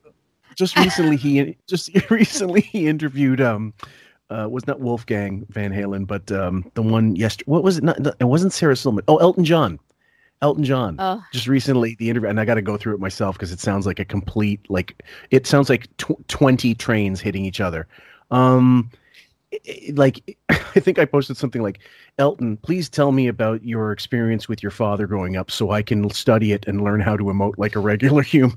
just 0.56 0.76
recently 0.76 1.16
he 1.16 1.56
just 1.68 1.90
recently 2.10 2.60
he 2.62 2.88
interviewed 2.88 3.40
um 3.40 3.72
uh 4.30 4.48
was 4.50 4.66
not 4.66 4.80
Wolfgang 4.80 5.46
Van 5.50 5.70
Halen, 5.72 6.06
but 6.08 6.32
um 6.32 6.68
the 6.74 6.82
one 6.82 7.14
yesterday. 7.14 7.48
What 7.50 7.62
was 7.62 7.78
it? 7.78 7.84
Not, 7.84 7.98
it 8.18 8.24
wasn't 8.24 8.52
Sarah 8.52 8.74
Silverman. 8.74 9.04
Oh, 9.06 9.18
Elton 9.18 9.44
John. 9.44 9.78
Elton 10.42 10.64
John. 10.64 10.96
Oh, 10.98 11.22
Just 11.32 11.46
recently 11.46 11.94
the 12.00 12.10
interview, 12.10 12.28
and 12.28 12.40
I 12.40 12.44
got 12.44 12.54
to 12.56 12.62
go 12.62 12.76
through 12.76 12.94
it 12.94 13.00
myself 13.00 13.36
because 13.36 13.52
it 13.52 13.60
sounds 13.60 13.86
like 13.86 14.00
a 14.00 14.04
complete 14.04 14.60
like 14.68 15.02
it 15.30 15.46
sounds 15.46 15.68
like 15.70 15.86
tw- 15.98 16.26
twenty 16.28 16.74
trains 16.74 17.20
hitting 17.20 17.44
each 17.44 17.60
other. 17.60 17.86
Um, 18.32 18.90
i- 18.92 18.96
i- 18.96 19.05
like 19.94 20.36
I 20.48 20.80
think 20.80 20.98
I 20.98 21.04
posted 21.04 21.36
something 21.36 21.62
like, 21.62 21.80
Elton, 22.18 22.56
please 22.58 22.88
tell 22.88 23.12
me 23.12 23.28
about 23.28 23.64
your 23.64 23.92
experience 23.92 24.48
with 24.48 24.62
your 24.62 24.70
father 24.70 25.06
growing 25.06 25.36
up, 25.36 25.50
so 25.50 25.70
I 25.70 25.82
can 25.82 26.10
study 26.10 26.52
it 26.52 26.66
and 26.66 26.82
learn 26.82 27.00
how 27.00 27.16
to 27.16 27.24
emote 27.24 27.54
like 27.56 27.76
a 27.76 27.80
regular 27.80 28.22
human. 28.22 28.54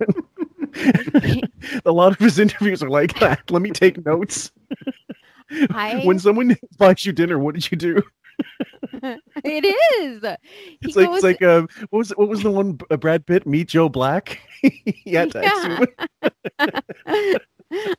a 1.85 1.91
lot 1.91 2.11
of 2.11 2.19
his 2.19 2.39
interviews 2.39 2.83
are 2.83 2.89
like 2.89 3.17
that. 3.19 3.49
Let 3.49 3.61
me 3.61 3.71
take 3.71 4.05
notes. 4.05 4.51
I, 5.71 6.01
when 6.05 6.19
someone 6.19 6.57
buys 6.77 7.05
you 7.05 7.13
dinner, 7.13 7.39
what 7.39 7.55
did 7.55 7.71
you 7.71 7.77
do? 7.77 8.01
it 9.43 9.65
is. 10.01 10.21
He 10.81 10.87
It's 10.87 10.95
like 10.95 11.07
goes, 11.07 11.15
it's 11.17 11.23
like 11.23 11.41
uh, 11.41 11.67
what 11.89 11.99
was 11.99 12.09
what 12.11 12.29
was 12.29 12.43
the 12.43 12.51
one 12.51 12.77
uh, 12.89 12.97
Brad 12.97 13.25
Pitt 13.25 13.47
meet 13.47 13.69
Joe 13.69 13.89
Black? 13.89 14.39
he 14.61 15.13
had 15.13 15.31
to 15.31 15.87
Yeah. 16.59 17.37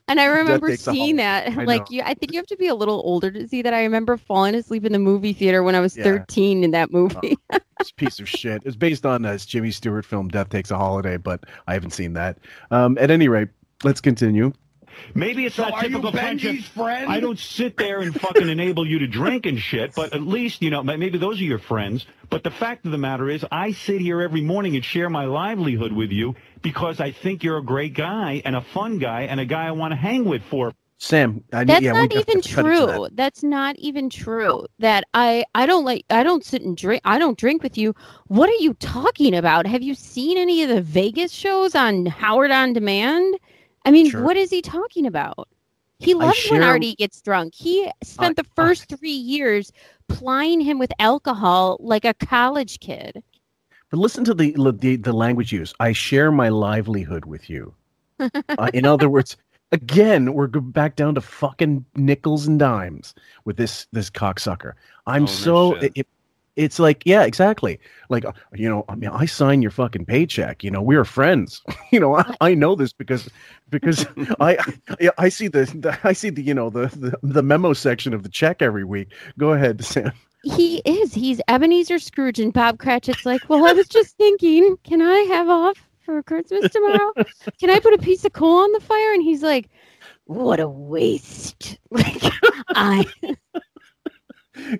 And 0.07 0.19
I 0.19 0.25
remember 0.39 0.75
seeing 0.75 1.15
that. 1.17 1.47
I 1.47 1.63
Like, 1.63 1.81
know. 1.81 1.97
you, 1.97 2.01
I 2.03 2.13
think 2.13 2.31
you 2.33 2.37
have 2.39 2.47
to 2.47 2.57
be 2.57 2.67
a 2.67 2.75
little 2.75 3.01
older 3.05 3.31
to 3.31 3.47
see 3.47 3.61
that. 3.61 3.73
I 3.73 3.83
remember 3.83 4.17
falling 4.17 4.55
asleep 4.55 4.85
in 4.85 4.91
the 4.93 4.99
movie 4.99 5.33
theater 5.33 5.63
when 5.63 5.75
I 5.75 5.79
was 5.79 5.95
Yeah. 5.97 6.03
13 6.03 6.63
in 6.63 6.71
that 6.71 6.91
movie. 6.91 7.37
It's 7.79 7.89
a 7.89 7.95
piece 7.95 8.19
of 8.19 8.29
shit. 8.29 8.61
It's 8.63 8.75
based 8.75 9.07
on 9.07 9.25
uh, 9.25 9.35
Jimmy 9.39 9.71
Stewart 9.71 10.05
film 10.05 10.27
Death 10.27 10.49
Takes 10.49 10.69
a 10.69 10.77
Holiday, 10.77 11.17
but 11.17 11.45
I 11.65 11.73
haven't 11.73 11.93
seen 11.93 12.13
that. 12.13 12.37
Um, 12.69 12.95
at 12.99 13.09
any 13.09 13.27
rate, 13.27 13.47
let's 13.83 13.99
continue. 13.99 14.53
Maybe 15.15 15.45
it's 15.45 15.55
So 15.55 15.63
not 15.63 15.73
are 15.73 15.85
you 15.85 15.89
typical 15.89 16.11
friendship. 16.11 16.57
Benjy's 16.57 16.67
friend? 16.67 17.11
I 17.11 17.19
don't 17.19 17.39
sit 17.39 17.77
there 17.77 18.01
and 18.01 18.13
fucking 18.19 18.49
enable 18.49 18.87
you 18.87 18.99
to 18.99 19.07
drink 19.07 19.45
and 19.45 19.59
shit, 19.59 19.93
but 19.95 20.13
at 20.13 20.21
least, 20.21 20.61
you 20.61 20.69
know, 20.69 20.83
maybe 20.83 21.17
those 21.17 21.39
are 21.41 21.45
your 21.45 21.59
friends. 21.59 22.05
But 22.29 22.43
the 22.43 22.51
fact 22.51 22.85
of 22.85 22.91
the 22.91 22.97
matter 22.97 23.29
is, 23.29 23.45
I 23.51 23.71
sit 23.73 24.01
here 24.01 24.21
every 24.21 24.41
morning 24.41 24.75
and 24.75 24.85
share 24.85 25.09
my 25.09 25.25
livelihood 25.25 25.91
with 25.93 26.11
you 26.11 26.35
because 26.61 26.99
I 26.99 27.11
think 27.11 27.43
you're 27.43 27.57
a 27.57 27.63
great 27.63 27.93
guy 27.93 28.41
and 28.45 28.55
a 28.55 28.61
fun 28.61 28.99
guy 28.99 29.23
and 29.23 29.39
a 29.39 29.45
guy 29.45 29.67
I 29.67 29.71
want 29.71 29.91
to 29.91 29.97
hang 29.97 30.25
with 30.25 30.43
for. 30.43 30.73
Sam, 30.97 31.43
I, 31.51 31.65
That's 31.65 31.81
yeah, 31.81 31.93
not 31.93 32.13
even 32.13 32.41
cut 32.41 32.67
it 32.67 32.75
to 32.75 32.85
that. 32.85 33.01
true. 33.01 33.07
That's 33.13 33.43
not 33.43 33.75
even 33.79 34.09
true. 34.09 34.67
That 34.79 35.03
I 35.15 35.45
I 35.55 35.65
don't 35.65 35.83
like 35.83 36.05
I 36.11 36.23
don't 36.23 36.45
sit 36.45 36.61
and 36.61 36.77
drink 36.77 37.01
I 37.05 37.17
don't 37.19 37.37
drink 37.37 37.63
with 37.63 37.77
you. 37.77 37.95
What 38.27 38.49
are 38.49 38.61
you 38.63 38.75
talking 38.75 39.35
about? 39.35 39.65
Have 39.67 39.81
you 39.81 39.95
seen 39.95 40.37
any 40.37 40.63
of 40.63 40.69
the 40.69 40.81
Vegas 40.81 41.31
shows 41.31 41.75
on 41.75 42.05
Howard 42.05 42.51
on 42.51 42.73
Demand? 42.73 43.35
I 43.85 43.91
mean, 43.91 44.09
Sure. 44.09 44.23
what 44.23 44.37
is 44.37 44.49
he 44.49 44.61
talking 44.61 45.05
about? 45.05 45.47
He 45.99 46.13
I 46.13 46.17
loves 46.17 46.47
when 46.49 46.63
Artie 46.63 46.95
gets 46.95 47.21
drunk. 47.21 47.53
He 47.55 47.89
spent 48.03 48.35
the 48.35 48.45
first 48.55 48.89
three 48.89 49.11
years 49.11 49.71
plying 50.07 50.59
him 50.61 50.79
with 50.79 50.91
alcohol 50.99 51.77
like 51.79 52.05
a 52.05 52.13
college 52.15 52.79
kid. 52.79 53.21
But 53.91 53.99
listen 53.99 54.23
to 54.25 54.33
the 54.33 54.55
the, 54.79 54.95
the 54.95 55.13
language 55.13 55.51
used. 55.51 55.75
I 55.79 55.91
share 55.91 56.31
my 56.31 56.49
livelihood 56.49 57.25
with 57.25 57.49
you. 57.49 57.73
Uh, 58.19 58.69
in 58.73 58.85
other 58.85 59.09
words, 59.15 59.37
again, 59.71 60.33
we're 60.33 60.47
go- 60.47 60.59
back 60.61 60.95
down 60.95 61.13
to 61.15 61.21
fucking 61.21 61.85
nickels 61.95 62.47
and 62.47 62.57
dimes 62.57 63.13
with 63.45 63.57
this 63.57 63.85
this 63.91 64.09
cocksucker. 64.09 64.73
I'm 65.05 65.23
Oh, 65.23 65.27
so 65.27 65.79
shit. 65.79 65.91
it, 65.95 66.07
it's 66.55 66.79
like 66.79 67.03
yeah, 67.05 67.23
exactly. 67.23 67.79
Like 68.09 68.25
uh, 68.25 68.33
you 68.53 68.67
know, 68.67 68.85
I 68.89 68.95
mean, 68.95 69.09
I 69.09 69.25
sign 69.25 69.61
your 69.61 69.71
fucking 69.71 70.05
paycheck. 70.05 70.63
You 70.63 70.71
know, 70.71 70.81
we're 70.81 71.05
friends. 71.05 71.61
you 71.91 71.99
know, 71.99 72.17
I, 72.17 72.35
I 72.41 72.53
know 72.53 72.75
this 72.75 72.93
because 72.93 73.29
because 73.69 74.05
I, 74.39 74.57
I 74.89 75.09
I 75.17 75.29
see 75.29 75.47
the, 75.47 75.65
the 75.65 75.97
I 76.03 76.13
see 76.13 76.29
the 76.29 76.41
you 76.41 76.53
know 76.53 76.69
the, 76.69 76.87
the 76.87 77.17
the 77.23 77.43
memo 77.43 77.73
section 77.73 78.13
of 78.13 78.23
the 78.23 78.29
check 78.29 78.61
every 78.61 78.83
week. 78.83 79.09
Go 79.37 79.53
ahead, 79.53 79.83
Sam. 79.85 80.11
He 80.43 80.81
is. 80.85 81.13
He's 81.13 81.39
Ebenezer 81.47 81.99
Scrooge, 81.99 82.39
and 82.39 82.51
Bob 82.51 82.79
Cratchit's 82.79 83.25
like, 83.25 83.47
"Well, 83.47 83.65
I 83.65 83.73
was 83.73 83.87
just 83.87 84.17
thinking, 84.17 84.75
can 84.83 85.01
I 85.01 85.19
have 85.29 85.49
off 85.49 85.77
for 86.03 86.21
Christmas 86.23 86.71
tomorrow? 86.71 87.13
Can 87.59 87.69
I 87.69 87.79
put 87.79 87.93
a 87.93 87.99
piece 87.99 88.25
of 88.25 88.33
coal 88.33 88.63
on 88.63 88.71
the 88.71 88.79
fire?" 88.79 89.13
And 89.13 89.21
he's 89.21 89.43
like, 89.43 89.69
"What 90.25 90.59
a 90.59 90.67
waste!" 90.67 91.77
Like, 91.91 92.23
I 92.69 93.05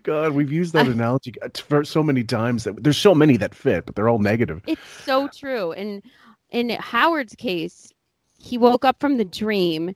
God, 0.04 0.34
we've 0.34 0.52
used 0.52 0.74
that 0.74 0.88
analogy 0.88 1.34
for 1.56 1.84
so 1.84 2.04
many 2.04 2.24
times 2.24 2.64
that 2.64 2.84
there's 2.84 2.98
so 2.98 3.14
many 3.16 3.38
that 3.38 3.56
fit, 3.56 3.86
but 3.86 3.96
they're 3.96 4.10
all 4.10 4.20
negative. 4.20 4.62
it's 4.68 4.82
so 5.04 5.28
true. 5.28 5.72
And 5.74 6.02
in 6.50 6.70
Howard's 6.72 7.36
case, 7.36 7.92
he 8.38 8.58
woke 8.58 8.84
up 8.86 9.00
from 9.00 9.18
the 9.18 9.26
dream, 9.26 9.96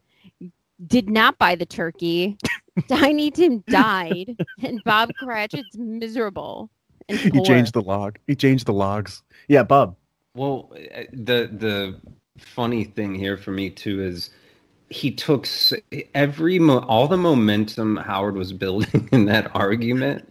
did 0.87 1.09
not 1.09 1.37
buy 1.37 1.55
the 1.55 1.65
turkey. 1.65 2.37
Tiny 2.89 3.31
Tim 3.31 3.63
died, 3.69 4.35
and 4.61 4.81
Bob 4.83 5.09
Cratchit's 5.19 5.77
miserable. 5.77 6.69
And 7.07 7.17
He 7.19 7.41
changed 7.43 7.73
the 7.73 7.81
log. 7.81 8.17
He 8.27 8.35
changed 8.35 8.65
the 8.65 8.73
logs. 8.73 9.23
Yeah, 9.47 9.63
Bob. 9.63 9.95
Well, 10.35 10.71
uh, 10.73 11.03
the 11.13 11.49
the 11.51 11.99
funny 12.37 12.83
thing 12.83 13.15
here 13.15 13.37
for 13.37 13.51
me 13.51 13.69
too 13.69 14.01
is 14.03 14.31
he 14.95 15.11
took 15.11 15.45
every 16.15 16.57
mo- 16.57 16.79
all 16.87 17.07
the 17.07 17.17
momentum 17.17 17.97
Howard 17.97 18.35
was 18.35 18.53
building 18.53 19.09
in 19.11 19.25
that 19.25 19.53
argument. 19.53 20.27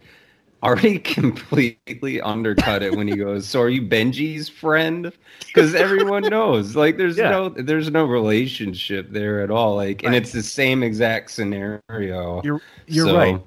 Artie 0.63 0.97
completely 1.17 2.19
undercut 2.21 2.81
it 2.81 2.95
when 2.95 3.07
he 3.07 3.15
goes, 3.15 3.47
"So 3.47 3.61
are 3.61 3.69
you 3.69 3.83
Benjy's 3.83 4.49
friend?" 4.49 5.11
Because 5.45 5.75
everyone 5.75 6.23
knows, 6.23 6.75
like, 6.75 6.97
there's 6.97 7.17
Yeah. 7.17 7.29
no 7.29 7.49
there's 7.49 7.91
no 7.91 8.05
relationship 8.05 9.11
there 9.11 9.41
at 9.41 9.51
all. 9.51 9.75
Like, 9.75 10.03
and 10.03 10.15
it's 10.15 10.31
the 10.31 10.41
same 10.41 10.81
exact 10.81 11.29
scenario. 11.29 12.41
You're 12.43 12.61
you're 12.87 13.05
So, 13.05 13.15
right. 13.15 13.41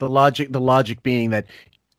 The 0.00 0.08
logic, 0.08 0.50
the 0.50 0.60
logic 0.60 1.02
being 1.04 1.30
that 1.30 1.46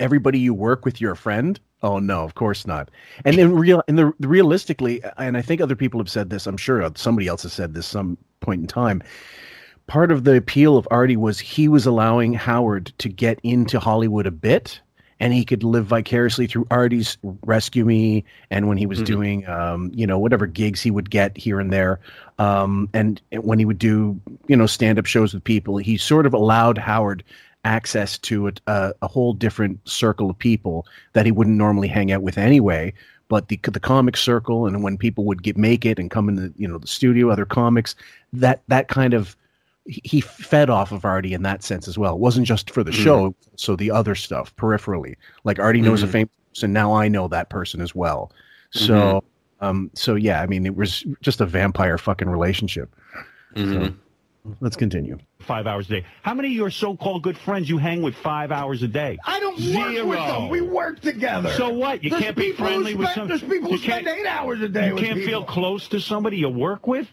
everybody 0.01 0.39
you 0.39 0.53
work 0.53 0.83
with, 0.83 0.99
you're 0.99 1.13
a 1.13 1.17
friend. 1.17 1.57
Oh 1.83 1.99
no, 1.99 2.23
of 2.23 2.35
course 2.35 2.67
not. 2.67 2.91
And 3.23 3.37
then 3.37 3.53
real, 3.55 3.81
and 3.87 3.97
the 3.97 4.13
realistically, 4.19 5.01
and 5.17 5.37
I 5.37 5.41
think 5.41 5.61
other 5.61 5.75
people 5.77 5.99
have 6.01 6.09
said 6.09 6.29
this. 6.29 6.45
I'm 6.45 6.57
sure 6.57 6.91
somebody 6.95 7.27
else 7.27 7.43
has 7.43 7.53
said 7.53 7.73
this 7.73 7.87
some 7.87 8.17
point 8.41 8.61
in 8.61 8.67
time. 8.67 9.01
Part 9.87 10.11
of 10.11 10.25
the 10.25 10.35
appeal 10.35 10.77
of 10.77 10.87
Artie 10.91 11.17
was 11.17 11.39
he 11.39 11.67
was 11.67 11.85
allowing 11.85 12.33
Howard 12.33 12.93
to 12.97 13.09
get 13.09 13.39
into 13.43 13.79
Hollywood 13.79 14.27
a 14.27 14.31
bit, 14.31 14.79
and 15.19 15.33
he 15.33 15.45
could 15.45 15.63
live 15.63 15.85
vicariously 15.85 16.47
through 16.47 16.67
Artie's 16.71 17.17
Rescue 17.45 17.85
Me, 17.85 18.23
and 18.49 18.67
when 18.67 18.77
he 18.77 18.85
was 18.85 18.99
Mhm. 19.01 19.05
doing, 19.05 19.47
um, 19.47 19.91
you 19.93 20.07
know, 20.07 20.17
whatever 20.17 20.47
gigs 20.47 20.81
he 20.81 20.91
would 20.91 21.09
get 21.09 21.37
here 21.37 21.59
and 21.59 21.71
there, 21.71 21.99
um, 22.39 22.89
and 22.93 23.21
when 23.41 23.59
he 23.59 23.65
would 23.65 23.79
do, 23.79 24.19
you 24.47 24.55
know, 24.55 24.65
stand-up 24.65 25.05
shows 25.05 25.33
with 25.33 25.43
people, 25.43 25.77
he 25.77 25.97
sort 25.97 26.25
of 26.25 26.33
allowed 26.33 26.77
Howard 26.77 27.23
access 27.63 28.17
to 28.17 28.47
a, 28.47 28.51
a, 28.67 28.93
a 29.03 29.07
whole 29.07 29.33
different 29.33 29.77
circle 29.87 30.29
of 30.29 30.39
people 30.39 30.85
that 31.13 31.25
he 31.25 31.31
wouldn't 31.31 31.57
normally 31.57 31.87
hang 31.87 32.11
out 32.11 32.23
with 32.23 32.37
anyway. 32.37 32.91
But 33.31 33.47
the 33.47 33.57
the 33.63 33.79
comic 33.79 34.17
circle, 34.17 34.65
and 34.67 34.83
when 34.83 34.97
people 34.97 35.23
would 35.23 35.41
get 35.41 35.55
make 35.55 35.85
it 35.85 35.97
and 35.99 36.11
come 36.11 36.27
in 36.27 36.35
the 36.35 36.53
you 36.57 36.67
know 36.67 36.77
the 36.77 36.85
studio, 36.85 37.29
other 37.29 37.45
comics, 37.45 37.95
that 38.33 38.61
that 38.67 38.89
kind 38.89 39.13
of 39.13 39.37
he 39.85 40.19
fed 40.19 40.69
off 40.69 40.91
of 40.91 41.05
Artie 41.05 41.33
in 41.33 41.41
that 41.43 41.63
sense 41.63 41.87
as 41.87 41.97
well. 41.97 42.15
It 42.15 42.19
wasn't 42.19 42.45
just 42.45 42.69
for 42.71 42.83
the 42.83 42.91
Mhm. 42.91 43.03
show, 43.03 43.35
so 43.55 43.77
the 43.77 43.89
other 43.89 44.15
stuff 44.15 44.53
peripherally. 44.57 45.15
Like 45.45 45.59
Artie 45.59 45.79
knows 45.79 46.01
Mhm. 46.01 46.03
a 46.03 46.07
famous 46.07 46.31
person, 46.53 46.73
now 46.73 46.91
I 46.91 47.07
know 47.07 47.29
that 47.29 47.49
person 47.49 47.79
as 47.79 47.95
well. 47.95 48.33
So, 48.71 49.23
um, 49.61 49.89
so 49.93 50.15
yeah, 50.15 50.41
I 50.41 50.45
mean, 50.45 50.65
it 50.65 50.75
was 50.75 51.05
just 51.21 51.39
a 51.39 51.45
vampire 51.45 51.97
fucking 51.97 52.29
relationship. 52.29 52.93
Mhm. 53.55 53.93
Let's 54.59 54.75
continue. 54.75 55.19
five 55.39 55.67
hours 55.67 55.85
a 55.87 56.01
day. 56.01 56.05
How 56.23 56.33
many 56.33 56.47
of 56.49 56.53
your 56.55 56.71
so-called 56.71 57.21
good 57.21 57.37
friends 57.37 57.69
you 57.69 57.77
hang 57.77 58.01
with 58.01 58.15
five 58.15 58.51
hours 58.51 58.81
a 58.81 58.87
day? 58.87 59.17
I 59.25 59.39
don't 59.39 59.53
work 59.75 59.91
Zero. 59.93 60.05
with 60.07 60.17
them. 60.17 60.49
We 60.49 60.61
work 60.61 60.99
together. 60.99 61.51
So 61.53 61.69
what? 61.69 62.03
You 62.03 62.09
There's 62.09 62.23
can't 62.23 62.35
be 62.35 62.43
people 62.51 62.65
who 62.65 62.71
friendly 62.71 62.95
with 62.95 63.09
some. 63.11 63.27
There's 63.27 63.41
people 63.41 63.69
who 63.69 63.75
you 63.75 63.77
spend 63.77 64.05
can't- 64.07 64.19
eight 64.19 64.25
hours 64.27 64.61
a 64.61 64.67
day 64.69 64.87
You 64.87 64.95
with 64.95 65.03
can't 65.03 65.19
feel 65.23 65.43
close 65.43 65.87
to 65.89 65.99
somebody 65.99 66.37
you 66.37 66.49
work 66.49 66.87
with. 66.87 67.07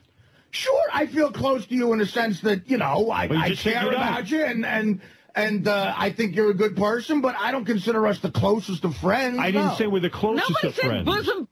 Sure, 0.51 0.85
I 0.95 1.05
feel 1.07 1.31
close 1.31 1.66
to 1.66 1.74
you 1.74 1.93
in 1.93 1.99
the 1.99 2.07
sense 2.07 2.41
that 2.41 2.70
you 2.70 2.79
know 2.79 3.11
I, 3.11 3.26
Well, 3.26 3.39
you 3.39 3.45
I 3.45 3.49
just 3.51 3.62
said 3.62 3.74
care 3.74 3.85
you 3.85 3.91
don't. 3.91 4.01
about 4.01 4.31
you 4.31 4.43
and 4.45 4.64
and 4.64 5.01
and 5.35 5.68
uh, 5.68 5.93
I 5.95 6.11
think 6.11 6.35
you're 6.35 6.51
a 6.51 6.55
good 6.55 6.74
person, 6.76 7.20
but 7.20 7.37
I 7.39 7.53
don't 7.53 7.66
consider 7.66 8.07
us 8.07 8.18
the 8.20 8.31
closest 8.31 8.83
of 8.85 8.97
friends. 8.97 9.39
I 9.39 9.51
didn't 9.51 9.76
say 9.76 9.87
we're 9.87 10.01
the 10.01 10.09
closest 10.09 10.49
Nobody 10.49 10.68
of 10.68 10.74
said 10.74 10.87
friends. 10.87 11.05
bosom 11.05 11.49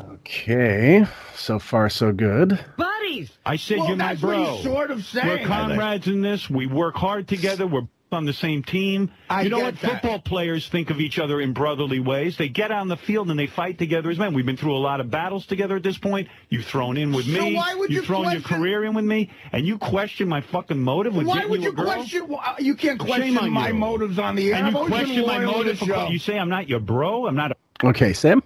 Okay, 0.00 1.04
so 1.40 1.58
far 1.58 1.88
so 1.90 2.12
good. 2.12 2.58
buddies. 2.76 3.30
I 3.44 3.56
said 3.56 3.78
Well, 3.78 3.88
you're 3.88 3.96
my 3.96 4.08
that's 4.14 4.22
what 4.22 4.28
bro. 4.36 4.54
he's 4.56 4.64
sort 4.64 4.90
of 4.90 5.04
saying. 5.04 5.26
We're 5.26 5.46
comrades 5.46 6.06
in 6.06 6.20
this. 6.22 6.48
We 6.50 6.66
work 6.66 6.96
hard 6.96 7.26
together. 7.28 7.66
We're 7.66 7.88
on 8.12 8.24
the 8.24 8.32
same 8.32 8.64
team. 8.64 9.08
I 9.28 9.42
you 9.42 9.50
know 9.50 9.60
what? 9.60 9.78
that. 9.80 10.02
Football 10.02 10.18
players 10.18 10.66
think 10.68 10.90
of 10.90 11.00
each 11.00 11.20
other 11.20 11.40
in 11.40 11.52
brotherly 11.52 12.00
ways. 12.00 12.36
They 12.36 12.48
get 12.48 12.72
on 12.72 12.88
the 12.88 12.96
field 12.96 13.30
and 13.30 13.38
they 13.38 13.46
fight 13.46 13.78
together 13.78 14.10
as 14.10 14.18
men. 14.18 14.34
We've 14.34 14.44
been 14.44 14.56
through 14.56 14.76
a 14.76 14.78
lot 14.82 14.98
of 15.00 15.12
battles 15.12 15.46
together 15.46 15.76
at 15.76 15.84
this 15.84 15.96
point. 15.96 16.26
You've 16.48 16.64
thrown 16.66 16.96
in 16.96 17.12
with 17.12 17.26
So 17.26 17.40
me. 17.40 17.54
why 17.54 17.72
would 17.76 17.88
You've 17.90 18.02
you 18.02 18.06
thrown 18.08 18.32
your 18.32 18.40
career 18.40 18.84
in 18.84 18.94
with 18.94 19.04
me, 19.04 19.30
and 19.52 19.64
you 19.64 19.78
question 19.78 20.28
my 20.28 20.40
fucking 20.40 20.80
motive 20.80 21.14
with 21.14 21.28
Why 21.28 21.34
getting 21.36 21.50
would 21.50 21.60
you 21.60 21.66
you 21.66 21.72
a 21.72 21.76
girl? 21.76 21.84
question? 21.94 22.22
why- 22.26 22.44
uh, 22.44 22.54
You 22.58 22.74
can't 22.74 22.98
question 22.98 23.52
my 23.52 23.68
you. 23.68 23.74
motives 23.74 24.18
on 24.18 24.34
the 24.34 24.52
air. 24.52 24.56
And 24.64 24.74
you 24.76 24.84
question 24.86 25.24
my 25.26 25.38
loyal 25.38 25.52
motive. 25.58 25.78
the 25.78 25.86
for- 25.86 25.92
show. 25.92 26.08
You 26.08 26.18
say 26.18 26.36
I'm 26.36 26.48
not 26.48 26.68
your 26.68 26.80
bro. 26.80 27.26
I'm 27.28 27.36
not. 27.36 27.52
A, 27.52 27.56
Okay, 27.86 28.12
Sam. 28.12 28.42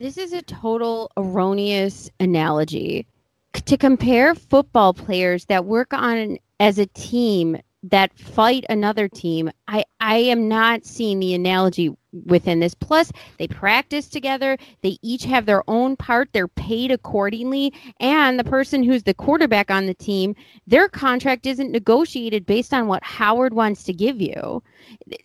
This 0.00 0.16
is 0.16 0.32
a 0.32 0.40
total 0.40 1.12
erroneous 1.18 2.10
analogy. 2.18 3.06
To 3.52 3.76
compare 3.76 4.34
football 4.34 4.94
players 4.94 5.44
that 5.46 5.66
work 5.66 5.92
on 5.92 6.38
as 6.58 6.78
a 6.78 6.86
team 6.86 7.58
that 7.82 8.18
fight 8.18 8.64
another 8.70 9.08
team, 9.08 9.50
I, 9.68 9.84
I 10.00 10.16
am 10.16 10.48
not 10.48 10.86
seeing 10.86 11.20
the 11.20 11.34
analogy 11.34 11.94
within 12.24 12.60
this. 12.60 12.72
Plus, 12.72 13.12
they 13.36 13.46
practice 13.46 14.08
together, 14.08 14.56
they 14.80 14.96
each 15.02 15.24
have 15.24 15.44
their 15.44 15.68
own 15.68 15.96
part, 15.96 16.30
they're 16.32 16.48
paid 16.48 16.90
accordingly, 16.90 17.70
and 18.00 18.38
the 18.38 18.44
person 18.44 18.82
who's 18.82 19.02
the 19.02 19.12
quarterback 19.12 19.70
on 19.70 19.84
the 19.84 19.92
team, 19.92 20.34
their 20.66 20.88
contract 20.88 21.44
isn't 21.44 21.72
negotiated 21.72 22.46
based 22.46 22.72
on 22.72 22.86
what 22.86 23.04
Howard 23.04 23.52
wants 23.52 23.84
to 23.84 23.92
give 23.92 24.18
you. 24.18 24.62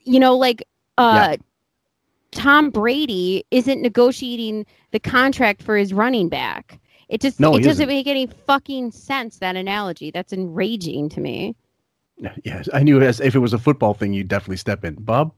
You 0.03 0.19
know, 0.19 0.36
like 0.36 0.67
uh 0.97 1.38
Tom 2.36 2.70
Brady 2.70 3.44
isn't 3.50 3.82
negotiating 3.82 4.66
the 4.92 5.00
contract 5.00 5.64
for 5.64 5.76
his 5.76 5.94
running 5.94 6.30
back. 6.30 6.80
It 7.10 7.22
just 7.22 7.40
No, 7.40 7.52
it 7.56 7.60
doesn't 7.60 7.72
isn't. 7.72 7.88
make 7.88 8.08
any 8.08 8.28
fucking 8.28 8.92
sense 8.92 9.38
that 9.40 9.56
analogy. 9.56 10.12
That's 10.12 10.34
enraging 10.34 11.10
to 11.10 11.22
me. 11.22 11.56
Yes, 12.44 12.70
I 12.74 12.84
knew 12.84 13.02
as 13.02 13.20
if 13.20 13.36
it 13.36 13.40
was 13.40 13.54
a 13.54 13.58
football 13.60 13.94
thing, 13.94 14.14
you'd 14.14 14.28
definitely 14.28 14.58
step 14.58 14.86
in. 14.86 14.96
Bob. 14.96 15.34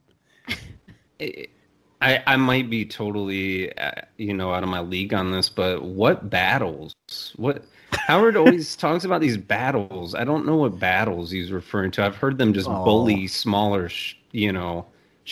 I, 1.20 2.22
I 2.28 2.36
might 2.36 2.70
be 2.70 2.86
totally, 2.86 3.76
uh, 3.78 3.92
you 4.18 4.34
know, 4.34 4.54
out 4.54 4.62
of 4.64 4.70
my 4.70 4.82
league 4.82 5.14
on 5.14 5.32
this, 5.32 5.50
but 5.50 5.82
what 5.84 6.30
battles? 6.30 6.94
What 7.38 7.64
Howard 7.92 8.38
always 8.38 8.76
talks 8.76 9.04
about 9.04 9.22
these 9.22 9.38
battles. 9.38 10.14
I 10.14 10.24
don't 10.24 10.46
know 10.46 10.58
what 10.58 10.78
battles 10.80 11.32
he's 11.32 11.52
referring 11.52 11.90
to. 11.92 12.06
I've 12.06 12.16
heard 12.16 12.38
them 12.38 12.54
just 12.54 12.70
Oh. 12.70 12.84
bully 12.84 13.26
smaller, 13.28 13.90
sh- 13.90 14.16
you 14.32 14.52
know, 14.52 14.86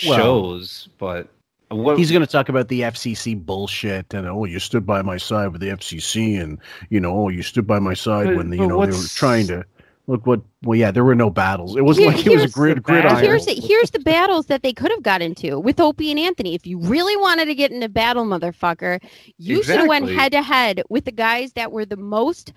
Well- 0.07 0.18
shows. 0.18 0.89
but 0.97 1.30
what 1.70 1.97
He's 1.97 2.11
going 2.11 2.22
to 2.22 2.32
talk 2.32 2.49
about 2.49 2.68
the 2.68 2.82
FCC 2.82 3.43
bullshit 3.43 4.13
and 4.13 4.28
oh, 4.28 4.45
you 4.45 4.59
stood 4.59 4.86
by 4.86 5.01
my 5.01 5.18
side 5.18 5.51
with 5.51 5.61
the 5.61 5.70
FCC 5.70 6.41
and 6.41 6.59
you 6.89 6.99
know, 6.99 7.16
oh, 7.18 7.30
you 7.30 7.41
stood 7.41 7.68
by 7.68 7.80
my 7.80 7.93
side 7.93 8.28
But- 8.28 8.38
when 8.38 8.49
the, 8.49 8.57
you 8.57 8.68
know 8.68 8.86
they 8.86 8.91
were 8.91 9.03
trying 9.07 9.47
to 9.47 9.66
look 10.07 10.26
what. 10.28 10.41
Well, 10.63 10.78
yeah, 10.78 10.91
there 10.91 11.03
were 11.03 11.16
no 11.16 11.30
battles. 11.30 11.76
It 11.76 11.84
wasn't 11.84 12.07
Here- 12.07 12.16
like 12.16 12.26
it 12.26 12.30
was 12.30 12.38
a 12.38 12.41
here's 12.41 12.53
grid 12.53 12.84
gridiron. 12.84 13.24
Here's 13.24 13.45
the, 13.45 13.53
here's 13.53 13.91
the 13.91 13.99
battles 13.99 14.47
that 14.47 14.63
they 14.63 14.74
could 14.74 14.91
have 14.91 15.03
got 15.03 15.22
into 15.22 15.59
with 15.59 15.80
Opie 15.80 16.11
and 16.11 16.20
Anthony. 16.20 16.55
If 16.55 16.66
you 16.66 16.80
really 16.80 17.16
wanted 17.18 17.45
to 17.45 17.55
get 17.55 17.72
in 17.72 17.82
a 17.84 17.89
battle, 17.89 18.26
motherfucker, 18.26 19.01
you 19.38 19.63
should 19.63 19.78
have 19.78 19.88
went 19.88 20.09
head 20.09 20.32
to 20.32 20.41
head 20.41 20.84
with 20.89 21.05
the 21.05 21.11
guys 21.11 21.53
that 21.53 21.72
were 21.72 21.86
the 21.86 21.97
most 21.97 22.53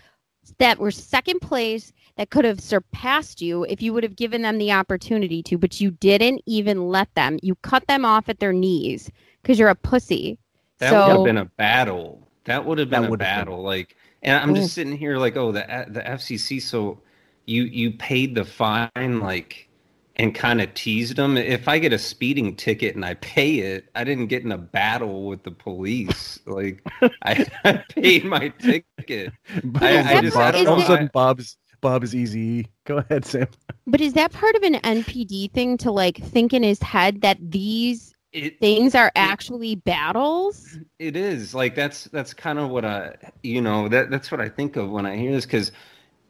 that 0.58 0.78
were 0.78 0.90
second 0.90 1.40
place 1.40 1.92
that 2.18 2.30
could 2.30 2.44
have 2.44 2.60
surpassed 2.60 3.40
you 3.40 3.64
if 3.64 3.80
you 3.80 3.92
would 3.92 4.02
have 4.02 4.16
given 4.16 4.42
them 4.42 4.58
the 4.58 4.72
opportunity 4.72 5.40
to, 5.44 5.56
but 5.56 5.80
you 5.80 5.92
didn't 5.92 6.42
even 6.46 6.88
let 6.88 7.14
them. 7.14 7.38
You 7.42 7.54
cut 7.62 7.86
them 7.86 8.04
off 8.04 8.28
at 8.28 8.40
their 8.40 8.52
knees 8.52 9.08
because 9.40 9.56
you're 9.56 9.68
a 9.68 9.76
pussy. 9.76 10.36
That 10.78 10.90
so 10.90 11.06
would 11.06 11.16
have 11.16 11.24
been 11.24 11.38
a 11.38 11.44
battle. 11.44 12.28
That 12.44 12.64
would 12.66 12.78
have 12.78 12.90
been 12.90 13.04
a 13.04 13.10
would 13.10 13.22
have 13.22 13.46
been. 13.46 13.46
battle. 13.46 13.62
Like, 13.62 13.96
and 14.22 14.36
I'm 14.36 14.52
just 14.56 14.70
mm. 14.70 14.72
sitting 14.72 14.96
here 14.96 15.16
like, 15.16 15.36
oh, 15.36 15.52
the 15.52 15.60
the 15.88 16.00
FCC. 16.00 16.60
So 16.60 17.00
you 17.46 17.62
you 17.64 17.92
paid 17.92 18.34
the 18.34 18.44
fine, 18.44 19.20
like, 19.20 19.68
and 20.16 20.34
kind 20.34 20.60
of 20.60 20.74
teased 20.74 21.14
them. 21.14 21.36
If 21.36 21.68
I 21.68 21.78
get 21.78 21.92
a 21.92 21.98
speeding 22.00 22.56
ticket 22.56 22.96
and 22.96 23.04
I 23.04 23.14
pay 23.14 23.58
it, 23.58 23.90
I 23.94 24.02
didn't 24.02 24.26
get 24.26 24.42
in 24.42 24.50
a 24.50 24.58
battle 24.58 25.26
with 25.28 25.44
the 25.44 25.52
police. 25.52 26.40
Like, 26.46 26.84
I, 27.22 27.46
I 27.64 27.72
paid 27.94 28.24
my 28.24 28.48
ticket. 28.48 29.32
I, 29.76 30.16
I 30.16 30.20
just 30.20 30.34
part- 30.34 30.56
I 30.56 30.64
don't 30.64 30.66
all 30.66 30.78
of 30.78 30.82
a 30.82 30.86
sudden, 30.86 31.10
Bob's 31.12 31.56
Bob 31.80 32.04
is 32.04 32.14
easy. 32.14 32.68
Go 32.84 32.98
ahead, 32.98 33.24
Sam. 33.24 33.48
But 33.86 34.00
is 34.00 34.12
that 34.14 34.32
part 34.32 34.54
of 34.56 34.62
an 34.62 34.74
NPD 34.74 35.52
thing 35.52 35.76
to 35.78 35.90
like 35.92 36.18
think 36.18 36.52
in 36.52 36.62
his 36.62 36.82
head 36.82 37.22
that 37.22 37.38
these 37.40 38.14
It, 38.32 38.60
things 38.60 38.94
are 38.94 39.12
actually 39.16 39.76
battles? 39.76 40.78
It 40.98 41.16
is 41.16 41.54
like 41.54 41.74
that's 41.74 42.04
that's 42.04 42.34
kind 42.34 42.58
of 42.58 42.70
what 42.70 42.84
I 42.84 43.14
you 43.42 43.60
know 43.60 43.88
that 43.88 44.10
that's 44.10 44.30
what 44.30 44.40
I 44.40 44.48
think 44.48 44.76
of 44.76 44.90
when 44.90 45.06
I 45.06 45.16
hear 45.16 45.32
this 45.32 45.46
because 45.46 45.72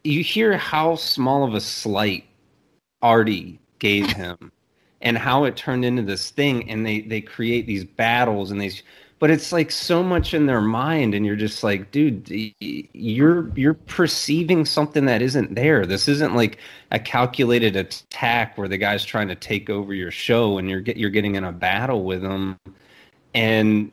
you 0.03 0.23
hear 0.23 0.57
how 0.57 0.95
small 0.95 1.43
of 1.43 1.53
a 1.53 1.61
slight 1.61 2.25
Artie 3.01 3.59
gave 3.79 4.11
him 4.11 4.51
and 5.01 5.17
how 5.17 5.45
it 5.45 5.55
turned 5.55 5.85
into 5.85 6.03
this 6.03 6.31
thing 6.31 6.69
and 6.69 6.85
they 6.85 7.01
they 7.01 7.21
create 7.21 7.67
these 7.67 7.83
battles 7.85 8.51
and 8.51 8.61
these 8.61 8.83
but 9.19 9.29
it's 9.29 9.51
like 9.51 9.69
so 9.69 10.01
much 10.01 10.33
in 10.33 10.45
their 10.45 10.61
mind 10.61 11.13
and 11.13 11.25
you're 11.25 11.35
just 11.35 11.63
like 11.63 11.91
dude 11.91 12.29
you're 12.59 13.49
you're 13.55 13.73
perceiving 13.73 14.65
something 14.65 15.05
that 15.05 15.21
isn't 15.21 15.55
there. 15.55 15.85
This 15.85 16.07
isn't 16.07 16.35
like 16.35 16.57
a 16.91 16.99
calculated 16.99 17.75
attack 17.75 18.57
where 18.57 18.67
the 18.67 18.77
guy's 18.77 19.05
trying 19.05 19.27
to 19.27 19.35
take 19.35 19.69
over 19.69 19.93
your 19.93 20.11
show 20.11 20.57
and 20.57 20.69
you're 20.69 20.81
get 20.81 20.97
you're 20.97 21.09
getting 21.09 21.35
in 21.35 21.43
a 21.43 21.51
battle 21.51 22.03
with 22.03 22.21
them 22.21 22.57
and 23.33 23.91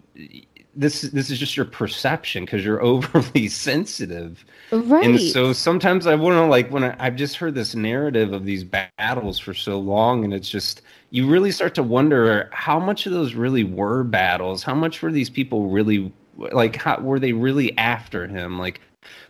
this 0.76 1.02
this 1.02 1.30
is 1.30 1.38
just 1.38 1.56
your 1.56 1.66
perception 1.66 2.44
because 2.44 2.64
you're 2.64 2.82
overly 2.92 3.48
sensitive 3.48 4.44
Right. 4.72 5.04
and 5.04 5.20
so 5.20 5.52
sometimes 5.52 6.06
I 6.06 6.16
want 6.16 6.34
to 6.34 6.44
like 6.44 6.70
when 6.70 6.84
I, 6.84 6.96
I've 6.98 7.16
just 7.16 7.36
heard 7.36 7.54
this 7.54 7.74
narrative 7.74 8.32
of 8.32 8.44
these 8.44 8.64
battles 8.64 9.38
for 9.38 9.54
so 9.54 9.78
long, 9.78 10.24
and 10.24 10.34
it's 10.34 10.48
just 10.48 10.82
you 11.10 11.28
really 11.28 11.52
start 11.52 11.74
to 11.76 11.82
wonder 11.84 12.50
how 12.52 12.80
much 12.80 13.06
of 13.06 13.12
those 13.12 13.34
really 13.34 13.62
were 13.64 14.02
battles. 14.02 14.64
How 14.64 14.74
much 14.74 15.02
were 15.02 15.12
these 15.12 15.30
people 15.30 15.68
really 15.68 16.12
like? 16.36 16.76
How 16.76 16.98
were 17.00 17.20
they 17.20 17.32
really 17.32 17.76
after 17.78 18.26
him? 18.26 18.58
Like, 18.58 18.80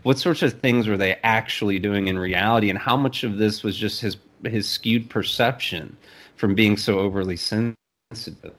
what 0.05 0.19
sorts 0.19 0.43
of 0.43 0.59
things 0.61 0.89
were 0.89 0.97
they 0.97 1.17
actually 1.23 1.79
doing 1.79 2.09
in 2.09 2.19
reality? 2.19 2.71
And 2.71 2.79
how 2.79 2.97
much 2.97 3.23
of 3.23 3.37
this 3.37 3.63
was 3.63 3.77
just 3.77 4.01
his 4.01 4.17
his 4.45 4.67
skewed 4.67 5.11
perception 5.11 5.97
from 6.37 6.55
being 6.55 6.79
so 6.79 6.99
overly 6.99 7.37
sensitive? 7.37 8.55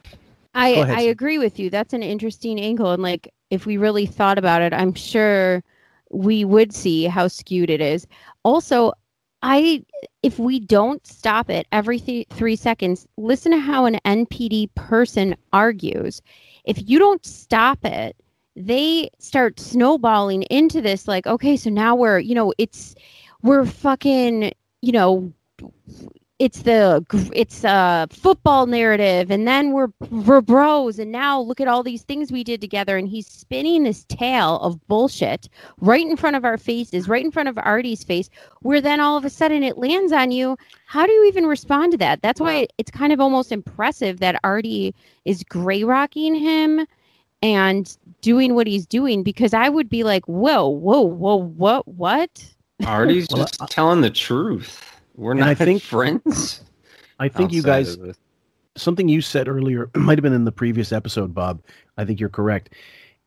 I, 0.57 0.83
ahead, 0.83 0.99
I 0.99 1.01
Sam. 1.01 1.13
agree 1.13 1.37
with 1.37 1.59
you. 1.59 1.69
That's 1.69 1.93
an 1.93 2.03
interesting 2.03 2.59
angle. 2.59 2.91
And 2.91 3.03
like, 3.03 3.33
if 3.49 3.65
we 3.65 3.77
really 3.77 4.05
thought 4.05 4.37
about 4.37 4.61
it, 4.61 4.73
I'm 4.73 4.93
sure 4.93 5.63
we 6.11 6.45
would 6.45 6.73
see 6.73 7.05
how 7.05 7.27
skewed 7.27 7.69
it 7.69 7.81
is. 7.81 8.07
Also, 8.43 8.93
I 9.43 9.83
if 10.23 10.39
we 10.39 10.59
don't 10.59 11.05
stop 11.05 11.49
it 11.49 11.67
every 11.71 11.99
th- 11.99 12.27
three 12.29 12.55
seconds, 12.55 13.07
listen 13.17 13.51
to 13.51 13.59
how 13.59 13.85
an 13.85 13.99
NPD 14.05 14.67
person 14.75 15.35
argues. 15.53 16.21
If 16.65 16.89
you 16.89 16.99
don't 16.99 17.25
stop 17.25 17.85
it, 17.85 18.15
they 18.55 19.09
start 19.19 19.59
snowballing 19.59 20.43
into 20.43 20.81
this. 20.81 21.07
Like, 21.07 21.27
okay, 21.27 21.55
so 21.57 21.69
now 21.69 21.95
we're 21.95 22.19
you 22.19 22.35
know 22.35 22.53
it's 22.57 22.95
we're 23.43 23.65
fucking 23.65 24.51
you 24.81 24.91
know 24.91 25.33
it's 26.39 26.61
the 26.61 27.03
it's 27.33 27.63
a 27.63 28.07
football 28.11 28.67
narrative 28.67 29.31
and 29.31 29.47
then 29.47 29.71
we're 29.71 29.87
we're 30.11 30.41
bros 30.41 30.99
and 30.99 31.11
now 31.11 31.39
look 31.39 31.59
at 31.59 31.67
all 31.67 31.81
these 31.81 32.03
things 32.03 32.31
we 32.31 32.43
did 32.43 32.61
together 32.61 32.95
and 32.95 33.07
he's 33.07 33.25
spinning 33.25 33.83
this 33.83 34.05
tale 34.05 34.59
of 34.59 34.79
bullshit 34.87 35.49
right 35.79 36.05
in 36.05 36.15
front 36.15 36.35
of 36.35 36.45
our 36.45 36.57
faces 36.57 37.07
right 37.07 37.25
in 37.25 37.31
front 37.31 37.49
of 37.49 37.57
artie's 37.57 38.03
face 38.03 38.29
where 38.61 38.81
then 38.81 38.99
all 38.99 39.17
of 39.17 39.25
a 39.25 39.29
sudden 39.29 39.63
it 39.63 39.77
lands 39.77 40.11
on 40.11 40.31
you. 40.31 40.57
How 40.85 41.05
do 41.05 41.11
you 41.11 41.25
even 41.25 41.45
respond 41.45 41.91
to 41.93 41.97
that? 41.99 42.21
That's 42.21 42.39
why 42.39 42.67
it's 42.77 42.91
kind 42.91 43.13
of 43.13 43.19
almost 43.19 43.51
impressive 43.51 44.19
that 44.19 44.39
artie 44.43 44.93
is 45.25 45.43
gray 45.43 45.83
rocking 45.83 46.35
him 46.35 46.85
and 47.41 47.97
doing 48.21 48.55
what 48.55 48.65
he's 48.65 48.87
doing 48.87 49.21
because 49.21 49.53
i 49.53 49.69
would 49.69 49.87
be 49.87 50.03
like 50.03 50.25
whoa 50.25 50.67
whoa 50.67 51.01
whoa 51.01 51.35
what 51.35 51.87
what? 51.87 52.53
Artie's 52.85 53.27
just 53.35 53.59
telling 53.69 54.01
the 54.01 54.09
truth. 54.09 54.96
We're 55.17 55.31
And 55.31 55.41
not 55.41 55.49
I 55.49 55.55
think- 55.65 55.81
friends. 55.81 56.61
I 57.19 57.27
think 57.27 57.51
you 57.51 57.63
guys 57.63 57.97
something 58.77 59.09
you 59.09 59.21
said 59.21 59.47
earlier 59.47 59.89
might 59.95 60.17
have 60.19 60.23
been 60.23 60.33
in 60.33 60.45
the 60.45 60.51
previous 60.51 60.91
episode 60.91 61.33
bob. 61.33 61.61
I 61.97 62.05
think 62.05 62.19
you're 62.19 62.29
correct. 62.29 62.69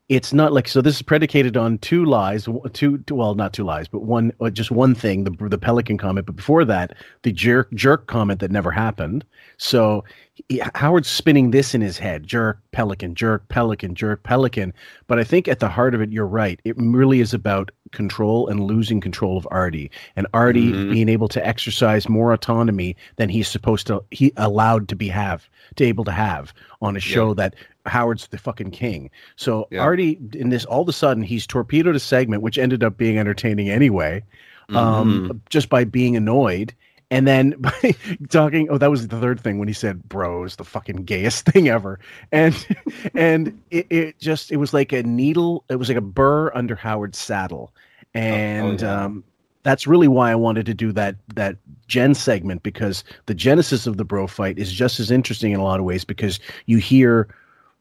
It's 0.07 0.31
not 0.33 0.51
like 0.53 0.67
so 0.67 0.81
this 0.81 0.95
is 0.95 1.01
predicated 1.01 1.55
on 1.57 1.77
two 1.79 2.05
lies 2.05 2.47
two, 2.73 2.97
two 2.99 3.15
well 3.15 3.35
not 3.35 3.53
two 3.53 3.63
lies 3.65 3.87
but 3.87 4.03
one 4.03 4.31
uh, 4.41 4.49
just 4.49 4.71
one 4.71 4.95
thing 4.95 5.25
the 5.25 5.31
the 5.49 5.57
pelican 5.57 5.97
comment. 5.97 6.25
But 6.25 6.37
before 6.37 6.63
that 6.65 6.95
the 7.23 7.31
jerk 7.33 7.69
jerk 7.73 8.07
comment 8.07 8.39
that 8.39 8.51
never 8.51 8.71
happened. 8.71 9.25
So 9.57 10.03
he, 10.47 10.61
howard's 10.75 11.09
spinning 11.09 11.51
this 11.51 11.75
in 11.75 11.81
his 11.81 11.97
head 11.97 12.25
jerk 12.25 12.59
pelican 12.71 13.13
jerk 13.15 13.47
pelican 13.49 13.93
jerk 13.95 14.23
pelican 14.23 14.73
but 15.07 15.19
i 15.19 15.23
think 15.23 15.47
at 15.47 15.59
the 15.59 15.67
heart 15.67 15.93
of 15.93 16.01
it 16.01 16.11
you're 16.11 16.25
right 16.25 16.59
it 16.63 16.75
really 16.77 17.19
is 17.19 17.33
about 17.33 17.69
control 17.91 18.47
and 18.47 18.61
losing 18.63 19.01
control 19.01 19.37
of 19.37 19.45
artie 19.51 19.91
and 20.15 20.25
artie 20.33 20.71
Mhm. 20.71 20.91
being 20.93 21.09
able 21.09 21.27
to 21.27 21.45
exercise 21.45 22.07
more 22.07 22.31
autonomy 22.31 22.95
than 23.17 23.27
he's 23.27 23.47
supposed 23.49 23.87
to 23.87 24.01
he 24.11 24.31
allowed 24.37 24.87
to 24.87 24.95
be 24.95 25.09
have 25.09 25.49
to 25.75 25.83
able 25.83 26.05
to 26.05 26.11
have 26.11 26.53
on 26.81 26.95
a 26.95 27.01
show 27.01 27.33
that 27.33 27.53
howard's 27.85 28.27
the 28.27 28.37
fucking 28.37 28.71
king 28.71 29.09
so 29.35 29.67
Yeah. 29.69 29.81
artie 29.81 30.17
in 30.33 30.49
this 30.49 30.63
all 30.65 30.81
of 30.81 30.87
a 30.87 30.93
sudden 30.93 31.23
he's 31.23 31.45
torpedoed 31.45 31.95
a 31.95 31.99
segment 31.99 32.41
which 32.41 32.57
ended 32.57 32.83
up 32.83 32.97
being 32.97 33.17
entertaining 33.17 33.69
anyway 33.69 34.23
um 34.69 35.27
Mhm. 35.29 35.39
just 35.49 35.67
by 35.67 35.83
being 35.83 36.15
annoyed 36.15 36.73
and 37.11 37.27
then 37.27 37.51
by 37.59 37.95
talking 38.29 38.67
oh 38.71 38.79
that 38.79 38.89
was 38.89 39.07
the 39.07 39.19
third 39.19 39.39
thing 39.39 39.59
when 39.59 39.67
he 39.67 39.73
said 39.73 40.01
bros 40.09 40.55
the 40.55 40.63
fucking 40.63 41.03
gayest 41.03 41.45
thing 41.51 41.69
ever. 41.69 41.99
And 42.31 42.65
and 43.13 43.61
it, 43.69 43.85
it 43.91 44.19
just 44.19 44.51
it 44.51 44.57
was 44.57 44.73
like 44.73 44.91
a 44.91 45.03
needle 45.03 45.63
it 45.69 45.75
was 45.75 45.89
like 45.89 45.97
a 45.97 46.01
burr 46.01 46.51
under 46.55 46.75
howard's 46.75 47.19
saddle. 47.19 47.73
And 48.15 48.81
yeah. 48.81 49.03
um 49.03 49.23
that's 49.63 49.85
really 49.85 50.07
why 50.07 50.31
I 50.31 50.35
wanted 50.35 50.65
to 50.65 50.73
do 50.73 50.91
that 50.93 51.17
that 51.35 51.57
Gen 51.87 52.15
segment 52.15 52.63
because 52.63 53.03
the 53.27 53.35
genesis 53.35 53.85
of 53.85 53.97
the 53.97 54.05
bro 54.05 54.25
fight 54.25 54.57
is 54.57 54.71
just 54.71 54.99
as 54.99 55.11
interesting 55.11 55.51
in 55.51 55.59
a 55.59 55.63
lot 55.63 55.79
of 55.79 55.85
ways 55.85 56.03
because 56.03 56.39
you 56.65 56.77
hear 56.77 57.27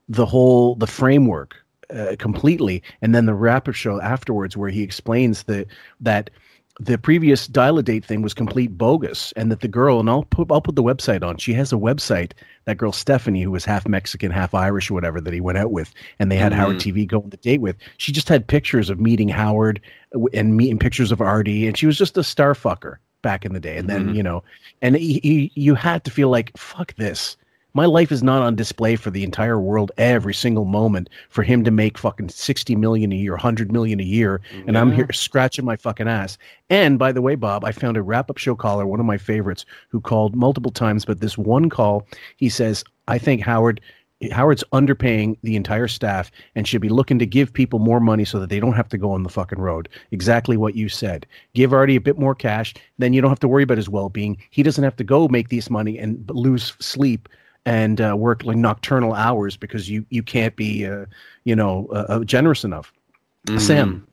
the 0.08 0.26
whole 0.26 0.74
the 0.74 0.86
framework 0.86 1.56
uh, 1.94 2.16
completely. 2.18 2.82
And 3.02 3.14
then 3.14 3.26
the 3.26 3.34
wrap-up 3.34 3.74
show 3.74 4.00
afterwards 4.00 4.56
where 4.56 4.70
he 4.70 4.82
explains 4.82 5.44
that 5.44 5.66
that 6.00 6.30
the 6.80 6.96
previous 6.96 7.46
dial 7.46 7.78
a 7.78 7.82
date 7.82 8.04
thing 8.04 8.22
was 8.22 8.32
complete 8.32 8.78
bogus 8.78 9.32
and 9.36 9.52
that 9.52 9.60
the 9.60 9.68
girl 9.68 10.00
and 10.00 10.08
I'll 10.08 10.24
put 10.24 10.50
I'll 10.50 10.62
put 10.62 10.76
the 10.76 10.82
website 10.82 11.22
on 11.22 11.36
she 11.36 11.52
has 11.52 11.72
a 11.72 11.76
website 11.76 12.32
that 12.64 12.78
girl 12.78 12.90
Stephanie 12.90 13.42
who 13.42 13.50
was 13.50 13.66
half 13.66 13.86
Mexican 13.86 14.30
half 14.30 14.54
Irish 14.54 14.90
or 14.90 14.94
whatever 14.94 15.20
that 15.20 15.34
he 15.34 15.40
went 15.42 15.58
out 15.58 15.72
with 15.72 15.92
and 16.18 16.32
they 16.32 16.36
had 16.36 16.52
Howard 16.54 16.76
TV 16.76 17.06
go 17.06 17.20
on 17.20 17.30
the 17.30 17.36
date 17.36 17.60
with. 17.60 17.76
She 17.98 18.12
just 18.12 18.28
had 18.30 18.46
pictures 18.46 18.88
of 18.88 18.98
meeting 18.98 19.28
Howard 19.28 19.80
and 20.32 20.56
meeting 20.56 20.78
pictures 20.78 21.12
of 21.12 21.20
Artie 21.20 21.66
and 21.66 21.76
she 21.76 21.86
was 21.86 21.98
just 21.98 22.16
a 22.16 22.24
star 22.24 22.54
fucker 22.54 22.96
back 23.22 23.44
in 23.44 23.52
the 23.52 23.60
day. 23.60 23.76
And 23.76 23.88
then 23.88 24.08
Mhm. 24.08 24.16
you 24.16 24.22
know 24.22 24.42
and 24.80 24.96
he, 24.96 25.20
he, 25.22 25.52
you 25.54 25.74
had 25.74 26.02
to 26.04 26.10
feel 26.10 26.30
like 26.30 26.56
fuck 26.56 26.94
this 26.96 27.36
my 27.74 27.86
life 27.86 28.10
is 28.12 28.22
not 28.22 28.42
on 28.42 28.56
display 28.56 28.96
for 28.96 29.10
the 29.10 29.24
entire 29.24 29.60
world 29.60 29.92
every 29.98 30.34
single 30.34 30.64
moment 30.64 31.08
for 31.28 31.42
him 31.42 31.64
to 31.64 31.70
make 31.70 31.98
fucking 31.98 32.28
60 32.28 32.76
million 32.76 33.12
a 33.12 33.16
year 33.16 33.32
100 33.32 33.72
million 33.72 34.00
a 34.00 34.04
year 34.04 34.40
and 34.66 34.76
i'm 34.76 34.92
here 34.92 35.10
scratching 35.12 35.64
my 35.64 35.76
fucking 35.76 36.08
ass 36.08 36.38
and 36.68 36.98
by 36.98 37.12
the 37.12 37.22
way 37.22 37.34
bob 37.34 37.64
i 37.64 37.72
found 37.72 37.96
a 37.96 38.02
wrap-up 38.02 38.38
show 38.38 38.54
caller 38.54 38.86
one 38.86 39.00
of 39.00 39.06
my 39.06 39.18
favorites 39.18 39.64
who 39.88 40.00
called 40.00 40.34
multiple 40.34 40.72
times 40.72 41.04
but 41.04 41.20
this 41.20 41.38
one 41.38 41.68
call 41.68 42.06
he 42.36 42.48
says 42.48 42.84
i 43.08 43.18
think 43.18 43.40
howard 43.40 43.80
Howard's 44.32 44.64
underpaying 44.72 45.38
the 45.42 45.56
entire 45.56 45.88
staff 45.88 46.30
and 46.54 46.68
should 46.68 46.82
be 46.82 46.90
looking 46.90 47.18
to 47.18 47.24
give 47.24 47.52
people 47.52 47.78
more 47.78 48.00
money 48.00 48.24
so 48.26 48.38
that 48.38 48.50
they 48.50 48.60
don't 48.60 48.74
have 48.74 48.88
to 48.90 48.98
go 48.98 49.12
on 49.12 49.22
the 49.22 49.30
fucking 49.30 49.58
road. 49.58 49.88
Exactly 50.10 50.58
what 50.58 50.74
you 50.74 50.90
said. 50.90 51.26
Give 51.54 51.72
Artie 51.72 51.96
a 51.96 52.00
bit 52.02 52.18
more 52.18 52.34
cash, 52.34 52.74
then 52.98 53.14
you 53.14 53.22
don't 53.22 53.30
have 53.30 53.40
to 53.40 53.48
worry 53.48 53.62
about 53.62 53.78
his 53.78 53.88
well-being. 53.88 54.36
He 54.50 54.62
doesn't 54.62 54.84
have 54.84 54.96
to 54.96 55.04
go 55.04 55.26
make 55.28 55.48
this 55.48 55.70
money 55.70 55.98
and 55.98 56.28
lose 56.28 56.74
sleep 56.80 57.30
and 57.66 58.00
uh, 58.00 58.14
work 58.16 58.44
like 58.44 58.56
nocturnal 58.56 59.14
hours 59.14 59.56
because 59.56 59.88
you 59.90 60.04
you 60.10 60.22
can't 60.22 60.56
be 60.56 60.86
uh, 60.86 61.06
you 61.44 61.54
know 61.54 61.88
uh, 61.92 62.06
uh, 62.08 62.24
generous 62.24 62.64
enough. 62.64 62.92
Mhm. 63.46 63.60
Sam, 63.60 64.06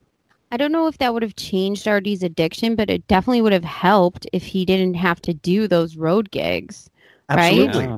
I 0.51 0.57
don't 0.57 0.71
know 0.71 0.87
if 0.87 0.97
that 0.99 1.13
would 1.13 1.23
have 1.23 1.35
changed 1.35 1.87
Artie's 1.87 2.23
addiction, 2.23 2.75
but 2.75 2.89
it 2.89 3.07
definitely 3.07 3.41
would 3.41 3.53
have 3.53 3.63
helped 3.63 4.27
if 4.33 4.43
he 4.43 4.65
didn't 4.65 4.95
have 4.95 5.21
to 5.23 5.33
do 5.33 5.67
those 5.67 5.97
road 5.97 6.31
gigs. 6.31 6.89
Right? 7.29 7.39
absolutely. 7.39 7.83
Yeah. 7.85 7.97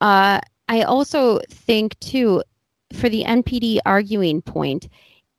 Uh, 0.00 0.40
I 0.68 0.82
also 0.82 1.40
think 1.50 1.98
too, 2.00 2.42
for 2.92 3.08
the 3.08 3.24
NPD 3.24 3.78
arguing 3.86 4.42
point, 4.42 4.88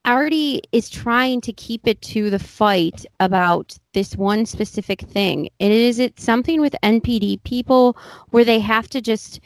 Artie 0.07 0.61
is 0.71 0.89
trying 0.89 1.41
to 1.41 1.51
keep 1.51 1.85
it 1.85 2.01
to 2.01 2.29
the 2.29 2.39
fight 2.39 3.05
about 3.19 3.77
this 3.93 4.15
one 4.15 4.45
specific 4.45 5.01
thing. 5.01 5.49
And 5.59 5.73
is 5.73 5.99
it 5.99 6.17
something 6.17 6.61
with 6.61 6.73
NPD 6.81 7.43
people 7.43 7.97
where 8.29 8.45
they 8.45 8.61
have 8.61 8.87
to 8.91 9.01
just 9.01 9.41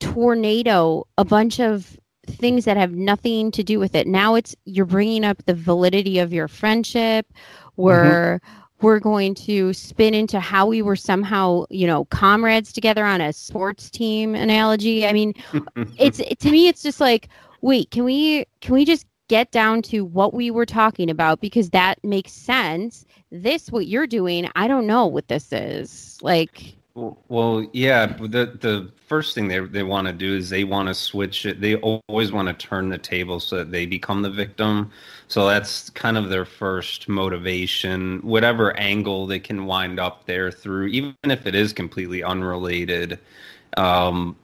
tornado 0.00 1.06
a 1.18 1.26
bunch 1.26 1.60
of 1.60 1.98
things 2.26 2.64
that 2.64 2.78
have 2.78 2.92
nothing 2.92 3.50
to 3.50 3.62
do 3.62 3.78
with 3.78 3.94
it? 3.94 4.06
Now 4.06 4.34
it's 4.34 4.56
you're 4.64 4.86
bringing 4.86 5.26
up 5.26 5.44
the 5.44 5.54
validity 5.54 6.18
of 6.18 6.32
your 6.32 6.48
friendship. 6.48 7.26
Mm-hmm. 7.28 7.82
We're 7.82 8.40
we're 8.80 8.98
going 8.98 9.34
to 9.34 9.74
spin 9.74 10.14
into 10.14 10.40
how 10.40 10.66
we 10.66 10.80
were 10.80 10.96
somehow, 10.96 11.66
you 11.68 11.86
know, 11.86 12.06
comrades 12.06 12.72
together 12.72 13.04
on 13.04 13.20
a 13.20 13.32
sports 13.34 13.90
team 13.90 14.34
analogy. 14.34 15.06
I 15.06 15.12
mean, 15.12 15.34
it's 15.98 16.18
it, 16.20 16.40
to 16.40 16.50
me 16.50 16.68
it's 16.68 16.82
just 16.82 16.98
like 16.98 17.28
wait 17.60 17.90
can 17.90 18.04
we 18.04 18.46
can 18.60 18.74
we 18.74 18.86
just 18.86 19.06
get 19.28 19.50
down 19.50 19.82
to 19.82 20.04
what 20.04 20.34
we 20.34 20.50
were 20.50 20.66
talking 20.66 21.08
about 21.10 21.40
because 21.40 21.70
that 21.70 22.02
makes 22.04 22.32
sense 22.32 23.04
this 23.30 23.70
what 23.70 23.86
you're 23.86 24.06
doing 24.06 24.48
i 24.56 24.66
don't 24.68 24.86
know 24.86 25.06
what 25.06 25.28
this 25.28 25.52
is 25.52 26.18
like 26.22 26.76
Well, 26.94 27.66
yeah. 27.72 28.04
The 28.06 28.58
the 28.60 28.92
first 29.06 29.34
thing 29.34 29.48
they 29.48 29.60
they 29.60 29.82
want 29.82 30.08
to 30.08 30.12
do 30.12 30.36
is 30.36 30.50
they 30.50 30.64
want 30.64 30.88
to 30.88 30.94
switch 30.94 31.46
it. 31.46 31.60
They 31.60 31.76
always 31.76 32.32
want 32.32 32.48
to 32.48 32.54
turn 32.54 32.90
the 32.90 32.98
table 32.98 33.40
so 33.40 33.56
that 33.56 33.70
they 33.70 33.86
become 33.86 34.20
the 34.20 34.30
victim. 34.30 34.90
So 35.28 35.46
that's 35.48 35.88
kind 35.90 36.18
of 36.18 36.28
their 36.28 36.44
first 36.44 37.08
motivation. 37.08 38.20
Whatever 38.20 38.76
angle 38.76 39.26
they 39.26 39.40
can 39.40 39.64
wind 39.64 39.98
up 39.98 40.26
there 40.26 40.50
through, 40.50 40.88
even 40.88 41.14
if 41.24 41.46
it 41.46 41.54
is 41.54 41.72
completely 41.72 42.22
unrelated, 42.22 43.18
um, 43.78 44.36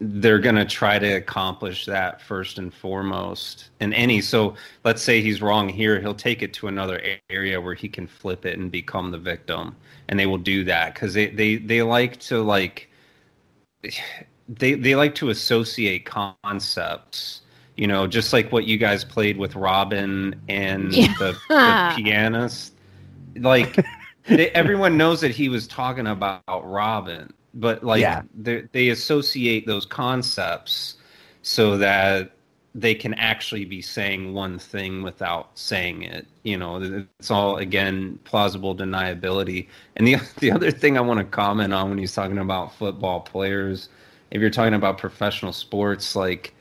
they're 0.00 0.38
going 0.38 0.56
to 0.56 0.64
try 0.64 0.98
to 0.98 1.12
accomplish 1.14 1.86
that 1.86 2.20
first 2.20 2.58
and 2.58 2.72
foremost. 2.72 3.70
And 3.80 3.94
any 3.94 4.20
so 4.20 4.54
let's 4.84 5.02
say 5.02 5.22
he's 5.22 5.40
wrong 5.40 5.68
here, 5.68 6.00
he'll 6.00 6.14
take 6.14 6.42
it 6.42 6.52
to 6.54 6.68
another 6.68 7.00
area 7.30 7.60
where 7.60 7.74
he 7.74 7.88
can 7.88 8.06
flip 8.06 8.44
it 8.44 8.58
and 8.58 8.70
become 8.70 9.10
the 9.10 9.18
victim. 9.18 9.76
And 10.08 10.18
they 10.18 10.26
will 10.26 10.38
do 10.38 10.64
that 10.64 10.94
because 10.94 11.14
they, 11.14 11.28
they 11.28 11.56
they 11.56 11.82
like 11.82 12.18
to 12.20 12.42
like 12.42 12.88
they 14.48 14.74
they 14.74 14.94
like 14.94 15.14
to 15.16 15.30
associate 15.30 16.04
concepts. 16.06 17.42
You 17.76 17.86
know, 17.86 18.06
just 18.06 18.32
like 18.32 18.52
what 18.52 18.64
you 18.66 18.78
guys 18.78 19.04
played 19.04 19.36
with 19.36 19.54
Robin 19.54 20.40
and 20.48 20.92
Yeah. 20.92 21.14
the, 21.18 21.40
the 21.60 21.78
pianist. 21.88 22.74
Like 23.36 23.84
they, 24.28 24.50
everyone 24.50 24.96
knows 24.96 25.20
that 25.20 25.30
he 25.32 25.48
was 25.48 25.66
talking 25.66 26.06
about 26.06 26.42
Robin, 26.64 27.32
but 27.56 27.82
like 27.84 28.00
Yeah. 28.02 28.22
they 28.34 28.62
they 28.72 28.88
associate 28.90 29.66
those 29.66 29.86
concepts 29.86 30.96
so 31.42 31.76
that 31.78 32.32
they 32.74 32.94
can 32.94 33.14
actually 33.14 33.64
be 33.64 33.80
saying 33.80 34.34
one 34.34 34.58
thing 34.58 35.02
without 35.02 35.58
saying 35.58 36.02
it. 36.02 36.26
You 36.44 36.58
know, 36.58 37.06
it's 37.18 37.30
all 37.30 37.56
again 37.56 38.18
plausible 38.24 38.76
deniability. 38.76 39.68
And 39.96 40.06
the 40.06 40.16
the 40.38 40.52
other 40.52 40.70
thing 40.70 40.98
I 40.98 41.00
want 41.00 41.18
to 41.20 41.24
comment 41.24 41.72
on 41.74 41.88
when 41.90 41.98
he's 41.98 42.14
talking 42.14 42.38
about 42.38 42.74
football 42.74 43.20
players, 43.20 43.88
if 44.30 44.40
you're 44.40 44.50
talking 44.50 44.74
about 44.74 44.98
professional 44.98 45.52
sports, 45.52 46.14
like 46.16 46.54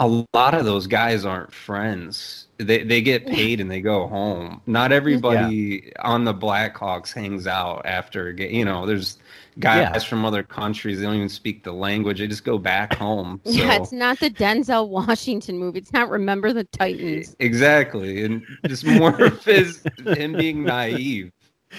a 0.00 0.08
lot 0.34 0.54
of 0.54 0.64
those 0.66 0.86
guys 0.86 1.24
aren't 1.24 1.52
friends. 1.54 2.48
They 2.58 2.84
they 2.84 3.00
get 3.00 3.26
paid 3.26 3.60
and 3.60 3.70
they 3.70 3.80
go 3.80 4.06
home. 4.08 4.60
Not 4.66 4.92
everybody 4.92 5.92
on 6.00 6.24
the 6.24 6.34
Blackhawks 6.34 7.12
hangs 7.14 7.46
out 7.46 7.82
after 7.86 8.28
a 8.28 8.34
game. 8.34 8.52
You 8.54 8.64
know, 8.64 8.86
there's 8.86 9.18
guys 9.58 9.90
Yeah. 9.94 9.98
from 10.08 10.24
other 10.24 10.42
countries. 10.42 10.98
They 10.98 11.04
don't 11.04 11.16
even 11.16 11.28
speak 11.28 11.64
the 11.64 11.72
language. 11.72 12.18
They 12.18 12.26
just 12.26 12.44
go 12.44 12.58
back 12.58 12.94
home. 12.94 13.40
So. 13.44 13.50
Yeah, 13.52 13.76
it's 13.76 13.92
not 13.92 14.18
the 14.20 14.30
Denzel 14.30 14.88
Washington 14.88 15.58
movie. 15.58 15.78
It's 15.78 15.92
not 15.92 16.08
Remember 16.10 16.52
the 16.52 16.64
Titans. 16.64 17.36
Exactly, 17.38 18.24
and 18.24 18.42
just 18.66 18.84
more 18.84 19.20
of 19.22 19.44
his 19.44 19.82
him 20.06 20.32
being 20.32 20.64
naive. 20.64 21.30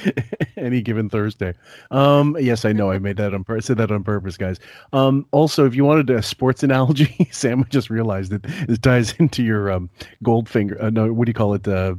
any 0.57 0.81
given 0.81 1.09
Thursday. 1.09 1.53
Um, 1.91 2.35
yes, 2.39 2.65
I 2.65 2.73
know 2.73 2.91
I 2.91 2.99
made 2.99 3.17
that 3.17 3.33
on 3.33 3.43
purpose. 3.43 3.65
Said 3.65 3.77
that 3.77 3.91
on 3.91 4.03
purpose, 4.03 4.35
guys. 4.37 4.59
Um, 4.93 5.25
also, 5.31 5.65
if 5.65 5.73
you 5.75 5.85
wanted 5.85 6.09
a 6.09 6.21
sports 6.21 6.63
analogy, 6.63 7.27
Sam 7.31 7.61
I 7.61 7.67
just 7.69 7.89
realized 7.89 8.31
that 8.31 8.43
this 8.67 8.79
ties 8.79 9.13
into 9.19 9.43
your 9.43 9.71
um, 9.71 9.89
Goldfinger. 10.23 10.81
Uh, 10.83 10.89
no, 10.89 11.11
what 11.13 11.25
do 11.25 11.29
you 11.29 11.33
call 11.33 11.53
it? 11.53 11.67
Uh, 11.67 11.95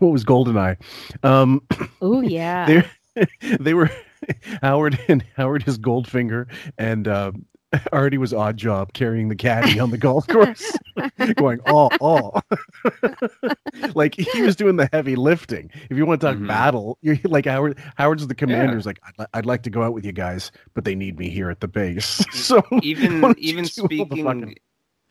what 0.00 0.08
was 0.10 0.24
Goldeneye? 0.24 0.76
Um, 1.22 1.62
Oh 2.02 2.20
yeah. 2.20 2.82
they 3.14 3.26
they 3.60 3.74
were 3.74 3.90
Howard 4.62 4.98
and 5.08 5.24
Howard 5.36 5.66
is 5.68 5.78
Goldfinger 5.78 6.46
and 6.78 7.06
um, 7.08 7.44
Artie 7.92 8.16
was 8.18 8.32
Oddjob 8.32 8.92
carrying 8.94 9.28
the 9.28 9.36
caddy 9.36 9.78
on 9.78 9.90
the 9.90 9.98
golf 9.98 10.26
course, 10.28 10.72
going 11.36 11.60
oh 11.66 11.90
oh, 12.00 12.40
like 13.94 14.14
he 14.14 14.42
was 14.42 14.56
doing 14.56 14.76
the 14.76 14.88
heavy 14.92 15.16
lifting. 15.16 15.70
If 15.90 15.96
you 15.96 16.06
want 16.06 16.20
to 16.20 16.26
talk 16.28 16.36
Mhm. 16.36 16.46
battle, 16.48 16.98
you're 17.02 17.18
like 17.24 17.44
Howard. 17.46 17.78
Howard's 17.96 18.26
the 18.26 18.34
commander's 18.34 18.86
like 18.86 18.98
I'd, 19.18 19.26
I'd 19.34 19.46
like 19.46 19.62
to 19.64 19.70
go 19.70 19.82
out 19.82 19.92
with 19.92 20.04
you 20.06 20.12
guys, 20.12 20.50
but 20.74 20.84
they 20.84 20.94
need 20.94 21.18
me 21.18 21.28
here 21.28 21.50
at 21.50 21.60
the 21.60 21.68
base. 21.68 22.24
So 22.32 22.62
even 22.82 23.34
even 23.38 23.64
do 23.64 23.82
all 23.82 23.88
the 23.88 23.94
speaking 24.04 24.24
fucking- 24.24 24.56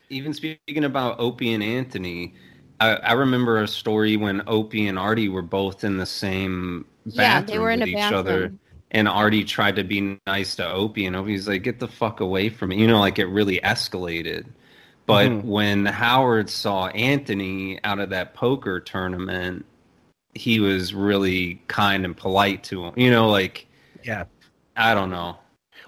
even 0.09 0.34
speaking 0.34 0.86
about 0.86 1.20
Opie 1.20 1.53
and 1.53 1.61
Anthony, 1.61 2.34
I, 2.80 2.91
I 2.95 3.11
remember 3.13 3.61
a 3.61 3.68
story 3.68 4.15
when 4.18 4.41
Opie 4.47 4.88
and 4.88 4.97
Artie 4.97 5.28
were 5.30 5.41
both 5.41 5.84
in 5.84 5.97
the 5.97 6.05
same 6.05 6.86
yeah, 7.05 7.41
bathroom 7.41 7.45
they 7.47 7.59
were 7.59 7.72
in 7.72 7.80
with 7.82 7.89
a 7.89 7.91
each 7.91 7.95
bathroom. 7.97 8.20
other. 8.20 8.53
And 8.91 9.07
Artie 9.07 9.43
tried 9.43 9.75
to 9.75 9.83
be 9.83 10.17
nice 10.25 10.55
to 10.55 10.69
Opie, 10.69 11.05
and 11.05 11.15
Opie's 11.15 11.47
like, 11.47 11.63
"Get 11.63 11.79
the 11.79 11.88
fuck 11.89 12.19
away 12.21 12.49
from 12.49 12.69
me!" 12.69 12.79
You 12.79 12.88
know, 12.88 12.99
like 12.99 13.19
it 13.19 13.25
really 13.27 13.59
escalated. 13.63 14.45
But 15.05 15.29
Mhm. 15.29 15.43
when 15.43 15.85
Howard 15.85 16.49
saw 16.49 16.88
Anthony 16.88 17.79
out 17.83 17.99
of 17.99 18.09
that 18.11 18.33
poker 18.33 18.79
tournament, 18.79 19.65
he 20.33 20.59
was 20.59 20.93
really 20.93 21.61
kind 21.67 22.05
and 22.05 22.15
polite 22.15 22.63
to 22.65 22.85
him. 22.85 22.93
You 22.95 23.11
know, 23.11 23.29
like 23.29 23.67
yeah. 24.03 24.25
I 24.77 24.93
don't 24.93 25.09
know. 25.09 25.38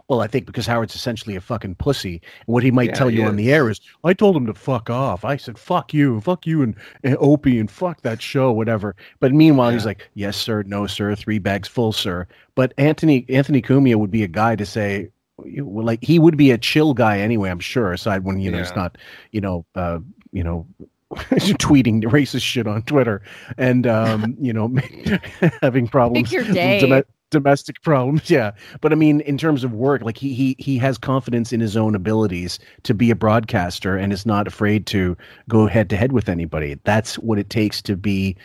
Well, 0.10 0.22
I 0.22 0.28
think 0.28 0.48
because 0.48 0.66
Howard's 0.66 0.96
essentially 0.96 1.36
a 1.36 1.42
fucking 1.42 1.76
pussy, 1.76 2.14
and 2.46 2.48
what 2.54 2.64
he 2.64 2.72
might 2.72 2.90
Yeah, 2.90 2.96
tell 2.96 3.12
you 3.12 3.22
he 3.22 3.28
on 3.28 3.36
the 3.36 3.54
air 3.54 3.70
is, 3.70 3.80
"I 4.04 4.14
told 4.14 4.36
him 4.36 4.48
to 4.48 4.56
fuck 4.56 4.90
off." 4.90 5.24
I 5.24 5.38
said, 5.38 5.60
"Fuck 5.60 5.94
you, 5.94 6.20
fuck 6.20 6.48
you, 6.48 6.64
and, 6.64 6.76
and 7.04 7.16
Opie, 7.20 7.60
and 7.60 7.70
fuck 7.70 8.02
that 8.02 8.20
show, 8.20 8.52
whatever." 8.52 8.96
But 9.20 9.34
meanwhile, 9.34 9.70
he's 9.70 9.86
like, 9.86 10.10
"Yes, 10.16 10.36
sir. 10.36 10.64
No, 10.64 10.88
sir. 10.88 11.14
Three 11.14 11.38
bags 11.38 11.68
full, 11.68 11.92
sir." 11.92 12.28
But 12.56 12.74
Anthony 12.80 13.24
Anthony 13.30 13.62
Cumia 13.62 13.96
would 13.98 14.12
be 14.12 14.24
a 14.24 14.28
guy 14.28 14.56
to 14.56 14.66
say, 14.66 15.10
well, 15.38 15.86
like 15.86 16.04
he 16.04 16.18
would 16.18 16.36
be 16.38 16.50
a 16.52 16.58
chill 16.58 16.94
guy 16.96 17.20
anyway. 17.20 17.50
I'm 17.52 17.60
sure. 17.60 17.94
Aside 17.94 18.24
when 18.24 18.40
you 18.40 18.50
know 18.52 18.58
he's 18.58 18.70
Yeah. 18.72 18.76
not, 18.76 18.98
you 19.32 19.42
know, 19.42 19.66
uh, 19.76 20.00
you 20.32 20.44
know. 20.44 20.66
tweeting 21.58 22.04
racist 22.04 22.44
shit 22.44 22.68
on 22.68 22.84
Twitter 22.84 23.24
and 23.58 23.88
um, 23.88 24.36
you 24.40 24.54
know 24.54 24.72
having 25.64 25.88
problems 25.88 26.32
your 26.32 26.44
day. 26.44 27.04
Domestic 27.32 27.82
problems 27.84 28.30
yeah. 28.30 28.52
But 28.82 28.92
i 28.92 28.96
mean 28.96 29.22
in 29.22 29.38
terms 29.38 29.64
of 29.64 29.74
work 29.74 30.02
like 30.02 30.18
he 30.18 30.34
he 30.34 30.56
he 30.60 30.78
has 30.80 30.98
confidence 30.98 31.54
in 31.54 31.60
his 31.60 31.78
own 31.78 31.96
abilities 31.96 32.60
to 32.84 32.94
be 32.94 33.12
a 33.12 33.16
broadcaster 33.16 33.96
and 33.98 34.12
is 34.14 34.26
not 34.26 34.48
afraid 34.48 34.86
to 34.88 35.16
go 35.48 35.68
head 35.68 35.90
to 35.92 35.98
head 35.98 36.12
with 36.12 36.30
anybody. 36.30 36.80
That's 36.84 37.18
what 37.20 37.40
it 37.40 37.50
takes 37.50 37.82
to 37.84 37.96
be 37.96 38.36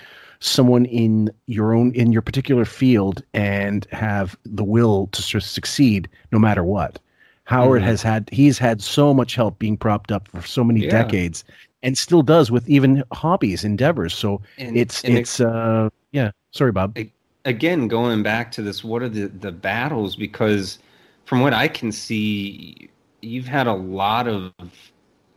someone 0.40 0.84
in 0.86 1.30
your 1.46 1.74
own 1.74 1.92
in 1.94 2.12
your 2.12 2.22
particular 2.22 2.64
field 2.64 3.22
and 3.32 3.86
have 3.92 4.36
the 4.44 4.64
will 4.64 5.06
to 5.08 5.40
succeed 5.40 6.08
no 6.32 6.38
matter 6.38 6.62
what. 6.64 6.98
Howard 7.44 7.82
Mhm. 7.82 7.86
has 7.86 8.02
had 8.02 8.28
he's 8.32 8.58
had 8.58 8.82
so 8.82 9.14
much 9.14 9.34
help 9.34 9.58
being 9.58 9.76
propped 9.76 10.12
up 10.12 10.28
for 10.28 10.42
so 10.42 10.64
many 10.64 10.80
Yeah. 10.80 10.90
decades 10.90 11.44
and 11.82 11.96
still 11.98 12.22
does 12.22 12.50
with 12.50 12.68
even 12.68 13.02
hobbies 13.12 13.64
endeavors. 13.64 14.14
So 14.14 14.42
And, 14.58 14.76
it's 14.76 15.02
and 15.04 15.14
it's 15.14 15.40
uh 15.40 15.88
yeah. 16.12 16.30
Sorry 16.52 16.72
bob 16.72 16.96
again 17.44 17.88
going 17.88 18.22
back 18.22 18.50
to 18.52 18.62
this 18.62 18.82
what 18.84 19.02
are 19.02 19.08
the 19.08 19.26
the 19.26 19.52
battles? 19.52 20.16
Because 20.16 20.78
from 21.24 21.40
what 21.40 21.54
i 21.54 21.66
can 21.66 21.90
see 21.90 22.90
you've 23.22 23.46
had 23.46 23.66
a 23.66 23.72
lot 23.72 24.28
of 24.28 24.52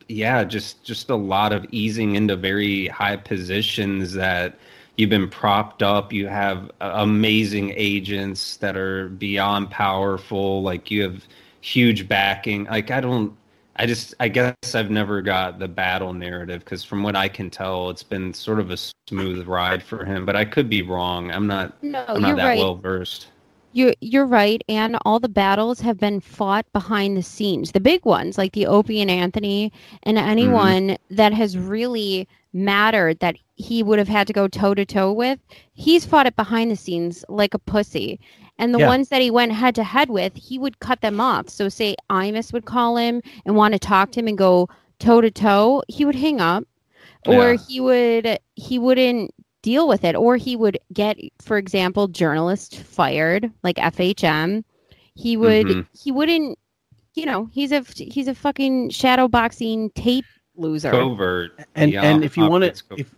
yeah 0.09 0.43
just 0.43 0.83
just 0.83 1.09
a 1.09 1.15
lot 1.15 1.53
of 1.53 1.65
easing 1.71 2.15
into 2.15 2.35
very 2.35 2.87
high 2.87 3.15
positions 3.15 4.13
that 4.13 4.57
you've 4.97 5.09
been 5.09 5.29
propped 5.29 5.83
up. 5.83 6.11
You 6.11 6.27
have 6.27 6.71
amazing 6.81 7.73
agents 7.75 8.57
that 8.57 8.75
are 8.75 9.09
beyond 9.09 9.69
powerful. 9.69 10.63
Like 10.63 10.91
you 10.91 11.03
have 11.03 11.23
huge 11.61 12.07
backing. 12.07 12.65
Like 12.65 12.91
i 12.91 12.99
don't 12.99 13.35
i 13.77 13.85
just 13.85 14.13
i 14.19 14.27
guess 14.27 14.55
i've 14.75 14.89
never 14.91 15.21
got 15.21 15.59
the 15.59 15.67
battle 15.67 16.13
narrative 16.13 16.59
because 16.63 16.83
from 16.83 17.03
what 17.03 17.15
i 17.15 17.27
can 17.27 17.49
tell 17.49 17.89
it's 17.89 18.03
been 18.03 18.33
sort 18.33 18.59
of 18.59 18.71
a 18.71 18.77
smooth 19.09 19.45
ride 19.47 19.81
for 19.83 20.05
him 20.05 20.25
but 20.25 20.35
i 20.35 20.43
could 20.45 20.69
be 20.69 20.81
wrong 20.81 21.31
i'm 21.31 21.47
not 21.47 21.81
No, 21.83 22.03
i'm 22.07 22.25
you're 22.25 22.35
that 22.35 22.45
right. 22.45 22.59
well 22.59 22.75
versed 22.75 23.27
You're, 23.73 23.93
you're 24.01 24.25
right, 24.25 24.63
and 24.67 24.97
all 25.05 25.19
the 25.19 25.29
battles 25.29 25.81
have 25.81 25.99
been 25.99 26.19
fought 26.19 26.65
behind 26.73 27.15
the 27.15 27.21
scenes. 27.21 27.73
The 27.73 27.79
big 27.79 28.05
ones, 28.05 28.35
like 28.37 28.53
the 28.53 28.65
Opie 28.65 29.01
and 29.01 29.11
Anthony, 29.11 29.71
and 30.03 30.17
mm-hmm. 30.17 30.27
anyone 30.27 30.97
that 31.11 31.33
has 31.33 31.57
really 31.57 32.27
mattered 32.53 33.19
that 33.19 33.35
he 33.55 33.83
would 33.83 33.99
have 33.99 34.07
had 34.07 34.25
to 34.27 34.33
go 34.33 34.47
toe 34.47 34.73
to 34.73 34.85
toe 34.85 35.11
with, 35.13 35.37
he's 35.73 36.05
fought 36.05 36.25
it 36.25 36.35
behind 36.35 36.71
the 36.71 36.75
scenes 36.75 37.23
like 37.29 37.53
a 37.53 37.59
pussy. 37.59 38.19
And 38.59 38.73
the 38.73 38.79
Yeah. 38.79 38.87
ones 38.87 39.09
that 39.09 39.21
he 39.21 39.29
went 39.29 39.51
head 39.51 39.75
to 39.75 39.83
head 39.83 40.09
with, 40.09 40.35
he 40.35 40.57
would 40.57 40.79
cut 40.79 41.01
them 41.01 41.19
off. 41.19 41.49
So 41.49 41.69
say 41.69 41.95
Imus 42.09 42.51
would 42.53 42.65
call 42.65 42.97
him 42.97 43.21
and 43.45 43.55
want 43.55 43.73
to 43.73 43.79
talk 43.79 44.11
to 44.11 44.19
him 44.19 44.27
and 44.27 44.37
go 44.37 44.67
toe 44.99 45.21
to 45.21 45.29
toe, 45.29 45.83
he 45.87 46.05
would 46.05 46.15
hang 46.15 46.41
up. 46.41 46.63
Or 47.27 47.53
Yeah. 47.53 47.57
he 47.67 47.79
would 47.79 48.39
he 48.55 48.79
wouldn't 48.79 49.31
deal 49.63 49.87
with 49.87 50.03
it 50.03 50.15
or 50.15 50.37
he 50.37 50.55
would 50.55 50.77
get 50.93 51.17
for 51.41 51.57
example 51.57 52.07
journalists 52.07 52.77
fired 52.77 53.51
like 53.63 53.77
FHM 53.77 54.63
he 55.15 55.35
would 55.35 55.65
Mhm. 55.67 55.85
he 55.99 56.11
wouldn't 56.11 56.57
you 57.15 57.25
know 57.25 57.49
he's 57.51 57.71
a 57.73 57.83
he's 57.97 58.27
a 58.29 58.35
fucking 58.35 58.91
shadow 58.91 59.27
boxing 59.27 59.89
tape 59.95 60.23
loser 60.57 60.91
covert 60.91 61.51
And- 61.75 61.93
the 61.93 61.97
and 61.97 62.23
if 62.23 62.35
you 62.37 62.47
wanna- 62.49 62.73
if- 62.97 63.13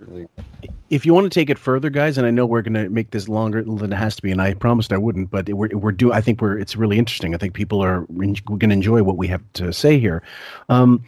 if 0.89 1.05
you 1.05 1.13
want 1.13 1.25
to 1.25 1.29
take 1.29 1.49
it 1.49 1.59
further, 1.59 1.89
guys, 1.89 2.17
and 2.17 2.25
I 2.25 2.31
know 2.31 2.45
we're 2.45 2.63
going 2.63 2.73
to 2.73 2.89
make 2.89 3.11
this 3.11 3.29
longer 3.29 3.63
than 3.63 3.93
it 3.93 3.95
has 3.95 4.15
to 4.15 4.21
be, 4.23 4.31
and 4.31 4.41
I 4.41 4.55
promised 4.55 4.91
I 4.91 4.97
wouldn't, 4.97 5.29
but 5.29 5.47
we're 5.49 5.69
we're 5.77 5.91
do. 5.91 6.11
I 6.11 6.19
think 6.21 6.41
we're 6.41 6.57
it's 6.57 6.75
really 6.75 6.97
interesting. 6.97 7.35
I 7.35 7.37
think 7.37 7.53
people 7.53 7.81
are 7.83 8.05
going 8.09 8.33
to 8.59 8.71
enjoy 8.71 9.03
what 9.03 9.15
we 9.17 9.27
have 9.27 9.41
to 9.53 9.71
say 9.71 9.99
here. 9.99 10.23
Um, 10.67 11.03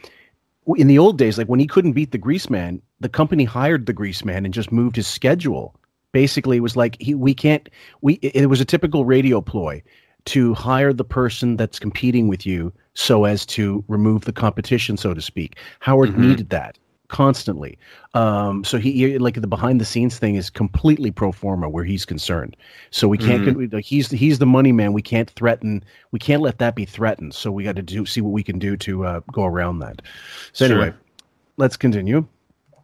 in 0.77 0.87
the 0.87 0.99
old 0.99 1.17
days, 1.17 1.37
like 1.39 1.47
when 1.47 1.59
he 1.59 1.65
couldn't 1.65 1.93
beat 1.93 2.11
the 2.11 2.19
Grease 2.19 2.49
Man, 2.49 2.79
the 2.99 3.09
company 3.09 3.43
hired 3.43 3.87
the 3.87 3.93
Grease 3.93 4.23
Man 4.23 4.45
and 4.45 4.53
just 4.53 4.71
moved 4.71 4.95
his 4.95 5.07
schedule. 5.07 5.73
Basically, 6.11 6.57
it 6.57 6.61
was 6.61 6.75
like 6.75 6.95
he 7.01 7.15
we 7.15 7.33
can't 7.33 7.67
we. 8.01 8.13
It, 8.21 8.35
it 8.43 8.45
was 8.47 8.61
a 8.61 8.65
typical 8.65 9.03
radio 9.05 9.41
ploy 9.41 9.81
to 10.25 10.53
hire 10.53 10.93
the 10.93 11.03
person 11.03 11.57
that's 11.57 11.79
competing 11.79 12.27
with 12.27 12.45
you 12.45 12.71
so 12.93 13.25
as 13.25 13.45
to 13.47 13.83
remove 13.87 14.25
the 14.25 14.33
competition, 14.33 14.97
so 14.97 15.13
to 15.13 15.21
speak. 15.21 15.57
Howard 15.79 16.11
Mhm. 16.11 16.17
needed 16.17 16.49
that 16.49 16.77
constantly. 17.07 17.77
Um, 18.13 18.63
so 18.63 18.77
he 18.77 19.17
like 19.19 19.39
the 19.39 19.47
behind 19.47 19.81
the 19.81 19.85
scenes 19.85 20.17
thing 20.17 20.35
is 20.35 20.49
completely 20.49 21.11
pro 21.11 21.31
forma 21.33 21.67
where 21.69 21.83
he's 21.83 22.05
concerned. 22.05 22.55
So 22.91 23.07
we 23.07 23.17
can't 23.17 23.43
Mhm. 23.43 23.73
like 23.73 23.83
he's 23.85 24.09
he's 24.09 24.39
the 24.39 24.45
money 24.45 24.71
man. 24.71 24.93
We 24.93 25.01
can't 25.01 25.29
threaten. 25.29 25.83
We 26.11 26.19
can't 26.19 26.41
let 26.41 26.57
that 26.59 26.73
be 26.75 26.85
threatened. 26.85 27.33
So 27.33 27.51
we 27.51 27.63
got 27.65 27.75
to 27.75 27.81
do 27.81 28.05
see 28.05 28.21
what 28.21 28.31
we 28.31 28.43
can 28.43 28.59
do 28.59 28.77
to 28.77 29.05
uh, 29.05 29.19
go 29.31 29.43
around 29.45 29.79
that. 29.79 30.01
So 30.53 30.67
Sure. 30.67 30.77
anyway, 30.81 30.93
let's 31.57 31.75
continue. 31.75 32.25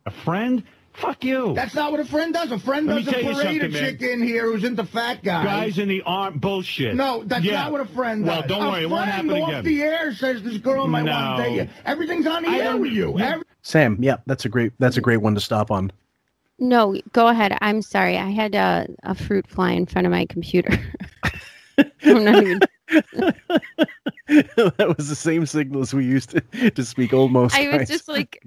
A 0.05 0.11
friend? 0.11 0.63
Fuck 0.97 1.23
you. 1.23 1.53
That's 1.53 1.75
not 1.75 1.91
what 1.91 1.99
a 1.99 2.05
friend 2.05 2.33
does. 2.33 2.51
A 2.51 2.57
friend 2.57 2.87
Let 2.87 3.05
doesn't 3.05 3.13
parade 3.23 3.27
a 3.27 3.35
something, 3.35 3.71
man. 3.71 3.71
chick 3.71 4.01
in 4.01 4.21
here 4.23 4.43
who's 4.51 4.63
into 4.63 4.83
fat 4.83 5.23
guys. 5.23 5.45
Guys 5.45 5.77
in 5.77 5.87
the 5.87 6.01
arm, 6.07 6.39
bullshit. 6.39 6.95
No, 6.95 7.23
that's 7.23 7.45
Yeah. 7.45 7.61
not 7.63 7.71
what 7.71 7.81
a 7.81 7.85
friend 7.85 8.25
does. 8.25 8.39
Well, 8.39 8.47
don't 8.47 8.65
a 8.67 8.69
worry, 8.71 8.83
it 8.83 8.89
won't 8.89 9.03
friend 9.09 9.29
happen 9.29 9.43
off 9.43 9.49
again. 9.49 9.63
the 9.63 9.81
air 9.83 10.13
says 10.13 10.41
this 10.41 10.57
girl 10.57 10.87
might 10.87 11.03
want 11.03 11.37
No. 11.37 11.43
to 11.43 11.49
date 11.49 11.55
you. 11.55 11.69
Everything's 11.85 12.25
on 12.25 12.43
the 12.43 12.49
I 12.49 12.57
air 12.57 12.77
with 12.77 12.91
you. 12.91 13.11
you- 13.17 13.19
Every- 13.19 13.45
Sam, 13.61 13.97
yeah, 14.01 14.17
that's 14.25 14.45
a 14.45 14.49
great 14.49 14.71
that's 14.79 14.97
a 14.97 15.01
great 15.01 15.17
one 15.17 15.35
to 15.35 15.41
stop 15.41 15.69
on. 15.71 15.91
no 16.59 16.99
go 17.13 17.27
ahead 17.27 17.55
i'm 17.61 17.83
sorry 17.83 18.17
i 18.17 18.31
had 18.31 18.55
a, 18.55 18.87
a 19.03 19.13
fruit 19.13 19.45
fly 19.47 19.71
in 19.73 19.85
front 19.85 20.07
of 20.07 20.11
my 20.11 20.25
computer 20.25 20.71
i'm 22.03 22.23
not 22.23 22.41
even 22.43 22.59
that 24.27 24.95
was 24.97 25.07
the 25.09 25.15
same 25.15 25.45
signal 25.45 25.81
as 25.81 25.93
we 25.93 26.03
used 26.03 26.31
to, 26.31 26.71
to 26.71 26.83
speak 26.83 27.13
almost. 27.13 27.55
i 27.55 27.77
was 27.77 27.87
just 27.87 28.07
like 28.07 28.41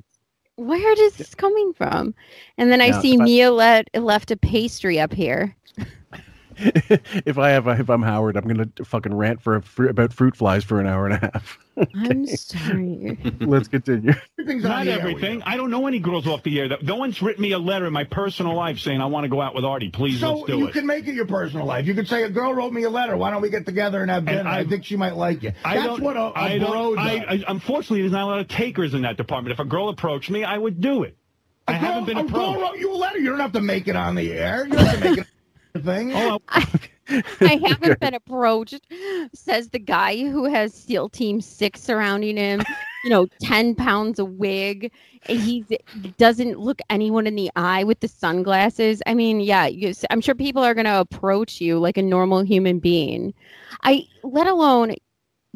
where 0.61 0.92
is 1.04 1.14
this 1.14 1.34
coming 1.34 1.72
from? 1.72 2.14
And 2.58 2.70
then 2.70 2.80
i 2.80 2.90
see 3.00 3.16
mia 3.16 3.50
let, 3.50 3.88
left 3.94 4.30
a 4.30 4.36
pastry 4.36 5.00
up 5.00 5.12
here 5.12 5.56
if 7.26 7.38
I 7.38 7.50
have, 7.50 7.66
if 7.68 7.88
I'm 7.88 8.02
Howard, 8.02 8.36
I'm 8.36 8.46
gonna 8.46 8.68
fucking 8.84 9.14
rant 9.14 9.40
for 9.40 9.56
a, 9.56 9.62
fr- 9.62 9.86
about 9.88 10.12
fruit 10.12 10.36
flies 10.36 10.62
for 10.64 10.78
an 10.80 10.86
hour 10.86 11.06
and 11.06 11.14
a 11.14 11.18
half. 11.18 11.58
I'm 11.94 12.26
sorry. 12.26 13.18
Let's 13.40 13.68
continue. 13.68 14.12
Not 14.36 14.46
the 14.46 14.52
air 14.61 14.74
with 14.82 14.88
everything. 14.88 15.42
I 15.44 15.56
don't 15.56 15.70
know 15.70 15.86
any 15.86 15.98
girls 15.98 16.26
off 16.26 16.42
the 16.42 16.61
air. 16.61 16.68
That 16.68 16.82
No 16.82 16.96
one's 16.96 17.22
written 17.22 17.40
me 17.42 17.52
a 17.52 17.58
letter 17.58 17.86
in 17.86 17.92
my 17.92 18.04
personal 18.04 18.54
life 18.54 18.78
saying 18.78 19.00
I 19.00 19.06
want 19.06 19.24
to 19.24 19.28
go 19.28 19.40
out 19.40 19.54
with 19.54 19.64
Artie. 19.64 19.88
Please, 19.88 20.20
So 20.20 20.34
let's 20.34 20.46
do 20.46 20.58
you 20.58 20.66
it. 20.68 20.72
can 20.74 20.84
make 20.86 21.08
it 21.08 21.14
your 21.14 21.26
personal 21.26 21.64
life. 21.64 21.86
You 21.86 21.94
could 21.94 22.08
say 22.08 22.24
a 22.24 22.28
girl 22.30 22.52
wrote 22.52 22.72
me 22.74 22.82
a 22.82 22.90
letter. 22.90 23.16
Why 23.16 23.30
don't 23.30 23.40
we 23.40 23.48
get 23.48 23.64
together 23.64 24.02
and 24.02 24.11
have 24.11 24.26
And 24.28 24.36
dinner? 24.38 24.48
I, 24.50 24.58
I- 24.58 24.66
think 24.66 24.84
she 24.84 24.96
might 24.96 25.16
like 25.16 25.42
you. 25.42 25.52
I 25.64 25.76
That's 25.78 26.00
what 26.00 26.16
a, 26.16 26.20
a 26.24 26.32
I 26.34 26.58
bro 26.58 26.68
don't, 26.68 26.96
does. 26.96 27.06
I, 27.06 27.12
I, 27.28 27.44
unfortunately, 27.48 28.00
there's 28.02 28.12
not 28.12 28.24
a 28.24 28.26
lot 28.26 28.40
of 28.40 28.48
takers 28.48 28.92
in 28.92 29.02
that 29.02 29.16
department. 29.16 29.52
If 29.52 29.58
a 29.61 29.64
girl 29.64 29.88
approached 29.88 30.28
me, 30.30 30.44
I 30.44 30.58
would 30.58 30.80
do 30.80 31.04
it. 31.04 31.16
I 31.66 31.76
A 31.76 31.80
girl- 31.80 31.88
haven't 31.88 32.04
been 32.06 32.18
approached. 32.18 32.34
a 32.34 32.52
girl 32.58 32.61
wrote 32.61 32.78
you 32.78 32.92
a 32.92 32.96
letter. 32.96 33.18
You 33.18 33.30
don't 33.30 33.40
have 33.40 33.52
to 33.52 33.61
make 33.62 33.88
it 33.88 33.96
on 33.96 34.14
the 34.16 34.32
air. 34.32 34.66
You 34.66 34.72
don't 34.74 34.84
have 34.86 34.98
to 35.02 35.08
make 35.08 35.18
it 35.18 35.20
a 35.20 35.24
thing. 35.24 35.30
Oh, 36.14 36.41
I 37.41 37.61
haven't 37.66 38.01
been 38.01 38.14
approached, 38.14 38.87
says 39.35 39.68
the 39.68 39.79
guy 39.79 40.18
who 40.29 40.45
has 40.45 40.75
SEAL 40.75 41.11
Team 41.11 41.41
Six 41.41 41.83
surrounding 41.83 42.37
him. 42.37 42.62
You 43.05 43.11
know, 43.11 43.27
ten 43.41 43.75
pounds 43.75 44.18
of 44.18 44.33
wig, 44.33 44.93
he 45.27 45.64
doesn't 46.18 46.59
look 46.59 46.81
anyone 46.91 47.27
in 47.27 47.35
the 47.35 47.51
eye 47.57 47.83
with 47.83 48.01
the 48.01 48.09
sunglasses. 48.09 49.03
I 49.07 49.14
mean, 49.14 49.41
yeah, 49.41 49.66
you, 49.66 49.95
I'm 50.11 50.21
sure 50.21 50.35
people 50.35 50.62
are 50.62 50.75
going 50.75 50.85
to 50.85 51.01
approach 51.01 51.61
you 51.61 51.79
like 51.79 51.97
a 51.97 52.03
normal 52.03 52.43
human 52.43 52.79
being. 52.79 53.33
I, 53.83 54.05
let 54.23 54.47
alone, 54.47 54.95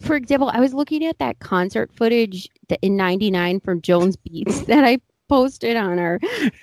for 0.00 0.16
example, 0.16 0.50
I 0.54 0.60
was 0.60 0.72
looking 0.72 1.04
at 1.04 1.18
that 1.18 1.38
concert 1.40 1.90
footage 1.94 2.48
in 2.80 2.96
'99 2.96 3.60
from 3.60 3.82
Jones 3.82 4.16
Beach 4.16 4.64
that 4.66 4.84
I 4.84 4.98
posted 5.28 5.76
on 5.76 5.98
our 5.98 6.18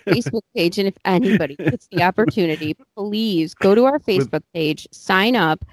Facebook 0.07 0.41
page. 0.55 0.77
And 0.77 0.87
if 0.87 0.97
anybody 1.05 1.55
gets 1.55 1.87
the 1.91 2.03
opportunity, 2.03 2.75
please 2.95 3.53
go 3.53 3.75
to 3.75 3.85
our 3.85 3.99
Facebook 3.99 4.43
page, 4.53 4.87
sign 4.91 5.35
up. 5.35 5.65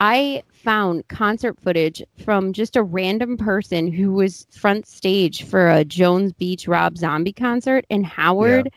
I 0.00 0.42
found 0.52 1.08
concert 1.08 1.58
footage 1.62 2.02
from 2.22 2.52
just 2.52 2.76
a 2.76 2.82
random 2.82 3.38
person 3.38 3.90
who 3.90 4.12
was 4.12 4.46
front 4.50 4.86
stage 4.86 5.44
for 5.44 5.70
a 5.70 5.84
Jones 5.84 6.32
Beach 6.34 6.68
Rob 6.68 6.98
Zombie 6.98 7.32
concert, 7.32 7.86
and 7.88 8.04
Howard 8.04 8.68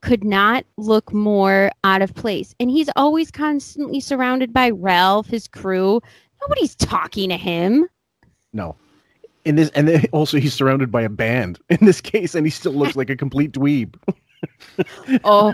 could 0.00 0.24
not 0.24 0.64
look 0.78 1.12
more 1.12 1.70
out 1.84 2.00
of 2.00 2.14
place. 2.14 2.54
And 2.58 2.70
he's 2.70 2.88
always 2.96 3.30
constantly 3.30 4.00
surrounded 4.00 4.52
by 4.52 4.70
Ralph, 4.70 5.26
his 5.26 5.46
crew. 5.46 6.00
Nobody's 6.40 6.74
talking 6.74 7.28
to 7.28 7.36
him. 7.36 7.86
No. 8.52 8.74
In 9.44 9.56
this, 9.56 9.70
and 9.70 9.88
then 9.88 10.04
also 10.12 10.38
he's 10.38 10.54
surrounded 10.54 10.90
by 10.92 11.02
a 11.02 11.08
band 11.08 11.58
in 11.68 11.78
this 11.84 12.00
case, 12.00 12.34
and 12.34 12.46
he 12.46 12.50
still 12.50 12.72
looks 12.72 12.96
like 12.96 13.10
a 13.10 13.16
complete 13.16 13.52
dweeb. 13.52 13.94
Oh, 15.22 15.52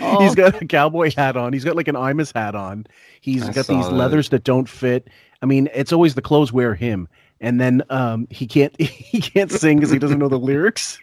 oh. 0.00 0.20
He's 0.22 0.34
got 0.34 0.62
a 0.62 0.66
cowboy 0.66 1.12
hat 1.14 1.36
on. 1.36 1.52
He's 1.52 1.64
got 1.64 1.76
like 1.76 1.88
an 1.88 1.94
Imus 1.94 2.32
hat 2.34 2.54
on. 2.54 2.86
He's 3.20 3.42
I 3.42 3.52
got 3.52 3.66
these 3.66 3.84
that. 3.84 3.92
leathers 3.92 4.30
that 4.30 4.44
don't 4.44 4.66
fit. 4.68 5.08
I 5.42 5.46
mean, 5.46 5.68
it's 5.74 5.92
always 5.92 6.14
the 6.14 6.22
clothes 6.22 6.52
wear 6.54 6.74
him. 6.74 7.06
And 7.40 7.60
then 7.60 7.82
um, 7.90 8.26
he 8.30 8.46
can't 8.46 8.74
he 8.80 9.20
can't 9.20 9.50
sing 9.50 9.76
because 9.76 9.90
he 9.90 9.98
doesn't 9.98 10.18
know 10.18 10.28
the 10.28 10.38
lyrics. 10.38 10.98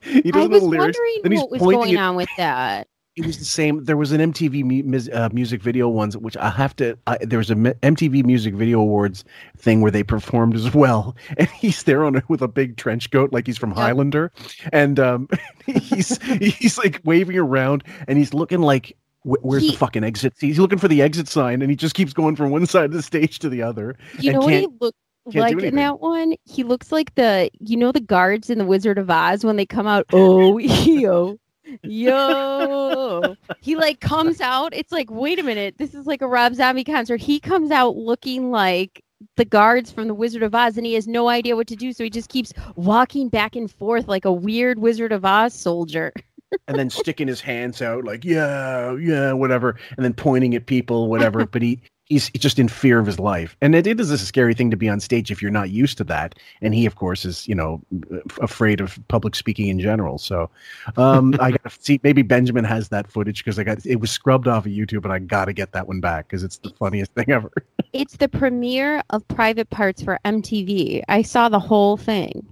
he 0.00 0.18
I 0.18 0.20
doesn't 0.22 0.34
know 0.34 0.48
was 0.48 0.62
the 0.62 0.66
lyrics. 0.68 0.98
wondering 0.98 1.20
Then 1.22 1.32
he's 1.32 1.40
what 1.42 1.50
was 1.52 1.60
going 1.60 1.96
at- 1.96 2.02
on 2.02 2.16
with 2.16 2.28
that. 2.36 2.88
It 3.16 3.24
was 3.24 3.38
the 3.38 3.44
same. 3.46 3.82
There 3.84 3.96
was 3.96 4.12
an 4.12 4.20
MTV 4.20 4.62
mu- 4.62 5.12
uh, 5.12 5.30
music 5.32 5.62
video 5.62 5.88
ones, 5.88 6.16
which 6.18 6.36
I 6.36 6.50
have 6.50 6.76
to. 6.76 6.98
I, 7.06 7.16
there 7.22 7.38
was 7.38 7.50
a 7.50 7.54
M- 7.54 7.64
MTV 7.82 8.24
Music 8.26 8.52
Video 8.54 8.78
Awards 8.78 9.24
thing 9.56 9.80
where 9.80 9.90
they 9.90 10.02
performed 10.02 10.54
as 10.54 10.74
well, 10.74 11.16
and 11.38 11.48
he's 11.48 11.84
there 11.84 12.04
on 12.04 12.16
it 12.16 12.28
with 12.28 12.42
a 12.42 12.48
big 12.48 12.76
trench 12.76 13.10
coat, 13.10 13.32
like 13.32 13.46
he's 13.46 13.56
from 13.56 13.70
Highlander, 13.70 14.30
and 14.70 15.00
um, 15.00 15.28
he's 15.66 16.22
he's 16.24 16.76
like 16.76 17.00
waving 17.04 17.38
around, 17.38 17.84
and 18.06 18.18
he's 18.18 18.34
looking 18.34 18.60
like. 18.60 18.96
Where's 19.28 19.64
He- 19.64 19.72
the 19.72 19.76
fucking 19.78 20.04
exit? 20.04 20.34
He's 20.38 20.60
looking 20.60 20.78
for 20.78 20.86
the 20.86 21.02
exit 21.02 21.26
sign, 21.26 21.60
and 21.60 21.68
he 21.68 21.74
just 21.74 21.96
keeps 21.96 22.12
going 22.12 22.36
from 22.36 22.50
one 22.50 22.64
side 22.66 22.84
of 22.84 22.92
the 22.92 23.02
stage 23.02 23.40
to 23.40 23.48
the 23.48 23.60
other. 23.60 23.96
You 24.20 24.34
know 24.34 24.38
what 24.38 24.52
he 24.54 24.68
looked 24.80 24.96
like 25.34 25.60
in 25.60 25.74
that 25.74 25.98
one? 26.00 26.34
He 26.44 26.62
looks 26.62 26.92
like 26.92 27.12
the 27.16 27.50
you 27.58 27.76
know 27.76 27.90
the 27.90 27.98
guards 27.98 28.50
in 28.50 28.58
the 28.58 28.64
Wizard 28.64 28.98
of 28.98 29.10
Oz 29.10 29.44
when 29.44 29.56
they 29.56 29.66
come 29.66 29.88
out. 29.88 30.06
Oh 30.12 30.58
yo. 30.58 31.38
Yo, 31.82 33.34
he 33.60 33.76
like 33.76 34.00
comes 34.00 34.40
out. 34.40 34.74
It's 34.74 34.92
like, 34.92 35.10
wait 35.10 35.38
a 35.38 35.42
minute, 35.42 35.76
this 35.78 35.94
is 35.94 36.06
like 36.06 36.22
a 36.22 36.28
Rob 36.28 36.54
Zombie 36.54 36.84
concert. 36.84 37.20
He 37.20 37.40
comes 37.40 37.70
out 37.70 37.96
looking 37.96 38.50
like 38.50 39.02
the 39.36 39.44
guards 39.44 39.90
from 39.90 40.08
the 40.08 40.14
Wizard 40.14 40.42
of 40.42 40.54
Oz, 40.54 40.76
and 40.76 40.86
he 40.86 40.94
has 40.94 41.08
no 41.08 41.28
idea 41.28 41.56
what 41.56 41.66
to 41.68 41.76
do. 41.76 41.92
So 41.92 42.04
he 42.04 42.10
just 42.10 42.28
keeps 42.28 42.52
walking 42.76 43.28
back 43.28 43.56
and 43.56 43.70
forth 43.70 44.08
like 44.08 44.24
a 44.24 44.32
weird 44.32 44.78
Wizard 44.78 45.12
of 45.12 45.24
Oz 45.24 45.54
soldier. 45.54 46.12
and 46.68 46.78
then 46.78 46.88
sticking 46.88 47.26
his 47.26 47.40
hands 47.40 47.82
out 47.82 48.04
like 48.04 48.24
yeah 48.24 48.94
yeah 48.98 49.32
whatever 49.32 49.76
and 49.96 50.04
then 50.04 50.14
pointing 50.14 50.54
at 50.54 50.66
people 50.66 51.08
whatever 51.08 51.44
but 51.44 51.60
he 51.60 51.80
he's 52.06 52.30
just 52.30 52.58
in 52.58 52.68
fear 52.68 52.98
of 52.98 53.06
his 53.06 53.18
life 53.18 53.56
and 53.60 53.74
it, 53.74 53.86
it 53.86 54.00
is 54.00 54.10
a 54.10 54.18
scary 54.18 54.54
thing 54.54 54.70
to 54.70 54.76
be 54.76 54.88
on 54.88 55.00
stage 55.00 55.30
if 55.30 55.42
you're 55.42 55.50
not 55.50 55.70
used 55.70 55.98
to 55.98 56.04
that 56.04 56.34
and 56.62 56.74
he 56.74 56.86
of 56.86 56.96
course 56.96 57.24
is 57.24 57.46
you 57.46 57.54
know 57.54 57.80
afraid 58.40 58.80
of 58.80 58.98
public 59.08 59.34
speaking 59.34 59.68
in 59.68 59.78
general 59.78 60.18
so 60.18 60.48
um 60.96 61.34
i 61.40 61.50
gotta 61.50 61.70
see 61.80 62.00
maybe 62.02 62.22
benjamin 62.22 62.64
has 62.64 62.88
that 62.88 63.10
footage 63.10 63.44
because 63.44 63.58
i 63.58 63.64
got 63.64 63.84
it 63.84 63.96
was 63.96 64.10
scrubbed 64.10 64.48
off 64.48 64.66
of 64.66 64.72
youtube 64.72 65.04
and 65.04 65.12
i 65.12 65.18
gotta 65.18 65.52
get 65.52 65.72
that 65.72 65.86
one 65.86 66.00
back 66.00 66.28
because 66.28 66.42
it's 66.42 66.58
the 66.58 66.70
funniest 66.70 67.12
thing 67.14 67.30
ever 67.30 67.50
It's 67.92 68.16
the 68.16 68.28
premiere 68.28 69.02
of 69.10 69.26
Private 69.28 69.70
Parts 69.70 70.02
for 70.02 70.18
MTV. 70.24 71.02
I 71.08 71.22
saw 71.22 71.48
the 71.48 71.58
whole 71.58 71.96
thing. 71.96 72.46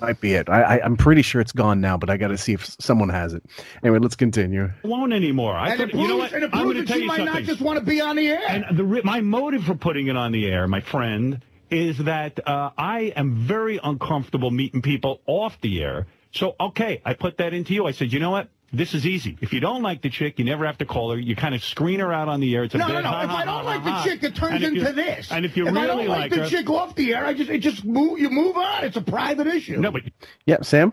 Might 0.00 0.20
be 0.20 0.34
it 0.34 0.48
I, 0.48 0.62
I 0.62 0.84
i'm 0.84 0.96
pretty 0.96 1.22
sure 1.22 1.40
it's 1.40 1.52
gone 1.52 1.80
now 1.80 1.96
but 1.96 2.10
i 2.10 2.16
gotta 2.16 2.38
see 2.38 2.52
if 2.52 2.64
someone 2.80 3.08
has 3.10 3.32
it 3.34 3.42
anyway 3.82 3.98
let's 3.98 4.16
continue 4.16 4.70
won't 4.82 5.12
anymore. 5.12 5.54
I 5.54 5.70
and 5.70 5.80
it 5.80 5.90
proves, 5.90 6.02
you 6.02 6.08
know 6.08 6.16
what? 6.16 6.32
and 6.32 6.44
it 6.44 6.50
I'm 6.52 6.64
going 6.64 6.76
to 6.76 6.82
that 6.82 6.88
tell 6.88 6.96
she 6.96 7.02
you 7.02 7.08
might 7.08 7.16
something. 7.18 7.34
not 7.34 7.42
just 7.44 7.60
want 7.60 7.78
to 7.78 7.84
be 7.84 8.00
on 8.00 8.16
the 8.16 8.28
air. 8.28 8.40
And 8.48 8.64
the 8.76 9.02
my 9.04 9.20
motive 9.20 9.64
for 9.64 9.74
putting 9.74 10.06
it 10.08 10.16
on 10.16 10.32
the 10.32 10.46
air, 10.46 10.66
my 10.66 10.80
friend, 10.80 11.42
is 11.70 11.98
that 11.98 12.46
uh, 12.48 12.70
I 12.76 13.12
am 13.16 13.34
very 13.36 13.78
uncomfortable 13.82 14.50
meeting 14.50 14.82
people 14.82 15.20
off 15.26 15.60
the 15.60 15.82
air. 15.82 16.06
So, 16.32 16.54
okay, 16.60 17.00
I 17.04 17.14
put 17.14 17.38
that 17.38 17.52
into 17.54 17.74
you. 17.74 17.86
I 17.86 17.92
said, 17.92 18.12
you 18.12 18.18
know 18.20 18.30
what? 18.30 18.48
This 18.72 18.94
is 18.94 19.04
easy. 19.04 19.36
If 19.40 19.52
you 19.52 19.58
don't 19.58 19.82
like 19.82 20.00
the 20.00 20.10
chick, 20.10 20.38
you 20.38 20.44
never 20.44 20.64
have 20.64 20.78
to 20.78 20.84
call 20.84 21.10
her. 21.10 21.18
You 21.18 21.34
kind 21.34 21.54
of 21.56 21.64
screen 21.64 21.98
her 21.98 22.12
out 22.12 22.28
on 22.28 22.38
the 22.38 22.54
air. 22.54 22.62
It's 22.64 22.74
a 22.74 22.78
no, 22.78 22.86
bit, 22.86 22.92
no, 22.94 23.00
no. 23.00 23.08
ha, 23.08 23.22
If 23.24 23.30
ha, 23.30 23.36
I 23.38 23.44
don't 23.44 23.54
ha, 23.54 23.62
like 23.62 23.80
ha, 23.80 23.90
ha. 23.90 24.04
the 24.04 24.10
chick, 24.10 24.22
it 24.22 24.34
turns 24.36 24.54
And 24.54 24.64
if 24.64 24.72
you- 24.74 24.80
into 24.80 24.92
this. 24.92 25.32
And 25.32 25.44
if 25.44 25.56
you 25.56 25.66
if 25.66 25.74
really 25.74 25.84
I 25.84 25.86
don't 25.88 26.06
like, 26.06 26.18
like 26.18 26.30
the 26.30 26.36
her, 26.44 26.48
chick 26.48 26.70
off 26.70 26.94
the 26.94 27.12
air, 27.14 27.26
I 27.26 27.34
just 27.34 27.50
it 27.50 27.58
just 27.58 27.84
move 27.84 28.20
you 28.20 28.30
move 28.30 28.56
on. 28.56 28.84
It's 28.84 28.96
a 28.96 29.00
private 29.02 29.48
issue. 29.48 29.76
no, 29.78 29.90
but 29.90 30.02
yeah 30.46 30.58
sam 30.62 30.92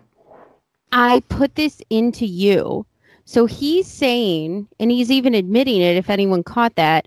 I 0.90 1.20
put 1.28 1.54
this 1.54 1.80
into 1.90 2.26
you. 2.26 2.84
So 3.26 3.44
he's 3.46 3.86
saying, 3.86 4.66
and 4.80 4.90
he's 4.90 5.10
even 5.10 5.34
admitting 5.34 5.80
it 5.82 5.96
if 5.98 6.08
anyone 6.10 6.42
caught 6.42 6.74
that, 6.76 7.06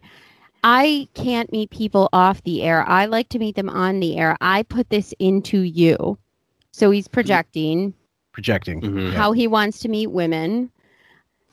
I 0.63 1.07
can't 1.15 1.51
meet 1.51 1.71
people 1.71 2.07
off 2.13 2.43
the 2.43 2.61
air. 2.61 2.87
I 2.87 3.07
like 3.07 3.27
to 3.29 3.39
meet 3.39 3.55
them 3.55 3.69
on 3.69 3.99
the 3.99 4.17
air. 4.19 4.37
I 4.39 4.61
put 4.63 4.89
this 4.91 5.13
into 5.17 5.61
you. 5.61 6.19
So 6.71 6.91
he's 6.91 7.07
projecting 7.07 7.95
projecting 8.31 8.81
Mhm. 8.81 9.13
how 9.13 9.31
he 9.31 9.47
wants 9.47 9.79
to 9.79 9.89
meet 9.89 10.07
women. 10.07 10.69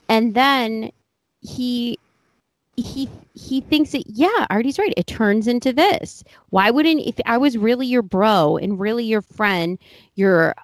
And 0.09 0.35
then 0.35 0.91
he 1.41 1.99
he 2.77 3.09
he 3.35 3.61
thinks 3.63 3.91
that 3.93 4.05
yeah, 4.07 4.47
Artie's 4.51 4.79
right. 4.79 4.95
It 4.97 5.07
turns 5.07 5.49
into 5.49 5.73
this. 5.73 6.23
Why 6.51 6.71
wouldn't 6.71 7.01
if 7.01 7.17
I 7.27 7.37
was 7.37 7.59
really 7.59 7.87
your 7.87 8.03
bro 8.03 8.57
and 8.57 8.79
really 8.79 9.05
your 9.05 9.23
friend, 9.23 9.79
your 10.15 10.55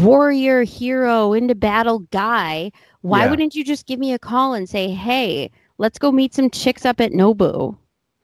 warrior 0.00 0.62
hero 0.64 1.32
into 1.32 1.54
battle 1.54 2.00
guy, 2.10 2.72
why 3.02 3.24
Yeah. 3.24 3.30
wouldn't 3.30 3.54
you 3.54 3.64
just 3.64 3.86
give 3.86 3.98
me 3.98 4.12
a 4.12 4.18
call 4.18 4.54
and 4.54 4.68
say, 4.68 4.88
"Hey, 4.90 5.50
let's 5.78 5.98
go 5.98 6.12
meet 6.12 6.34
some 6.34 6.50
chicks 6.50 6.84
up 6.84 7.00
at 7.00 7.12
Nobu. 7.12 7.76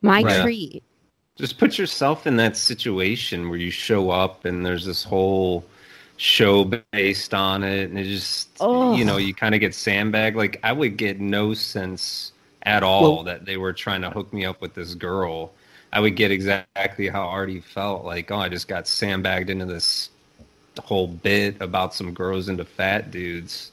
My 0.03 0.23
Right. 0.23 0.43
treat." 0.43 0.83
Just 1.37 1.59
put 1.59 1.79
yourself 1.79 2.27
in 2.27 2.37
that 2.37 2.57
situation 2.57 3.49
where 3.49 3.59
you 3.59 3.71
show 3.71 4.11
up 4.11 4.45
and 4.45 4.65
there's 4.65 4.85
this 4.85 5.03
whole 5.05 5.65
show 6.23 6.65
based 6.93 7.35
on 7.35 7.65
it, 7.65 7.91
and 7.91 7.99
it 7.99 8.05
just 8.05 8.49
Oh. 8.61 8.95
you 8.95 9.05
know 9.05 9.17
you 9.17 9.35
kind 9.35 9.55
of 9.57 9.61
get 9.61 9.75
sandbagged. 9.75 10.37
Like 10.37 10.61
I 10.63 10.73
would 10.73 10.97
get 10.97 11.19
no 11.19 11.53
sense 11.53 12.31
at 12.63 12.85
all 12.85 13.03
Well- 13.17 13.25
that 13.25 13.45
they 13.45 13.57
were 13.57 13.73
trying 13.73 14.03
to 14.03 14.11
hook 14.11 14.33
me 14.33 14.45
up 14.45 14.61
with 14.61 14.75
this 14.75 14.95
girl. 14.95 15.53
I 15.93 15.99
would 16.01 16.15
get 16.17 16.31
exactly 16.31 17.09
how 17.09 17.23
Artie 17.27 17.61
felt. 17.61 18.05
Like 18.05 18.31
oh, 18.31 18.37
I 18.37 18.49
just 18.49 18.69
got 18.69 18.87
sandbagged 18.87 19.51
into 19.51 19.67
this 19.67 20.11
whole 20.85 21.09
bit 21.09 21.61
about 21.61 21.93
some 21.93 22.15
girls 22.15 22.49
into 22.49 22.65
fat 22.65 23.11
dudes. 23.11 23.72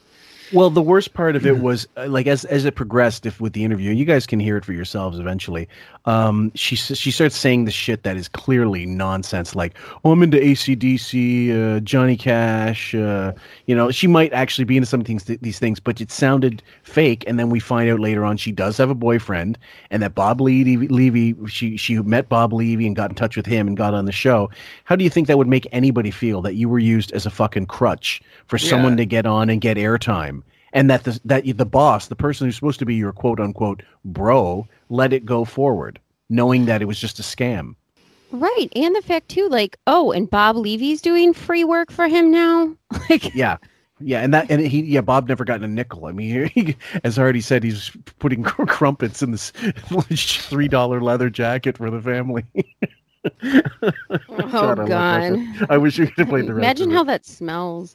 Well, 0.52 0.70
the 0.70 0.82
worst 0.82 1.14
part 1.14 1.36
of 1.36 1.46
it 1.46 1.58
was 1.58 1.86
uh, 1.96 2.08
like 2.08 2.26
as 2.26 2.44
as 2.46 2.64
it 2.64 2.74
progressed, 2.74 3.24
if 3.24 3.40
with 3.40 3.52
the 3.52 3.64
interview, 3.64 3.92
you 3.92 4.04
guys 4.04 4.26
can 4.26 4.40
hear 4.40 4.56
it 4.56 4.64
for 4.64 4.72
yourselves 4.72 5.18
eventually. 5.18 5.68
Um, 6.06 6.50
she 6.56 6.74
she 6.74 7.12
starts 7.12 7.36
saying 7.36 7.66
the 7.66 7.70
shit 7.70 8.02
that 8.02 8.16
is 8.16 8.26
clearly 8.26 8.84
nonsense, 8.84 9.54
like 9.54 9.76
"Oh, 10.04 10.10
I'm 10.10 10.22
into 10.24 10.38
ACDC, 10.38 11.76
uh, 11.76 11.80
Johnny 11.80 12.16
Cash." 12.16 12.94
Uh, 12.94 13.32
you 13.66 13.76
know, 13.76 13.92
she 13.92 14.08
might 14.08 14.32
actually 14.32 14.64
be 14.64 14.76
into 14.76 14.86
some 14.86 15.00
of 15.00 15.06
these 15.06 15.24
these 15.24 15.60
things, 15.60 15.78
but 15.78 16.00
it 16.00 16.10
sounded 16.10 16.62
fake. 16.82 17.22
And 17.28 17.38
then 17.38 17.50
we 17.50 17.60
find 17.60 17.88
out 17.88 18.00
later 18.00 18.24
on 18.24 18.36
she 18.36 18.50
does 18.50 18.76
have 18.78 18.90
a 18.90 18.94
boyfriend, 18.94 19.56
and 19.90 20.02
that 20.02 20.16
Bob 20.16 20.40
Levy, 20.40 20.76
Levy 20.88 21.36
she 21.46 21.76
she 21.76 21.98
met 22.00 22.28
Bob 22.28 22.52
Levy 22.52 22.86
and 22.86 22.96
got 22.96 23.10
in 23.10 23.14
touch 23.14 23.36
with 23.36 23.46
him 23.46 23.68
and 23.68 23.76
got 23.76 23.94
on 23.94 24.06
the 24.06 24.12
show. 24.12 24.50
How 24.84 24.96
do 24.96 25.04
you 25.04 25.10
think 25.10 25.28
that 25.28 25.38
would 25.38 25.48
make 25.48 25.68
anybody 25.70 26.10
feel 26.10 26.42
that 26.42 26.54
you 26.54 26.68
were 26.68 26.80
used 26.80 27.12
as 27.12 27.24
a 27.24 27.30
fucking 27.30 27.66
crutch 27.66 28.20
for 28.46 28.58
someone 28.58 28.96
to 28.96 29.06
get 29.06 29.26
on 29.26 29.48
and 29.48 29.60
get 29.60 29.76
airtime? 29.76 30.39
And 30.72 30.90
that 30.90 31.04
the 31.04 31.20
that 31.24 31.44
the 31.56 31.66
boss, 31.66 32.08
the 32.08 32.16
person 32.16 32.46
who's 32.46 32.56
supposed 32.56 32.78
to 32.78 32.86
be 32.86 32.94
your 32.94 33.12
quote 33.12 33.40
unquote 33.40 33.82
bro, 34.04 34.66
let 34.88 35.12
it 35.12 35.24
go 35.24 35.44
forward, 35.44 35.98
knowing 36.28 36.66
that 36.66 36.82
it 36.82 36.86
was 36.86 36.98
just 36.98 37.18
a 37.18 37.22
scam. 37.22 37.74
Right. 38.32 38.68
And 38.76 38.94
the 38.94 39.02
fact 39.02 39.28
too, 39.28 39.48
like, 39.48 39.76
oh, 39.86 40.12
and 40.12 40.30
Bob 40.30 40.56
Levy's 40.56 41.02
doing 41.02 41.34
free 41.34 41.64
work 41.64 41.90
for 41.90 42.06
him 42.06 42.30
now. 42.30 42.76
like 43.10 43.34
Yeah. 43.34 43.56
Yeah, 44.02 44.20
and 44.22 44.32
that 44.32 44.50
and 44.50 44.62
he 44.62 44.80
yeah 44.82 45.02
Bob 45.02 45.28
never 45.28 45.44
gotten 45.44 45.62
a 45.62 45.68
nickel. 45.68 46.06
I 46.06 46.12
mean, 46.12 46.46
he, 46.54 46.74
as 47.04 47.18
I 47.18 47.22
already 47.22 47.42
said, 47.42 47.62
he's 47.62 47.90
putting 48.18 48.42
crumpets 48.44 49.22
in 49.22 49.30
this 49.30 49.50
three 49.50 50.68
dollar 50.68 51.02
leather 51.02 51.28
jacket 51.28 51.76
for 51.76 51.90
the 51.90 52.00
family. 52.00 52.44
Oh 53.42 54.48
God, 54.50 54.80
I 54.80 54.88
god. 54.88 55.66
I 55.68 55.76
wish 55.76 55.98
you 55.98 56.06
could 56.06 56.16
have 56.16 56.28
played 56.28 56.46
the. 56.46 56.56
Imagine 56.56 56.90
how 56.90 57.04
that 57.04 57.26
smells. 57.26 57.94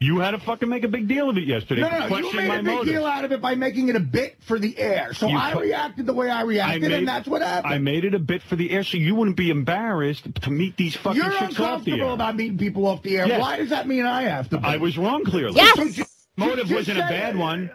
You 0.00 0.18
had 0.18 0.32
to 0.32 0.38
fucking 0.38 0.68
make 0.68 0.84
a 0.84 0.88
big 0.88 1.08
deal 1.08 1.30
of 1.30 1.38
it 1.38 1.44
yesterday. 1.44 1.82
No, 1.82 2.08
no, 2.08 2.16
you 2.18 2.32
made 2.34 2.48
my 2.48 2.54
a 2.56 2.62
big 2.62 2.66
motives. 2.66 2.90
deal 2.90 3.06
out 3.06 3.24
of 3.24 3.32
it 3.32 3.40
by 3.40 3.54
making 3.54 3.88
it 3.88 3.96
a 3.96 4.00
bit 4.00 4.36
for 4.40 4.58
the 4.58 4.76
air. 4.78 5.14
So 5.14 5.28
You 5.28 5.36
I 5.38 5.52
fu- 5.52 5.60
reacted 5.60 6.06
the 6.06 6.12
way 6.12 6.30
I 6.30 6.42
reacted, 6.42 6.82
made- 6.82 6.92
and 6.92 7.08
that's 7.08 7.28
what 7.28 7.42
happened. 7.42 7.72
I 7.74 7.78
made 7.78 8.04
it 8.04 8.14
a 8.14 8.18
bit 8.18 8.42
for 8.42 8.56
the 8.56 8.70
air 8.70 8.82
so 8.84 8.96
you 8.98 9.14
wouldn't 9.14 9.36
be 9.36 9.50
embarrassed 9.50 10.26
to 10.42 10.50
meet 10.50 10.76
these 10.76 10.96
fucking 10.96 11.22
You're 11.22 11.30
chicks 11.32 11.42
off 11.42 11.48
the 11.58 11.62
uncomfortable 11.64 12.06
air. 12.08 12.12
about 12.14 12.36
meeting 12.36 12.58
people 12.58 12.86
off 12.86 13.02
the 13.02 13.18
air. 13.18 13.26
Yes. 13.28 13.40
Why 13.40 13.56
does 13.56 13.70
that 13.70 13.86
mean 13.88 14.04
I 14.06 14.22
have 14.22 14.48
to? 14.50 14.58
Be? 14.58 14.64
I 14.64 14.76
was 14.76 14.98
wrong, 14.98 15.24
clearly. 15.24 15.56
Yes. 15.56 16.00
Motive 16.36 16.66
Just 16.66 16.74
wasn't 16.74 16.98
a 16.98 17.02
bad 17.02 17.36
one. 17.36 17.70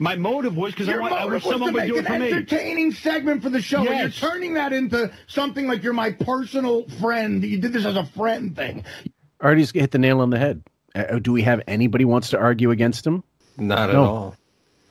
My 0.00 0.16
motive 0.16 0.56
was 0.56 0.72
because 0.72 0.88
I, 0.88 0.92
Your 0.94 1.00
want, 1.02 1.12
I 1.14 1.24
wish 1.26 1.44
was 1.44 1.52
someone 1.52 1.68
to 1.68 1.74
would 1.74 1.80
make 1.84 1.88
do 1.92 1.96
it 1.96 1.98
an 2.00 2.04
for 2.06 2.18
me. 2.18 2.26
entertaining 2.32 2.90
segment 2.92 3.40
for 3.40 3.50
the 3.50 3.62
show, 3.62 3.86
and 3.86 4.00
you're 4.00 4.10
turning 4.10 4.54
that 4.54 4.72
into 4.72 5.12
something 5.28 5.68
like 5.68 5.84
you're 5.84 5.92
my 5.92 6.10
personal 6.10 6.88
friend. 7.00 7.44
You 7.44 7.58
did 7.60 7.72
this 7.72 7.84
as 7.84 7.94
a 7.94 8.04
friend 8.04 8.56
thing. 8.56 8.84
Artie's 9.40 9.70
hit 9.70 9.92
the 9.92 9.98
nail 9.98 10.20
on 10.20 10.30
the 10.30 10.38
head. 10.40 10.64
Uh, 10.94 11.18
do 11.18 11.32
we 11.32 11.42
have 11.42 11.60
anybody 11.66 12.04
wants 12.04 12.30
to 12.30 12.38
argue 12.38 12.70
against 12.70 13.06
him? 13.06 13.22
Not 13.56 13.90
at 13.90 13.96
all. 13.96 14.36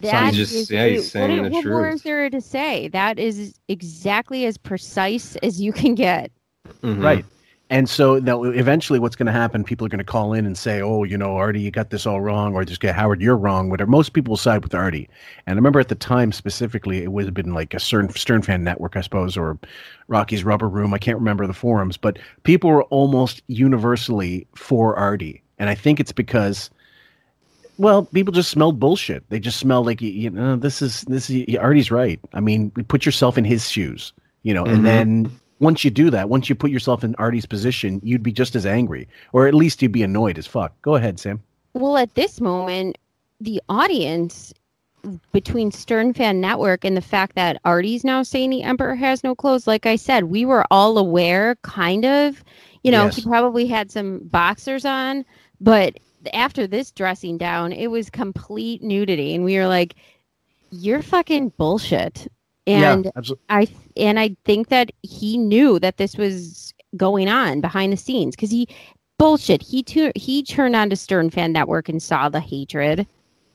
That 0.02 0.34
just- 0.34 0.54
is 0.54 0.72
yeah, 0.72 0.88
he's 0.88 1.12
saying 1.12 1.42
what, 1.42 1.50
the 1.50 1.56
what 1.56 1.66
more 1.66 1.82
truth. 1.84 1.96
is 1.96 2.02
there 2.04 2.30
to 2.30 2.40
say? 2.42 2.88
That 2.88 3.20
is 3.20 3.54
exactly 3.68 4.46
as 4.46 4.58
precise 4.58 5.36
as 5.38 5.60
you 5.60 5.74
can 5.74 5.96
get. 5.96 6.32
Mhm. 6.84 7.04
Right. 7.04 7.26
And 7.72 7.88
so 7.88 8.18
now 8.18 8.44
eventually 8.46 8.98
what's 8.98 9.16
going 9.16 9.28
to 9.28 9.32
happen, 9.32 9.64
people 9.64 9.86
are 9.86 9.90
going 9.90 10.00
to 10.00 10.04
call 10.04 10.34
in 10.34 10.48
and 10.48 10.58
say, 10.58 10.82
oh, 10.82 11.04
you 11.04 11.16
know, 11.16 11.36
Artie, 11.36 11.60
you 11.62 11.70
got 11.70 11.92
this 11.92 12.08
all 12.08 12.20
wrong, 12.20 12.56
or 12.56 12.66
just 12.66 12.82
get 12.82 12.96
Howard, 12.96 13.22
you're 13.22 13.38
wrong, 13.38 13.70
whatever. 13.70 13.92
Most 13.92 14.14
people 14.14 14.32
will 14.32 14.38
side 14.38 14.64
with 14.64 14.74
Artie. 14.74 15.08
And 15.46 15.54
I 15.54 15.58
remember 15.58 15.80
at 15.80 15.90
the 15.90 15.94
time 15.94 16.32
specifically, 16.32 17.04
it 17.04 17.12
would 17.12 17.26
have 17.26 17.36
been 17.36 17.54
like 17.54 17.76
a 17.76 17.80
Stern, 17.80 18.10
Stern 18.10 18.42
Fan 18.42 18.64
Network, 18.64 18.96
I 18.96 19.02
suppose, 19.02 19.38
or 19.38 19.60
Rocky's 20.08 20.44
Rubber 20.44 20.68
Room. 20.68 20.96
I 20.96 20.98
can't 20.98 21.20
remember 21.20 21.46
the 21.46 21.54
forums, 21.54 21.96
but 21.96 22.18
people 22.42 22.72
were 22.72 22.86
almost 22.86 23.44
universally 23.48 24.48
for 24.56 24.96
Artie. 24.96 25.44
And 25.60 25.70
I 25.70 25.76
think 25.76 26.00
it's 26.00 26.12
because 26.12 26.70
well, 27.78 28.04
people 28.06 28.34
just 28.34 28.50
smelled 28.50 28.78
bullshit. 28.80 29.24
They 29.30 29.40
just 29.40 29.58
smell 29.58 29.86
like 29.86 30.02
you, 30.02 30.10
you 30.10 30.30
know 30.30 30.56
this 30.58 30.82
is 30.82 31.02
this 31.04 31.30
is 31.30 31.56
Artie's 31.56 31.92
right. 31.92 32.20
I 32.34 32.40
mean, 32.42 32.72
put 32.72 33.06
yourself 33.06 33.38
in 33.38 33.46
his 33.46 33.70
shoes, 33.70 34.12
you 34.44 34.54
know, 34.54 34.64
Mhm. 34.66 34.74
and 34.74 34.86
then 34.86 35.32
once 35.60 35.84
you 35.84 35.92
do 35.92 36.10
that, 36.10 36.30
once 36.30 36.50
you 36.50 36.56
put 36.56 36.72
yourself 36.72 37.04
in 37.04 37.16
Artie's 37.16 37.46
position, 37.46 38.00
you'd 38.04 38.24
be 38.24 38.32
just 38.32 38.56
as 38.56 38.66
angry, 38.66 39.08
or 39.34 39.48
at 39.48 39.54
least 39.54 39.82
you'd 39.82 39.92
be 39.92 40.04
annoyed 40.04 40.38
as 40.38 40.48
fuck. 40.48 40.74
Go 40.82 40.96
ahead, 40.96 41.20
Sam. 41.20 41.42
Well, 41.74 41.98
at 41.98 42.16
this 42.16 42.40
moment, 42.42 42.98
the 43.42 43.62
audience 43.70 44.54
between 45.32 45.72
Stern 45.72 46.14
Fan 46.14 46.42
Network 46.42 46.84
and 46.84 46.98
the 46.98 47.02
fact 47.02 47.36
that 47.36 47.62
Artie's 47.64 48.04
now 48.04 48.22
saying 48.24 48.50
the 48.50 48.64
Emperor 48.64 48.96
has 48.96 49.24
no 49.24 49.34
clothes, 49.36 49.68
like 49.68 49.86
I 49.86 49.96
said, 49.96 50.26
we 50.26 50.44
were 50.46 50.66
all 50.72 50.98
aware, 50.98 51.56
kind 51.62 52.04
of. 52.06 52.44
You 52.84 52.92
know, 52.92 53.06
Yes. 53.06 53.16
he 53.18 53.22
probably 53.24 53.66
had 53.68 53.92
some 53.92 54.20
boxers 54.26 54.84
on, 54.86 55.24
but 55.62 56.00
after 56.34 56.68
this 56.68 56.92
dressing 56.92 57.38
down, 57.38 57.72
it 57.72 57.88
was 57.88 58.10
complete 58.10 58.84
nudity, 58.84 59.34
and 59.34 59.44
we 59.44 59.58
were 59.58 59.68
like, 59.68 59.96
"You're 60.72 61.02
fucking 61.02 61.50
bullshit." 61.58 62.28
And 62.68 63.12
yeah. 63.16 63.36
I 63.50 63.68
and 63.98 64.20
I 64.20 64.36
think 64.46 64.70
that 64.70 64.92
he 65.02 65.38
knew 65.38 65.80
that 65.80 65.98
this 65.98 66.18
was 66.18 66.74
going 66.98 67.30
on 67.30 67.62
behind 67.62 67.94
the 67.94 67.98
scenes 67.98 68.36
because 68.36 68.52
he 68.52 68.68
bullshit. 69.18 69.62
He 69.62 69.84
tu- 69.84 70.12
he 70.16 70.44
turned 70.44 70.76
on 70.76 70.90
to 70.90 70.96
Stern 70.96 71.30
Fan 71.30 71.52
Network 71.52 71.90
and 71.90 72.02
saw 72.02 72.30
the 72.30 72.40
hatred. 72.40 73.08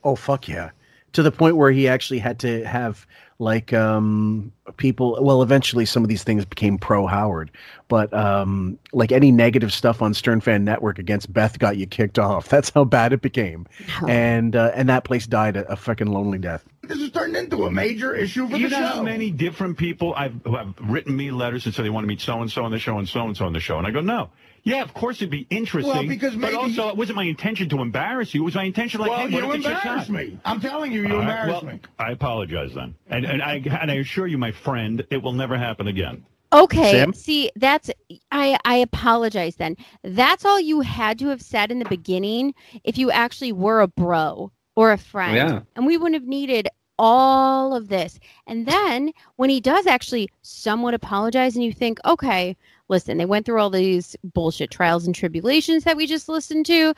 Oh 0.03 0.17
fuck 0.17 0.49
yeah. 0.49 0.71
To 1.15 1.23
the 1.23 1.33
point 1.33 1.57
where 1.57 1.71
he 1.71 1.89
actually 1.89 2.19
had 2.19 2.39
to 2.41 2.65
have 2.65 3.07
like 3.41 3.73
um 3.73 4.53
people 4.77 5.19
well 5.21 5.43
eventually 5.43 5.85
some 5.85 6.05
of 6.05 6.09
these 6.09 6.23
things 6.23 6.45
became 6.45 6.79
pro 6.79 7.07
Howard, 7.07 7.51
but 7.89 8.12
um 8.15 8.79
like 8.93 9.11
any 9.12 9.33
negative 9.33 9.73
stuff 9.73 10.03
on 10.03 10.15
Stern 10.15 10.41
Fan 10.41 10.65
Network 10.65 10.99
against 10.99 11.33
Beth 11.33 11.59
got 11.59 11.77
you 11.77 11.87
kicked 11.87 12.19
off. 12.19 12.49
That's 12.55 12.71
how 12.71 12.85
bad 12.85 13.12
it 13.12 13.23
became. 13.23 13.67
And 14.09 14.55
uh, 14.55 14.71
and 14.75 14.89
that 14.89 15.05
place 15.05 15.27
died 15.27 15.57
a, 15.57 15.65
a 15.71 15.77
fucking 15.77 16.07
lonely 16.09 16.39
death. 16.39 16.65
This 16.83 16.99
has 17.01 17.11
turned 17.11 17.37
into 17.37 17.65
a 17.67 17.71
major 17.71 18.15
issue 18.15 18.49
for 18.49 18.57
You 18.57 18.69
the 18.69 18.77
know 18.77 18.81
show. 18.89 18.97
how 18.97 19.03
many 19.03 19.31
different 19.31 19.79
people 19.79 20.15
I've 20.17 20.35
who 20.45 20.55
have 20.57 20.75
written 20.81 21.17
me 21.17 21.31
letters 21.31 21.65
and 21.67 21.75
said 21.75 21.85
they 21.85 21.91
want 21.91 22.05
to 22.05 22.09
meet 22.09 22.21
so 22.21 22.41
and 22.41 22.51
so 22.51 22.65
on 22.65 22.71
the 22.71 22.79
show 22.79 22.99
and 22.99 23.09
so 23.09 23.27
and 23.27 23.37
so 23.37 23.47
on 23.47 23.53
the 23.53 23.61
show, 23.61 23.79
and 23.79 23.87
I 23.87 23.91
go, 23.91 24.01
no. 24.01 24.31
Yeah, 24.65 24.83
of 24.83 24.95
course 24.95 25.19
it'd 25.19 25.31
be 25.31 25.47
interesting. 25.51 25.93
Well, 25.93 26.07
because 26.07 26.35
but 26.35 26.55
also 26.55 26.89
it 26.89 26.97
wasn't 26.97 27.17
my 27.17 27.25
intention 27.25 27.69
to 27.69 27.81
embarrass 27.81 28.35
you. 28.35 28.43
It 28.43 28.45
was 28.47 28.55
my 28.55 28.65
intention, 28.65 29.01
like, 29.01 29.11
well, 29.11 29.29
hey, 29.29 29.37
you 29.37 29.53
if 29.53 29.62
the 29.62 29.69
chick's 29.69 29.85
embarrassed 29.85 30.11
me. 30.11 30.39
I'm 30.45 30.61
telling 30.61 30.91
you, 30.91 31.03
you 31.03 31.09
All 31.09 31.21
right, 31.21 31.29
embarrassed 31.29 31.65
well, 31.65 31.75
me. 31.75 31.81
I 31.99 32.12
apologize 32.12 32.73
then, 32.75 32.95
and 33.09 33.27
and 33.27 33.43
I 33.43 33.62
and 33.81 33.91
I 33.91 33.97
assure 33.97 34.27
you, 34.27 34.39
my 34.39 34.53
friend, 34.53 35.07
it 35.11 35.23
will 35.23 35.33
never 35.33 35.59
happen 35.59 35.87
again. 35.87 36.25
Okay, 36.53 36.93
Sam? 36.93 37.12
see, 37.12 37.51
that's 37.57 37.91
I 38.33 38.59
I 38.65 38.77
apologize 38.77 39.57
then. 39.57 39.77
That's 40.03 40.47
all 40.47 40.61
you 40.61 40.81
had 40.81 41.19
to 41.19 41.29
have 41.29 41.43
said 41.43 41.71
in 41.71 41.79
the 41.79 41.85
beginning 41.85 42.55
if 42.85 42.97
you 42.97 43.11
actually 43.11 43.53
were 43.53 43.81
a 43.81 43.89
bro 43.89 44.51
or 44.77 44.93
a 44.93 44.99
friend. 44.99 45.37
Yeah. 45.37 45.61
And 45.77 45.85
we 45.85 45.99
wouldn't 45.99 46.21
have 46.21 46.29
needed 46.29 46.69
all 46.99 47.75
of 47.75 47.89
this. 47.89 48.19
And 48.47 48.67
then 48.67 49.12
when 49.37 49.51
he 49.51 49.61
does 49.61 49.87
actually 49.87 50.29
somewhat 50.43 50.95
apologize 50.95 51.57
and 51.57 51.65
you 51.65 51.73
think, 51.73 51.99
okay, 52.05 52.57
listen, 52.89 53.18
they 53.18 53.24
went 53.26 53.47
through 53.47 53.61
all 53.61 53.70
these 53.70 54.16
bullshit 54.22 54.70
trials 54.70 55.07
and 55.07 55.14
tribulations 55.14 55.85
that 55.85 55.97
we 55.97 56.07
just 56.07 56.28
listened 56.28 56.66
to. 56.66 56.95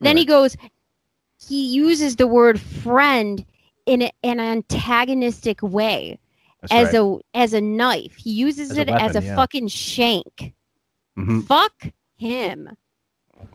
Then 0.00 0.16
he 0.16 0.24
goes, 0.24 0.56
he 1.46 1.66
uses 1.66 2.16
the 2.16 2.26
word 2.26 2.60
friend 2.60 3.44
in 3.86 4.02
a, 4.02 4.10
an 4.22 4.40
antagonistic 4.40 5.62
way 5.62 6.18
That's 6.62 6.72
as 6.72 6.86
right. 6.86 6.94
a 6.94 7.18
as 7.34 7.52
a 7.52 7.60
knife. 7.60 8.14
He 8.16 8.30
uses 8.32 8.70
As 8.72 8.78
a 8.78 8.80
it 8.82 8.88
as 8.88 9.16
a 9.16 9.22
yeah. 9.22 9.36
fucking 9.36 9.68
shank. 9.68 10.52
Mhm. 11.18 11.46
Fuck 11.46 11.88
him. 12.16 12.70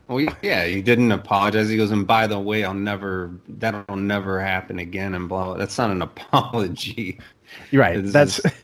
Well, 0.08 0.20
yeah, 0.42 0.66
he 0.66 0.82
didn't 0.82 1.10
apologize. 1.12 1.68
He 1.68 1.76
goes, 1.76 1.90
and 1.90 2.06
by 2.06 2.26
the 2.26 2.38
way, 2.38 2.64
I'll 2.64 2.74
never, 2.74 3.32
that'll 3.48 3.96
never 3.96 4.40
happen 4.40 4.78
again, 4.78 5.14
and 5.14 5.28
blah. 5.28 5.46
blah. 5.46 5.54
That's 5.54 5.76
not 5.78 5.90
an 5.90 6.02
apology. 6.10 7.18
You're 7.70 7.82
right. 7.82 7.96
It's 7.96 8.12
That's 8.12 8.40
just- 8.42 8.54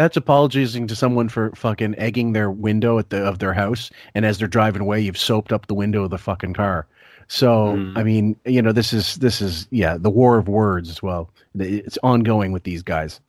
that's 0.00 0.16
apologizing 0.16 0.86
to 0.86 0.96
someone 0.96 1.28
for 1.28 1.50
fucking 1.54 1.94
egging 1.98 2.32
their 2.32 2.50
window 2.50 2.98
at 2.98 3.10
the 3.10 3.22
of 3.22 3.38
their 3.38 3.52
house, 3.52 3.90
and 4.14 4.24
as 4.24 4.38
they're 4.38 4.48
driving 4.48 4.82
away, 4.82 5.00
you've 5.00 5.18
soaped 5.18 5.52
up 5.52 5.66
the 5.66 5.74
window 5.74 6.04
of 6.04 6.10
the 6.10 6.18
fucking 6.18 6.54
car. 6.54 6.86
So 7.28 7.76
Mm. 7.76 7.96
I 7.96 8.02
mean, 8.02 8.36
you 8.44 8.62
know, 8.62 8.72
this 8.72 8.92
is 8.92 9.16
this 9.16 9.40
is 9.40 9.68
yeah, 9.70 9.96
the 9.98 10.10
war 10.10 10.38
of 10.38 10.48
words 10.48 10.88
as 10.90 11.02
well. 11.02 11.30
It's 11.58 11.98
ongoing 12.02 12.52
with 12.52 12.64
these 12.64 12.82
guys. 12.82 13.20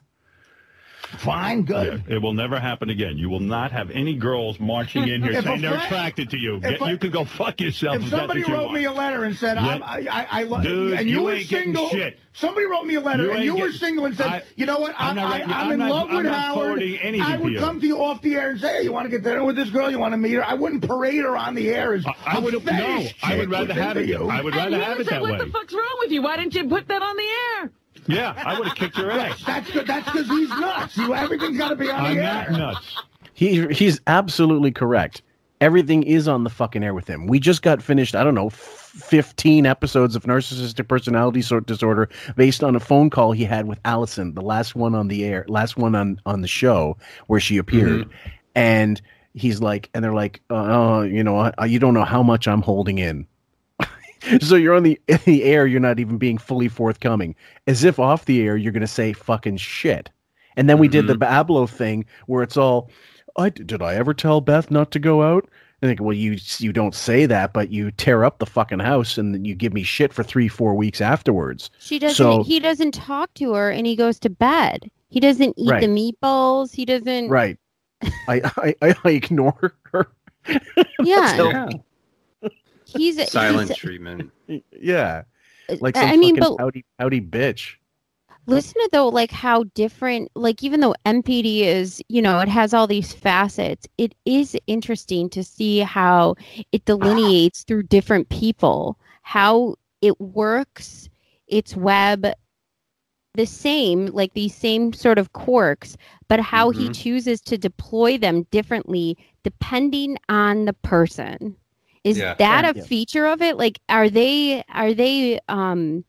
Fine, 1.20 1.64
good. 1.64 2.04
Yeah, 2.08 2.16
it 2.16 2.22
will 2.22 2.34
never 2.34 2.60
happen 2.60 2.90
again. 2.90 3.18
You 3.18 3.30
will 3.30 3.40
not 3.40 3.72
have 3.72 3.92
any 3.92 4.16
girls 4.16 4.60
marching 4.60 5.08
in 5.08 5.22
here 5.22 5.42
saying 5.42 5.62
they're 5.62 5.76
attracted 5.76 6.30
to 6.32 6.38
you. 6.38 6.60
Get, 6.60 6.82
I- 6.82 6.92
you 6.92 6.98
can 6.98 7.12
go 7.12 7.26
fuck 7.26 7.60
yourself 7.62 7.98
if, 7.98 8.04
If 8.04 8.10
that's 8.12 8.22
somebody 8.22 8.42
what 8.42 8.48
you 8.50 8.54
wrote 8.56 8.62
want. 8.68 8.74
me 8.76 8.86
a 8.86 8.92
letter 8.92 9.24
and 9.26 9.36
said, 9.36 9.56
Yeah. 9.58 9.68
I'm, 9.68 9.84
I, 9.84 10.08
I, 10.10 10.28
I 10.32 10.44
love 10.44 10.64
Dude, 10.64 10.94
and 10.94 11.08
you, 11.10 11.18
you 11.20 11.24
were 11.24 11.34
ain't 11.34 11.48
single, 11.48 11.90
shit. 11.90 12.18
somebody 12.34 12.66
wrote 12.66 12.86
me 12.86 12.96
a 12.96 13.02
letter 13.02 13.24
You 13.24 13.30
and 13.32 13.38
ain't 13.40 13.46
you 13.46 13.54
were 13.56 13.60
getting- 13.68 13.78
single 13.80 14.06
and 14.06 14.16
said, 14.16 14.28
I- 14.28 14.44
you 14.56 14.66
know 14.66 14.80
what, 14.80 14.96
I'm 14.98 15.18
I, 15.18 15.22
not 15.22 15.32
I, 15.34 15.44
I'm, 15.44 15.52
I'm 15.52 15.72
in 15.74 15.80
not- 15.80 15.92
love 15.92 16.10
I'm 16.10 16.16
with 16.18 16.26
not 16.26 16.40
Howard. 16.56 16.82
anything 16.82 17.22
I 17.22 17.38
would 17.38 17.54
you. 17.54 17.60
come 17.60 17.80
to 17.82 17.88
you 17.88 17.98
off 18.02 18.22
the 18.22 18.36
air 18.36 18.52
and 18.52 18.60
say, 18.60 18.78
hey, 18.78 18.84
you 18.84 18.92
want 18.94 19.06
to 19.06 19.10
get 19.12 19.24
dinner 19.24 19.44
with 19.44 19.56
this 19.56 19.70
girl? 19.70 19.92
You 19.92 20.00
want 20.00 20.14
to 20.14 20.18
meet 20.18 20.34
her? 20.34 20.46
I 20.46 20.54
wouldn't 20.54 20.88
parade 20.88 21.22
her 21.24 21.36
on 21.38 21.56
the 21.56 21.70
air 21.70 21.94
as 21.94 22.06
I, 22.06 22.14
I 22.26 22.38
a 22.38 22.42
would 22.42 22.54
have 22.54 22.66
no. 22.66 23.06
I 23.24 23.38
would 23.38 23.50
rather 23.50 23.74
have 23.74 23.98
it. 23.98 24.08
you. 24.08 24.30
I 24.30 24.42
would 24.42 24.54
And 24.54 24.64
rather 24.64 24.78
you 24.78 24.82
have 24.84 24.96
were 24.98 25.02
it 25.02 25.08
saying, 25.10 25.24
that 25.24 25.30
what 25.30 25.40
the 25.46 25.52
fuck's 25.52 25.74
wrong 25.74 25.98
with 26.00 26.12
you? 26.12 26.22
Why 26.22 26.38
didn't 26.38 26.56
you 26.56 26.68
put 26.68 26.88
that 26.88 27.02
on 27.02 27.16
the 27.18 27.28
air? 27.62 27.72
Yeah, 28.08 28.34
I 28.46 28.58
would 28.58 28.68
have 28.68 28.78
kicked 28.78 28.98
your 28.98 29.12
ass. 29.12 29.44
That's 29.46 29.70
good. 29.72 29.88
That's 29.88 30.06
because 30.12 30.28
he's 30.28 30.50
nuts. 30.50 30.98
You, 30.98 31.14
everything's 31.14 31.58
got 31.58 31.70
to 31.70 31.76
be 31.76 31.90
on 31.90 32.06
I'm 32.06 32.16
the 32.16 32.24
not 32.24 32.52
nuts. 32.52 32.96
He 33.34 33.68
he's 33.68 34.00
absolutely 34.08 34.72
correct. 34.72 35.22
Everything 35.62 36.04
is 36.04 36.28
on 36.28 36.44
the 36.44 36.50
fucking 36.50 36.84
air 36.84 36.94
with 36.94 37.08
him. 37.08 37.28
We 37.28 37.40
just 37.40 37.62
got 37.62 37.84
finished, 37.84 38.16
I 38.16 38.24
don't 38.24 38.34
know, 38.34 38.50
15 38.50 39.68
episodes 39.68 40.16
of 40.16 40.24
narcissistic 40.24 40.88
personality 40.88 41.44
sort 41.44 41.68
disorder 41.68 42.10
based 42.36 42.64
on 42.64 42.76
a 42.76 42.80
phone 42.80 43.12
call 43.12 43.32
he 43.32 43.44
had 43.44 43.68
with 43.68 43.80
Allison, 43.86 44.34
the 44.34 44.42
last 44.42 44.76
one 44.76 44.96
on 44.96 45.08
the 45.08 45.24
air, 45.24 45.46
last 45.48 45.78
one 45.78 45.94
on 45.94 46.20
on 46.26 46.42
the 46.42 46.48
show 46.48 46.98
where 47.28 47.40
she 47.40 47.58
appeared. 47.58 48.02
Mm-hmm. 48.02 48.30
And 48.56 49.02
he's 49.34 49.62
like 49.62 49.90
and 49.94 50.04
they're 50.04 50.14
like, 50.14 50.42
"Oh, 50.50 51.04
you 51.04 51.24
know, 51.24 51.52
I, 51.58 51.66
you 51.66 51.80
don't 51.80 51.94
know 51.94 52.04
how 52.04 52.24
much 52.24 52.48
I'm 52.48 52.62
holding 52.62 52.98
in." 52.98 53.28
so 54.42 54.56
you're 54.56 54.76
on 54.76 54.84
the 54.84 55.00
in 55.08 55.20
the 55.26 55.44
air, 55.44 55.68
you're 55.68 55.80
not 55.80 56.00
even 56.00 56.18
being 56.18 56.38
fully 56.38 56.68
forthcoming. 56.68 57.36
As 57.68 57.84
if 57.84 58.00
off 58.00 58.26
the 58.26 58.42
air 58.42 58.58
you're 58.58 58.72
going 58.72 58.82
to 58.82 58.88
say 58.88 59.14
fucking 59.14 59.58
shit. 59.58 60.10
And 60.58 60.70
then 60.70 60.80
we 60.80 60.88
did 60.88 61.08
the 61.08 61.16
mm-hmm. 61.16 61.52
Bablo 61.54 61.70
thing 61.70 62.06
where 62.28 62.44
it's 62.44 62.58
all, 62.58 62.90
I 63.38 63.50
did 63.50 63.82
I 63.82 63.96
ever 63.96 64.14
tell 64.14 64.42
Beth 64.42 64.70
not 64.70 64.92
to 64.92 65.00
go 65.00 65.24
out? 65.24 65.48
I 65.84 65.88
think, 65.88 66.00
well, 66.00 66.14
you 66.14 66.38
you 66.60 66.72
don't 66.72 66.94
say 66.94 67.26
that, 67.26 67.54
but 67.54 67.72
you 67.72 67.90
tear 67.92 68.24
up 68.24 68.38
the 68.38 68.46
fucking 68.46 68.80
house 68.80 69.18
and 69.18 69.34
then 69.34 69.46
you 69.46 69.56
give 69.56 69.74
me 69.74 69.82
shit 69.82 70.14
for 70.14 70.22
three, 70.22 70.48
four 70.48 70.76
weeks 70.76 71.02
afterwards. 71.02 71.72
She 71.80 71.98
doesn't. 71.98 72.16
So- 72.16 72.44
he 72.44 72.60
doesn't 72.60 72.94
talk 72.94 73.34
to 73.36 73.54
her, 73.54 73.72
and 73.72 73.88
he 73.88 73.96
goes 73.96 74.20
to 74.20 74.30
bed. 74.30 74.92
He 75.10 75.20
doesn't 75.20 75.56
eat 75.58 75.70
Right. 75.70 75.82
the 75.82 75.88
meatballs. 75.88 76.74
He 76.74 76.86
doesn't. 76.86 77.30
Right. 77.30 77.58
I, 78.28 78.42
I, 78.58 78.76
I, 78.82 78.96
I 79.04 79.10
ignore 79.10 79.74
her. 79.92 80.08
Yeah. 81.04 81.36
Yeah. 81.38 81.70
He's 82.98 83.18
a, 83.18 83.26
Silent 83.28 83.70
he's- 83.70 83.78
treatment. 83.80 84.32
Yeah. 84.80 85.24
Like 85.80 85.96
I 85.96 86.18
mean, 86.18 86.36
but- 86.38 86.58
pouty, 86.58 86.84
pouty 87.00 87.22
bitch. 87.22 87.76
listen 88.48 88.74
to 88.82 88.90
though 88.92 89.08
like 89.08 89.32
how 89.32 89.64
different 89.76 90.30
like 90.36 90.64
even 90.64 90.80
though 90.82 90.96
NPD 91.06 91.62
is 91.62 92.02
you 92.10 92.22
know 92.22 92.40
it 92.40 92.50
has 92.50 92.74
all 92.74 92.88
these 92.88 93.14
facets 93.14 93.88
it 93.98 94.14
is 94.26 94.58
interesting 94.68 95.30
to 95.30 95.44
see 95.44 95.78
how 95.80 96.36
it 96.72 96.84
delineates 96.86 97.64
through 97.68 97.84
different 97.84 98.28
people 98.30 98.98
how 99.22 99.76
it 100.02 100.20
works 100.20 101.08
its 101.48 101.76
web 101.78 102.26
the 103.36 103.46
same 103.46 104.08
like 104.08 104.34
these 104.34 104.56
same 104.56 104.92
sort 104.92 105.20
of 105.20 105.32
quirks 105.34 105.96
but 106.28 106.40
how 106.42 106.72
he 106.72 106.90
Mhm. 106.90 106.96
chooses 106.96 107.40
to 107.42 107.58
deploy 107.58 108.18
them 108.18 108.44
differently 108.52 109.18
depending 109.44 110.18
on 110.28 110.66
the 110.66 110.74
person 110.74 111.56
is 112.04 112.18
Yeah. 112.18 112.34
that 112.36 112.76
Yeah. 112.76 112.82
a 112.82 112.86
feature 112.86 113.26
of 113.26 113.42
it 113.42 113.58
like 113.58 113.80
are 113.90 114.10
they 114.10 114.64
are 114.70 114.94
they 114.94 115.40
um 115.50 116.04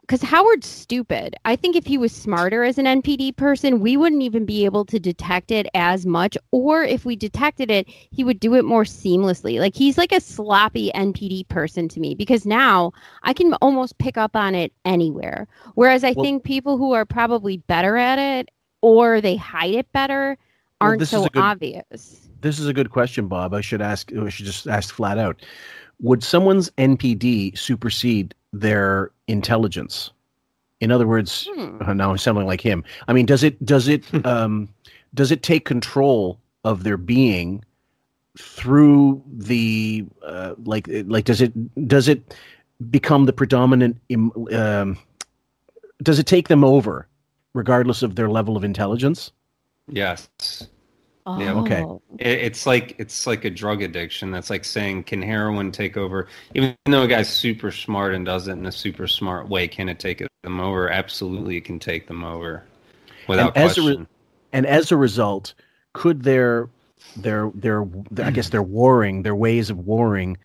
because 0.00 0.20
Howard's 0.28 0.66
stupid. 0.66 1.36
I 1.46 1.54
think 1.56 1.74
if 1.76 1.86
he 1.86 1.96
was 1.96 2.12
smarter 2.12 2.64
as 2.64 2.76
an 2.76 2.86
NPD 2.86 3.34
person, 3.36 3.80
we 3.80 3.96
wouldn't 3.96 4.20
even 4.22 4.44
be 4.44 4.64
able 4.66 4.84
to 4.86 4.98
detect 4.98 5.50
it 5.50 5.68
as 5.74 6.04
much. 6.04 6.36
Or 6.50 6.82
if 6.82 7.04
we 7.06 7.14
detected 7.16 7.70
it, 7.70 7.88
he 8.10 8.22
would 8.24 8.38
do 8.40 8.54
it 8.54 8.64
more 8.64 8.82
seamlessly. 8.84 9.58
Like 9.58 9.74
he's 9.74 9.96
like 9.96 10.12
a 10.12 10.20
sloppy 10.20 10.90
NPD 10.94 11.48
person 11.48 11.88
to 11.88 12.00
me 12.00 12.14
because 12.14 12.44
now 12.44 12.92
I 13.22 13.32
can 13.32 13.54
almost 13.62 13.96
pick 13.98 14.18
up 14.18 14.34
on 14.36 14.54
it 14.54 14.72
anywhere. 14.84 15.46
Whereas 15.76 16.04
I 16.04 16.12
Well- 16.12 16.24
think 16.24 16.42
people 16.44 16.76
who 16.76 16.92
are 16.92 17.06
probably 17.06 17.58
better 17.58 17.96
at 17.96 18.18
it 18.18 18.50
or 18.82 19.20
they 19.22 19.36
hide 19.36 19.74
it 19.74 19.90
better 19.92 20.36
aren't 20.80 20.98
this 20.98 21.12
is 21.12 21.22
so 21.22 21.28
good- 21.28 21.40
obvious. 21.40 22.21
This 22.42 22.58
is 22.58 22.66
a 22.66 22.72
good 22.72 22.90
question, 22.90 23.28
Bob. 23.28 23.54
I 23.54 23.60
should 23.60 23.80
ask. 23.80 24.12
I 24.12 24.28
should 24.28 24.46
just 24.46 24.66
ask 24.66 24.94
flat 24.94 25.16
out. 25.18 25.40
Would 26.00 26.22
someone's 26.24 26.70
NPD 26.72 27.56
supersede 27.56 28.34
their 28.52 29.10
intelligence? 29.28 30.10
In 30.80 30.90
other 30.90 31.06
words, 31.06 31.48
Hmm. 31.54 31.78
uh, 31.80 31.94
now 31.94 32.10
I'm 32.10 32.18
sounding 32.18 32.46
like 32.46 32.60
him. 32.60 32.82
I 33.06 33.12
mean, 33.12 33.24
does 33.26 33.42
it 33.44 33.64
does 33.64 33.88
it 33.88 34.04
um, 34.26 34.68
does 35.14 35.30
it 35.30 35.42
take 35.42 35.64
control 35.64 36.38
of 36.64 36.82
their 36.84 36.96
being 36.96 37.64
through 38.38 39.22
the 39.32 40.04
uh, 40.26 40.54
like 40.64 40.88
like 41.06 41.24
does 41.24 41.40
it 41.40 41.52
does 41.86 42.08
it 42.08 42.34
become 42.90 43.26
the 43.26 43.32
predominant 43.32 43.96
um, 44.52 44.98
does 46.02 46.18
it 46.18 46.26
take 46.26 46.48
them 46.48 46.64
over 46.64 47.06
regardless 47.54 48.02
of 48.02 48.16
their 48.16 48.28
level 48.28 48.56
of 48.56 48.64
intelligence? 48.64 49.30
Yes. 49.88 50.28
Oh, 51.24 51.40
Yeah, 51.40 51.54
okay. 51.54 51.84
It, 52.18 52.38
it's 52.40 52.66
like 52.66 52.96
it's 52.98 53.26
like 53.26 53.44
a 53.44 53.50
drug 53.50 53.82
addiction. 53.82 54.30
That's 54.30 54.50
like 54.50 54.64
saying, 54.64 55.04
can 55.04 55.22
heroin 55.22 55.70
take 55.70 55.96
over? 55.96 56.26
Even 56.54 56.74
though 56.86 57.02
a 57.02 57.08
guy's 57.08 57.28
super 57.28 57.70
smart 57.70 58.14
and 58.14 58.26
does 58.26 58.48
it 58.48 58.52
in 58.52 58.66
a 58.66 58.72
super 58.72 59.06
smart 59.06 59.48
way, 59.48 59.68
can 59.68 59.88
it 59.88 60.00
take 60.00 60.26
them 60.42 60.60
over? 60.60 60.90
Absolutely, 60.90 61.56
it 61.56 61.64
can 61.64 61.78
take 61.78 62.08
them 62.08 62.24
over, 62.24 62.64
without 63.28 63.56
as 63.56 63.78
a 63.78 63.82
re- 63.82 63.86
question. 63.94 64.08
and 64.52 64.66
as 64.66 64.90
a 64.90 64.96
result, 64.96 65.54
could 65.92 66.24
their 66.24 66.68
their 67.16 67.50
their 67.54 67.86
I 68.18 68.30
guess 68.32 68.48
their 68.48 68.62
warring, 68.62 69.22
their 69.22 69.36
ways 69.36 69.70
of 69.70 69.78
warring, 69.78 70.38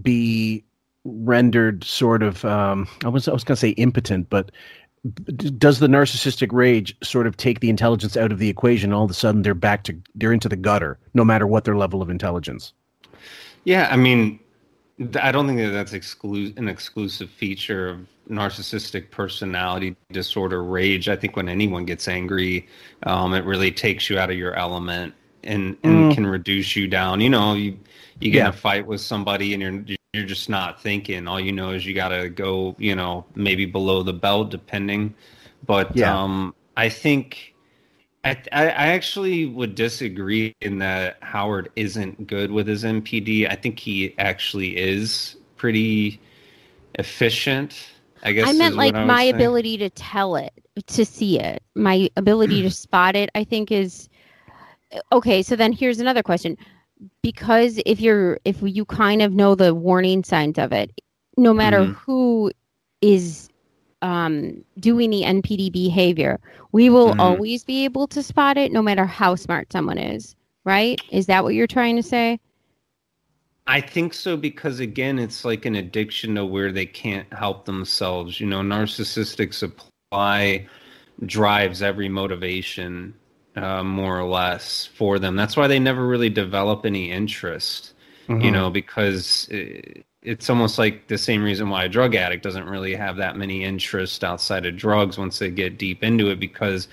be 0.00 0.64
rendered 1.04 1.82
sort 1.82 2.22
of 2.22 2.44
um, 2.44 2.86
I 3.04 3.08
was 3.08 3.26
I 3.26 3.32
was 3.32 3.42
going 3.42 3.56
to 3.56 3.60
say 3.60 3.70
impotent, 3.70 4.30
but 4.30 4.52
does 5.58 5.78
the 5.78 5.86
narcissistic 5.86 6.52
rage 6.52 6.96
sort 7.02 7.26
of 7.26 7.36
take 7.36 7.60
the 7.60 7.70
intelligence 7.70 8.16
out 8.16 8.32
of 8.32 8.38
the 8.38 8.48
equation? 8.48 8.92
All 8.92 9.04
of 9.04 9.10
a 9.10 9.14
sudden, 9.14 9.42
they're 9.42 9.54
back 9.54 9.84
to 9.84 9.96
they're 10.14 10.32
into 10.32 10.48
the 10.48 10.56
gutter, 10.56 10.98
no 11.14 11.24
matter 11.24 11.46
what 11.46 11.64
their 11.64 11.76
level 11.76 12.02
of 12.02 12.10
intelligence. 12.10 12.72
Yeah, 13.64 13.88
I 13.90 13.96
mean, 13.96 14.38
I 15.20 15.32
don't 15.32 15.46
think 15.46 15.58
that 15.60 15.70
that's 15.70 15.92
exclu- 15.92 16.56
an 16.58 16.68
exclusive 16.68 17.30
feature 17.30 17.88
of 17.88 18.06
narcissistic 18.28 19.10
personality 19.10 19.96
disorder 20.12 20.62
rage. 20.62 21.08
I 21.08 21.16
think 21.16 21.34
when 21.36 21.48
anyone 21.48 21.84
gets 21.84 22.06
angry, 22.06 22.68
um, 23.04 23.34
it 23.34 23.44
really 23.44 23.72
takes 23.72 24.08
you 24.08 24.18
out 24.18 24.30
of 24.30 24.36
your 24.36 24.54
element 24.54 25.14
and, 25.42 25.76
and 25.82 26.12
Mm. 26.12 26.14
can 26.14 26.26
reduce 26.26 26.76
you 26.76 26.86
down. 26.86 27.20
You 27.20 27.30
know, 27.30 27.54
you 27.54 27.78
you 28.20 28.30
get 28.30 28.40
in 28.42 28.46
a 28.48 28.52
fight 28.52 28.86
with 28.86 29.00
somebody 29.00 29.54
and 29.54 29.62
you're 29.88 29.96
you're 30.12 30.26
just 30.26 30.48
not 30.48 30.80
thinking. 30.80 31.28
All 31.28 31.38
you 31.40 31.52
know 31.52 31.70
is 31.70 31.86
you 31.86 31.94
got 31.94 32.08
to 32.08 32.28
go, 32.28 32.74
you 32.78 32.94
know, 32.94 33.24
maybe 33.34 33.64
below 33.66 34.02
the 34.02 34.12
belt, 34.12 34.50
depending. 34.50 35.14
But 35.66 35.96
Yeah. 35.96 36.18
um, 36.22 36.54
I 36.76 36.88
think 36.88 37.54
I, 38.24 38.30
I 38.52 38.62
I 38.64 38.86
actually 38.88 39.46
would 39.46 39.74
disagree 39.74 40.54
in 40.60 40.78
that 40.78 41.18
Howard 41.22 41.70
isn't 41.76 42.26
good 42.26 42.50
with 42.50 42.66
his 42.66 42.84
NPD. 42.84 43.48
I 43.50 43.54
think 43.54 43.78
he 43.78 44.14
actually 44.18 44.76
is 44.76 45.36
pretty 45.56 46.20
efficient. 46.96 47.90
I 48.22 48.32
guess 48.32 48.48
I 48.48 48.52
meant 48.52 48.76
like 48.76 48.94
I 48.94 49.06
my 49.06 49.22
say. 49.30 49.30
ability 49.30 49.78
to 49.78 49.90
tell 49.90 50.36
it, 50.36 50.52
to 50.88 51.04
see 51.04 51.38
it, 51.38 51.62
my 51.74 52.10
ability 52.16 52.62
to 52.62 52.70
spot 52.70 53.16
it. 53.16 53.30
I 53.34 53.44
think 53.44 53.70
is 53.70 54.08
okay. 55.12 55.42
So 55.42 55.56
then 55.56 55.72
here's 55.72 56.00
another 56.00 56.22
question: 56.22 56.56
because 57.22 57.80
if 57.86 58.00
you're 58.00 58.38
if 58.44 58.58
you 58.62 58.84
kind 58.84 59.22
of 59.22 59.32
know 59.32 59.54
the 59.54 59.74
warning 59.74 60.24
signs 60.24 60.58
of 60.58 60.72
it, 60.72 60.90
no 61.36 61.52
matter 61.54 61.84
Mhm. 61.84 61.96
who 62.06 62.50
is 63.00 63.48
um, 64.02 64.64
doing 64.78 65.10
the 65.10 65.24
NPD 65.24 65.70
behavior, 65.70 66.40
we 66.72 66.88
will 66.90 67.14
Mhm. 67.14 67.20
always 67.20 67.64
be 67.64 67.84
able 67.84 68.06
to 68.08 68.22
spot 68.22 68.56
it, 68.56 68.72
no 68.72 68.82
matter 68.82 69.04
how 69.06 69.34
smart 69.34 69.72
someone 69.72 69.98
is. 69.98 70.34
Right? 70.64 71.00
Is 71.10 71.26
that 71.26 71.44
what 71.44 71.54
you're 71.54 71.66
trying 71.66 71.96
to 71.96 72.02
say? 72.02 72.38
I 73.66 73.80
think 73.80 74.14
so 74.14 74.36
because 74.36 74.80
again, 74.80 75.18
it's 75.18 75.44
like 75.44 75.64
an 75.64 75.76
addiction 75.76 76.34
to 76.36 76.44
where 76.44 76.72
they 76.72 76.86
can't 76.86 77.32
help 77.32 77.64
themselves. 77.66 78.40
You 78.40 78.46
know, 78.46 78.60
narcissistic 78.60 79.54
supply 79.54 80.66
drives 81.26 81.82
every 81.82 82.08
motivation, 82.08 83.14
uh, 83.56 83.82
more 83.82 84.18
or 84.18 84.24
less, 84.24 84.86
for 84.86 85.18
them. 85.18 85.36
That's 85.36 85.56
why 85.56 85.66
they 85.66 85.78
never 85.78 86.06
really 86.06 86.30
develop 86.30 86.86
any 86.86 87.10
interest. 87.10 87.94
Mm-hmm. 88.28 88.42
You 88.42 88.50
know, 88.50 88.70
because 88.70 89.48
it, 89.50 90.04
it's 90.22 90.50
almost 90.50 90.78
like 90.78 91.08
the 91.08 91.16
same 91.16 91.42
reason 91.42 91.70
why 91.70 91.84
a 91.84 91.88
drug 91.88 92.14
addict 92.14 92.42
doesn't 92.42 92.68
really 92.68 92.94
have 92.94 93.16
that 93.16 93.36
many 93.36 93.64
interest 93.64 94.22
outside 94.22 94.66
of 94.66 94.76
drugs 94.76 95.16
once 95.16 95.38
they 95.38 95.50
get 95.50 95.78
deep 95.78 96.04
into 96.04 96.28
it 96.28 96.38
because 96.38 96.88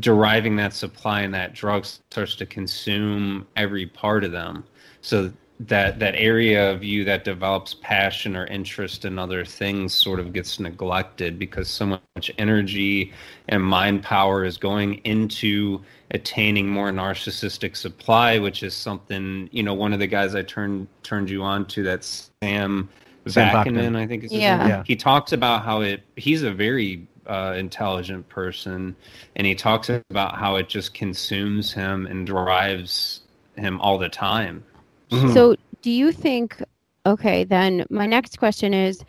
deriving 0.00 0.56
that 0.56 0.74
supply 0.74 1.20
and 1.20 1.32
that 1.34 1.54
drug 1.54 1.84
starts 1.84 2.34
to 2.34 2.46
consume 2.46 3.46
every 3.56 3.86
part 3.86 4.24
of 4.24 4.32
them 4.32 4.64
so 5.00 5.32
that 5.60 6.00
that 6.00 6.14
area 6.16 6.72
of 6.72 6.82
you 6.82 7.04
that 7.04 7.24
develops 7.24 7.74
passion 7.74 8.34
or 8.36 8.44
interest 8.46 9.04
in 9.04 9.18
other 9.20 9.44
things 9.44 9.94
sort 9.94 10.18
of 10.18 10.32
gets 10.32 10.58
neglected 10.58 11.38
because 11.38 11.68
so 11.68 11.86
much 11.86 12.30
energy 12.38 13.12
and 13.48 13.62
mind 13.62 14.02
power 14.02 14.44
is 14.44 14.56
going 14.56 14.94
into 15.04 15.80
attaining 16.10 16.68
more 16.68 16.90
narcissistic 16.90 17.76
supply 17.76 18.36
which 18.36 18.64
is 18.64 18.74
something 18.74 19.48
you 19.52 19.62
know 19.62 19.74
one 19.74 19.92
of 19.92 20.00
the 20.00 20.08
guys 20.08 20.34
i 20.34 20.42
turned 20.42 20.88
turned 21.04 21.30
you 21.30 21.40
on 21.42 21.64
to 21.64 21.84
that's 21.84 22.30
sam 22.42 22.88
Sam 23.26 23.54
Vaknin, 23.54 23.96
I 23.96 24.06
think 24.06 24.24
is 24.24 24.32
his 24.32 24.40
Yeah. 24.40 24.58
name. 24.58 24.68
Yeah. 24.68 24.82
He 24.86 24.96
talks 24.96 25.32
about 25.32 25.64
how 25.64 25.80
it. 25.80 26.02
He's 26.16 26.42
a 26.42 26.52
very 26.52 27.06
uh, 27.26 27.54
intelligent 27.56 28.28
person, 28.28 28.94
and 29.36 29.46
he 29.46 29.54
talks 29.54 29.88
about 29.88 30.36
how 30.36 30.56
it 30.56 30.68
just 30.68 30.92
consumes 30.92 31.72
him 31.72 32.06
and 32.06 32.26
drives 32.26 33.22
him 33.56 33.80
all 33.80 33.96
the 33.96 34.10
time. 34.10 34.62
Mhm. 35.10 35.32
So, 35.32 35.56
do 35.82 35.90
you 35.90 36.12
think? 36.12 36.62
Okay, 37.06 37.44
then 37.44 37.84
my 37.90 38.06
next 38.06 38.38
question 38.38 38.72
is: 38.74 39.04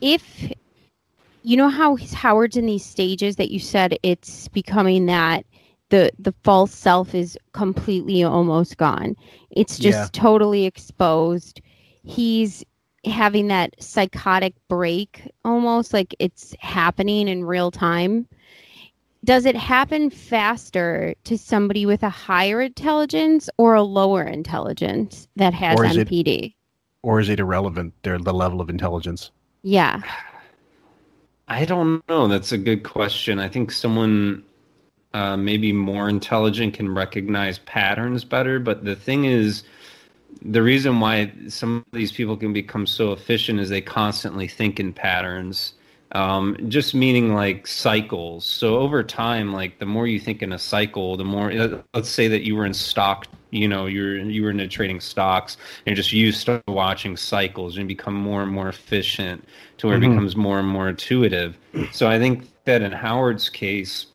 If 0.00 0.52
you 1.42 1.56
know 1.56 1.68
how 1.68 1.96
Howard's 2.14 2.56
in 2.56 2.66
these 2.66 2.84
stages 2.84 3.36
that 3.36 3.50
you 3.50 3.58
said 3.58 3.96
it's 4.02 4.48
becoming 4.48 5.06
that 5.06 5.44
the 5.90 6.10
the 6.18 6.34
false 6.44 6.72
self 6.74 7.14
is 7.14 7.38
completely 7.52 8.22
almost 8.22 8.76
gone. 8.76 9.16
It's 9.50 9.78
just 9.78 10.14
Yeah. 10.14 10.20
totally 10.20 10.64
exposed. 10.64 11.60
He's 12.02 12.64
having 13.04 13.48
that 13.48 13.74
psychotic 13.82 14.54
break 14.68 15.28
almost 15.44 15.92
like 15.92 16.14
it's 16.18 16.54
happening 16.60 17.28
in 17.28 17.44
real 17.44 17.70
time. 17.70 18.26
Does 19.24 19.46
it 19.46 19.54
happen 19.54 20.10
faster 20.10 21.14
to 21.24 21.38
somebody 21.38 21.86
with 21.86 22.02
a 22.02 22.08
higher 22.08 22.60
intelligence 22.60 23.48
or 23.56 23.74
a 23.74 23.82
lower 23.82 24.24
intelligence 24.24 25.28
that 25.36 25.54
has 25.54 25.78
Or 25.78 25.84
is 25.84 25.96
it- 25.96 26.52
or 27.02 27.20
is 27.20 27.28
it 27.28 27.38
irrelevant? 27.40 27.94
Their 28.02 28.18
the 28.18 28.34
level 28.34 28.60
of 28.60 28.68
intelligence. 28.68 29.30
Yeah. 29.62 30.02
I 31.48 31.64
don't 31.64 32.06
know. 32.08 32.26
That's 32.28 32.52
a 32.52 32.58
good 32.58 32.82
question. 32.82 33.38
I 33.38 33.48
think 33.48 33.70
someone 33.70 34.42
uh, 35.14 35.36
maybe 35.36 35.72
more 35.72 36.08
intelligent 36.08 36.74
can 36.74 36.92
recognize 36.92 37.58
patterns 37.60 38.24
better. 38.24 38.58
But 38.58 38.84
the 38.84 38.96
thing 38.96 39.24
is, 39.24 39.62
the 40.40 40.62
reason 40.62 40.98
why 41.00 41.30
some 41.48 41.78
of 41.78 41.84
these 41.92 42.12
people 42.12 42.36
can 42.36 42.52
become 42.52 42.86
so 42.86 43.12
efficient 43.12 43.60
is 43.60 43.68
they 43.68 43.80
constantly 43.82 44.48
think 44.48 44.80
in 44.80 44.92
patterns. 44.92 45.74
Um, 46.14 46.56
just 46.68 46.94
meaning 46.94 47.34
like 47.34 47.66
cycles. 47.66 48.44
So 48.44 48.76
over 48.78 49.02
time, 49.02 49.52
like 49.52 49.78
the 49.78 49.86
more 49.86 50.06
you 50.06 50.20
think 50.20 50.42
in 50.42 50.52
a 50.52 50.58
cycle, 50.58 51.16
the 51.16 51.24
more. 51.24 51.50
uh, 51.50 51.78
Let's 51.94 52.10
say 52.10 52.28
that 52.28 52.44
you 52.44 52.54
were 52.54 52.66
in 52.66 52.74
stock, 52.74 53.26
you 53.50 53.66
know, 53.66 53.86
you're 53.86 54.18
you 54.18 54.42
were 54.42 54.50
into 54.50 54.68
trading 54.68 55.00
stocks, 55.00 55.56
and 55.86 55.96
just 55.96 56.12
you 56.12 56.30
start 56.32 56.62
watching 56.68 57.16
cycles 57.16 57.78
and 57.78 57.88
become 57.88 58.14
more 58.14 58.42
and 58.42 58.52
more 58.52 58.68
efficient 58.68 59.42
to 59.78 59.86
where 59.86 59.96
it 59.96 60.00
Mhm. 60.00 60.10
becomes 60.10 60.36
more 60.36 60.58
and 60.58 60.68
more 60.68 60.88
intuitive. 60.88 61.56
So 61.92 62.08
I 62.08 62.18
think 62.18 62.46
that 62.66 62.82
in 62.82 62.92
Howard's 62.92 63.48
case, 63.48 64.06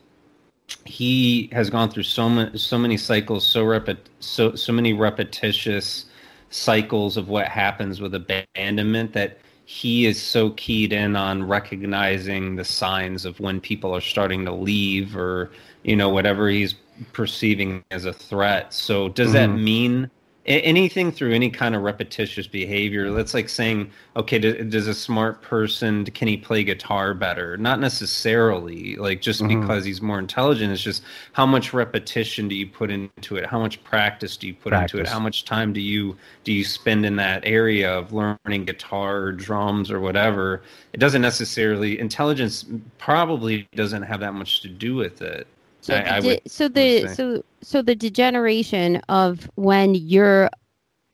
he 0.85 1.49
has 1.51 1.69
gone 1.69 1.89
through 1.89 2.03
so 2.03 2.29
many 2.29 2.57
so 2.57 2.77
many 2.77 2.97
cycles, 2.97 3.45
so 3.45 3.63
repet 3.65 3.97
so 4.19 4.53
so 4.55 4.71
many 4.71 4.93
repetitious 4.93 6.05
cycles 6.49 7.17
of 7.17 7.27
what 7.27 7.47
happens 7.47 7.99
with 7.99 8.13
abandonment 8.13 9.13
that 9.13 9.39
he 9.69 10.05
is 10.05 10.21
so 10.21 10.51
keyed 10.51 10.93
in 10.93 11.17
on 11.17 11.43
recognizing 11.45 12.55
the 12.55 12.63
signs 12.63 13.25
of 13.25 13.37
when 13.41 13.59
people 13.59 13.93
are 13.93 13.99
starting 13.99 14.45
to 14.45 14.51
leave 14.53 15.17
or 15.17 15.51
you 15.83 15.93
know 15.93 16.07
whatever 16.07 16.47
he's 16.49 16.75
perceiving 17.11 17.83
as 17.91 18.05
a 18.05 18.13
threat. 18.13 18.73
So 18.73 19.09
does 19.09 19.33
that 19.33 19.49
Mhm. 19.49 19.63
mean 19.63 20.11
anything 20.47 21.11
through 21.11 21.33
any 21.33 21.49
kind 21.49 21.75
of 21.75 21.81
repetitious 21.81 22.47
behavior. 22.47 23.11
That's 23.11 23.33
like 23.33 23.49
saying 23.49 23.91
okay 24.15 24.39
do, 24.39 24.63
does 24.63 24.87
a 24.87 24.93
smart 24.93 25.41
person 25.41 26.05
can 26.05 26.27
he 26.27 26.37
play 26.37 26.63
guitar 26.63 27.13
better? 27.13 27.57
Not 27.57 27.79
necessarily 27.79 28.95
like 28.95 29.21
just 29.21 29.41
Mhm. 29.41 29.61
because 29.61 29.83
he's 29.83 30.01
more 30.01 30.19
intelligent. 30.19 30.71
It's 30.71 30.81
just 30.81 31.03
how 31.33 31.45
much 31.45 31.73
repetition 31.73 32.47
do 32.47 32.55
you 32.55 32.65
put 32.65 32.89
into 32.89 33.35
it? 33.35 33.45
How 33.45 33.59
much 33.59 33.83
practice 33.83 34.37
do 34.37 34.47
you 34.47 34.53
put 34.53 34.73
into 34.73 34.99
it? 34.99 35.07
How 35.07 35.19
much 35.19 35.43
time 35.45 35.73
do 35.73 35.81
you 35.81 36.15
do 36.45 36.53
you 36.53 36.63
spend 36.63 37.05
in 37.05 37.17
that 37.17 37.43
area 37.45 37.91
of 37.97 38.13
learning 38.13 38.65
guitar 38.65 39.17
or 39.17 39.31
drums 39.33 39.91
or 39.91 39.99
whatever? 39.99 40.61
It 40.93 40.99
doesn't 40.99 41.21
necessarily 41.21 41.99
intelligence 41.99 42.65
probably 42.97 43.67
doesn't 43.75 44.03
have 44.03 44.21
that 44.21 44.33
much 44.33 44.61
to 44.61 44.69
do 44.69 44.95
with 44.95 45.21
it 45.21 45.47
So 45.87 45.95
I- 45.95 46.03
the 46.03 46.13
I 46.13 46.19
would- 46.19 46.41
so 46.51 46.67
the 46.67 47.07
so 47.15 47.43
so 47.61 47.81
the 47.81 47.95
degeneration 47.95 48.97
of 49.09 49.49
when 49.55 49.95
you're 49.95 50.49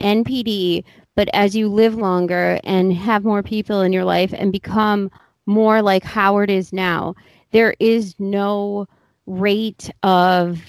NPD, 0.02 0.84
but 1.16 1.30
as 1.34 1.56
you 1.56 1.70
live 1.70 1.96
longer 1.96 2.60
and 2.64 2.92
have 2.94 3.24
more 3.24 3.44
people 3.44 3.82
in 3.82 3.94
your 3.94 4.04
life 4.04 4.34
and 4.36 4.52
become 4.52 5.10
more 5.46 5.82
like 5.82 6.04
Howard 6.04 6.50
is 6.50 6.74
now, 6.74 7.14
there 7.52 7.76
is 7.80 8.16
no 8.20 8.88
rate 9.28 9.90
of 10.02 10.60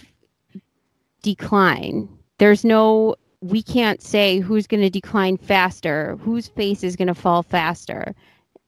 decline. 1.23 2.09
There's 2.39 2.65
no 2.65 3.17
we 3.41 3.63
can't 3.63 4.01
say 4.03 4.39
who's 4.41 4.67
going 4.67 4.83
to 4.83 4.89
decline 4.89 5.37
faster, 5.37 6.17
whose 6.23 6.49
face 6.49 6.83
is 6.83 6.97
going 6.97 7.09
to 7.09 7.15
fall 7.15 7.43
faster. 7.43 8.15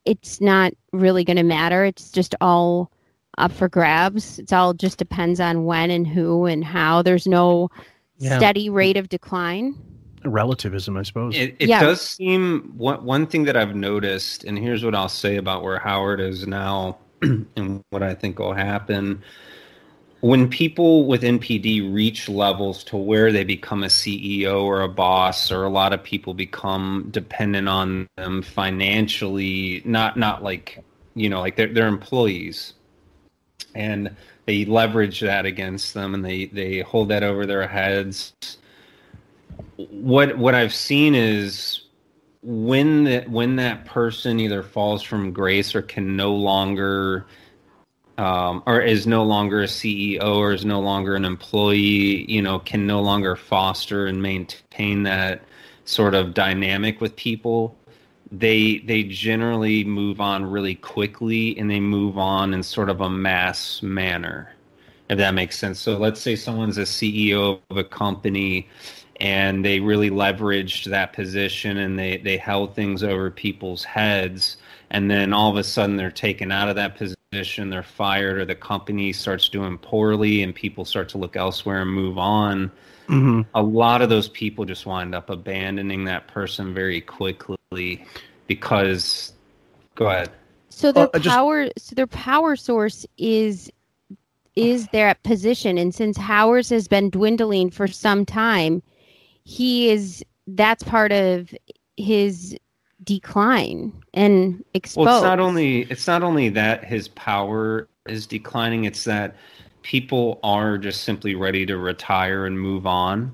It's 0.05 0.39
not 0.41 0.73
really 0.93 1.25
going 1.25 1.39
to 1.39 1.43
matter. 1.43 1.85
It's 1.85 2.11
just 2.11 2.35
all 2.43 2.91
up 3.39 3.53
for 3.53 3.69
grabs. 3.69 4.39
It's 4.39 4.53
all 4.53 4.75
just 4.75 4.99
depends 4.99 5.41
on 5.41 5.65
when 5.65 5.91
and 5.91 6.07
who 6.07 6.47
and 6.47 6.65
how. 6.65 7.03
There's 7.03 7.27
no 7.27 7.71
Yeah. 8.19 8.39
steady 8.39 8.71
rate 8.71 8.97
of 8.97 9.09
decline. 9.09 9.75
Relativism, 10.25 10.97
I 10.97 11.03
suppose. 11.03 11.37
It, 11.37 11.57
it 11.59 11.69
Yeah. 11.69 11.81
does 11.81 12.01
seem 12.01 12.73
one 12.77 13.05
one 13.05 13.27
thing 13.27 13.45
that 13.45 13.57
I've 13.57 13.77
noticed, 13.77 14.45
and 14.45 14.59
here's 14.59 14.85
what 14.85 14.95
I'll 14.95 15.09
say 15.09 15.37
about 15.37 15.63
where 15.63 15.79
Howard 15.79 16.21
is 16.21 16.47
now, 16.47 16.97
and 17.23 17.83
what 17.91 18.03
I 18.03 18.15
think 18.15 18.39
will 18.39 18.55
happen. 18.55 19.23
When 20.23 20.49
people 20.49 21.07
with 21.07 21.23
NPD 21.23 21.93
reach 21.95 22.29
levels 22.29 22.83
to 22.85 22.97
where 22.97 23.31
they 23.31 23.45
become 23.45 23.85
a 23.85 23.89
CEO 23.89 24.65
or 24.65 24.81
a 24.81 24.89
boss, 24.89 25.53
or 25.53 25.63
a 25.65 25.69
lot 25.69 25.93
of 25.93 26.03
people 26.03 26.35
become 26.35 27.09
dependent 27.13 27.69
on 27.69 28.09
them 28.17 28.43
financially, 28.43 29.83
not 29.85 30.17
not 30.17 30.43
like 30.43 30.83
you 31.15 31.29
know, 31.29 31.41
like 31.41 31.57
they're 31.57 31.73
they're 31.73 31.87
employees, 31.87 32.73
and 33.77 34.17
they 34.47 34.65
leverage 34.65 35.21
that 35.21 35.47
against 35.47 35.95
them, 35.95 36.15
and 36.15 36.25
they 36.25 36.47
they 36.47 36.81
hold 36.81 37.09
that 37.11 37.23
over 37.23 37.47
their 37.47 37.67
heads 37.69 38.33
what 39.77 40.37
what 40.39 40.55
I've 40.55 40.75
seen 40.75 41.15
is 41.15 41.83
when 42.43 43.05
that 43.05 43.31
when 43.31 43.57
that 43.57 43.85
person 43.85 44.41
either 44.41 44.63
falls 44.63 45.03
from 45.03 45.33
grace 45.33 45.75
or 45.75 45.83
can 45.83 46.17
no 46.17 46.35
longer 46.35 47.27
um, 48.19 48.63
or 48.67 48.81
is 48.81 49.07
no 49.07 49.25
longer 49.25 49.63
a 49.63 49.67
CEO 49.67 50.37
or 50.37 50.53
is 50.53 50.65
no 50.65 50.81
longer 50.81 51.17
an 51.17 51.25
employee, 51.27 52.31
you 52.31 52.41
know, 52.41 52.59
can 52.59 52.87
no 52.87 53.03
longer 53.03 53.37
foster 53.37 54.07
and 54.07 54.23
maintain 54.23 55.03
that 55.03 55.43
sort 55.85 56.15
of 56.15 56.33
dynamic 56.33 57.01
with 57.01 57.15
people. 57.17 57.77
They 58.33 58.79
they 58.79 59.05
generally 59.05 59.85
move 59.85 60.21
on 60.21 60.45
really 60.45 60.75
quickly 60.75 61.57
and 61.59 61.71
they 61.71 61.81
move 61.81 62.19
on 62.19 62.53
in 62.55 62.63
sort 62.63 62.91
of 62.91 63.01
a 63.01 63.11
mass 63.11 63.83
manner, 63.83 64.53
if 65.09 65.19
that 65.19 65.35
makes 65.35 65.59
sense. 65.59 65.79
So 65.79 65.97
let's 65.97 66.21
say 66.21 66.35
someone's 66.35 66.79
a 66.79 66.83
CEO 66.83 67.61
of 67.71 67.77
a 67.77 67.85
company 67.85 68.69
and 69.21 69.65
they 69.65 69.81
really 69.81 70.11
leveraged 70.11 70.85
that 70.87 71.13
position 71.13 71.79
and 71.79 71.99
they, 71.99 72.19
they 72.19 72.37
held 72.37 72.75
things 72.75 73.03
over 73.03 73.31
people's 73.31 73.85
heads 73.85 74.59
and 74.91 75.11
then 75.11 75.33
all 75.33 75.51
of 75.51 75.57
a 75.57 75.65
sudden 75.65 75.97
they're 75.97 76.11
taken 76.11 76.53
out 76.53 76.69
of 76.69 76.77
that 76.77 76.97
position 76.97 77.71
they're 77.71 77.83
fired 77.83 78.39
or 78.39 78.45
the 78.45 78.55
company 78.55 79.13
starts 79.13 79.49
doing 79.49 79.79
poorly 79.79 80.43
and 80.43 80.55
people 80.55 80.85
start 80.85 81.09
to 81.09 81.19
look 81.19 81.37
elsewhere 81.37 81.83
and 81.83 81.91
move 81.91 82.19
on 82.19 82.71
hmm 83.07 83.43
a 83.55 83.63
lot 83.63 84.03
of 84.03 84.09
those 84.09 84.29
people 84.29 84.65
just 84.65 84.87
wind 84.87 85.15
up 85.15 85.31
abandoning 85.31 86.05
that 86.05 86.27
person 86.27 86.75
very 86.75 87.01
quickly 87.01 88.05
because 88.47 89.33
go 89.95 90.07
ahead. 90.07 90.31
So 90.71 90.93
their 90.93 91.05
Uh, 91.05 91.11
I 91.15 91.19
just- 91.19 91.35
power 91.35 91.69
so 91.79 91.95
their 91.95 92.07
power 92.07 92.57
source 92.57 93.07
is 93.19 93.71
is 94.57 94.89
their 94.89 95.15
position. 95.23 95.77
And 95.79 95.95
since 95.95 96.17
Howard's 96.17 96.71
has 96.71 96.89
been 96.89 97.11
dwindling 97.11 97.71
for 97.71 97.87
some 97.87 98.25
time, 98.25 98.83
he 99.45 99.91
is 99.91 100.25
that's 100.49 100.83
part 100.83 101.13
of 101.13 101.55
his 101.97 102.57
decline 103.05 103.93
and 104.15 104.65
exposed. 104.75 105.07
Well, 105.07 105.19
it's 105.19 105.25
not 105.25 105.41
only 105.41 105.83
it's 105.83 106.07
not 106.07 106.23
only 106.23 106.49
that 106.51 106.85
his 106.85 107.09
power 107.09 107.89
is 108.09 108.27
declining; 108.27 108.85
it's 108.85 109.05
that 109.05 109.37
people 109.87 110.41
are 110.43 110.79
just 110.79 111.05
simply 111.05 111.37
ready 111.37 111.65
to 111.65 111.77
retire 111.77 112.45
and 112.45 112.61
move 112.61 112.89
on. 112.89 113.33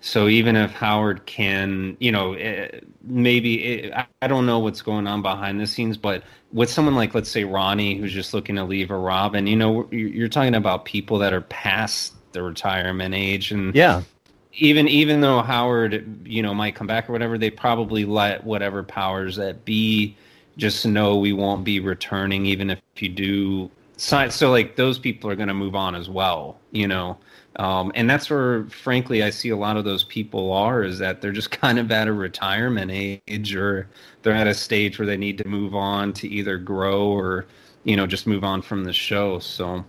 So 0.00 0.28
even 0.28 0.54
if 0.54 0.70
Howard 0.70 1.26
can, 1.26 1.96
you 1.98 2.12
know, 2.12 2.34
eh, 2.34 2.68
maybe 3.02 3.64
eh, 3.84 3.90
I- 4.00 4.06
I 4.22 4.28
don't 4.28 4.46
know 4.46 4.60
what's 4.60 4.80
going 4.80 5.08
on 5.08 5.22
behind 5.22 5.60
the 5.60 5.66
scenes, 5.66 5.96
but 5.96 6.22
with 6.52 6.70
someone 6.70 6.94
like, 6.94 7.16
let's 7.16 7.28
say 7.28 7.42
Ronnie, 7.42 7.96
who's 7.96 8.12
just 8.12 8.32
looking 8.32 8.54
to 8.56 8.64
leave 8.64 8.92
a 8.92 8.96
Robin, 8.96 9.48
you 9.48 9.56
know, 9.56 9.88
you're 9.90 10.28
talking 10.28 10.54
about 10.54 10.84
people 10.84 11.18
that 11.18 11.32
are 11.32 11.40
past 11.40 12.12
the 12.32 12.44
retirement 12.44 13.12
age, 13.12 13.50
and 13.50 13.74
Yeah. 13.74 14.02
even 14.52 14.86
even 14.86 15.20
though 15.20 15.42
Howard, 15.42 16.06
you 16.24 16.42
know, 16.42 16.54
might 16.54 16.76
come 16.76 16.86
back 16.86 17.08
or 17.08 17.12
whatever, 17.12 17.38
they 17.38 17.50
probably 17.50 18.04
let 18.04 18.44
whatever 18.44 18.84
powers 18.84 19.34
that 19.36 19.64
be 19.64 20.14
just 20.56 20.86
know 20.86 21.16
we 21.16 21.32
won't 21.32 21.64
be 21.64 21.80
returning, 21.80 22.46
even 22.46 22.70
if 22.70 22.80
you 23.00 23.08
do. 23.08 23.70
So, 23.98 24.28
so 24.28 24.50
like 24.50 24.76
those 24.76 24.98
people 24.98 25.28
are 25.28 25.36
going 25.36 25.48
to 25.48 25.54
move 25.54 25.74
on 25.74 25.94
as 25.94 26.08
well, 26.08 26.58
you 26.70 26.86
know. 26.86 27.18
Um, 27.56 27.90
and 27.96 28.08
that's 28.08 28.30
where, 28.30 28.64
frankly, 28.66 29.24
I 29.24 29.30
see 29.30 29.48
a 29.48 29.56
lot 29.56 29.76
of 29.76 29.84
those 29.84 30.04
people 30.04 30.52
are 30.52 30.84
is 30.84 31.00
that 31.00 31.20
they're 31.20 31.32
just 31.32 31.50
kind 31.60 31.78
of 31.78 31.90
at 31.90 32.06
a 32.06 32.12
retirement 32.12 32.92
age, 32.92 33.54
or 33.54 33.88
they're 34.22 34.34
at 34.34 34.46
a 34.46 34.54
stage 34.54 34.98
where 34.98 35.06
they 35.06 35.16
need 35.16 35.36
to 35.38 35.48
move 35.48 35.74
on 35.74 36.12
to 36.14 36.28
either 36.28 36.58
grow 36.58 37.08
or, 37.08 37.46
you 37.82 37.96
know, 37.96 38.06
just 38.06 38.26
move 38.26 38.44
on 38.44 38.62
from 38.62 38.84
the 38.84 38.92
show. 38.92 39.38
So. 39.40 39.84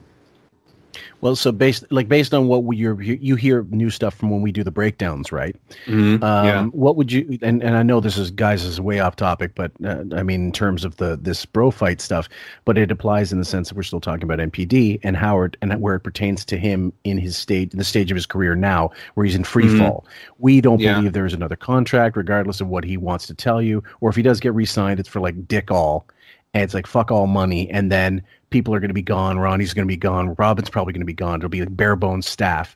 Well, 1.21 1.35
so 1.35 1.51
based 1.51 1.83
like 1.91 2.07
based 2.07 2.33
on 2.33 2.47
what 2.47 2.63
we 2.63 2.77
you're, 2.77 3.01
you 3.01 3.35
hear 3.35 3.65
new 3.69 3.89
stuff 3.89 4.15
from 4.15 4.29
when 4.29 4.41
we 4.41 4.51
do 4.51 4.63
the 4.63 4.71
breakdowns, 4.71 5.31
right? 5.31 5.55
mhm, 5.87 6.21
Um, 6.23 6.45
yeah. 6.45 6.65
What 6.67 6.95
would 6.95 7.11
you 7.11 7.37
and, 7.41 7.61
and 7.63 7.75
I 7.77 7.83
know 7.83 7.99
this 7.99 8.17
is 8.17 8.31
guys 8.31 8.63
this 8.63 8.71
is 8.73 8.81
way 8.81 8.99
off 8.99 9.15
topic, 9.15 9.51
but 9.55 9.71
uh, 9.85 10.03
I 10.15 10.23
mean 10.23 10.45
in 10.45 10.51
terms 10.51 10.83
of 10.85 10.97
the 10.97 11.17
this 11.21 11.45
bro 11.45 11.71
fight 11.71 12.01
stuff, 12.01 12.27
but 12.65 12.77
it 12.77 12.91
applies 12.91 13.31
in 13.31 13.39
the 13.39 13.45
sense 13.45 13.69
that 13.69 13.75
we're 13.75 13.83
still 13.83 14.01
talking 14.01 14.23
about 14.23 14.39
NPD 14.39 14.99
and 15.03 15.15
Howard 15.17 15.57
and 15.61 15.79
where 15.81 15.95
it 15.95 16.01
pertains 16.01 16.43
to 16.45 16.57
him 16.57 16.91
in 17.03 17.17
his 17.17 17.37
state 17.37 17.71
in 17.73 17.77
the 17.77 17.85
stage 17.85 18.11
of 18.11 18.15
his 18.15 18.25
career 18.25 18.55
now, 18.55 18.91
where 19.13 19.25
he's 19.25 19.35
in 19.35 19.43
free 19.43 19.69
Mhm. 19.69 19.77
fall. 19.77 20.05
We 20.39 20.61
don't 20.61 20.79
Yeah. 20.79 20.95
believe 20.95 21.13
there 21.13 21.25
is 21.25 21.33
another 21.33 21.55
contract, 21.55 22.17
regardless 22.17 22.61
of 22.61 22.67
what 22.67 22.83
he 22.83 22.97
wants 22.97 23.27
to 23.27 23.33
tell 23.33 23.61
you, 23.61 23.83
or 24.01 24.09
if 24.09 24.15
he 24.15 24.21
does 24.21 24.39
get 24.39 24.53
re-signed, 24.53 24.99
it's 24.99 25.09
for 25.09 25.19
like 25.19 25.47
dick 25.47 25.71
all, 25.71 26.05
and 26.53 26.63
it's 26.63 26.73
like 26.73 26.87
fuck 26.87 27.11
all 27.11 27.27
money, 27.27 27.69
and 27.69 27.91
then 27.91 28.23
people 28.49 28.73
are 28.73 28.79
going 28.79 28.89
to 28.89 28.93
be 28.93 29.01
gone. 29.01 29.37
Ronnie's 29.39 29.73
going 29.73 29.87
to 29.87 29.91
be 29.91 29.97
gone. 29.97 30.35
Robin's 30.35 30.69
probably 30.69 30.93
going 30.93 31.01
to 31.01 31.05
be 31.05 31.13
gone. 31.13 31.39
It'll 31.39 31.49
be 31.49 31.61
like 31.61 31.75
bare 31.75 31.95
bones 31.95 32.27
staff 32.27 32.75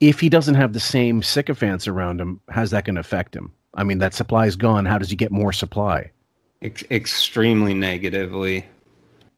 if 0.00 0.20
he 0.20 0.28
doesn't 0.28 0.54
have 0.54 0.72
the 0.72 0.80
same 0.80 1.22
sycophants 1.22 1.88
around 1.88 2.20
him, 2.20 2.40
how's 2.48 2.70
that 2.70 2.84
going 2.84 2.94
to 2.94 3.00
affect 3.00 3.34
him? 3.34 3.52
I 3.74 3.84
mean, 3.84 3.98
that 3.98 4.14
supply 4.14 4.46
is 4.46 4.56
gone. 4.56 4.84
How 4.84 4.98
does 4.98 5.10
he 5.10 5.16
get 5.16 5.30
more 5.30 5.52
supply? 5.52 6.10
Ex- 6.62 6.84
extremely 6.90 7.74
negatively. 7.74 8.64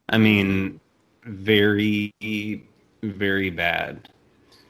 I 0.09 0.17
mean, 0.17 0.79
very 1.23 2.13
very 3.03 3.49
bad. 3.49 4.09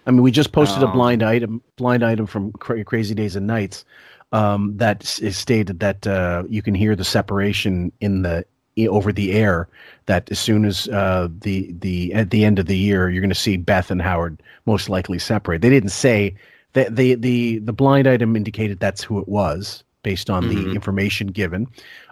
I 0.08 0.12
mean, 0.12 0.22
we 0.22 0.32
just 0.32 0.54
posted 0.54 0.82
a 0.84 0.88
Um, 0.88 0.94
blind 0.94 1.22
item, 1.22 1.62
blind 1.76 2.04
item 2.04 2.26
from 2.26 2.54
Cra- 2.54 2.84
Crazy 2.86 3.14
Days 3.14 3.36
and 3.36 3.46
Nights, 3.46 3.84
um, 4.32 4.76
that 4.78 5.04
stated 5.04 5.80
that 5.82 6.08
uh, 6.08 6.44
you 6.50 6.62
can 6.62 6.74
hear 6.74 6.96
the 6.96 7.04
separation 7.04 7.92
in 8.00 8.22
the 8.22 8.46
over 8.80 9.12
the 9.12 9.34
air. 9.34 9.68
That 10.08 10.30
as 10.32 10.40
soon 10.40 10.66
as 10.66 10.88
uh, 10.90 11.28
the 11.42 11.74
the 11.80 12.14
at 12.14 12.32
the 12.32 12.44
end 12.46 12.60
of 12.60 12.66
the 12.66 12.78
year, 12.78 13.10
you're 13.10 13.22
going 13.22 13.30
to 13.30 13.36
see 13.36 13.58
Beth 13.58 13.92
and 13.92 14.02
Howard 14.02 14.42
most 14.66 14.90
likely 14.90 15.20
separate. 15.20 15.62
They 15.62 15.70
didn't 15.70 15.90
say 15.90 16.36
that 16.74 16.96
the 16.96 17.16
the 17.16 17.60
the 17.60 17.74
blind 17.74 18.08
item 18.08 18.36
indicated 18.36 18.80
that's 18.80 19.04
who 19.04 19.20
it 19.20 19.28
was 19.28 19.84
based 20.04 20.30
on 20.30 20.50
the 20.50 20.56
Mhm. 20.56 20.74
information 20.74 21.28
given. 21.28 21.68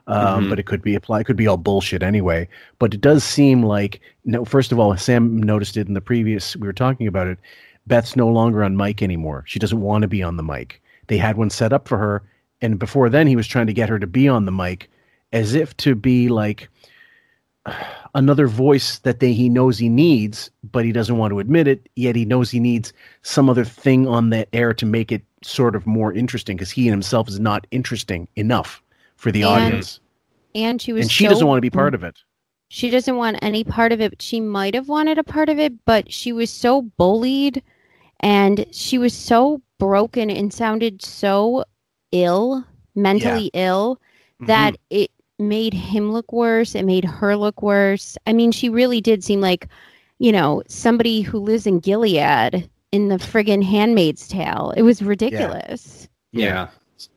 Um, 0.07 0.45
Mhm. 0.45 0.49
But 0.49 0.60
it 0.60 0.65
could 0.65 0.81
be 0.81 0.95
applied. 0.95 1.22
It 1.22 1.23
could 1.26 1.36
be 1.38 1.48
all 1.48 1.57
bullshit 1.57 2.03
anyway. 2.03 2.48
But 2.77 2.94
it 2.94 3.02
does 3.02 3.23
seem 3.23 3.64
like 3.64 3.99
no. 4.26 4.45
First 4.45 4.72
of 4.72 4.80
all, 4.80 4.95
Sam 4.98 5.38
noticed 5.41 5.76
it 5.77 5.88
in 5.88 5.94
the 5.94 6.02
previous. 6.02 6.56
We 6.56 6.68
were 6.68 6.73
talking 6.73 7.07
about 7.07 7.27
it. 7.27 7.38
Beth's 7.88 8.15
no 8.15 8.27
longer 8.27 8.64
on 8.64 8.77
mic 8.77 9.02
anymore. 9.02 9.44
She 9.48 9.57
doesn't 9.60 9.81
want 9.81 10.03
to 10.03 10.07
be 10.07 10.22
on 10.22 10.38
the 10.38 10.44
mic. 10.44 10.81
They 11.07 11.18
had 11.18 11.38
one 11.38 11.49
set 11.49 11.73
up 11.73 11.88
for 11.88 11.98
her, 11.98 12.22
and 12.61 12.77
before 12.77 13.10
then, 13.10 13.26
he 13.26 13.36
was 13.36 13.48
trying 13.48 13.65
to 13.68 13.73
get 13.73 13.90
her 13.90 13.98
to 13.98 14.06
be 14.07 14.27
on 14.27 14.45
the 14.45 14.52
mic, 14.52 14.90
as 15.31 15.53
if 15.53 15.76
to 15.77 15.95
be 15.95 16.30
like 16.30 16.69
another 18.15 18.47
voice 18.47 18.99
that 18.99 19.19
they, 19.19 19.34
he 19.34 19.49
knows 19.49 19.77
he 19.77 19.89
needs, 19.89 20.49
but 20.72 20.85
he 20.85 20.91
doesn't 20.91 21.18
want 21.18 21.31
to 21.31 21.39
admit 21.39 21.68
it. 21.68 21.88
Yet 21.95 22.15
he 22.15 22.26
knows 22.26 22.49
he 22.49 22.60
needs 22.60 22.93
some 23.22 23.49
other 23.49 23.65
thing 23.65 24.07
on 24.07 24.30
that 24.31 24.49
air 24.53 24.73
to 24.73 24.85
make 24.85 25.11
it 25.11 25.23
sort 25.43 25.76
of 25.76 25.85
more 25.85 26.11
interesting, 26.11 26.57
because 26.57 26.72
he 26.72 26.88
himself 26.88 27.27
is 27.27 27.39
not 27.39 27.68
interesting 27.72 28.27
enough 28.35 28.81
for 29.15 29.31
the 29.31 29.43
And- 29.43 29.49
audience, 29.65 29.99
And 30.56 30.81
she 30.81 30.93
was 30.93 31.06
and 31.06 31.11
she 31.11 31.26
so- 31.26 31.30
doesn't 31.30 31.47
want 31.47 31.57
to 31.57 31.61
be 31.61 31.69
part 31.69 31.93
of 31.93 32.03
it. 32.03 32.18
She 32.72 32.89
doesn't 32.89 33.15
want 33.15 33.38
any 33.41 33.64
part 33.64 33.91
of 33.91 33.99
it. 33.99 34.22
She 34.22 34.39
might 34.39 34.76
have 34.76 34.88
wanted 34.89 35.18
a 35.18 35.23
part 35.23 35.49
of 35.49 35.57
it, 35.57 35.73
but 35.85 36.11
she 36.14 36.31
was 36.31 36.51
so 36.51 36.84
bullied 36.84 37.64
and 38.19 38.65
she 38.72 38.99
was 38.99 39.14
so 39.14 39.61
broken 39.80 40.30
and 40.30 40.53
sounded 40.53 41.01
so 41.01 41.64
ill, 42.11 42.64
mentally 42.93 43.49
ill, 43.53 43.95
mm-hmm. 43.95 44.45
that 44.45 44.77
it 44.91 45.10
made 45.39 45.73
him 45.73 46.11
look 46.11 46.31
worse. 46.31 46.75
It 46.75 46.83
made 46.83 47.05
her 47.05 47.35
look 47.35 47.61
worse. 47.61 48.17
I 48.27 48.33
mean, 48.33 48.51
she 48.51 48.69
really 48.69 49.01
did 49.01 49.23
seem 49.23 49.41
like, 49.41 49.67
you 50.19 50.31
know, 50.31 50.63
somebody 50.67 51.21
who 51.21 51.39
lives 51.39 51.65
in 51.65 51.79
Gilead 51.79 52.69
in 52.91 53.07
the 53.09 53.17
friggin' 53.17 53.63
Handmaid's 53.63 54.27
Tale. 54.27 54.73
It 54.75 54.81
was 54.81 55.01
ridiculous. 55.01 56.07
Yeah. 56.31 56.69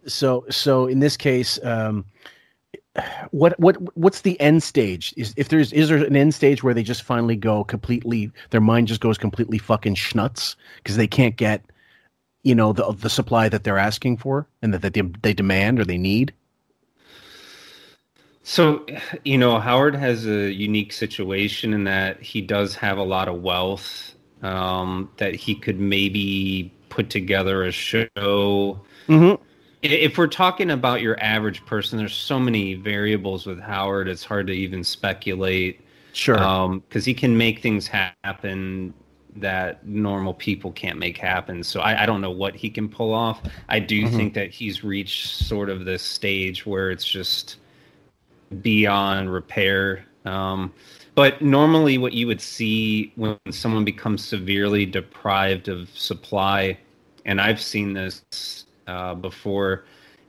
so 0.06 0.44
so 0.48 0.86
in 0.86 1.00
this 1.00 1.16
case 1.16 1.58
um 1.64 2.04
what 3.30 3.58
what 3.58 3.76
what's 3.96 4.20
the 4.20 4.38
end 4.40 4.62
stage 4.62 5.14
is 5.16 5.32
if 5.36 5.48
there's 5.48 5.72
is 5.72 5.88
there 5.88 5.98
an 5.98 6.14
end 6.14 6.34
stage 6.34 6.62
where 6.62 6.74
they 6.74 6.82
just 6.82 7.02
finally 7.02 7.36
go 7.36 7.64
completely 7.64 8.30
their 8.50 8.60
mind 8.60 8.86
just 8.86 9.00
goes 9.00 9.16
completely 9.16 9.58
fucking 9.58 9.94
schnuts 9.94 10.56
because 10.76 10.96
they 10.96 11.06
can't 11.06 11.36
get 11.36 11.64
you 12.42 12.54
know 12.54 12.72
the 12.72 12.92
the 12.92 13.08
supply 13.10 13.48
that 13.48 13.64
they're 13.64 13.78
asking 13.78 14.16
for 14.16 14.46
and 14.60 14.74
that, 14.74 14.82
that 14.82 14.92
they, 14.92 15.00
they 15.22 15.32
demand 15.32 15.80
or 15.80 15.84
they 15.84 15.98
need 15.98 16.32
So, 18.42 18.84
you 19.24 19.38
know, 19.38 19.58
Howard 19.58 19.94
has 19.94 20.26
a 20.26 20.52
unique 20.52 20.92
situation 20.92 21.72
in 21.72 21.84
that 21.84 22.20
he 22.22 22.40
does 22.40 22.74
have 22.76 22.98
a 22.98 23.02
lot 23.02 23.28
of 23.28 23.42
wealth 23.42 24.14
um, 24.42 25.08
that 25.18 25.34
he 25.34 25.54
could 25.54 25.78
maybe 25.78 26.72
put 26.88 27.10
together 27.10 27.64
a 27.64 27.72
show. 27.72 28.08
mm-hmm. 28.16 29.42
If 29.82 30.16
we're 30.16 30.28
talking 30.28 30.70
about 30.70 31.00
your 31.00 31.18
average 31.20 31.64
person, 31.66 31.98
there's 31.98 32.14
so 32.14 32.38
many 32.38 32.74
variables 32.74 33.46
with 33.46 33.58
Howard. 33.60 34.06
It's 34.08 34.24
hard 34.24 34.46
to 34.46 34.52
even 34.52 34.84
speculate 34.84 35.80
sure 36.12 36.36
because 36.88 37.04
he 37.04 37.14
can 37.14 37.36
make 37.36 37.60
things 37.60 37.88
happen 37.88 38.94
that 39.34 39.84
normal 39.86 40.34
people 40.34 40.70
can't 40.72 40.98
make 40.98 41.16
happen. 41.16 41.64
So 41.64 41.80
I, 41.80 42.02
I 42.02 42.06
don't 42.06 42.20
know 42.20 42.30
what 42.30 42.54
he 42.54 42.70
can 42.70 42.88
pull 42.88 43.12
off. 43.14 43.42
I 43.68 43.80
do 43.80 44.06
Mhm. 44.06 44.10
think 44.14 44.34
that 44.34 44.50
he's 44.50 44.84
reached 44.84 45.28
sort 45.30 45.70
of 45.70 45.84
this 45.84 46.02
stage 46.02 46.64
where 46.66 46.90
it's 46.90 47.06
just 47.06 47.56
beyond 48.60 49.32
repair. 49.32 50.04
Um, 50.24 50.72
but 51.14 51.42
normally, 51.42 51.98
what 51.98 52.12
you 52.12 52.26
would 52.26 52.40
see 52.40 53.12
when 53.16 53.38
someone 53.50 53.84
becomes 53.84 54.24
severely 54.24 54.86
deprived 54.86 55.68
of 55.68 55.90
supply, 55.90 56.78
and 57.26 57.40
I've 57.40 57.60
seen 57.60 57.92
this 57.92 58.64
uh, 58.86 59.14
before, 59.14 59.84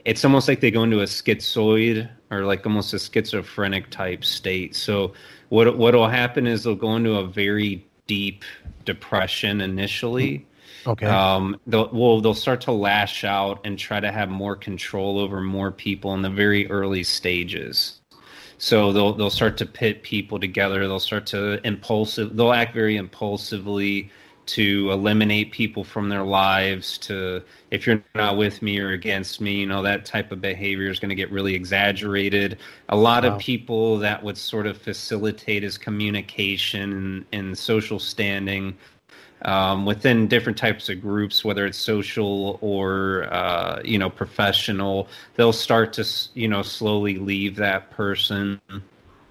it's 0.06 0.26
almost 0.26 0.48
like 0.48 0.60
they 0.60 0.72
go 0.72 0.84
into 0.84 1.00
a 1.02 1.06
schizoid 1.06 2.10
or 2.32 2.46
like 2.46 2.66
almost 2.66 2.94
a 2.94 3.00
schizophrenic 3.00 3.90
type 3.90 4.26
state. 4.26 4.76
So 4.76 5.14
what 5.50 5.78
what 5.78 5.94
will 5.96 6.10
happen 6.10 6.48
is 6.48 6.64
they'll 6.64 6.76
go 6.76 6.96
into 6.96 7.16
a 7.16 7.28
very 7.28 7.86
deep 8.08 8.44
depression 8.86 9.62
initially. 9.62 10.46
okay 10.86 11.06
Um, 11.06 11.60
they'll 11.68 11.90
well 11.94 12.20
they'll 12.20 12.34
start 12.34 12.62
to 12.62 12.72
lash 12.72 13.24
out 13.24 13.62
and 13.64 13.80
try 13.80 14.00
to 14.00 14.12
have 14.12 14.30
more 14.30 14.56
control 14.56 15.20
over 15.20 15.40
more 15.40 15.72
people 15.72 16.14
in 16.14 16.22
the 16.22 16.30
very 16.30 16.70
early 16.70 17.04
stages. 17.04 18.02
So 18.64 18.94
they'll 18.94 19.14
they'll 19.14 19.30
start 19.30 19.58
to 19.58 19.66
pit 19.66 20.04
people 20.04 20.40
together. 20.40 20.88
They'll 20.88 20.98
start 21.02 21.26
to 21.28 21.60
impulsive. 21.68 22.38
They'll 22.38 22.54
act 22.54 22.74
very 22.74 22.96
impulsively 22.96 24.10
to 24.46 24.90
eliminate 24.90 25.52
people 25.52 25.84
from 25.84 26.08
their 26.08 26.24
lives. 26.24 26.98
To 27.00 27.44
if 27.72 27.86
you're 27.86 28.02
not 28.16 28.38
with 28.38 28.62
me 28.62 28.80
or 28.80 28.92
against 28.92 29.42
me, 29.42 29.56
you 29.60 29.66
know 29.66 29.82
that 29.84 30.06
type 30.06 30.32
of 30.32 30.40
behavior 30.40 30.90
is 30.90 30.98
going 30.98 31.10
to 31.10 31.16
get 31.16 31.30
really 31.30 31.54
exaggerated. 31.54 32.58
A 32.88 32.96
lot 32.96 33.26
Wow. 33.26 33.34
of 33.36 33.42
people 33.42 33.98
that 33.98 34.24
would 34.24 34.38
sort 34.38 34.66
of 34.66 34.78
facilitate 34.78 35.64
his 35.64 35.78
communication 35.78 36.94
and, 36.94 37.26
and 37.34 37.58
social 37.58 38.00
standing 38.00 38.78
um, 39.46 39.86
within 39.86 40.28
different 40.28 40.58
types 40.58 40.90
of 40.90 41.02
groups, 41.02 41.44
whether 41.44 41.66
it's 41.66 41.78
social 41.78 42.58
or 42.62 43.28
uh, 43.32 43.82
you 43.84 43.98
know 43.98 44.10
professional, 44.10 45.08
they'll 45.36 45.54
start 45.54 45.94
to 45.94 46.06
you 46.34 46.48
know 46.48 46.62
slowly 46.62 47.18
leave 47.18 47.56
that 47.58 47.92
person. 47.92 48.60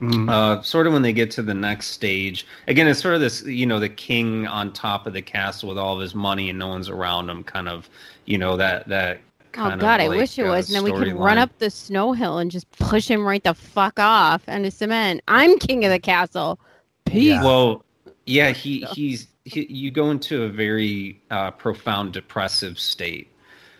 Mhm. 0.00 0.28
Uh, 0.28 0.60
sort 0.62 0.88
of 0.88 0.92
when 0.92 1.02
they 1.02 1.12
get 1.12 1.30
to 1.30 1.42
the 1.42 1.54
next 1.54 1.88
stage, 1.88 2.44
again, 2.66 2.88
it's 2.88 3.00
sort 3.00 3.14
of 3.14 3.20
this 3.20 3.44
you 3.44 3.66
know 3.66 3.78
the 3.78 3.88
king 3.88 4.46
on 4.46 4.72
top 4.72 5.06
of 5.06 5.12
the 5.12 5.22
castle 5.22 5.68
with 5.68 5.78
all 5.78 5.94
of 5.94 6.00
his 6.00 6.14
money 6.14 6.50
and 6.50 6.58
no 6.58 6.68
one's 6.68 6.88
around 6.88 7.30
him, 7.30 7.44
kind 7.44 7.68
of 7.68 7.88
you 8.26 8.38
know 8.38 8.56
that 8.56 8.88
that. 8.88 9.20
Oh 9.54 9.76
God, 9.76 10.00
of 10.00 10.06
I 10.06 10.08
wish 10.08 10.38
it 10.38 10.46
uh, 10.46 10.50
was. 10.50 10.68
And 10.68 10.76
then 10.76 10.82
we 10.82 10.98
could 10.98 11.14
run 11.14 11.36
up 11.36 11.50
the 11.58 11.68
snow 11.68 12.14
hill 12.14 12.38
and 12.38 12.50
just 12.50 12.70
push 12.70 13.06
him 13.06 13.22
right 13.22 13.44
the 13.44 13.52
fuck 13.52 14.00
off 14.00 14.42
and 14.46 14.72
cement. 14.72 15.20
I'm 15.28 15.58
king 15.58 15.84
of 15.84 15.90
the 15.90 15.98
castle. 15.98 16.58
Peace. 17.04 17.24
Yeah. 17.24 17.44
Well, 17.44 17.84
yeah, 18.24 18.52
he 18.52 18.80
he's 18.92 19.28
he, 19.44 19.66
you 19.72 19.90
go 19.90 20.10
into 20.10 20.44
a 20.44 20.48
very 20.48 21.20
uh, 21.30 21.50
profound 21.52 22.12
depressive 22.12 22.78
state. 22.78 23.28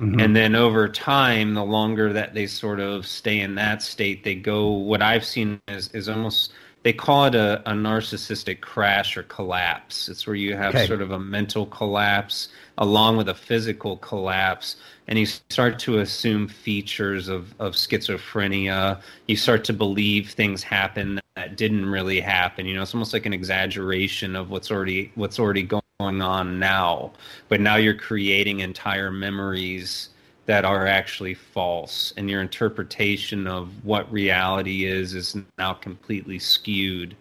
Mhm. 0.01 0.23
And 0.23 0.35
then 0.35 0.55
over 0.55 0.89
time, 0.89 1.55
the 1.55 1.65
longer 1.65 2.13
that 2.13 2.35
they 2.35 2.47
sort 2.47 2.81
of 2.81 3.07
stay 3.07 3.41
in 3.41 3.55
that 3.55 3.83
state, 3.83 4.25
they 4.25 4.35
go. 4.35 4.69
What 4.71 5.03
I've 5.03 5.25
seen 5.25 5.61
is 5.69 5.89
is 5.89 6.09
almost 6.09 6.53
they 6.85 6.93
call 6.93 7.27
it 7.27 7.35
a, 7.35 7.61
a 7.71 7.75
narcissistic 7.75 8.61
crash 8.61 9.17
or 9.17 9.23
collapse. 9.25 10.09
It's 10.09 10.27
where 10.27 10.37
you 10.37 10.57
have 10.57 10.75
Okay. 10.75 10.87
sort 10.87 11.03
of 11.03 11.11
a 11.13 11.19
mental 11.19 11.67
collapse 11.67 12.49
along 12.79 13.17
with 13.19 13.29
a 13.29 13.35
physical 13.35 13.99
collapse, 13.99 14.77
and 15.09 15.19
you 15.19 15.27
start 15.27 15.79
to 15.81 15.99
assume 16.01 16.49
features 16.49 17.29
of 17.29 17.55
of 17.61 17.75
schizophrenia. 17.75 19.01
You 19.29 19.37
start 19.37 19.65
to 19.65 19.73
believe 19.73 20.31
things 20.31 20.63
happen 20.63 21.21
that 21.37 21.57
didn't 21.57 21.87
really 21.87 22.21
happen. 22.21 22.67
You 22.67 22.75
know, 22.77 22.83
it's 22.83 22.95
almost 22.95 23.13
like 23.13 23.27
an 23.27 23.33
exaggeration 23.33 24.37
of 24.37 24.51
what's 24.51 24.71
already 24.71 25.13
what's 25.15 25.39
already 25.39 25.63
going 25.65 25.83
on 26.23 26.59
now 26.59 27.13
but 27.49 27.61
now 27.61 27.77
you're 27.77 27.95
creating 27.95 28.61
entire 28.61 29.11
memories 29.11 30.09
that 30.47 30.65
are 30.65 30.87
actually 30.87 31.35
false 31.35 32.13
and 32.17 32.29
your 32.29 32.41
interpretation 32.41 33.47
of 33.47 33.85
what 33.85 34.11
reality 34.11 34.85
is 34.85 35.15
is 35.15 35.37
now 35.59 35.73
completely 35.73 36.39
skewed 36.39 37.17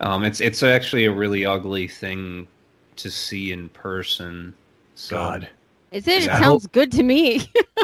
um, 0.00 0.24
it's 0.24 0.40
it's 0.40 0.62
actually 0.62 1.04
a 1.04 1.12
really 1.12 1.46
ugly 1.46 1.86
thing 1.86 2.46
to 2.96 3.10
see 3.10 3.52
in 3.52 3.68
person 3.70 4.54
so 4.94 5.16
God. 5.16 5.48
Is 5.90 6.08
it? 6.08 6.22
It 6.22 6.26
Yeah. 6.26 6.38
I 6.38 6.40
sounds 6.40 6.66
good 6.68 6.90
to 6.92 7.02
me. 7.02 7.42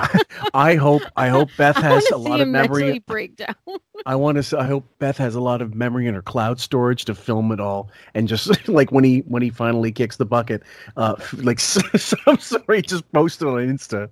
I 0.55 0.77
hope 0.77 1.02
I 1.16 1.28
hope 1.28 1.51
Beth 1.59 1.77
has 1.77 2.09
a 2.10 2.16
lot 2.16 2.40
of 2.40 2.48
memory. 2.48 2.82
mentally 2.85 2.98
break 3.01 3.36
down. 3.36 3.55
I 4.06 4.15
want 4.15 4.43
to. 4.43 4.59
I 4.59 4.65
hope 4.65 4.86
Beth 4.98 5.19
has 5.19 5.35
a 5.35 5.40
lot 5.40 5.60
of 5.60 5.74
memory 5.74 6.06
in 6.06 6.15
her 6.15 6.23
cloud 6.23 6.59
storage 6.59 7.05
to 7.06 7.15
film 7.15 7.52
it 7.52 7.60
all, 7.60 7.90
and 8.15 8.27
just 8.27 8.69
like 8.69 8.93
when 8.93 9.05
he 9.05 9.19
when 9.20 9.43
he 9.43 9.51
finally 9.51 9.93
kicks 9.93 10.16
the 10.16 10.24
bucket, 10.24 10.62
uh, 10.97 11.16
like 11.35 11.60
some 11.60 12.39
story 12.39 12.82
just 12.82 13.10
post 13.12 13.43
it 13.43 13.48
on 13.48 13.55
Insta. 13.56 14.09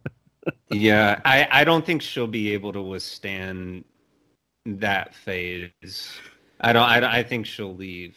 Yeah 0.71 1.21
i 1.25 1.47
i 1.51 1.65
don't 1.65 1.85
think 1.87 2.03
she'll 2.03 2.27
be 2.27 2.53
able 2.53 2.73
to 2.73 2.83
withstand 2.83 3.85
that 4.65 5.15
phase 5.15 5.71
i 6.61 6.73
don't 6.73 6.83
i, 6.89 7.01
don't- 7.01 7.11
I 7.11 7.23
think 7.23 7.47
she'll 7.47 7.75
leave 7.75 8.17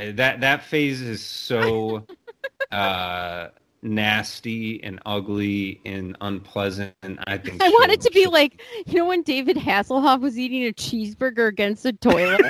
Uh, 0.00 0.12
that 0.14 0.40
that 0.40 0.64
phase 0.64 1.00
is 1.00 1.22
so 1.24 2.06
uh 2.72 3.48
nasty 3.82 4.82
and 4.84 5.00
ugly 5.06 5.80
and 5.84 6.16
unpleasant 6.20 6.94
And 7.02 7.18
i 7.26 7.36
think 7.36 7.60
I 7.62 7.68
want 7.68 7.90
it 7.90 8.00
to 8.02 8.10
be 8.12 8.26
like, 8.26 8.62
you 8.86 8.94
know, 8.98 9.06
when 9.06 9.22
David 9.22 9.56
Hasselhoff 9.56 10.20
was 10.20 10.38
eating 10.38 10.64
a 10.66 10.72
cheeseburger 10.72 11.48
against 11.48 11.82
the 11.82 11.92
toilet. 11.94 12.40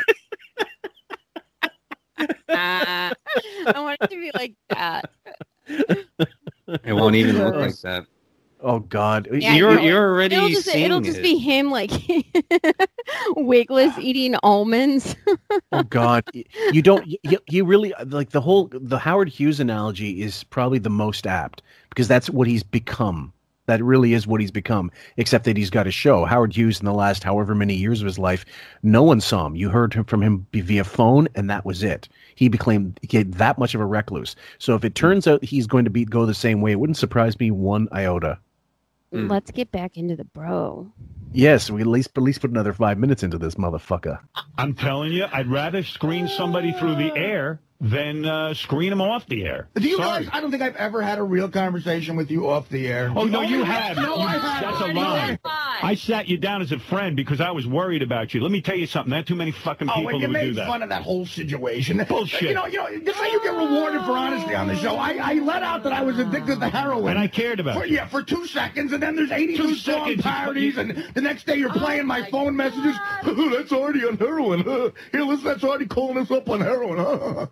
Ah. 2.51 3.13
I 3.67 3.81
want 3.81 3.97
it 4.03 4.11
to 4.11 4.17
be 4.17 4.31
like 4.35 4.55
that. 4.69 5.11
It 5.69 6.93
won't 6.93 7.17
even 7.17 7.39
look 7.39 7.55
like 7.57 7.79
that. 7.81 8.05
Oh 8.65 8.79
God, 8.79 9.29
Yeah, 9.33 9.55
you're 9.55 9.81
you're 9.81 10.09
already 10.11 10.37
It'll 10.37 10.49
just, 10.49 10.69
it'll 10.69 11.01
just 11.01 11.19
it. 11.19 11.23
be 11.23 11.37
him 11.37 11.71
like 11.71 11.91
wigless 13.37 13.99
eating 13.99 14.37
almonds. 14.45 15.17
oh 15.73 15.83
God, 15.83 16.25
you 16.33 16.81
don't. 16.81 17.05
You, 17.07 17.39
you 17.49 17.65
really 17.65 17.93
uh, 17.95 18.05
like 18.07 18.31
the 18.31 18.41
whole 18.41 18.71
the 18.73 18.99
Howard 18.99 19.29
Hughes 19.29 19.59
analogy 19.59 20.23
is 20.23 20.45
probably 20.45 20.79
the 20.79 20.91
most 20.91 21.27
apt 21.27 21.63
because 21.89 22.07
that's 22.07 22.31
what 22.31 22.47
he's 22.47 22.63
become. 22.63 23.33
That 23.67 23.83
really 23.83 24.13
is 24.13 24.27
what 24.29 24.41
he's 24.41 24.53
become. 24.53 24.93
Except 25.17 25.45
that 25.45 25.57
he's 25.57 25.71
got 25.71 25.89
a 25.89 25.93
show. 25.93 26.25
Howard 26.25 26.57
Hughes 26.57 26.79
in 26.79 26.87
the 26.87 26.95
last 26.95 27.25
however 27.25 27.57
many 27.57 27.75
years 27.75 28.01
of 28.01 28.07
his 28.07 28.19
life, 28.19 28.45
no 28.85 29.03
one 29.03 29.21
saw 29.21 29.47
him. 29.47 29.57
You 29.57 29.71
heard 29.71 29.95
him 29.95 30.05
from 30.05 30.23
him 30.23 30.47
via 30.53 30.85
phone, 30.85 31.29
and 31.35 31.51
that 31.51 31.65
was 31.65 31.83
it. 31.83 32.09
He 32.37 32.49
became 32.49 32.95
he 33.03 33.25
that 33.25 33.59
much 33.59 33.75
of 33.75 33.81
a 33.81 33.87
recluse. 33.87 34.37
So 34.59 34.77
if 34.77 34.85
it 34.85 34.91
hmm. 34.91 35.03
turns 35.03 35.27
out 35.27 35.45
he's 35.45 35.67
going 35.67 35.85
to 35.85 35.91
be 35.91 36.05
go 36.05 36.27
the 36.27 36.35
same 36.35 36.61
way, 36.61 36.71
it 36.71 36.79
wouldn't 36.79 36.97
surprise 36.97 37.37
me 37.41 37.51
one 37.51 37.89
iota. 37.93 38.39
Mm. 39.13 39.31
Let's 39.31 39.51
get 39.51 39.71
back 39.71 39.97
into 39.97 40.17
the 40.17 40.25
bro. 40.25 40.93
Yes, 41.33 41.71
we 41.71 41.81
at 41.81 41.87
least 41.87 42.11
at 42.17 42.23
least 42.23 42.41
put 42.41 42.51
another 42.51 42.73
five 42.73 42.99
minutes 42.99 43.23
into 43.23 43.39
this 43.39 43.55
motherfucker. 43.55 44.19
I'm 44.59 44.75
telling 44.75 45.13
you, 45.13 45.27
I'd 45.33 45.49
rather 45.49 45.83
screen 45.83 46.29
somebody 46.29 46.73
through 46.73 46.97
the 46.97 47.15
air 47.17 47.61
than 47.85 48.25
uh, 48.25 48.55
screen 48.55 48.91
them 48.91 49.01
off 49.01 49.27
the 49.27 49.45
air. 49.45 49.67
Do 49.75 49.83
you 49.89 49.97
Sorry. 49.97 50.21
realize 50.21 50.29
I 50.33 50.41
don't 50.41 50.53
think 50.53 50.63
I've 50.63 50.77
ever 50.77 51.03
had 51.03 51.19
a 51.19 51.23
real 51.25 51.49
conversation 51.49 52.15
with 52.15 52.31
you 52.31 52.49
off 52.49 52.69
the 52.69 52.87
air? 52.87 53.13
Oh 53.17 53.25
no, 53.25 53.41
you 53.43 53.65
have. 53.65 53.97
No, 54.03 54.15
You- 54.17 54.23
I 54.23 54.33
haven't. 54.39 54.71
That's 54.71 54.81
a 54.81 54.93
lie. 54.95 55.39
Lie. 55.45 55.79
I 55.83 55.95
sat 55.97 56.29
you 56.29 56.37
down 56.39 56.63
as 56.63 56.71
a 56.71 56.79
friend 56.79 57.17
because 57.17 57.41
I 57.41 57.51
was 57.51 57.67
worried 57.67 58.03
about 58.03 58.35
you. 58.35 58.41
Let 58.41 58.53
me 58.53 58.61
tell 58.63 58.77
you 58.77 58.87
something. 58.87 59.11
There 59.11 59.19
are 59.19 59.25
too 59.25 59.35
many 59.35 59.51
fucking 59.51 59.91
Oh, 59.91 59.95
people 59.95 60.11
and 60.11 60.21
you 60.21 60.27
who 60.29 60.33
would 60.33 60.39
do 60.41 60.47
made 60.47 60.55
that. 60.57 60.69
fun 60.69 60.83
of 60.85 60.91
that 60.91 61.03
whole 61.03 61.27
situation. 61.27 62.05
Bullshit. 62.09 62.43
You 62.43 62.55
know, 62.55 62.67
you 62.67 62.79
know, 62.79 62.87
this 63.01 63.19
way 63.21 63.29
you 63.33 63.43
get 63.43 63.53
rewarded 63.55 64.03
for 64.03 64.13
honesty 64.13 64.55
on 64.55 64.69
the 64.69 64.77
show. 64.77 64.95
I, 64.95 65.15
I 65.21 65.35
let 65.35 65.65
out 65.65 65.83
that 65.83 65.93
I 65.93 66.03
was 66.03 66.21
addicted 66.21 66.61
to 66.61 66.69
heroin. 66.69 67.11
And 67.11 67.19
I 67.19 67.27
cared 67.27 67.59
about 67.59 67.75
for, 67.81 67.85
you. 67.87 67.97
Yeah, 67.97 68.07
for 68.07 68.23
two 68.23 68.47
seconds, 68.47 68.93
and 68.93 69.03
then 69.03 69.17
there's 69.17 69.33
82 69.33 69.61
Two 69.63 69.75
song 69.75 70.05
seconds. 70.07 70.23
parodies, 70.23 70.77
and 70.79 71.05
the 71.15 71.21
next 71.21 71.47
day 71.47 71.57
you're 71.57 71.73
playing 71.73 72.07
my, 72.07 72.31
phone 72.31 72.55
messages. 72.55 72.95
that's 73.25 73.73
already 73.73 74.07
on 74.07 74.17
heroin. 74.19 74.63
Here, 75.13 75.23
listen, 75.25 75.45
that's 75.45 75.65
already 75.65 75.87
calling 75.87 76.19
us 76.19 76.31
up 76.31 76.49
on 76.49 76.61
heroin. 76.61 77.49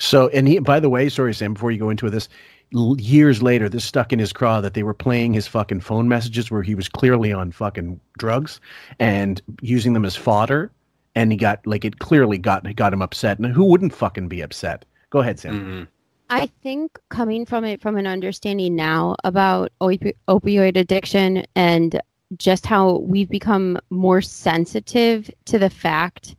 So, 0.00 0.28
and 0.28 0.48
he, 0.48 0.58
by 0.58 0.80
the 0.80 0.88
way, 0.88 1.08
sorry, 1.08 1.34
Sam, 1.34 1.54
before 1.54 1.70
you 1.70 1.78
go 1.78 1.90
into 1.90 2.08
this, 2.08 2.28
l- 2.74 2.96
years 2.98 3.42
later, 3.42 3.68
this 3.68 3.84
stuck 3.84 4.12
in 4.12 4.18
his 4.18 4.32
craw 4.32 4.60
that 4.62 4.72
they 4.74 4.82
were 4.82 4.94
playing 4.94 5.34
his 5.34 5.46
fucking 5.46 5.80
phone 5.80 6.08
messages 6.08 6.50
where 6.50 6.62
he 6.62 6.74
was 6.74 6.88
clearly 6.88 7.32
on 7.32 7.52
fucking 7.52 8.00
drugs 8.18 8.60
and 8.98 9.42
using 9.60 9.92
them 9.92 10.04
as 10.06 10.16
fodder. 10.16 10.72
And 11.14 11.30
he 11.30 11.36
got, 11.36 11.66
like, 11.66 11.84
it 11.84 11.98
clearly 11.98 12.38
got, 12.38 12.74
got 12.76 12.92
him 12.92 13.02
upset. 13.02 13.38
And 13.38 13.52
who 13.52 13.64
wouldn't 13.64 13.92
fucking 13.94 14.28
be 14.28 14.40
upset? 14.40 14.86
Go 15.10 15.18
ahead, 15.18 15.38
Sam. 15.38 15.60
Mhm. 15.60 15.88
I 16.30 16.46
think 16.62 16.98
coming 17.08 17.44
from 17.44 17.64
it 17.64 17.82
from 17.82 17.96
an 17.96 18.06
understanding 18.06 18.76
now 18.76 19.16
about 19.24 19.72
opi- 19.80 20.14
opioid 20.28 20.76
addiction 20.76 21.44
and 21.56 22.00
just 22.38 22.64
how 22.64 22.98
we've 22.98 23.28
become 23.28 23.76
more 23.90 24.22
sensitive 24.22 25.28
to 25.46 25.58
the 25.58 25.68
fact 25.68 26.36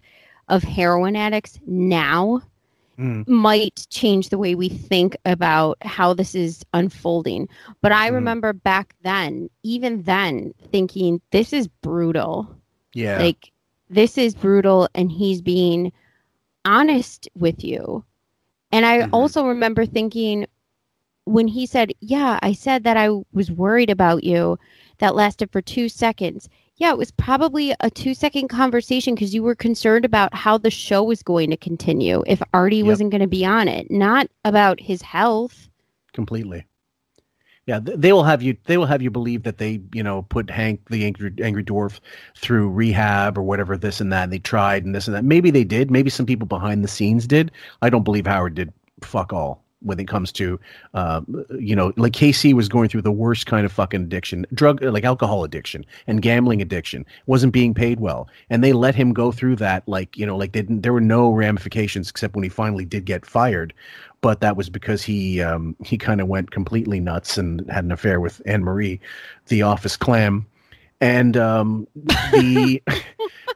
of 0.47 0.63
heroin 0.63 1.17
addicts 1.17 1.59
now 1.67 2.41
Mm. 3.01 3.27
might 3.27 3.87
change 3.89 4.29
the 4.29 4.37
way 4.37 4.53
we 4.55 4.69
think 4.69 5.17
about 5.25 5.77
how 5.81 6.13
this 6.13 6.35
is 6.35 6.63
unfolding. 6.73 7.49
But 7.81 7.91
I 7.91 8.09
Mhm. 8.09 8.13
remember 8.13 8.53
back 8.53 8.95
then, 9.03 9.49
even 9.63 10.03
then, 10.03 10.53
thinking 10.71 11.21
this 11.31 11.51
is 11.51 11.67
brutal. 11.67 12.47
Yeah. 12.93 13.17
Like 13.17 13.51
this 13.89 14.17
is 14.17 14.35
brutal 14.35 14.87
and 14.93 15.11
he's 15.11 15.41
being 15.41 15.91
honest 16.65 17.27
with 17.35 17.63
you. 17.63 18.05
And 18.71 18.85
I 18.85 18.99
Mhm. 18.99 19.09
also 19.13 19.47
remember 19.47 19.85
thinking 19.85 20.45
when 21.25 21.47
he 21.47 21.65
said, 21.65 21.93
"Yeah, 22.01 22.39
I 22.41 22.53
said 22.53 22.83
that 22.83 22.97
I 22.97 23.09
was 23.33 23.51
worried 23.51 23.89
about 23.89 24.23
you." 24.23 24.57
That 24.99 25.15
lasted 25.15 25.51
for 25.51 25.61
2 25.61 25.89
seconds. 25.89 26.49
Yeah, 26.81 26.89
it 26.89 26.97
was 26.97 27.11
probably 27.11 27.73
a 27.73 27.91
2-second 27.91 28.47
conversation 28.47 29.13
because 29.13 29.35
you 29.35 29.43
were 29.43 29.53
concerned 29.53 30.03
about 30.03 30.33
how 30.33 30.57
the 30.57 30.71
show 30.71 31.03
was 31.03 31.21
going 31.21 31.51
to 31.51 31.57
continue 31.57 32.23
if 32.25 32.41
Artie 32.55 32.77
Yep. 32.77 32.85
wasn't 32.87 33.11
going 33.11 33.21
to 33.21 33.27
be 33.27 33.45
on 33.45 33.67
it, 33.67 33.91
not 33.91 34.27
about 34.45 34.79
his 34.79 35.03
health. 35.03 35.69
completely. 36.13 36.65
Yeah, 37.67 37.79
they 37.83 38.11
will 38.11 38.23
have 38.23 38.41
you. 38.41 38.57
They 38.65 38.79
will 38.79 38.87
have 38.87 39.03
you 39.03 39.11
believe 39.11 39.43
that 39.43 39.59
they, 39.59 39.79
you 39.93 40.01
know, 40.01 40.23
put 40.23 40.49
Hank 40.49 40.89
the 40.89 41.05
angry, 41.05 41.31
angry 41.43 41.63
dwarf 41.63 41.99
through 42.35 42.69
rehab 42.71 43.37
or 43.37 43.43
whatever, 43.43 43.77
this 43.77 44.01
and 44.01 44.11
that. 44.11 44.23
And 44.23 44.33
they 44.33 44.39
tried 44.39 44.83
and 44.83 44.95
this 44.95 45.07
and 45.07 45.15
that. 45.15 45.23
Maybe 45.23 45.51
they 45.51 45.63
did. 45.63 45.91
Maybe 45.91 46.09
some 46.09 46.25
people 46.25 46.47
behind 46.47 46.83
the 46.83 46.87
scenes 46.87 47.27
did. 47.27 47.51
I 47.83 47.91
don't 47.91 48.03
believe 48.03 48.25
Howard 48.25 48.55
did. 48.55 48.73
Fuck 49.03 49.31
all 49.33 49.60
when 49.81 49.99
it 49.99 50.07
comes 50.07 50.31
to, 50.33 50.59
uh, 50.93 51.21
you 51.59 51.75
know, 51.75 51.93
like 51.97 52.13
Casey 52.13 52.53
was 52.53 52.69
going 52.69 52.89
through 52.89 53.01
the 53.01 53.11
worst 53.11 53.45
kind 53.45 53.65
of 53.65 53.71
fucking 53.71 54.03
addiction, 54.03 54.45
drug 54.53 54.83
like 54.83 55.03
alcohol 55.03 55.43
addiction 55.43 55.85
and 56.07 56.21
gambling 56.21 56.61
addiction. 56.61 57.05
wasn't 57.25 57.53
being 57.53 57.73
paid 57.73 57.99
well, 57.99 58.27
and 58.49 58.63
they 58.63 58.73
let 58.73 58.95
him 58.95 59.13
go 59.13 59.31
through 59.31 59.55
that. 59.57 59.87
Like 59.87 60.17
you 60.17 60.25
know, 60.25 60.37
like 60.37 60.51
they 60.51 60.61
didn't. 60.61 60.81
There 60.81 60.93
were 60.93 61.01
no 61.01 61.31
ramifications 61.31 62.09
except 62.09 62.35
when 62.35 62.43
he 62.43 62.49
finally 62.49 62.85
did 62.85 63.05
get 63.05 63.25
fired 63.25 63.73
but 64.21 64.39
that 64.41 64.55
was 64.55 64.69
because 64.69 65.01
he 65.03 65.41
um, 65.41 65.75
he 65.83 65.97
kind 65.97 66.21
of 66.21 66.27
went 66.27 66.51
completely 66.51 66.99
nuts 66.99 67.37
and 67.37 67.69
had 67.71 67.83
an 67.83 67.91
affair 67.91 68.19
with 68.19 68.41
Anne 68.45 68.63
Marie, 68.63 68.99
the 69.47 69.63
office 69.63 69.97
clam, 69.97 70.45
and 71.01 71.35
um, 71.35 71.87
the 71.95 72.81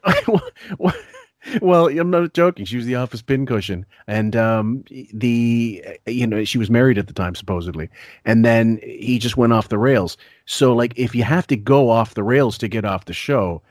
well, 1.61 1.87
I'm 1.87 2.09
not 2.09 2.33
joking. 2.33 2.65
She 2.65 2.77
was 2.77 2.85
the 2.85 2.95
office 2.95 3.21
pincushion, 3.21 3.85
and 4.07 4.35
um, 4.35 4.83
the 5.13 5.83
you 6.05 6.27
know 6.27 6.43
she 6.43 6.57
was 6.57 6.69
married 6.69 6.97
at 6.97 7.07
the 7.07 7.13
time 7.13 7.35
supposedly, 7.35 7.89
and 8.25 8.43
then 8.43 8.79
he 8.83 9.19
just 9.19 9.37
went 9.37 9.53
off 9.53 9.69
the 9.69 9.77
rails. 9.77 10.17
So 10.45 10.73
like, 10.73 10.93
if 10.97 11.15
you 11.15 11.23
have 11.23 11.47
to 11.47 11.55
go 11.55 11.89
off 11.89 12.13
the 12.13 12.23
rails 12.23 12.57
to 12.59 12.67
get 12.67 12.85
off 12.85 13.05
the 13.05 13.13
show, 13.13 13.61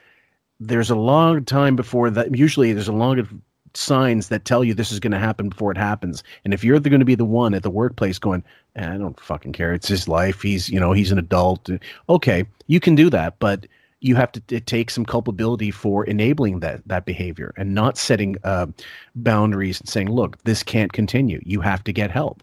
there's 0.60 0.90
a 0.90 0.96
long 0.96 1.44
time 1.44 1.76
before 1.76 2.10
that. 2.10 2.36
Usually, 2.36 2.72
there's 2.72 2.88
a 2.88 2.92
long 2.92 3.42
signs 3.76 4.28
that 4.28 4.44
tell 4.44 4.64
you 4.64 4.72
this 4.74 4.92
is 4.92 5.00
going 5.00 5.12
to 5.12 5.18
happen 5.18 5.48
before 5.48 5.72
it 5.72 5.78
happens. 5.78 6.22
And 6.44 6.54
if 6.54 6.64
you're 6.64 6.80
going 6.80 7.00
to 7.00 7.04
be 7.04 7.14
the 7.14 7.24
one 7.24 7.54
at 7.54 7.62
the 7.62 7.70
workplace 7.70 8.18
going, 8.18 8.44
eh, 8.76 8.88
I 8.88 8.96
don't 8.96 9.18
fucking 9.18 9.52
care. 9.52 9.72
It's 9.72 9.88
his 9.88 10.08
life. 10.08 10.42
He's, 10.42 10.68
you 10.68 10.80
know, 10.80 10.92
he's 10.92 11.12
an 11.12 11.18
adult. 11.18 11.68
Okay, 12.08 12.44
you 12.66 12.80
can 12.80 12.94
do 12.94 13.10
that, 13.10 13.38
but 13.38 13.66
you 14.04 14.16
have 14.16 14.30
to 14.32 14.40
t- 14.40 14.60
take 14.60 14.90
some 14.90 15.06
culpability 15.06 15.70
for 15.70 16.04
enabling 16.04 16.60
that 16.60 16.82
that 16.86 17.06
behavior 17.06 17.54
and 17.56 17.74
not 17.74 17.96
setting 17.96 18.36
uh, 18.44 18.66
boundaries 19.14 19.80
and 19.80 19.88
saying, 19.88 20.10
look, 20.10 20.42
this 20.44 20.62
can't 20.62 20.92
continue. 20.92 21.40
You 21.44 21.60
have 21.62 21.82
to 21.84 21.92
get 21.92 22.10
help. 22.10 22.42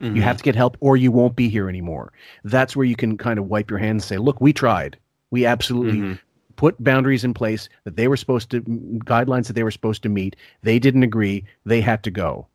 You 0.00 0.20
have 0.22 0.36
to 0.36 0.42
get 0.44 0.54
help 0.54 0.76
or 0.80 0.96
you 0.98 1.10
won't 1.10 1.36
be 1.36 1.48
here 1.48 1.68
anymore. 1.70 2.12
That's 2.44 2.76
where 2.76 2.84
you 2.84 2.96
can 2.96 3.16
kind 3.16 3.38
of 3.38 3.48
wipe 3.48 3.70
your 3.70 3.78
hands 3.78 4.02
and 4.02 4.08
say, 4.08 4.18
look, 4.18 4.40
we 4.42 4.52
tried. 4.52 4.98
We 5.30 5.46
absolutely 5.46 6.00
Mhm. 6.00 6.18
put 6.56 6.82
boundaries 6.82 7.24
in 7.24 7.32
place 7.34 7.68
that 7.84 7.96
they 7.96 8.06
were 8.08 8.16
supposed 8.16 8.50
to 8.50 8.60
guidelines 8.60 9.46
that 9.46 9.54
they 9.54 9.62
were 9.62 9.70
supposed 9.70 10.02
to 10.02 10.10
meet. 10.10 10.36
They 10.62 10.78
didn't 10.78 11.02
agree. 11.02 11.44
They 11.64 11.80
had 11.80 12.02
to 12.04 12.10
go. 12.10 12.46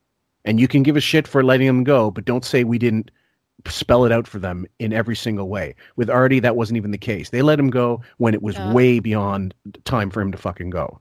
And 0.45 0.59
you 0.59 0.67
can 0.67 0.83
give 0.83 0.97
a 0.97 1.01
shit 1.01 1.27
for 1.27 1.43
letting 1.43 1.67
them 1.67 1.83
go, 1.83 2.11
but 2.11 2.25
don't 2.25 2.45
say 2.45 2.63
we 2.63 2.77
didn't 2.77 3.09
spell 3.67 4.05
it 4.05 4.11
out 4.11 4.27
for 4.27 4.39
them 4.39 4.65
in 4.79 4.93
every 4.93 5.15
single 5.15 5.49
way. 5.49 5.75
With 5.95 6.09
Artie, 6.09 6.39
that 6.39 6.55
wasn't 6.55 6.77
even 6.77 6.91
the 6.91 6.97
case. 6.97 7.29
They 7.29 7.41
let 7.41 7.59
him 7.59 7.69
go 7.69 8.01
when 8.17 8.33
it 8.33 8.41
was 8.41 8.55
Yeah. 8.55 8.73
way 8.73 8.99
beyond 8.99 9.53
time 9.85 10.09
for 10.09 10.21
him 10.21 10.31
to 10.31 10.37
fucking 10.37 10.69
go. 10.69 10.99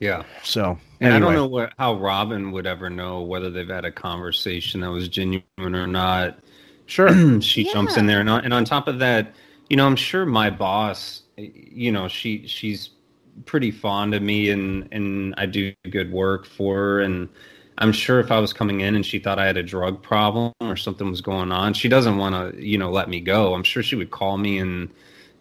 Yeah. 0.00 0.22
So 0.44 0.78
And 1.00 1.12
I 1.12 1.18
don't 1.18 1.34
know 1.34 1.46
what, 1.46 1.72
how 1.78 1.94
Robin 1.94 2.52
would 2.52 2.66
ever 2.66 2.88
know 2.88 3.22
whether 3.22 3.50
they've 3.50 3.68
had 3.68 3.84
a 3.84 3.90
conversation 3.90 4.80
that 4.82 4.90
was 4.90 5.08
genuine 5.08 5.42
or 5.58 5.86
not. 5.86 6.38
Sure. 6.86 7.40
she 7.40 7.64
jumps 7.72 7.96
in 7.96 8.06
there, 8.06 8.20
and 8.20 8.30
on, 8.30 8.44
and 8.44 8.54
on 8.54 8.64
top 8.64 8.88
of 8.88 8.98
that, 9.00 9.34
you 9.68 9.76
know, 9.76 9.86
I'm 9.86 9.96
sure 9.96 10.24
my 10.24 10.50
boss, 10.50 11.22
you 11.36 11.92
know, 11.92 12.08
she 12.08 12.46
she's 12.46 12.90
pretty 13.44 13.70
fond 13.70 14.14
of 14.14 14.22
me, 14.22 14.50
and 14.50 14.88
and 14.92 15.34
I 15.36 15.46
do 15.46 15.74
good 15.90 16.10
work 16.12 16.46
for 16.46 16.76
her, 16.76 17.00
and 17.00 17.28
I'm 17.78 17.92
sure 17.92 18.18
if 18.18 18.30
I 18.32 18.40
was 18.40 18.52
coming 18.52 18.80
in 18.80 18.96
and 18.96 19.06
she 19.06 19.18
thought 19.18 19.38
I 19.38 19.46
had 19.46 19.56
a 19.56 19.62
drug 19.62 20.02
problem 20.02 20.52
or 20.60 20.76
something 20.76 21.08
was 21.08 21.20
going 21.20 21.52
on, 21.52 21.74
she 21.74 21.88
doesn't 21.88 22.18
want 22.18 22.34
to, 22.34 22.64
you 22.64 22.76
know, 22.76 22.90
let 22.90 23.08
me 23.08 23.20
go. 23.20 23.54
I'm 23.54 23.62
sure 23.62 23.82
she 23.82 23.94
would 23.96 24.10
call 24.10 24.36
me 24.36 24.58
and, 24.58 24.90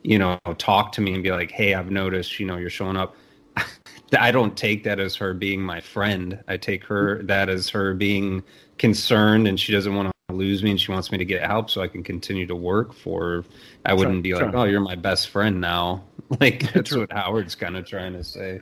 you 0.04 0.20
know, 0.20 0.38
talk 0.58 0.92
to 0.94 1.02
me 1.02 1.14
and 1.14 1.24
be 1.24 1.32
like, 1.32 1.52
"Hey, 1.52 1.74
I've 1.74 1.90
noticed, 1.92 2.40
you 2.40 2.46
know, 2.46 2.58
you're 2.58 2.70
showing 2.70 2.96
up." 2.96 3.16
I 4.18 4.32
don't 4.32 4.56
take 4.56 4.84
that 4.84 5.00
as 5.00 5.16
her 5.16 5.34
being 5.34 5.62
my 5.62 5.82
friend. 5.82 6.42
I 6.48 6.58
take 6.58 6.84
her 6.86 7.24
that 7.24 7.50
as 7.50 7.70
her 7.70 7.94
being 7.94 8.44
concerned 8.78 9.48
and 9.48 9.60
she 9.60 9.74
doesn't 9.74 9.96
want 9.96 10.12
to 10.30 10.36
lose 10.36 10.62
me 10.62 10.72
and 10.72 10.80
she 10.80 10.92
wants 10.92 11.12
me 11.12 11.18
to 11.18 11.26
get 11.26 11.42
help 11.44 11.70
so 11.70 11.82
I 11.82 11.88
can 11.88 12.04
continue 12.04 12.46
to 12.46 12.56
work 12.56 12.94
for 12.94 13.22
her. 13.22 13.46
I 13.86 13.94
wouldn't 13.94 14.22
be 14.22 14.36
like. 14.36 14.54
"Oh, 14.54 14.66
you're 14.66 14.80
my 14.80 14.96
best 14.96 15.30
friend 15.30 15.60
now." 15.60 16.04
Like 16.42 16.74
that's 16.74 16.94
what 16.94 17.10
Howard's 17.10 17.56
kind 17.56 17.78
of 17.78 17.86
trying 17.88 18.12
to 18.12 18.22
say. 18.22 18.60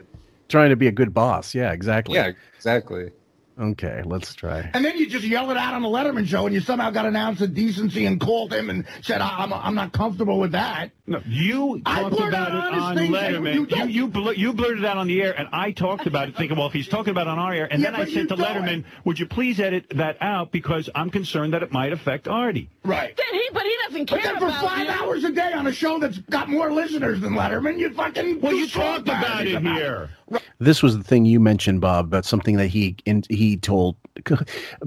trying 0.49 0.69
to 0.69 0.75
be 0.75 0.85
a 0.85 0.91
good 0.91 1.15
boss. 1.15 1.55
Yeah, 1.55 1.71
exactly. 1.71 2.13
Yeah, 2.13 2.31
exactly. 2.55 3.09
Okay, 3.57 4.01
let's 4.03 4.33
try. 4.35 4.69
And 4.73 4.83
then 4.83 4.97
you 4.97 5.07
just 5.07 5.23
yell 5.23 5.49
it 5.49 5.55
out 5.57 5.73
on 5.73 5.81
the 5.81 5.87
Letterman 5.87 6.25
show, 6.27 6.45
and 6.45 6.53
you 6.53 6.59
somehow 6.59 6.89
got 6.91 7.05
an 7.05 7.15
ounce 7.15 7.39
of 7.39 7.53
decency 7.53 8.05
and 8.05 8.19
called 8.19 8.51
him 8.53 8.69
and 8.69 8.85
said, 9.01 9.21
I- 9.21 9.43
"I'm 9.43 9.53
I'm 9.53 9.75
not 9.75 9.93
comfortable 9.93 10.39
with 10.39 10.51
that." 10.51 10.91
No, 11.07 11.21
you 11.25 11.81
I 11.85 12.01
talked 12.01 12.19
about 12.19 12.49
it 12.73 12.79
on 12.79 12.95
things, 12.97 13.15
Letterman. 13.15 13.53
you 13.53 13.67
You 13.77 13.85
you 13.85 14.07
bl- 14.07 14.31
you 14.33 14.51
blurted 14.53 14.79
it 14.79 14.85
out 14.85 14.97
on 14.97 15.07
the 15.07 15.21
air, 15.21 15.33
and 15.37 15.47
I 15.53 15.71
talked 15.71 16.05
about 16.05 16.27
it, 16.29 16.35
thinking, 16.35 16.57
well, 16.57 16.67
if 16.67 16.73
he's 16.73 16.87
talking 16.89 17.11
about 17.11 17.27
it 17.27 17.29
on 17.29 17.39
our 17.39 17.53
air, 17.53 17.67
and 17.71 17.81
Yeah, 17.81 17.91
then 17.91 18.01
I 18.01 18.03
but 18.05 18.13
said 18.13 18.27
to 18.29 18.35
don't. 18.35 18.39
Letterman, 18.45 18.83
would 19.05 19.19
you 19.19 19.25
please 19.25 19.59
edit 19.61 19.85
that 19.91 20.17
out 20.19 20.51
because 20.51 20.89
I'm 20.93 21.09
concerned 21.09 21.53
that 21.53 21.63
it 21.63 21.71
might 21.71 21.93
affect 21.93 22.27
Artie. 22.27 22.69
Right. 22.83 23.15
Then 23.15 23.39
he, 23.39 23.49
but 23.53 23.63
he 23.63 23.75
doesn't 23.87 24.05
care. 24.07 24.17
But 24.17 24.23
care 24.23 24.33
then 24.33 24.41
for 24.41 24.47
about 24.47 24.69
five 24.69 24.85
you. 24.87 24.91
hours 24.91 25.23
a 25.23 25.31
day 25.31 25.53
on 25.53 25.67
a 25.67 25.71
show 25.71 25.97
that's 25.99 26.17
got 26.17 26.49
more 26.49 26.71
listeners 26.73 27.21
than 27.21 27.33
Letterman, 27.33 27.77
you 27.79 27.93
fucking 27.93 28.41
Well, 28.41 28.51
do 28.51 28.57
you 28.57 28.67
strong 28.67 28.95
talked 29.03 29.07
about 29.07 29.23
parodies 29.25 29.55
it 29.55 29.61
here. 29.61 30.09
This 30.57 30.81
was 30.81 30.97
the 30.97 31.03
thing 31.03 31.25
you 31.25 31.39
mentioned, 31.39 31.81
Bob, 31.81 32.05
about 32.07 32.25
something 32.25 32.57
that 32.57 32.67
he 32.67 32.95
in, 33.05 33.21
he 33.29 33.44
told 33.57 33.95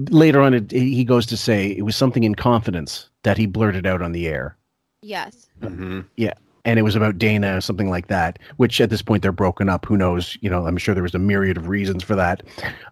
later 0.09 0.41
on. 0.41 0.53
It, 0.53 0.71
he 0.71 1.03
goes 1.03 1.25
to 1.27 1.37
say 1.37 1.67
it 1.71 1.83
was 1.83 1.95
something 1.95 2.23
in 2.23 2.35
confidence 2.35 3.09
that 3.23 3.37
he 3.37 3.45
blurted 3.45 3.85
out 3.87 4.01
on 4.01 4.11
the 4.11 4.27
air. 4.27 4.57
Yes. 5.01 5.47
hmm 5.61 6.01
Yeah. 6.17 6.33
And 6.65 6.77
it 6.77 6.81
was 6.83 6.95
about 6.95 7.17
Dana 7.17 7.61
something 7.61 7.89
like 7.89 8.07
that, 8.07 8.37
which 8.57 8.81
at 8.81 8.89
this 8.89 9.01
point 9.01 9.23
they're 9.23 9.31
broken 9.31 9.69
up. 9.69 9.85
Who 9.85 9.95
knows? 9.97 10.37
You 10.41 10.49
know, 10.49 10.67
I'm 10.67 10.77
sure 10.77 10.93
there 10.93 11.03
was 11.03 11.15
a 11.15 11.19
myriad 11.19 11.55
of 11.57 11.69
reasons 11.69 12.03
for 12.03 12.15
that. 12.15 12.43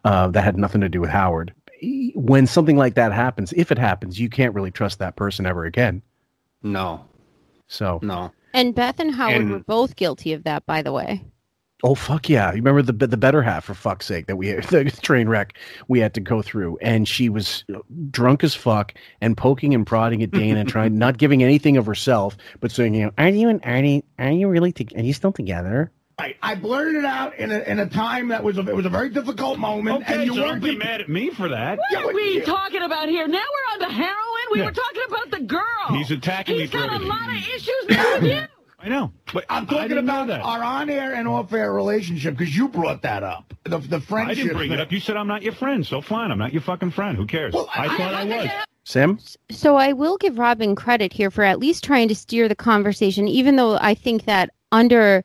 Uh, 0.06 0.30
that 0.30 0.44
had 0.44 0.58
nothing 0.58 0.80
to 0.82 0.90
do 0.90 1.02
with 1.02 1.10
Howard. 1.10 1.54
When 2.16 2.48
something 2.48 2.78
like 2.78 2.96
that 2.96 3.12
happens, 3.12 3.54
if 3.54 3.72
it 3.72 3.78
happens, 3.78 4.20
you 4.20 4.30
can't 4.30 4.56
really 4.56 4.72
trust 4.72 5.00
that 5.00 5.16
person 5.18 5.46
ever 5.46 5.66
again. 5.66 6.02
No, 6.64 7.06
So, 7.68 8.00
no. 8.02 8.32
And 8.54 8.74
Beth 8.74 9.00
and 9.00 9.14
Howard 9.14 9.36
And- 9.42 9.52
were 9.52 9.60
both 9.60 9.96
guilty 9.98 10.32
of 10.34 10.44
that, 10.46 10.66
by 10.66 10.82
the 10.82 10.92
way. 10.94 11.24
Oh 11.84 11.96
fuck 11.96 12.30
yeah! 12.30 12.50
You 12.52 12.58
remember 12.58 12.82
the 12.82 13.08
the 13.08 13.18
better 13.18 13.42
half 13.42 13.66
for 13.66 13.74
fuck's 13.74 14.06
sake 14.06 14.28
that 14.28 14.36
we 14.36 14.52
the 14.54 14.92
train 15.02 15.30
wreck 15.30 15.58
we 15.88 16.00
had 16.00 16.14
to 16.16 16.22
go 16.22 16.42
through, 16.42 16.78
and 16.82 17.08
she 17.08 17.30
was 17.30 17.64
uh, 17.74 17.80
drunk 18.12 18.44
as 18.44 18.56
fuck 18.56 18.94
and 19.22 19.36
poking 19.38 19.74
and 19.74 19.86
prodding 19.86 20.24
at 20.24 20.32
Dana, 20.32 20.66
trying 20.66 20.98
not 21.00 21.18
giving 21.18 21.44
anything 21.44 21.78
of 21.78 21.86
herself, 21.86 22.38
but 22.60 22.72
saying, 22.72 22.94
you 22.96 23.06
know, 23.06 23.12
are 23.18 23.30
you 23.30 23.50
and 23.50 23.62
Artie? 23.64 24.04
Are 24.20 24.32
you 24.32 24.48
really? 24.48 24.72
To, 24.74 24.86
are 24.96 25.02
you 25.04 25.14
still 25.14 25.32
together? 25.32 25.92
I, 26.20 26.34
I 26.42 26.56
blurted 26.56 26.96
it 26.96 27.06
out 27.06 27.38
in 27.38 27.52
a, 27.52 27.60
in 27.60 27.78
a 27.78 27.88
time 27.88 28.30
that 28.30 28.44
was 28.44 28.58
a, 28.58 28.62
it 28.62 28.76
was 28.76 28.88
a 28.88 28.90
very 28.90 29.10
difficult 29.10 29.60
moment, 29.60 30.02
Okay, 30.02 30.16
and 30.16 30.24
you 30.26 30.34
so 30.34 30.42
weren't 30.42 30.64
don't 30.64 30.72
be 30.72 30.76
mad 30.76 31.00
at 31.00 31.08
me 31.10 31.30
for 31.30 31.48
that. 31.48 31.78
What 31.78 31.88
but 31.94 32.06
are 32.06 32.14
we 32.16 32.34
you- 32.38 32.44
talking 32.44 32.82
about 32.82 33.08
here? 33.08 33.28
Now 33.28 33.38
we're 33.38 33.74
on 33.74 33.80
the 33.88 33.94
heroin. 33.96 34.16
We 34.52 34.58
Yeah. 34.60 34.66
were 34.66 34.72
talking 34.72 35.04
about 35.10 35.30
the 35.30 35.42
girl. 35.42 35.62
He's 35.92 36.10
attacking 36.10 36.56
me 36.56 36.62
He's 36.62 36.72
for 36.72 36.80
got 36.80 37.00
a 37.00 37.06
lot 37.06 37.30
of 37.30 37.36
issues 37.36 37.86
now 37.90 38.14
with 38.16 38.24
you. 38.24 38.42
I 38.80 38.90
know, 38.90 39.12
but 39.34 39.44
I'm 39.50 39.64
I 39.64 39.66
talking 39.66 39.88
didn't 39.90 40.06
know 40.06 40.14
about 40.24 40.28
that. 40.28 40.42
our 40.42 40.64
on-air 40.64 41.16
and 41.16 41.28
off-air 41.28 41.74
relationship 41.74 42.38
because 42.38 42.56
you 42.56 42.68
brought 42.68 43.02
that 43.02 43.24
up. 43.24 43.52
The 43.64 43.80
the 43.80 44.00
friendship. 44.00 44.02
I 44.02 44.06
friendship. 44.06 44.36
didn't 44.44 44.58
bring 44.58 44.72
it 44.72 44.80
up. 44.80 44.92
You 44.92 45.00
said 45.00 45.18
I'm 45.18 45.28
not 45.28 45.42
your 45.42 45.54
friend, 45.54 45.86
so 45.86 46.00
fine. 46.00 46.30
I'm 46.32 46.38
not 46.38 46.54
your 46.54 46.62
fucking 46.62 46.92
friend. 46.92 47.18
Who 47.18 47.26
cares? 47.26 47.54
Well, 47.54 47.68
I, 47.74 47.86
I- 47.86 47.98
thought 47.98 48.14
I, 48.14 48.24
was. 48.26 48.50
Sam? 48.84 49.20
So 49.50 49.76
I 49.78 49.94
will 49.94 50.16
give 50.18 50.38
Robin 50.38 50.76
credit 50.76 51.12
here 51.12 51.32
for 51.32 51.44
at 51.44 51.60
least 51.60 51.84
trying 51.84 52.08
to 52.08 52.16
steer 52.16 52.48
the 52.48 52.56
conversation, 52.56 53.28
even 53.28 53.56
though 53.56 53.78
I 53.82 53.96
think 53.96 54.26
that 54.26 54.52
under 54.72 55.24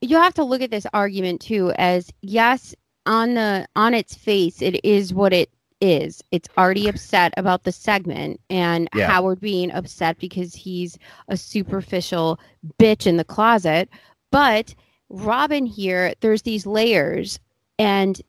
you 0.00 0.16
have 0.16 0.32
to 0.34 0.44
look 0.44 0.62
at 0.62 0.70
this 0.70 0.86
argument 0.94 1.40
too 1.42 1.72
as 1.76 2.10
yes, 2.22 2.74
on 3.04 3.34
the 3.34 3.66
on 3.74 3.94
its 3.94 4.14
face, 4.14 4.62
it 4.62 4.82
is 4.84 5.12
what 5.12 5.32
it 5.32 5.50
is. 5.80 6.22
It's 6.30 6.48
already 6.58 6.88
upset 6.88 7.32
about 7.36 7.64
the 7.64 7.72
segment 7.72 8.40
and 8.50 8.88
Yeah. 8.94 9.08
Howard 9.08 9.40
being 9.40 9.70
upset 9.70 10.18
because 10.18 10.54
he's 10.54 10.98
a 11.28 11.36
superficial 11.36 12.38
bitch 12.78 13.06
in 13.06 13.16
the 13.16 13.24
closet. 13.24 13.88
But 14.30 14.74
Robin 15.08 15.66
here, 15.66 16.14
there's 16.20 16.42
these 16.42 16.66
layers 16.66 17.40
and 17.78 18.20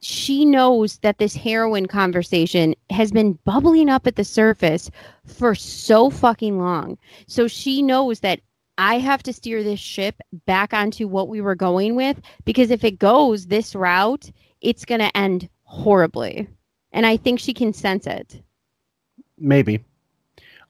she 0.00 0.44
knows 0.44 0.98
that 0.98 1.18
this 1.18 1.34
heroin 1.34 1.86
conversation 1.86 2.74
has 2.90 3.10
been 3.10 3.32
bubbling 3.44 3.88
up 3.88 4.06
at 4.06 4.16
the 4.16 4.24
surface 4.24 4.90
for 5.24 5.54
so 5.54 6.10
fucking 6.10 6.58
long. 6.58 6.98
So 7.26 7.48
she 7.48 7.82
knows 7.82 8.20
that 8.20 8.40
I 8.78 8.98
have 8.98 9.22
to 9.24 9.32
steer 9.32 9.62
this 9.62 9.80
ship 9.80 10.20
back 10.44 10.74
onto 10.74 11.08
what 11.08 11.28
we 11.28 11.40
were 11.40 11.54
going 11.54 11.96
with 11.96 12.20
because 12.44 12.70
if 12.70 12.84
it 12.84 12.98
goes 12.98 13.46
this 13.46 13.74
route, 13.74 14.30
it's 14.60 14.84
going 14.84 15.00
to 15.00 15.16
end 15.16 15.48
horribly. 15.64 16.46
And 16.96 17.06
I 17.06 17.16
think 17.18 17.38
she 17.38 17.52
can 17.54 17.72
sense 17.74 18.06
it. 18.06 18.42
Maybe. 19.38 19.84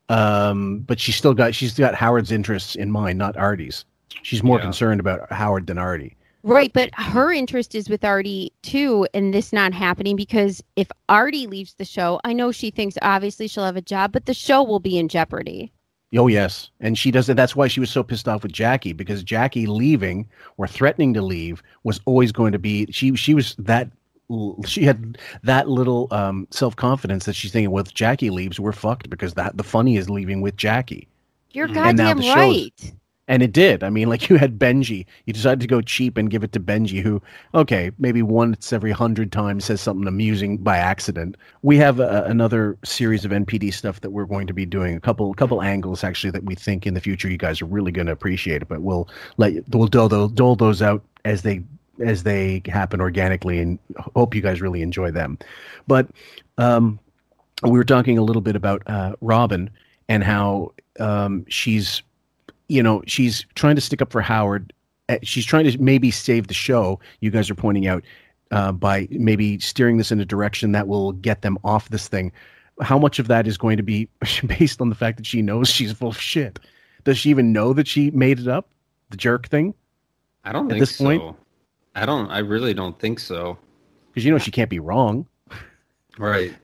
Um, 0.08 0.80
but 0.80 1.00
she's 1.00 1.16
still 1.16 1.34
got 1.34 1.54
she's 1.54 1.74
got 1.78 1.94
Howard's 1.94 2.32
interests 2.32 2.74
in 2.74 2.90
mind, 2.90 3.18
not 3.18 3.36
Artie's. 3.36 3.84
She's 4.22 4.42
more 4.42 4.58
Yeah. 4.58 4.64
concerned 4.64 5.00
about 5.00 5.30
Howard 5.32 5.66
than 5.68 5.78
Artie. 5.78 6.16
Right, 6.42 6.72
but 6.72 6.90
her 6.94 7.32
interest 7.32 7.74
is 7.74 7.88
with 7.88 8.04
Artie 8.04 8.52
too, 8.62 9.06
and 9.14 9.34
this 9.34 9.52
not 9.52 9.72
happening 9.72 10.14
because 10.14 10.62
if 10.76 10.88
Artie 11.08 11.46
leaves 11.48 11.74
the 11.74 11.84
show, 11.84 12.20
I 12.24 12.32
know 12.32 12.52
she 12.52 12.70
thinks 12.70 12.96
obviously 13.02 13.48
she'll 13.48 13.64
have 13.64 13.76
a 13.76 13.80
job, 13.82 14.12
but 14.12 14.26
the 14.26 14.34
show 14.34 14.62
will 14.62 14.78
be 14.78 14.96
in 14.98 15.08
jeopardy. 15.08 15.72
Oh 16.16 16.28
yes, 16.28 16.70
and 16.80 16.96
she 16.96 17.10
does 17.10 17.28
it. 17.28 17.36
That's 17.36 17.56
why 17.56 17.66
she 17.68 17.80
was 17.80 17.90
so 17.90 18.02
pissed 18.04 18.28
off 18.28 18.44
with 18.44 18.52
Jackie 18.52 18.92
because 18.92 19.24
Jackie 19.24 19.66
leaving 19.66 20.28
or 20.56 20.66
threatening 20.68 21.14
to 21.14 21.22
leave 21.22 21.62
was 21.82 22.00
always 22.04 22.30
going 22.32 22.52
to 22.52 22.60
be. 22.60 22.86
She 22.90 23.14
she 23.16 23.34
was 23.34 23.54
that 23.58 23.90
she 24.66 24.84
had 24.84 25.18
that 25.44 25.68
little 25.68 26.08
um, 26.10 26.46
self 26.50 26.74
confidence 26.76 27.24
that 27.26 27.34
she's 27.34 27.52
thinking, 27.52 27.70
well, 27.70 27.84
if 27.84 27.94
Jackie 27.94 28.30
leaves, 28.30 28.58
we're 28.58 28.72
fucked 28.72 29.08
because 29.10 29.34
that 29.34 29.56
the 29.56 29.64
funny 29.64 29.96
is 29.96 30.10
leaving 30.10 30.40
with 30.40 30.56
Jackie, 30.56 31.06
You're 31.52 31.68
goddamn 31.68 32.18
the 32.18 32.22
show's- 32.24 32.34
right. 32.36 32.92
and 33.28 33.42
it 33.42 33.52
did. 33.52 33.82
I 33.84 33.90
mean, 33.90 34.08
like 34.08 34.28
you 34.28 34.36
had 34.36 34.58
Benjy, 34.58 35.06
you 35.26 35.32
decided 35.32 35.60
to 35.60 35.66
go 35.66 35.80
cheap 35.80 36.16
and 36.16 36.30
give 36.30 36.42
it 36.44 36.52
to 36.52 36.60
Benjy, 36.60 37.00
who 37.02 37.22
okay, 37.54 37.90
maybe 37.98 38.20
once 38.22 38.72
every 38.72 38.92
hundred 38.92 39.30
times 39.32 39.64
says 39.66 39.80
something 39.80 40.06
amusing 40.08 40.58
by 40.58 40.76
accident. 40.76 41.36
We 41.62 41.76
have 41.78 42.00
a, 42.00 42.24
another 42.24 42.76
series 42.84 43.24
of 43.24 43.30
NPD 43.30 43.72
stuff 43.74 44.00
that 44.00 44.10
we're 44.10 44.26
going 44.26 44.46
to 44.48 44.54
be 44.54 44.66
doing, 44.66 44.96
a 44.96 45.00
couple 45.00 45.32
couple 45.34 45.62
angles 45.62 46.02
actually 46.04 46.30
that 46.32 46.44
we 46.44 46.54
think 46.56 46.84
in 46.86 46.94
the 46.94 47.00
future 47.00 47.28
you 47.28 47.38
guys 47.38 47.62
are 47.62 47.66
really 47.66 47.92
going 47.92 48.06
to 48.06 48.12
appreciate 48.12 48.62
it. 48.62 48.68
But 48.68 48.82
we'll 48.82 49.08
let 49.36 49.52
you, 49.52 49.64
we'll 49.70 49.86
dole, 49.88 50.08
those- 50.08 50.32
dole 50.32 50.56
those 50.56 50.82
out 50.82 51.02
as 51.24 51.42
they 51.42 51.62
as 52.00 52.22
they 52.22 52.62
happen 52.66 53.00
organically, 53.00 53.58
and 53.58 53.78
hope 54.14 54.34
you 54.34 54.42
guys 54.42 54.60
really 54.60 54.82
enjoy 54.82 55.10
them. 55.10 55.38
But 55.86 56.08
um, 56.58 56.98
we 57.62 57.72
were 57.72 57.84
talking 57.84 58.18
a 58.18 58.22
little 58.22 58.42
bit 58.42 58.56
about 58.56 58.82
uh, 58.86 59.14
Robin 59.20 59.70
and 60.08 60.22
how 60.22 60.72
um, 61.00 61.44
she's 61.48 62.02
you 62.68 62.82
know, 62.82 63.02
she's 63.06 63.46
trying 63.54 63.76
to 63.76 63.80
stick 63.80 64.02
up 64.02 64.12
for 64.12 64.20
Howard. 64.20 64.72
Uh, 65.08 65.18
She's 65.22 65.44
trying 65.44 65.70
to 65.70 65.78
maybe 65.78 66.10
save 66.10 66.48
the 66.48 66.54
show. 66.54 67.00
You 67.20 67.30
guys 67.30 67.50
are 67.50 67.54
pointing 67.54 67.86
out 67.86 68.04
uh, 68.50 68.72
by 68.72 69.08
maybe 69.10 69.58
steering 69.60 69.98
this 69.98 70.10
in 70.10 70.20
a 70.20 70.24
direction 70.24 70.72
that 70.72 70.88
will 70.88 71.12
get 71.12 71.42
them 71.42 71.58
off 71.64 71.88
this 71.90 72.08
thing. 72.08 72.32
How 72.80 72.98
much 72.98 73.18
of 73.18 73.28
that 73.28 73.46
is 73.46 73.56
going 73.56 73.76
to 73.76 73.82
be 73.82 74.08
based 74.46 74.80
on 74.80 74.88
the 74.88 74.94
fact 74.94 75.16
that 75.18 75.26
she 75.26 75.42
knows 75.42 75.68
she's 75.68 75.92
full 75.92 76.08
of 76.08 76.20
shit? 76.20 76.58
Does 77.04 77.18
she 77.18 77.30
even 77.30 77.52
know 77.52 77.72
that 77.72 77.86
she 77.86 78.10
made 78.10 78.40
it 78.40 78.48
up, 78.48 78.68
the 79.10 79.16
jerk 79.16 79.48
thing? 79.48 79.74
I 80.44 80.52
don't 80.52 80.66
At 80.66 80.70
think 80.70 80.80
this 80.80 80.96
so. 80.96 81.04
point? 81.04 81.36
I 81.96 82.06
don't. 82.06 82.30
I 82.30 82.38
really 82.38 82.74
don't 82.74 82.98
think 82.98 83.18
so. 83.18 83.58
Because 84.08 84.24
you 84.24 84.30
know 84.30 84.38
she 84.38 84.50
can't 84.50 84.70
be 84.70 84.78
wrong. 84.78 85.26
Right. 86.18 86.54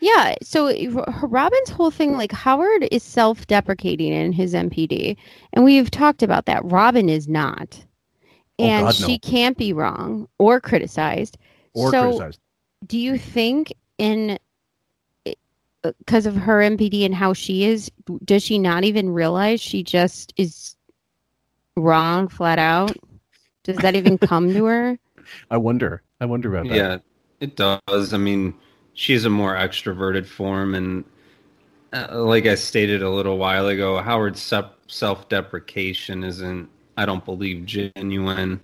Yeah. 0.00 0.34
So 0.42 0.66
eh, 0.66 0.88
Robin's 1.22 1.70
whole 1.70 1.90
thing, 1.90 2.12
like 2.12 2.32
Howard 2.32 2.86
is 2.92 3.02
self 3.02 3.46
deprecating 3.46 4.12
in 4.12 4.32
his 4.32 4.52
NPD. 4.52 5.16
And 5.52 5.64
we've 5.64 5.90
talked 5.90 6.22
about 6.22 6.46
that. 6.46 6.64
Robin 6.64 7.08
is 7.08 7.28
not. 7.28 7.84
Oh, 8.58 8.64
And 8.64 8.86
God, 8.86 9.00
no. 9.00 9.06
she 9.06 9.18
can't 9.18 9.56
be 9.56 9.72
wrong 9.72 10.28
or 10.38 10.60
criticized. 10.60 11.38
Or 11.74 11.90
so 11.90 12.02
criticized. 12.18 12.40
do 12.86 12.98
you 12.98 13.18
think 13.18 13.72
in 13.98 14.38
eh, 15.24 15.32
uh, 15.84 15.92
because 15.98 16.26
of 16.26 16.36
her 16.36 16.60
NPD 16.60 17.04
and 17.04 17.14
how 17.14 17.32
she 17.32 17.64
is, 17.64 17.90
does 18.24 18.42
she 18.42 18.58
not 18.58 18.84
even 18.84 19.10
realize 19.10 19.60
she 19.60 19.82
just 19.82 20.32
is 20.36 20.76
wrong 21.76 22.28
flat 22.28 22.58
out? 22.58 22.96
Does 23.66 23.78
that 23.78 23.96
even 23.96 24.16
come 24.16 24.52
to 24.54 24.64
her? 24.66 24.98
I 25.50 25.56
wonder. 25.56 26.02
I 26.20 26.24
wonder 26.24 26.54
about 26.54 26.68
that. 26.68 26.76
Yeah, 26.76 26.98
it 27.40 27.56
does. 27.56 28.14
I 28.14 28.16
mean, 28.16 28.54
she's 28.94 29.24
a 29.24 29.30
more 29.30 29.56
extroverted 29.56 30.24
form, 30.24 30.76
and 30.76 31.04
uh, 31.92 32.22
like 32.22 32.46
I 32.46 32.54
stated 32.54 33.02
a 33.02 33.10
little 33.10 33.38
while 33.38 33.66
ago, 33.66 34.00
Howard's 34.00 34.40
self 34.86 35.28
deprecation 35.28 36.22
isn't, 36.22 36.68
I 36.96 37.06
don't 37.06 37.24
believe, 37.24 37.66
genuine. 37.66 38.60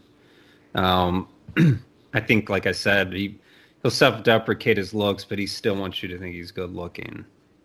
Um, 0.76 1.26
I 2.14 2.20
think, 2.20 2.48
like 2.48 2.68
I 2.68 2.72
said, 2.72 3.12
he 3.12 3.40
he'll 3.82 3.90
self 3.90 4.22
deprecate 4.22 4.76
his 4.76 4.94
looks, 4.94 5.24
but 5.24 5.36
he 5.40 5.48
still 5.48 5.74
wants 5.74 6.00
you 6.00 6.08
to 6.10 6.18
think 6.18 6.36
he's 6.36 6.52
good 6.52 6.72
looking. 6.72 7.24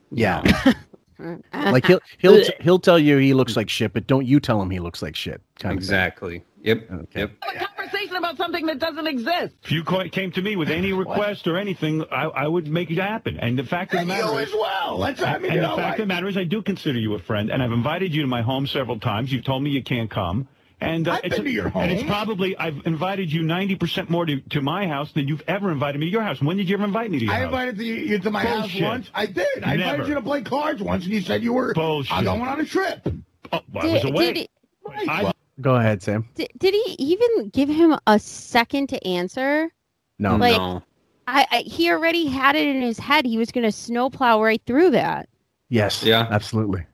Yeah. 0.10 0.42
know? 1.20 1.42
Like 1.72 1.86
he'll 1.86 2.00
he'll 2.18 2.44
he'll 2.62 2.80
tell 2.80 3.00
you 3.00 3.18
he 3.18 3.34
looks 3.34 3.56
like 3.56 3.70
shit, 3.70 3.94
but 3.94 4.08
don't 4.08 4.26
you 4.26 4.40
tell 4.40 4.62
him 4.62 4.70
he 4.70 4.80
looks 4.80 5.02
like 5.02 5.16
shit. 5.16 5.42
Kind 5.60 5.74
of 5.74 5.78
exactly. 5.78 6.44
Yep. 6.64 6.92
Okay. 6.92 7.20
Yep. 7.22 7.32
Have 7.42 7.62
a 7.62 7.76
conversation 7.76 8.16
about 8.18 8.36
something 8.38 8.66
that 8.66 8.80
doesn't 8.80 9.08
exist. 9.08 9.56
If 9.64 9.72
you 9.72 9.84
came 9.84 10.32
to 10.34 10.42
me 10.42 10.56
with 10.56 10.70
any 10.70 10.92
request 10.92 11.48
or 11.48 11.58
anything, 11.58 12.04
I, 12.12 12.24
I 12.26 12.48
would 12.48 12.68
make 12.68 12.92
it 12.92 12.98
happen. 12.98 13.38
And 13.40 13.58
the 13.58 13.64
fact 13.64 13.94
of 13.94 13.98
the 13.98 14.00
And 14.02 14.08
matter 14.10 14.34
you 14.34 14.38
is, 14.40 14.50
as 14.50 14.56
well. 14.56 14.98
Let's 14.98 15.22
I 15.22 15.38
mean, 15.38 15.52
and 15.54 15.64
the 15.64 15.68
fact 15.70 15.80
I- 15.80 15.92
of 15.92 15.98
the 16.00 16.06
matter 16.08 16.28
is, 16.28 16.36
I 16.36 16.44
do 16.44 16.62
consider 16.62 17.00
you 17.00 17.14
a 17.14 17.20
friend, 17.20 17.50
and 17.52 17.64
I've 17.64 17.72
invited 17.72 18.14
you 18.14 18.22
to 18.24 18.28
my 18.28 18.42
home 18.42 18.68
several 18.68 19.00
times. 19.00 19.32
You've 19.32 19.46
told 19.46 19.64
me 19.64 19.70
you 19.70 19.84
can't 19.84 20.10
come, 20.10 20.48
And 20.80 21.08
uh, 21.08 21.14
I've 21.14 21.22
it's, 21.24 21.36
been 21.36 21.46
to 21.46 21.52
your 21.52 21.72
and 21.74 21.92
it's 21.92 22.04
probably 22.04 22.56
I've 22.56 22.86
invited 22.86 23.32
you 23.34 23.42
ninety 23.42 23.76
percent 23.76 24.12
more 24.12 24.28
to, 24.28 24.40
to 24.40 24.62
my 24.62 24.88
house 24.88 25.12
than 25.12 25.28
you've 25.28 25.42
ever 25.48 25.72
invited 25.72 25.98
me 25.98 26.06
to 26.06 26.12
your 26.12 26.22
house. 26.22 26.40
When 26.40 26.56
did 26.56 26.70
you 26.70 26.76
ever 26.76 26.86
invite 26.86 27.10
me 27.10 27.18
to 27.20 27.26
your 27.26 27.34
I 27.34 27.38
house? 27.38 27.44
I 27.46 27.46
invited 27.46 27.78
you, 27.80 27.94
you 27.96 28.20
to 28.20 28.30
my 28.30 28.44
Bullshit. 28.44 28.82
house 28.82 28.82
once. 28.82 29.10
I 29.16 29.26
did. 29.26 29.64
I 29.64 29.74
invited 29.74 30.08
you 30.08 30.14
to 30.14 30.22
play 30.22 30.44
cards 30.44 30.82
once, 30.84 31.06
and 31.06 31.14
you 31.14 31.22
said 31.22 31.42
you 31.42 31.54
were 31.54 31.74
Bullshit. 31.74 32.14
I'm 32.16 32.26
going 32.26 32.42
on 32.42 32.60
a 32.60 32.66
trip. 32.66 33.08
Oh, 33.52 33.62
well, 33.74 33.90
I 33.90 33.94
was 33.94 34.04
away. 34.04 34.34
did, 34.34 34.50
I, 34.86 35.34
Go 35.60 35.76
ahead, 35.76 36.04
Sam. 36.04 36.30
did, 36.36 36.50
did 36.60 36.74
he 36.76 36.96
even 37.00 37.50
give 37.50 37.70
him 37.70 37.98
a 38.06 38.20
second 38.20 38.90
to 38.90 39.08
answer? 39.08 39.72
No. 40.20 40.36
Like- 40.36 40.58
no. 40.58 40.84
I, 41.30 41.46
I 41.52 41.58
he 41.58 41.92
already 41.92 42.28
had 42.28 42.56
it 42.56 42.68
in 42.68 42.82
his 42.82 43.00
head. 43.00 43.26
He 43.26 43.38
was 43.38 43.52
going 43.52 43.66
to 43.66 43.72
snowplow 43.72 44.42
right 44.42 44.62
through 44.66 44.92
that. 44.92 45.28
Yes. 45.70 46.04
Yeah. 46.04 46.26
Absolutely. 46.30 46.86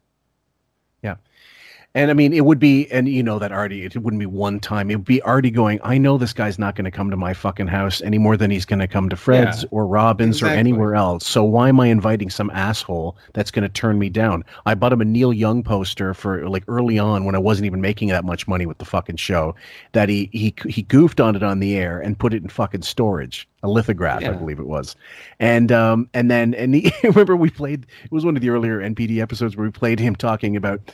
Yeah. 1.95 2.01
And 2.01 2.09
I 2.09 2.15
mean, 2.15 2.33
it 2.33 2.43
would 2.43 2.57
be, 2.57 2.91
and 2.91 3.07
you 3.07 3.21
know 3.21 3.37
that 3.37 3.51
Artie, 3.51 3.85
it 3.85 3.95
wouldn't 3.95 4.19
be 4.19 4.25
one 4.25 4.59
time. 4.59 4.89
It 4.89 4.95
would 4.95 5.05
be 5.05 5.21
Artie 5.21 5.51
going, 5.51 5.79
I 5.83 5.99
know 5.99 6.17
this 6.17 6.33
guy's 6.33 6.57
not 6.57 6.75
going 6.75 6.85
to 6.85 6.91
come 6.91 7.11
to 7.11 7.15
my 7.17 7.35
fucking 7.35 7.67
house 7.67 8.01
any 8.01 8.17
more 8.17 8.35
than 8.35 8.49
he's 8.49 8.65
going 8.65 8.79
to 8.79 8.87
come 8.87 9.09
to 9.09 9.15
Fred's 9.15 9.61
Yeah. 9.61 9.69
or 9.69 9.85
Robin's 9.85 10.41
or 10.41 10.47
anywhere 10.47 10.95
else. 10.95 11.27
So 11.27 11.43
why 11.43 11.69
am 11.69 11.79
I 11.79 11.87
inviting 11.87 12.31
some 12.31 12.49
asshole 12.49 13.15
that's 13.33 13.51
going 13.51 13.61
to 13.61 13.69
turn 13.69 13.99
me 13.99 14.09
down? 14.09 14.43
I 14.65 14.73
bought 14.73 14.91
him 14.91 15.01
a 15.01 15.05
Neil 15.05 15.31
Young 15.31 15.61
poster 15.61 16.15
for 16.15 16.49
like 16.49 16.63
early 16.67 16.97
on 16.97 17.25
when 17.25 17.35
I 17.35 17.39
wasn't 17.39 17.67
even 17.67 17.79
making 17.79 18.07
that 18.09 18.25
much 18.25 18.47
money 18.47 18.65
with 18.65 18.79
the 18.79 18.85
fucking 18.85 19.17
show 19.17 19.53
that 19.91 20.09
he, 20.09 20.29
he, 20.33 20.55
he 20.67 20.81
goofed 20.81 21.19
on 21.19 21.35
it 21.35 21.43
on 21.43 21.59
the 21.59 21.75
air 21.77 21.99
and 21.99 22.17
put 22.17 22.33
it 22.33 22.41
in 22.41 22.49
fucking 22.49 22.81
storage, 22.81 23.47
a 23.61 23.67
lithograph, 23.69 24.23
I 24.23 24.31
believe 24.31 24.57
it 24.59 24.65
was. 24.65 24.95
And, 25.39 25.71
um, 25.71 26.09
and 26.15 26.31
then, 26.31 26.55
and 26.55 26.73
he, 26.73 26.91
remember 27.03 27.35
we 27.35 27.51
played, 27.51 27.85
it 28.03 28.11
was 28.11 28.25
one 28.25 28.35
of 28.35 28.41
the 28.41 28.49
earlier 28.49 28.79
NPD 28.79 29.21
episodes 29.21 29.55
where 29.55 29.65
we 29.67 29.71
played 29.71 29.99
him 29.99 30.15
talking 30.15 30.55
about 30.55 30.91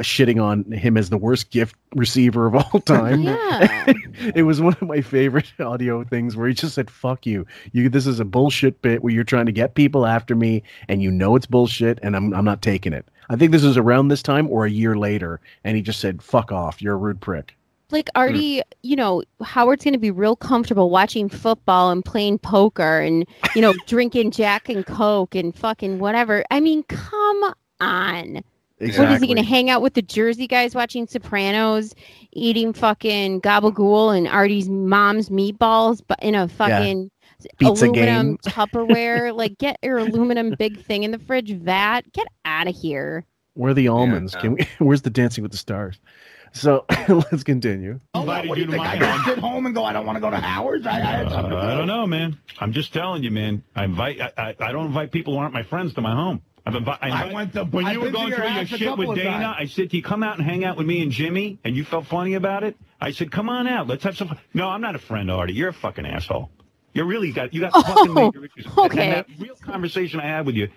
shitting 0.00 0.42
on 0.42 0.70
him 0.72 0.96
as 0.96 1.10
the 1.10 1.18
worst 1.18 1.50
gift 1.50 1.74
receiver 1.94 2.46
of 2.46 2.54
all 2.54 2.80
time. 2.80 3.22
Yeah. 3.22 3.92
it 4.34 4.44
was 4.44 4.60
one 4.60 4.74
of 4.80 4.82
my 4.82 5.00
favorite 5.00 5.52
audio 5.60 6.04
things 6.04 6.36
where 6.36 6.48
he 6.48 6.54
just 6.54 6.74
said, 6.74 6.90
"Fuck 6.90 7.26
you. 7.26 7.46
You 7.72 7.88
this 7.88 8.06
is 8.06 8.20
a 8.20 8.24
bullshit 8.24 8.80
bit 8.82 9.02
where 9.02 9.12
you're 9.12 9.24
trying 9.24 9.46
to 9.46 9.52
get 9.52 9.74
people 9.74 10.06
after 10.06 10.34
me 10.34 10.62
and 10.88 11.02
you 11.02 11.10
know 11.10 11.36
it's 11.36 11.46
bullshit 11.46 11.98
and 12.02 12.16
I'm 12.16 12.34
I'm 12.34 12.44
not 12.44 12.62
taking 12.62 12.92
it." 12.92 13.06
I 13.28 13.36
think 13.36 13.52
this 13.52 13.62
was 13.62 13.76
around 13.76 14.08
this 14.08 14.22
time 14.22 14.48
or 14.50 14.66
a 14.66 14.70
year 14.70 14.96
later 14.96 15.40
and 15.64 15.76
he 15.76 15.82
just 15.82 16.00
said, 16.00 16.22
"Fuck 16.22 16.52
off. 16.52 16.82
You're 16.82 16.94
a 16.94 16.98
rude 16.98 17.20
prick." 17.20 17.56
like 17.92 18.08
Artie, 18.14 18.58
mm. 18.58 18.62
you 18.82 18.96
know, 18.96 19.22
Howard's 19.42 19.84
going 19.84 19.94
to 19.94 19.98
be 19.98 20.10
real 20.10 20.36
comfortable 20.36 20.90
watching 20.90 21.28
football 21.28 21.90
and 21.90 22.04
playing 22.04 22.38
poker 22.38 23.00
and, 23.00 23.26
you 23.54 23.62
know, 23.62 23.74
drinking 23.86 24.30
Jack 24.30 24.68
and 24.68 24.86
Coke 24.86 25.34
and 25.34 25.54
fucking 25.54 25.98
whatever. 25.98 26.44
I 26.50 26.60
mean, 26.60 26.82
come 26.84 27.54
on. 27.80 28.42
What 28.80 29.12
is 29.12 29.20
he 29.20 29.26
going 29.26 29.36
to 29.36 29.42
hang 29.42 29.68
out 29.70 29.82
with 29.82 29.94
the 29.94 30.02
Jersey 30.02 30.46
guys 30.46 30.74
watching 30.74 31.06
Sopranos, 31.06 31.94
eating 32.32 32.72
fucking 32.72 33.42
gabagool 33.42 34.16
and 34.16 34.26
Artie's 34.26 34.68
mom's 34.68 35.28
meatballs, 35.28 36.00
but 36.06 36.18
in 36.22 36.34
a 36.34 36.48
fucking 36.48 37.10
Pizza 37.58 37.84
aluminum 37.86 38.26
game. 38.28 38.38
Tupperware? 38.46 39.34
like, 39.36 39.58
get 39.58 39.78
your 39.82 39.98
aluminum 39.98 40.54
big 40.58 40.82
thing 40.84 41.02
in 41.02 41.10
the 41.10 41.18
fridge 41.18 41.52
vat. 41.52 42.02
Get 42.12 42.26
out 42.44 42.68
of 42.68 42.74
here. 42.74 43.24
Where 43.54 43.72
are 43.72 43.74
the 43.74 43.88
almonds? 43.88 44.34
Yeah. 44.34 44.40
Can 44.40 44.54
we 44.54 44.68
where's 44.78 45.02
the 45.02 45.10
dancing 45.10 45.42
with 45.42 45.50
the 45.52 45.58
stars? 45.58 45.98
So 46.52 46.84
let's 47.08 47.44
continue. 47.44 48.00
Oh, 48.14 48.20
Invited 48.22 48.48
what 48.48 48.54
do 48.56 48.60
you 48.62 48.66
you 48.66 48.72
to 48.72 48.78
think? 48.78 48.84
my 48.84 48.92
I 48.92 48.98
just 48.98 49.10
house. 49.10 49.24
sit 49.26 49.38
home 49.38 49.66
and 49.66 49.74
go, 49.74 49.84
I 49.84 49.92
don't 49.92 50.04
want 50.04 50.16
to 50.16 50.20
go 50.20 50.30
to 50.30 50.36
Howard's? 50.36 50.84
I, 50.86 50.98
I 51.00 51.22
Uh, 51.24 51.38
I 51.38 51.42
do. 51.42 51.78
don't 51.78 51.86
know, 51.86 52.06
man. 52.08 52.36
I'm 52.58 52.72
just 52.72 52.92
telling 52.92 53.22
you, 53.22 53.30
man. 53.30 53.62
I 53.76 53.84
invite. 53.84 54.20
I, 54.20 54.32
I, 54.36 54.54
I 54.58 54.72
don't 54.72 54.86
invite 54.86 55.12
people 55.12 55.34
who 55.34 55.38
aren't 55.38 55.54
my 55.54 55.62
friends 55.62 55.94
to 55.94 56.00
my 56.00 56.12
home. 56.14 56.42
I've 56.66 56.74
invi- 56.74 56.98
I, 57.00 57.28
I 57.30 57.32
went 57.32 57.52
to- 57.54 57.64
when 57.64 57.86
I've 57.86 57.94
you 57.94 58.00
were 58.00 58.06
to 58.06 58.12
going 58.12 58.28
your 58.28 58.36
through 58.38 58.48
your 58.52 58.66
shit 58.66 58.96
with 58.98 59.16
Dana. 59.16 59.54
I 59.58 59.64
said, 59.66 59.88
"Do 59.88 59.96
you 59.96 60.02
come 60.02 60.22
out 60.22 60.38
and 60.38 60.46
hang 60.46 60.64
out 60.64 60.76
with 60.76 60.86
me 60.86 61.02
and 61.02 61.10
Jimmy?" 61.10 61.58
And 61.64 61.76
you 61.76 61.84
felt 61.84 62.06
funny 62.06 62.34
about 62.34 62.64
it. 62.64 62.76
I 63.00 63.10
said, 63.12 63.30
"Come 63.32 63.48
on 63.48 63.66
out. 63.66 63.86
Let's 63.86 64.04
have 64.04 64.16
some." 64.16 64.28
fun." 64.28 64.38
No, 64.54 64.68
I'm 64.68 64.80
not 64.80 64.94
a 64.94 64.98
friend, 64.98 65.30
Artie. 65.30 65.54
You're 65.54 65.70
a 65.70 65.72
fucking 65.74 66.06
asshole. 66.06 66.50
You 66.92 67.04
really 67.04 67.30
got 67.32 67.54
you 67.54 67.60
got 67.60 67.70
Oh, 67.74 67.82
fucking 67.82 68.14
major 68.14 68.44
issues. 68.44 68.66
And 68.66 68.78
okay. 68.78 69.10
that 69.10 69.26
real 69.38 69.54
conversation 69.56 70.18
I 70.20 70.26
had 70.26 70.44
with 70.44 70.56
you. 70.56 70.68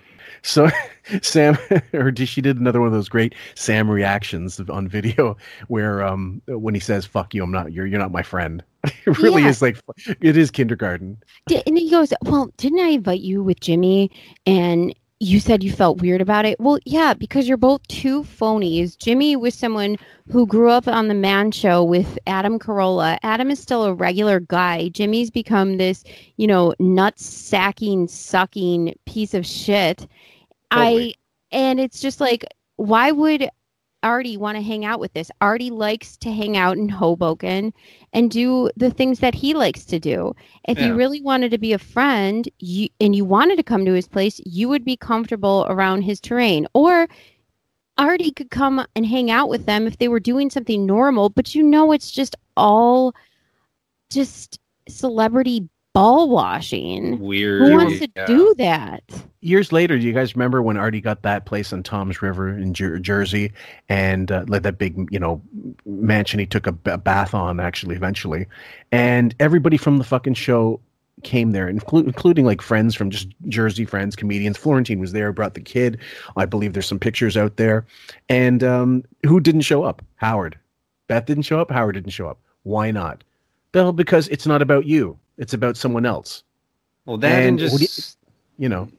So 0.44 0.70
Sam 1.22 1.58
or 1.94 2.12
did- 2.12 2.28
she 2.30 2.40
did 2.42 2.60
another 2.60 2.80
one 2.80 2.88
of 2.88 2.94
those 2.94 3.10
great 3.10 3.34
Sam 3.56 3.90
reactions 3.90 4.60
on 4.60 4.88
video 4.88 5.38
where 5.70 6.04
um 6.04 6.42
when 6.48 6.74
he 6.76 6.80
says 6.80 7.06
fuck 7.06 7.34
you 7.34 7.44
I'm 7.44 7.52
not 7.52 7.72
you're 7.74 7.88
you're 7.88 8.00
not 8.00 8.12
my 8.12 8.22
friend. 8.24 8.64
It 9.06 9.18
really 9.20 9.42
Yeah. 9.42 9.50
is 9.50 9.62
like 9.62 9.80
it 10.22 10.38
is 10.38 10.52
kindergarten. 10.52 11.18
And 11.66 11.78
he 11.78 11.90
goes, 11.90 12.14
Well, 12.24 12.52
didn't 12.58 12.80
I 12.80 12.90
invite 12.90 13.22
you 13.22 13.42
with 13.44 13.60
Jimmy? 13.60 14.12
And 14.46 14.94
you 15.24 15.40
said 15.40 15.64
you 15.64 15.72
felt 15.72 16.02
weird 16.02 16.20
about 16.20 16.46
it. 16.46 16.60
Well, 16.60 16.80
yeah, 16.86 17.14
because 17.14 17.48
you're 17.48 17.56
both 17.56 17.88
two 17.88 18.24
phonies. 18.24 18.98
Jimmy 18.98 19.38
was 19.38 19.56
someone 19.56 19.98
who 20.30 20.46
grew 20.46 20.70
up 20.70 20.86
on 20.86 21.08
the 21.08 21.14
man 21.14 21.52
show 21.52 21.82
with 21.82 22.20
Adam 22.28 22.60
Carolla. 22.60 23.18
Adam 23.24 23.50
is 23.50 23.60
still 23.60 23.86
a 23.86 23.94
regular 23.94 24.42
guy. 24.42 24.90
Jimmy's 24.90 25.32
become 25.32 25.78
this, 25.78 26.04
you 26.36 26.46
know, 26.46 26.74
nut 26.78 27.18
sacking, 27.18 28.08
sucking 28.10 28.96
piece 29.06 29.34
of 29.34 29.46
shit. 29.46 30.08
Totally. 30.72 31.16
I, 31.52 31.56
and 31.56 31.80
it's 31.80 32.02
just 32.02 32.20
like, 32.20 32.44
why 32.76 33.12
would 33.12 33.50
Artie 34.04 34.38
want 34.38 34.58
to 34.58 34.62
hang 34.62 34.86
out 34.86 35.00
with 35.00 35.14
this? 35.14 35.32
Artie 35.42 35.72
likes 35.72 36.18
to 36.18 36.32
hang 36.32 36.58
out 36.58 36.78
in 36.78 36.90
Hoboken 36.90 37.74
and 38.12 38.30
do 38.30 38.70
the 38.78 38.92
things 38.92 39.20
that 39.20 39.34
he 39.34 39.54
likes 39.54 39.86
to 39.86 40.00
do. 40.00 40.36
If 40.68 40.78
Yeah. 40.78 40.88
you 40.88 40.96
really 40.96 41.22
wanted 41.22 41.52
to 41.52 41.58
be 41.58 41.74
a 41.74 41.80
friend 41.80 42.48
you, 42.60 42.90
and 43.00 43.16
you 43.16 43.26
wanted 43.26 43.56
to 43.58 43.64
come 43.64 43.86
to 43.86 43.94
his 43.94 44.08
place, 44.08 44.40
you 44.46 44.70
would 44.70 44.86
be 44.86 44.98
comfortable 44.98 45.66
around 45.70 46.04
his 46.04 46.20
terrain. 46.20 46.68
Or 46.74 47.08
Artie 47.98 48.32
could 48.32 48.50
come 48.52 48.86
and 48.96 49.06
hang 49.06 49.32
out 49.32 49.50
with 49.50 49.66
them 49.66 49.88
if 49.88 49.98
they 49.98 50.08
were 50.08 50.20
doing 50.20 50.50
something 50.50 50.86
normal, 50.86 51.30
but 51.30 51.56
you 51.56 51.64
know 51.64 51.92
it's 51.92 52.12
just 52.12 52.36
all 52.58 53.14
just 54.10 54.60
celebrity 54.88 55.70
ball 55.94 56.30
washing. 56.30 57.20
Weird. 57.20 57.62
Who 57.62 57.72
wants 57.72 58.00
to 58.00 58.10
yeah. 58.16 58.26
do 58.26 58.56
that? 58.58 59.04
Years 59.42 59.72
later, 59.72 59.98
do 59.98 60.06
you 60.06 60.14
guys 60.14 60.36
remember 60.36 60.62
when 60.62 60.78
Artie 60.78 61.02
got 61.02 61.22
that 61.24 61.46
place 61.46 61.72
on 61.72 61.84
Toms 61.84 62.22
River 62.22 62.50
in 62.50 62.74
Jer- 62.74 63.00
Jersey 63.00 63.52
and 63.90 64.32
uh, 64.32 64.46
like 64.48 64.64
that 64.64 64.78
big, 64.78 65.08
you 65.12 65.20
know, 65.20 65.42
mansion 65.86 66.40
he 66.40 66.46
took 66.46 66.68
a, 66.68 66.72
b- 66.72 66.98
bath 66.98 67.34
on 67.34 67.60
actually 67.60 67.96
eventually, 67.96 68.48
and 68.92 69.36
everybody 69.40 69.78
from 69.78 69.98
the 69.98 70.04
fucking 70.04 70.34
show 70.34 70.80
came 71.24 71.52
there, 71.52 71.72
inclu- 71.72 72.06
including 72.06 72.46
like 72.46 72.62
friends 72.62 72.96
from 72.96 73.10
just 73.10 73.28
Jersey 73.48 73.86
friends, 73.86 74.16
comedians. 74.16 74.58
Florentine 74.58 75.00
was 75.00 75.12
there, 75.12 75.32
brought 75.32 75.54
the 75.54 75.62
kid. 75.62 76.00
I 76.36 76.46
believe 76.46 76.74
there's 76.74 76.88
some 76.88 77.00
pictures 77.00 77.38
out 77.38 77.58
there, 77.58 77.86
and 78.30 78.64
um, 78.64 79.04
who 79.24 79.40
didn't 79.40 79.62
show 79.62 79.84
up? 79.84 80.02
Howard. 80.16 80.58
Beth 81.08 81.26
didn't 81.26 81.44
show 81.44 81.60
up. 81.60 81.70
Howard 81.70 81.96
didn't 81.96 82.12
show 82.12 82.28
up. 82.28 82.40
Why 82.64 82.92
not? 82.92 83.24
Well, 83.74 83.92
because 83.92 84.28
it's 84.30 84.48
not 84.48 84.62
about 84.62 84.86
you. 84.86 85.18
It's 85.38 85.54
about 85.54 85.78
someone 85.78 86.06
else. 86.06 86.44
Well, 87.06 87.18
that 87.18 87.32
and, 87.40 87.48
And 87.50 87.58
do 87.60 87.64
you- 87.66 87.80
just 87.80 88.18
You 88.58 88.70
know. 88.70 88.90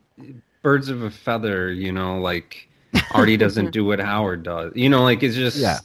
birds 0.62 0.89
of 0.89 1.02
a 1.02 1.11
feather. 1.11 1.73
You 1.73 1.93
know, 1.93 2.19
like 2.19 2.69
Artie 3.12 3.36
doesn't 3.36 3.70
do 3.73 3.85
what 3.85 3.98
Howard 4.01 4.43
does. 4.43 4.73
You 4.74 4.89
know, 4.89 5.02
like 5.02 5.23
it's 5.23 5.36
just 5.36 5.56
Yeah. 5.59 5.78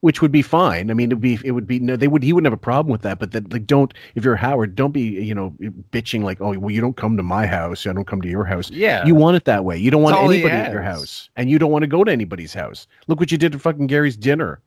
which 0.00 0.22
would 0.22 0.30
be 0.32 0.42
fine. 0.42 0.90
I 0.90 0.94
mean, 0.94 1.08
it'd 1.10 1.20
be 1.20 1.38
it 1.44 1.50
would 1.52 1.66
be 1.66 1.78
no, 1.80 1.96
they 1.96 2.06
would 2.08 2.22
he 2.22 2.32
wouldn't 2.32 2.46
have 2.46 2.52
a 2.58 2.60
problem 2.62 2.92
with 2.92 3.02
that. 3.02 3.18
But 3.18 3.32
that 3.32 3.52
like 3.52 3.66
don't 3.66 3.92
if 4.14 4.24
you're 4.24 4.36
Howard, 4.36 4.74
don't 4.76 4.92
be 4.92 5.00
you 5.02 5.34
know 5.34 5.54
bitching 5.90 6.22
like 6.22 6.40
oh 6.40 6.56
well 6.58 6.70
you 6.70 6.80
don't 6.80 6.96
come 6.96 7.16
to 7.16 7.22
my 7.22 7.46
house, 7.46 7.86
I 7.86 7.92
don't 7.92 8.06
come 8.06 8.22
to 8.22 8.28
your 8.28 8.44
house. 8.44 8.70
Yeah. 8.70 9.04
You 9.04 9.14
want 9.14 9.36
it 9.36 9.44
that 9.46 9.64
way. 9.64 9.76
You 9.76 9.90
don't 9.90 10.02
want 10.02 10.16
That's 10.16 10.28
anybody 10.30 10.54
at 10.54 10.72
your 10.72 10.82
house, 10.82 11.28
and 11.36 11.50
you 11.50 11.58
don't 11.58 11.70
want 11.72 11.82
to 11.82 11.88
go 11.88 12.04
to 12.04 12.12
anybody's 12.12 12.54
house. 12.54 12.86
Look 13.08 13.18
what 13.20 13.32
you 13.32 13.38
did 13.38 13.52
to 13.52 13.58
fucking 13.58 13.86
Gary's 13.88 14.16
dinner. 14.16 14.60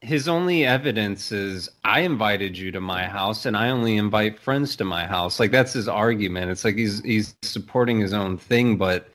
His 0.00 0.28
only 0.28 0.64
evidence 0.64 1.32
is 1.32 1.68
I 1.84 2.00
invited 2.00 2.56
you 2.56 2.70
to 2.72 2.80
my 2.80 3.06
house 3.06 3.44
and 3.46 3.56
I 3.56 3.70
only 3.70 3.96
invite 3.96 4.38
friends 4.38 4.76
to 4.76 4.84
my 4.84 5.06
house. 5.06 5.40
Like 5.40 5.50
that's 5.50 5.72
his 5.72 5.88
argument. 5.88 6.50
It's 6.50 6.64
like 6.64 6.76
he's 6.76 7.02
he's 7.02 7.34
supporting 7.42 7.98
his 7.98 8.12
own 8.12 8.38
thing, 8.38 8.76
but 8.76 9.08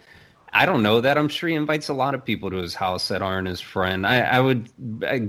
I 0.55 0.65
don't 0.65 0.84
know 0.84 1.01
that. 1.01 1.18
I'm 1.18 1.30
sure 1.30 1.49
he 1.49 1.55
invites 1.55 1.89
a 1.89 1.93
lot 1.93 2.14
of 2.14 2.23
people 2.23 2.51
to 2.51 2.57
his 2.57 2.76
house 2.76 3.07
that 3.07 3.22
aren't 3.22 3.47
his 3.47 3.60
friend. 3.60 4.05
I, 4.05 4.22
I 4.22 4.39
would 4.39 4.69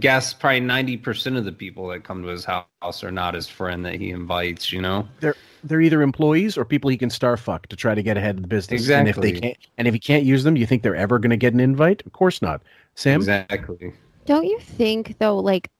guess 0.01 0.35
probably 0.35 0.60
ninety 0.60 0.97
percent 0.97 1.36
of 1.36 1.44
the 1.44 1.52
people 1.52 1.89
that 1.89 2.05
come 2.05 2.22
to 2.22 2.28
his 2.28 2.44
house 2.44 3.05
are 3.05 3.12
not 3.12 3.35
his 3.35 3.48
friend 3.48 3.86
that 3.86 3.94
he 3.94 4.10
invites. 4.10 4.72
You 4.72 4.82
know, 4.82 5.09
They're 5.20 5.36
they're 5.62 5.81
either 5.81 6.02
employees 6.02 6.59
or 6.59 6.64
people 6.64 6.90
he 6.90 6.97
can 6.97 7.10
star 7.10 7.36
fuck 7.36 7.68
to 7.68 7.76
try 7.76 7.94
to 7.94 8.02
get 8.02 8.16
ahead 8.16 8.36
of 8.36 8.43
the 8.43 8.48
business. 8.48 8.82
Exactly. 8.82 8.98
And 8.98 9.09
if 9.09 9.16
they 9.16 9.40
can't, 9.40 9.56
and 9.78 9.89
if 9.89 9.94
he 9.94 10.01
can't 10.01 10.24
use 10.24 10.43
them, 10.43 10.55
do 10.55 10.60
you 10.60 10.66
think 10.66 10.82
they're 10.82 10.97
ever 10.97 11.18
going 11.18 11.31
to 11.31 11.36
get 11.36 11.55
an 11.55 11.60
invite? 11.60 12.02
Of 12.05 12.12
course 12.12 12.43
not. 12.43 12.62
Sam, 12.97 13.20
exactly. 13.20 13.94
Don't 14.24 14.46
you 14.46 14.59
think 14.59 15.18
though, 15.18 15.38
like 15.38 15.70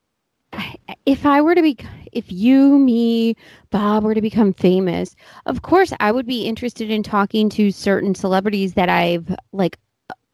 if 1.07 1.27
I 1.27 1.41
were 1.41 1.55
to 1.55 1.63
be, 1.63 1.77
if 2.13 2.31
you, 2.31 2.79
me, 2.79 3.37
Bob 3.71 4.05
were 4.05 4.15
to 4.15 4.21
become 4.21 4.53
famous, 4.53 5.17
of 5.47 5.63
course 5.63 5.93
I 6.01 6.13
would 6.13 6.27
be 6.27 6.47
interested 6.47 6.91
in 6.91 7.03
talking 7.03 7.49
to 7.51 7.71
certain 7.71 8.15
celebrities 8.15 8.75
that 8.75 8.89
I've 8.89 9.35
like 9.53 9.79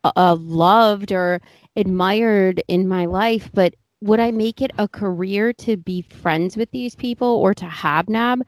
uh, 0.05 0.37
loved 0.41 1.13
or 1.13 1.41
admired 1.77 2.63
in 2.69 2.89
my 2.89 3.07
life. 3.07 3.51
But 3.53 3.75
would 4.01 4.21
I 4.21 4.31
make 4.31 4.61
it 4.61 4.73
a 4.79 4.89
career 4.89 5.53
to 5.55 5.77
be 5.77 6.03
friends 6.03 6.57
with 6.57 6.71
these 6.71 6.95
people 6.95 7.29
or 7.29 7.55
to 7.55 7.67
hobnob? 7.67 8.41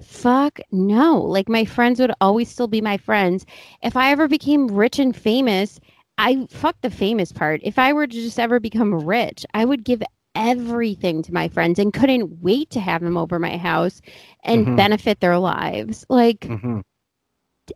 Fuck 0.00 0.60
no. 0.72 1.20
Like 1.20 1.48
my 1.48 1.64
friends 1.64 2.00
would 2.00 2.12
always 2.20 2.48
still 2.48 2.68
be 2.68 2.80
my 2.80 2.96
friends. 2.96 3.44
If 3.82 3.96
I 3.96 4.10
ever 4.10 4.28
became 4.28 4.68
rich 4.68 4.98
and 4.98 5.14
famous, 5.14 5.80
I 6.20 6.46
fuck 6.50 6.76
the 6.82 6.90
famous 6.90 7.32
part. 7.32 7.60
If 7.64 7.78
I 7.78 7.92
were 7.94 8.06
to 8.06 8.12
just 8.14 8.38
ever 8.38 8.60
become 8.60 8.94
rich, 8.94 9.46
I 9.54 9.64
would 9.64 9.84
give 9.84 10.02
everything 10.34 11.22
to 11.22 11.34
my 11.34 11.48
friends 11.48 11.78
and 11.78 11.92
couldn't 11.94 12.42
wait 12.42 12.70
to 12.70 12.80
have 12.80 13.02
them 13.02 13.16
over 13.16 13.38
my 13.38 13.56
house 13.56 14.02
and 14.44 14.66
Mhm. 14.66 14.76
benefit 14.76 15.20
their 15.20 15.38
lives. 15.38 16.04
Like 16.10 16.42
Mhm. 16.42 16.82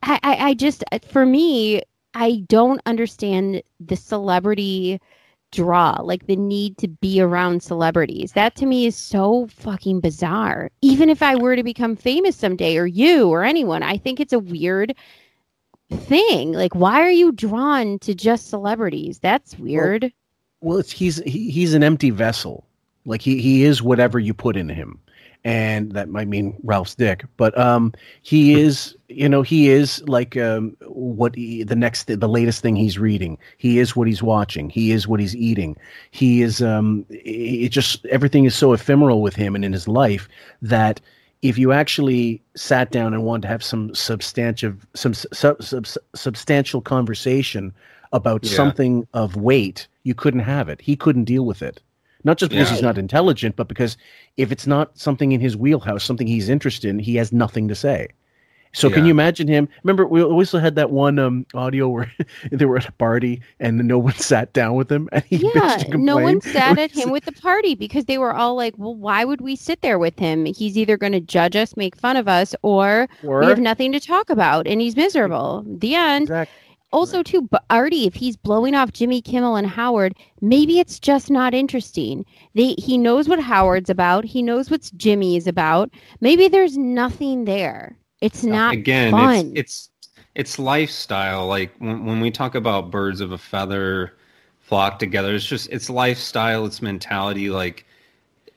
I, 0.03 0.19
I, 0.23 0.37
I 0.51 0.55
just 0.55 0.85
for 1.09 1.25
me, 1.27 1.83
I 2.15 2.45
don't 2.49 2.81
understand 2.87 3.63
the 3.81 3.97
celebrity 3.97 5.01
draw, 5.53 6.01
like 6.03 6.27
the 6.27 6.37
need 6.37 6.77
to 6.79 6.89
be 6.89 7.21
around 7.21 7.63
celebrities. 7.63 8.33
That 8.33 8.57
to 8.57 8.67
me 8.67 8.87
is 8.87 8.97
so 8.97 9.47
fucking 9.49 10.01
bizarre. 10.01 10.71
Even 10.83 11.09
if 11.09 11.23
I 11.23 11.37
were 11.37 11.57
to 11.57 11.63
become 11.63 11.97
famous 11.97 12.37
someday, 12.37 12.77
or 12.77 12.87
you 12.87 13.29
or 13.29 13.45
anyone, 13.45 13.83
I 13.83 13.97
think 13.97 14.21
it's 14.21 14.33
a 14.33 14.39
weird 14.39 14.95
thing. 15.97 16.53
Like, 16.53 16.75
why 16.75 17.01
are 17.01 17.11
you 17.11 17.33
drawn 17.33 17.99
to 18.01 18.15
just 18.15 18.49
celebrities? 18.49 19.19
That's 19.19 19.59
weird. 19.59 20.13
Well, 20.61 20.79
it's 20.79 20.91
he's 20.91 21.17
he, 21.25 21.51
he's 21.51 21.75
an 21.75 21.83
empty 21.83 22.11
vessel. 22.11 22.67
Like 23.05 23.21
he 23.21 23.41
he 23.41 23.65
is 23.65 23.83
whatever 23.83 24.19
you 24.19 24.33
put 24.33 24.57
in 24.57 24.69
him, 24.69 24.99
and 25.45 25.93
that 25.93 26.09
might 26.09 26.29
mean 26.29 26.57
Ralph's 26.63 26.95
dick. 26.95 27.25
But 27.37 27.57
um, 27.59 27.93
he 28.23 28.59
is 28.61 28.97
you 29.09 29.29
know 29.29 29.43
he 29.43 29.69
is 29.69 30.03
like 30.09 30.37
um 30.37 30.77
what 30.87 31.35
he, 31.35 31.63
the 31.65 31.77
next 31.77 32.07
the 32.07 32.29
latest 32.29 32.63
thing 32.63 32.77
he's 32.77 32.99
reading. 32.99 33.37
He 33.59 33.79
is 33.79 33.95
what 33.95 34.09
he's 34.09 34.23
watching. 34.23 34.71
He 34.71 34.91
is 34.93 35.07
what 35.07 35.21
he's 35.21 35.37
eating. 35.37 35.77
He 36.11 36.43
is 36.43 36.63
um 36.63 37.05
it 37.11 37.69
just 37.69 38.07
everything 38.07 38.45
is 38.45 38.55
so 38.55 38.73
ephemeral 38.73 39.21
with 39.21 39.37
him 39.37 39.55
and 39.55 39.65
in 39.65 39.73
his 39.73 39.87
life 39.87 40.29
that 40.63 41.01
if 41.45 41.59
you 41.59 41.73
actually 41.73 42.41
sat 42.57 42.91
down 42.91 43.13
and 43.13 43.23
wanted 43.23 43.43
to 43.43 43.49
have 43.49 43.63
some 43.63 43.95
substantive 43.95 44.87
some 44.95 45.13
sub, 45.13 45.63
sub, 45.63 45.87
substantial 46.15 46.81
conversation 46.81 47.73
about 48.15 48.43
Yeah. 48.45 48.57
something 48.57 49.07
of 49.13 49.37
weight 49.37 49.87
you 50.05 50.15
couldn't 50.15 50.41
have 50.41 50.69
it 50.71 50.81
he 50.81 50.97
couldn't 50.97 51.25
deal 51.25 51.45
with 51.45 51.61
it 51.63 51.81
not 52.25 52.39
just 52.39 52.51
because 52.51 52.69
Yeah. 52.71 52.75
he's 52.77 52.83
not 52.83 52.97
intelligent 52.99 53.57
but 53.57 53.69
because 53.69 53.97
if 54.39 54.51
it's 54.51 54.67
not 54.67 54.97
something 54.99 55.33
in 55.33 55.41
his 55.41 55.55
wheelhouse 55.57 56.03
something 56.03 56.27
he's 56.27 56.49
interested 56.49 56.89
in 56.89 56.99
he 56.99 57.17
has 57.17 57.31
nothing 57.31 57.69
to 57.69 57.75
say 57.75 58.09
so 58.75 58.91
can 58.91 59.05
you 59.05 59.11
imagine 59.11 59.49
him 59.49 59.69
remember 59.83 60.07
we 60.07 60.23
also 60.23 60.59
had 60.59 60.75
that 60.75 60.91
one 60.91 61.19
um 61.19 61.47
audio 61.55 61.89
where 61.89 62.13
they 62.53 62.65
were 62.65 62.77
at 62.77 62.89
a 62.89 62.93
party 62.93 63.41
and 63.61 63.79
no 63.87 63.99
one 63.99 64.15
sat 64.33 64.53
down 64.53 64.75
with 64.75 64.91
him 64.91 65.09
and 65.13 65.25
he 65.25 65.37
Yeah, 65.37 65.51
bitched 65.55 65.95
and 65.95 66.05
no 66.05 66.17
one 66.19 66.41
sat 66.41 66.79
at 66.79 66.91
him 66.91 67.11
with 67.11 67.25
the 67.25 67.33
party 67.33 67.75
because 67.75 68.05
they 68.05 68.19
were 68.19 68.35
all 68.35 68.55
like, 68.55 68.75
"Well, 68.77 68.95
why 68.95 69.25
would 69.25 69.41
we 69.41 69.57
sit 69.57 69.81
there 69.83 69.99
with 69.99 70.19
him? 70.19 70.45
He's 70.45 70.77
either 70.77 70.97
going 70.97 71.13
to 71.13 71.21
judge 71.21 71.57
us, 71.57 71.77
make 71.77 71.97
fun 71.97 72.17
of 72.17 72.29
us, 72.29 72.55
or, 72.63 73.09
Or- 73.23 73.41
we 73.41 73.47
have 73.47 73.59
nothing 73.59 73.93
to 73.93 74.01
talk 74.01 74.31
about, 74.31 74.67
and 74.67 74.81
he's 74.81 74.97
miserable." 74.97 75.65
The 75.67 75.95
end. 75.95 76.25
Exactly. 76.25 76.61
Also, 76.93 77.25
too, 77.25 77.43
but 77.43 77.65
Artie, 77.71 78.07
if 78.07 78.15
he's 78.15 78.37
blowing 78.37 78.77
off 78.77 78.93
Jimmy 78.93 79.21
Kimmel 79.21 79.57
and 79.57 79.67
Howard, 79.67 80.15
maybe 80.41 80.79
it's 80.79 81.01
just 81.01 81.29
not 81.29 81.53
interesting. 81.53 82.25
They 82.55 82.75
he 82.79 82.99
knows 82.99 83.29
what 83.29 83.41
Howard's 83.41 83.91
about. 83.91 84.25
He 84.25 84.43
knows 84.43 84.71
what 84.71 84.89
Jimmy 84.97 85.37
is 85.37 85.49
about. 85.49 85.91
Maybe 86.21 86.47
there's 86.47 86.79
nothing 86.79 87.47
there. 87.47 87.97
It's 88.25 88.45
not 88.45 88.75
again 88.75 89.13
fun. 89.13 89.53
it's 89.57 89.91
it's 89.91 89.91
it's 90.35 90.59
lifestyle 90.59 91.47
like 91.47 91.75
when, 91.79 92.05
when 92.07 92.21
we 92.21 92.31
talk 92.31 92.55
about 92.55 92.91
birds 92.91 93.21
of 93.21 93.33
a 93.33 93.39
feather 93.39 94.15
flock 94.61 94.99
together 94.99 95.35
it's 95.35 95.47
just 95.47 95.69
it's 95.71 95.91
lifestyle 95.91 96.67
it's 96.67 96.83
mentality 96.83 97.51
like 97.51 97.87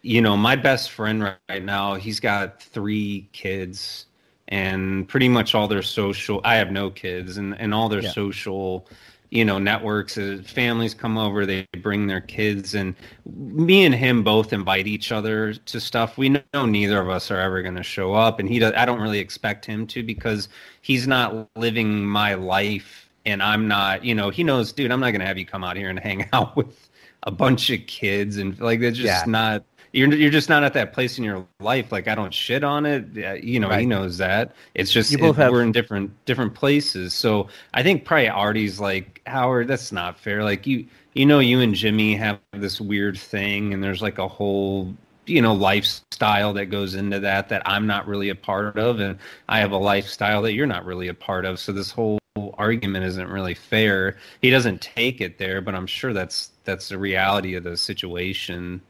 you 0.02 0.22
know 0.22 0.38
my 0.38 0.56
best 0.56 0.92
friend 0.92 1.24
right, 1.24 1.38
right 1.50 1.64
now 1.64 1.96
he's 1.96 2.20
got 2.20 2.62
three 2.62 3.30
kids 3.34 4.06
and 4.50 5.08
pretty 5.08 5.30
much 5.30 5.54
all 5.56 5.68
their 5.68 5.82
social 5.82 6.42
i 6.44 6.56
have 6.56 6.72
no 6.72 6.90
kids 6.90 7.38
and 7.38 7.60
and 7.60 7.74
all 7.74 7.90
their 7.90 8.02
Yeah. 8.02 8.14
social 8.14 8.88
you 9.30 9.44
know 9.44 9.58
networks 9.60 10.18
uh, 10.18 10.42
families 10.46 10.94
come 10.94 11.18
over 11.18 11.46
they 11.46 11.66
bring 11.82 12.08
their 12.08 12.22
kids 12.22 12.74
and 12.74 12.96
me 13.36 13.84
and 13.86 13.94
him 13.96 14.24
both 14.24 14.54
invite 14.54 14.88
each 14.88 15.12
other 15.12 15.54
to 15.54 15.80
stuff 15.80 16.18
we 16.18 16.30
know 16.30 16.66
neither 16.66 17.02
of 17.02 17.10
us 17.10 17.30
are 17.30 17.40
ever 17.40 17.62
going 17.62 17.76
to 17.76 17.84
show 17.84 18.14
up 18.14 18.40
and 18.40 18.48
he 18.50 18.58
does 18.60 18.74
i 18.78 18.86
don't 18.86 19.02
really 19.02 19.20
expect 19.20 19.66
him 19.66 19.86
to 19.86 20.02
because 20.02 20.48
he's 20.82 21.08
not 21.08 21.50
living 21.56 22.06
my 22.06 22.36
life 22.36 23.10
and 23.26 23.44
i'm 23.44 23.68
not 23.68 24.04
you 24.04 24.16
know 24.16 24.30
he 24.30 24.44
knows 24.44 24.72
dude 24.72 24.92
i'm 24.92 25.00
not 25.02 25.12
going 25.12 25.20
to 25.22 25.28
have 25.28 25.38
you 25.38 25.46
come 25.46 25.64
out 25.64 25.76
here 25.76 25.90
and 25.90 26.00
hang 26.08 26.28
out 26.34 26.56
with 26.56 26.90
a 27.24 27.32
bunch 27.32 27.70
of 27.70 27.86
kids 27.88 28.38
and 28.38 28.58
like 28.60 28.80
that's 28.80 28.96
just 28.98 29.26
Yeah. 29.26 29.30
not 29.30 29.64
you're 29.98 30.14
you're 30.14 30.32
just 30.32 30.48
not 30.48 30.64
at 30.64 30.74
that 30.74 30.94
place 30.94 31.18
in 31.18 31.24
your 31.24 31.46
life. 31.60 31.92
Like 31.92 32.08
I 32.08 32.14
don't 32.14 32.34
shit 32.34 32.64
on 32.64 32.86
it. 32.86 33.44
You 33.44 33.60
know, 33.60 33.70
he 33.70 33.86
knows 33.86 34.18
that. 34.20 34.54
It's 34.76 34.92
just 34.92 35.12
it- 35.14 35.20
have- 35.36 35.52
we're 35.52 35.64
in 35.64 35.72
different 35.72 36.12
different 36.26 36.54
places. 36.54 37.14
So 37.14 37.48
I 37.74 37.82
think 37.82 38.06
probably 38.06 38.30
Artie's 38.30 38.80
like 38.80 39.22
Howard. 39.26 39.68
That's 39.68 39.92
not 39.92 40.20
fair. 40.20 40.44
Like 40.44 40.68
you 40.68 40.86
you 41.14 41.26
know, 41.26 41.40
you 41.40 41.60
and 41.62 41.74
Jimmy 41.74 42.16
have 42.16 42.40
this 42.54 42.80
weird 42.80 43.18
thing, 43.18 43.74
and 43.74 43.84
there's 43.84 44.02
like 44.04 44.20
a 44.20 44.28
whole 44.28 44.96
you 45.26 45.42
know 45.42 45.54
lifestyle 45.54 46.54
that 46.54 46.68
goes 46.68 46.94
into 46.94 47.20
that 47.20 47.50
that 47.50 47.64
I'm 47.66 47.88
not 47.88 48.08
really 48.08 48.30
a 48.30 48.36
part 48.36 48.78
of, 48.78 49.00
and 49.00 49.18
I 49.50 49.60
have 49.60 49.72
a 49.72 49.78
lifestyle 49.78 50.44
that 50.44 50.54
you're 50.54 50.68
not 50.68 50.86
really 50.86 51.08
a 51.08 51.14
part 51.16 51.44
of. 51.44 51.60
So 51.60 51.72
this 51.72 51.90
whole 51.90 52.20
argument 52.58 53.04
isn't 53.06 53.30
really 53.30 53.56
fair. 53.56 54.18
He 54.42 54.52
doesn't 54.52 54.82
take 54.82 55.22
it 55.22 55.40
there, 55.40 55.60
but 55.60 55.74
I'm 55.74 55.88
sure 55.88 56.14
that's 56.14 56.52
that's 56.66 56.90
the 56.90 57.00
reality 57.00 57.56
of 57.56 57.64
the 57.64 57.76
situation. 57.78 58.82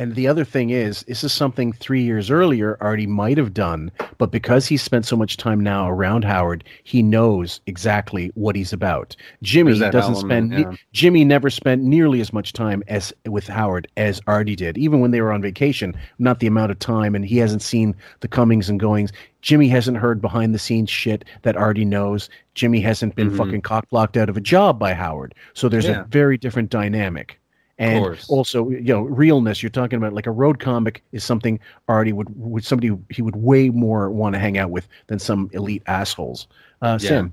And 0.00 0.14
the 0.14 0.26
other 0.28 0.46
thing 0.46 0.70
is, 0.70 1.02
this 1.02 1.22
is 1.22 1.30
something 1.30 1.74
three 1.74 2.02
years 2.02 2.30
earlier 2.30 2.78
Artie 2.80 3.06
might 3.06 3.36
have 3.36 3.52
done, 3.52 3.90
but 4.16 4.30
because 4.30 4.66
he's 4.66 4.80
spent 4.82 5.04
so 5.04 5.14
much 5.14 5.36
time 5.36 5.60
now 5.60 5.90
around 5.90 6.24
Howard, 6.24 6.64
he 6.84 7.02
knows 7.02 7.60
exactly 7.66 8.32
what 8.34 8.56
he's 8.56 8.72
about. 8.72 9.14
Jimmy 9.42 9.72
doesn't 9.78 9.94
element, 9.94 10.18
spend. 10.52 10.52
yeah. 10.54 10.72
Jimmy 10.94 11.22
never 11.26 11.50
spent 11.50 11.82
nearly 11.82 12.22
as 12.22 12.32
much 12.32 12.54
time 12.54 12.82
as 12.88 13.12
with 13.26 13.46
Howard 13.46 13.88
as 13.98 14.22
Artie 14.26 14.56
did, 14.56 14.78
even 14.78 15.00
when 15.00 15.10
they 15.10 15.20
were 15.20 15.32
on 15.32 15.42
vacation. 15.42 15.94
Not 16.18 16.40
the 16.40 16.46
amount 16.46 16.70
of 16.70 16.78
time, 16.78 17.14
and 17.14 17.22
he 17.22 17.36
hasn't 17.36 17.60
seen 17.60 17.94
the 18.20 18.28
comings 18.28 18.70
and 18.70 18.80
goings. 18.80 19.12
Jimmy 19.42 19.68
hasn't 19.68 19.98
heard 19.98 20.22
behind 20.22 20.54
the 20.54 20.58
scenes 20.58 20.88
shit 20.88 21.26
that 21.42 21.58
Artie 21.58 21.84
knows. 21.84 22.30
Jimmy 22.54 22.80
hasn't 22.80 23.16
been 23.16 23.30
Mhm. 23.32 23.36
fucking 23.36 23.60
cock 23.62 23.88
blocked 23.90 24.16
out 24.16 24.30
of 24.30 24.36
a 24.38 24.40
job 24.40 24.78
by 24.78 24.94
Howard. 24.94 25.34
So 25.52 25.68
there's 25.68 25.86
Yeah. 25.86 26.00
a 26.00 26.04
very 26.04 26.38
different 26.38 26.70
dynamic. 26.70 27.39
And 27.80 28.04
course. 28.04 28.28
also, 28.28 28.68
you 28.68 28.92
know, 28.92 29.00
realness. 29.00 29.62
You're 29.62 29.70
talking 29.70 29.96
about 29.96 30.12
like 30.12 30.26
a 30.26 30.30
road 30.30 30.60
comic 30.60 31.02
is 31.12 31.24
something 31.24 31.58
Artie 31.88 32.12
would 32.12 32.28
would 32.36 32.62
somebody 32.62 32.94
he 33.08 33.22
would 33.22 33.36
way 33.36 33.70
more 33.70 34.10
want 34.10 34.34
to 34.34 34.38
hang 34.38 34.58
out 34.58 34.70
with 34.70 34.86
than 35.06 35.18
some 35.18 35.48
elite 35.54 35.82
assholes. 35.86 36.46
Uh, 36.82 36.98
Yeah. 37.00 37.08
Sam, 37.08 37.32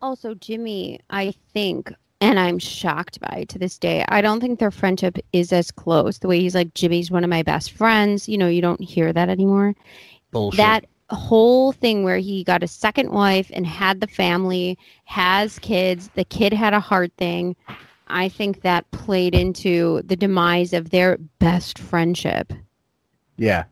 Also, 0.00 0.34
Jimmy, 0.34 1.00
I 1.10 1.34
think, 1.52 1.92
and 2.22 2.40
I'm 2.40 2.58
shocked 2.58 3.20
by 3.20 3.40
it 3.42 3.50
to 3.50 3.58
this 3.58 3.76
day, 3.78 4.06
I 4.08 4.22
don't 4.22 4.40
think 4.40 4.58
their 4.58 4.70
friendship 4.70 5.18
is 5.34 5.52
as 5.52 5.70
close. 5.70 6.18
The 6.18 6.28
way 6.28 6.40
he's 6.40 6.54
like, 6.54 6.72
Jimmy's 6.72 7.10
one 7.10 7.22
of 7.22 7.28
my 7.30 7.42
best 7.42 7.72
friends. 7.72 8.26
You 8.26 8.38
know, 8.38 8.48
you 8.48 8.62
don't 8.62 8.80
hear 8.80 9.12
that 9.12 9.28
anymore. 9.28 9.74
bullshit. 10.30 10.56
That 10.56 10.86
whole 11.10 11.72
thing 11.72 12.04
where 12.04 12.18
he 12.18 12.42
got 12.42 12.62
a 12.62 12.68
second 12.68 13.10
wife 13.10 13.50
and 13.52 13.66
had 13.66 14.00
the 14.00 14.06
family, 14.06 14.78
has 15.04 15.58
kids, 15.58 16.10
the 16.14 16.24
kid 16.24 16.52
had 16.52 16.72
a 16.72 16.80
heart 16.80 17.12
thing. 17.18 17.54
I 18.08 18.28
think 18.28 18.62
that 18.62 18.90
played 18.90 19.34
into 19.34 20.02
the 20.02 20.16
demise 20.16 20.72
of 20.72 20.90
their 20.90 21.18
best 21.38 21.78
friendship. 21.78 22.52
Yeah. 23.36 23.64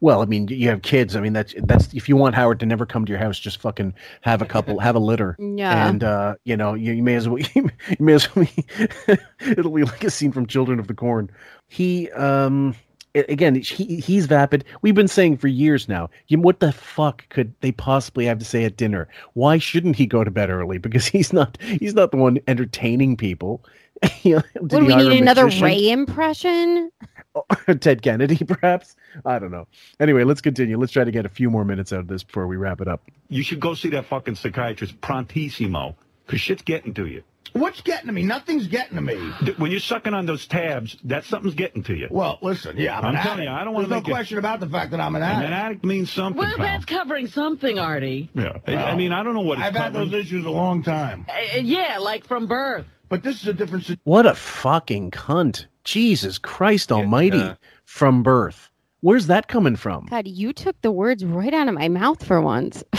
Well, 0.00 0.22
I 0.22 0.26
mean, 0.26 0.48
you 0.48 0.68
have 0.68 0.82
kids. 0.82 1.16
I 1.16 1.20
mean, 1.20 1.32
that's 1.32 1.54
that's 1.64 1.92
if 1.94 2.08
you 2.08 2.16
want 2.16 2.34
Howard 2.34 2.60
to 2.60 2.66
never 2.66 2.84
come 2.84 3.04
to 3.06 3.10
your 3.10 3.18
house, 3.18 3.38
just 3.38 3.60
fucking 3.60 3.94
have 4.22 4.42
a 4.42 4.44
couple, 4.46 4.78
have 4.78 4.96
a 4.96 4.98
litter, 4.98 5.36
Yeah. 5.38 5.88
and 5.88 6.02
uh, 6.02 6.34
you 6.44 6.56
know, 6.56 6.74
you, 6.74 6.92
you 6.92 7.02
may 7.02 7.14
as 7.14 7.28
well, 7.28 7.42
you 7.54 7.70
may 7.98 8.14
as 8.14 8.34
well. 8.34 8.46
Be, 8.46 9.16
it'll 9.40 9.70
be 9.70 9.84
like 9.84 10.04
a 10.04 10.10
scene 10.10 10.32
from 10.32 10.46
Children 10.46 10.78
of 10.78 10.88
the 10.88 10.94
Corn. 10.94 11.30
He, 11.68 12.10
um, 12.10 12.74
again, 13.14 13.54
he 13.56 14.00
he's 14.00 14.26
vapid. 14.26 14.64
We've 14.82 14.94
been 14.94 15.08
saying 15.08 15.38
for 15.38 15.48
years 15.48 15.88
now. 15.88 16.10
You, 16.28 16.40
what 16.40 16.60
the 16.60 16.72
fuck 16.72 17.28
could 17.28 17.54
they 17.60 17.72
possibly 17.72 18.26
have 18.26 18.38
to 18.38 18.44
say 18.44 18.64
at 18.64 18.76
dinner? 18.76 19.08
Why 19.34 19.58
shouldn't 19.58 19.96
he 19.96 20.06
go 20.06 20.24
to 20.24 20.30
bed 20.30 20.50
early? 20.50 20.78
Because 20.78 21.06
he's 21.14 21.32
not 21.32 21.58
he's 21.60 21.94
not 21.94 22.10
the 22.10 22.16
one 22.16 22.38
entertaining 22.48 23.16
people. 23.16 23.64
You 24.22 24.36
know, 24.36 24.42
did 24.66 24.72
Would 24.72 24.86
we 24.86 24.96
need 24.96 25.20
another 25.20 25.44
magician? 25.44 25.64
Ray 25.64 25.90
impression? 25.90 26.90
Ted 27.80 28.02
Kennedy, 28.02 28.36
perhaps. 28.44 28.96
I 29.24 29.38
don't 29.38 29.50
know. 29.50 29.66
Anyway, 30.00 30.24
let's 30.24 30.40
continue. 30.40 30.78
Let's 30.78 30.92
try 30.92 31.04
to 31.04 31.10
get 31.10 31.24
a 31.24 31.28
few 31.28 31.48
more 31.48 31.64
minutes 31.64 31.92
out 31.92 32.00
of 32.00 32.08
this 32.08 32.22
before 32.22 32.46
we 32.46 32.56
wrap 32.56 32.80
it 32.80 32.88
up. 32.88 33.02
You 33.28 33.42
should 33.42 33.60
go 33.60 33.72
see 33.74 33.88
that 33.90 34.04
fucking 34.04 34.34
psychiatrist 34.34 35.00
prontissimo, 35.00 35.94
because 36.26 36.40
shit's 36.40 36.62
getting 36.62 36.92
to 36.94 37.06
you. 37.06 37.22
What's 37.54 37.80
getting 37.82 38.06
to 38.08 38.12
me? 38.12 38.22
Nothing's 38.24 38.66
getting 38.66 38.96
to 38.96 39.00
me. 39.00 39.14
When 39.58 39.70
you're 39.70 39.78
sucking 39.80 40.12
on 40.12 40.26
those 40.26 40.44
tabs, 40.46 40.96
that 41.04 41.24
something's 41.24 41.54
getting 41.54 41.82
to 41.84 41.94
you. 41.94 42.08
Well, 42.10 42.38
listen, 42.42 42.76
yeah, 42.76 42.98
I'm, 42.98 43.04
I'm 43.06 43.14
an 43.16 43.22
telling 43.22 43.38
addict. 43.40 43.48
you, 43.50 43.56
I 43.56 43.64
don't 43.64 43.74
wanna 43.74 43.86
There's 43.88 43.98
make 44.02 44.06
no 44.08 44.10
it- 44.12 44.14
question 44.16 44.38
about 44.38 44.58
the 44.60 44.68
fact 44.68 44.90
that 44.90 45.00
I'm 45.00 45.14
an 45.14 45.22
And 45.22 45.32
addict. 45.32 45.46
an 45.46 45.52
addict 45.52 45.84
means 45.84 46.10
something, 46.10 46.38
Well, 46.40 46.56
pal. 46.56 46.66
that's 46.66 46.84
covering 46.84 47.28
something, 47.28 47.78
Artie. 47.78 48.28
Yeah. 48.34 48.58
I- 48.66 48.74
I 48.74 48.96
mean, 48.96 49.12
I 49.12 49.22
don't 49.22 49.34
know 49.34 49.40
what 49.40 49.58
it's 49.58 49.68
I've 49.68 49.76
had 49.76 49.92
those 49.92 50.12
issues 50.12 50.44
a 50.44 50.50
long 50.50 50.82
time, 50.82 51.26
Uh, 51.28 51.58
yeah, 51.60 51.98
like 52.00 52.26
from 52.26 52.46
birth. 52.48 52.86
but 53.08 53.22
this 53.22 53.40
is 53.40 53.46
a 53.48 53.52
different 53.54 53.84
situation. 53.84 54.00
What 54.04 54.26
a 54.26 54.34
fucking 54.34 55.12
cunt. 55.12 55.66
Jesus 55.84 56.38
Christ 56.38 56.90
almighty. 56.90 57.38
Yeah. 57.38 57.54
From 57.84 58.22
birth. 58.24 58.68
Where's 59.00 59.26
that 59.28 59.46
coming 59.46 59.76
from? 59.76 60.06
God, 60.06 60.26
you 60.26 60.52
took 60.54 60.80
the 60.80 60.90
words 60.90 61.24
right 61.24 61.52
out 61.54 61.68
of 61.68 61.74
my 61.74 61.88
mouth 61.88 62.24
for 62.26 62.40
once. 62.40 62.82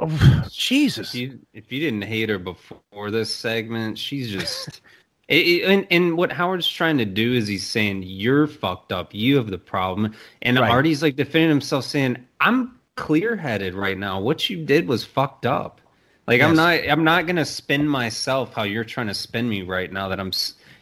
Oh, 0.00 0.46
Jesus. 0.50 1.14
If 1.14 1.20
you, 1.20 1.38
if 1.52 1.72
you 1.72 1.80
didn't 1.80 2.02
hate 2.02 2.28
her 2.28 2.38
before 2.38 3.10
this 3.10 3.34
segment, 3.34 3.98
she's 3.98 4.30
just 4.30 4.80
It, 5.28 5.46
it- 5.46 5.64
and, 5.64 5.86
and 5.90 6.16
what 6.16 6.32
Howard's 6.32 6.68
trying 6.68 6.98
to 6.98 7.04
do 7.04 7.34
is 7.34 7.46
he's 7.46 7.66
saying 7.66 8.02
you're 8.06 8.46
fucked 8.46 8.92
up, 8.92 9.14
you 9.14 9.36
have 9.36 9.50
the 9.50 9.58
problem, 9.58 10.14
and 10.42 10.58
Right. 10.58 10.70
Artie's 10.70 11.02
like 11.02 11.16
defending 11.16 11.50
himself, 11.50 11.84
saying 11.84 12.16
I'm 12.40 12.78
clear 12.96 13.36
headed 13.36 13.74
right 13.74 13.96
now. 13.98 14.20
What 14.20 14.48
you 14.50 14.64
did 14.64 14.88
was 14.88 15.04
fucked 15.04 15.46
up. 15.46 15.80
Like 16.26 16.40
I'm 16.42 16.56
not 16.56 16.80
I'm 16.88 17.04
not 17.04 17.26
gonna 17.26 17.44
spin 17.44 17.88
myself 17.88 18.54
how 18.54 18.64
you're 18.64 18.84
trying 18.84 19.06
to 19.06 19.14
spin 19.14 19.48
me 19.48 19.62
right 19.62 19.90
now 19.92 20.08
that 20.08 20.20
I'm 20.20 20.32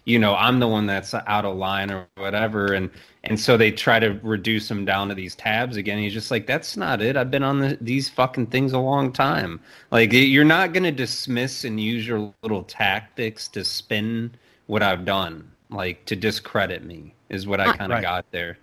you 0.05 0.19
know 0.19 0.35
I'm 0.35 0.59
the 0.61 0.67
one 0.69 0.87
that's 0.87 1.15
out 1.15 1.45
of 1.45 1.57
line 1.57 1.91
or 1.91 2.07
whatever 2.17 2.73
and 2.73 2.91
and 3.29 3.39
so 3.39 3.57
they 3.57 3.71
try 3.71 3.99
to 3.99 4.19
reduce 4.23 4.71
him 4.71 4.85
down 4.85 5.09
to 5.09 5.15
these 5.15 5.35
tabs 5.35 5.77
again. 5.77 5.99
He's 5.99 6.13
just 6.13 6.31
like 6.31 6.47
that's 6.47 6.77
not 6.77 7.03
it. 7.03 7.17
I've 7.17 7.31
been 7.31 7.43
on 7.43 7.59
the, 7.61 7.79
these 7.81 8.09
fucking 8.09 8.47
things 8.47 8.73
a 8.73 8.79
long 8.79 9.13
time. 9.13 9.61
Like 9.91 10.13
you're 10.13 10.45
not 10.45 10.73
gonna 10.73 10.93
dismiss 10.93 11.65
and 11.65 11.81
use 11.81 12.07
your 12.07 12.33
little 12.43 12.63
tactics 12.65 13.49
to 13.49 13.65
spin 13.65 14.33
what 14.67 14.83
I've 14.83 15.05
done, 15.05 15.51
like 15.71 16.05
to 16.07 16.17
discredit 16.17 16.85
me 16.85 17.15
is 17.29 17.47
what 17.47 17.61
I 17.61 17.77
kind 17.77 17.93
of 17.93 17.97
Right. 17.97 18.03
got 18.03 18.31
there. 18.31 18.59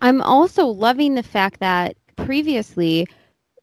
I'm 0.00 0.22
also 0.22 0.66
loving 0.66 1.14
the 1.14 1.22
fact 1.22 1.60
that 1.60 1.96
previously 2.16 3.06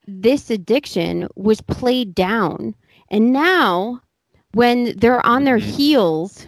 this 0.07 0.49
addiction 0.49 1.27
was 1.35 1.61
played 1.61 2.13
down. 2.15 2.75
And 3.09 3.33
now, 3.33 4.01
when 4.53 4.95
they're 4.97 5.25
on 5.25 5.43
their 5.43 5.57
Mhm. 5.57 5.75
heels, 5.75 6.47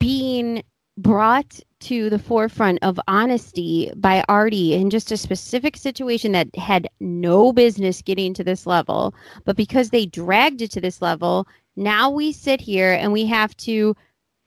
being 0.00 0.62
brought 0.98 1.60
to 1.80 2.08
the 2.08 2.18
forefront 2.18 2.78
of 2.82 2.98
honesty 3.06 3.92
by 3.96 4.24
Artie 4.28 4.74
in 4.74 4.90
just 4.90 5.12
a 5.12 5.16
specific 5.16 5.76
situation 5.76 6.32
that 6.32 6.54
had 6.56 6.88
no 7.00 7.52
business 7.52 8.02
getting 8.02 8.32
to 8.34 8.44
this 8.44 8.66
level, 8.66 9.14
but 9.44 9.56
because 9.56 9.90
they 9.90 10.06
dragged 10.06 10.62
it 10.62 10.70
to 10.72 10.80
this 10.80 11.02
level, 11.02 11.46
now 11.76 12.10
we 12.10 12.32
sit 12.32 12.60
here 12.60 12.92
and 12.92 13.12
we 13.12 13.26
have 13.26 13.56
to 13.58 13.94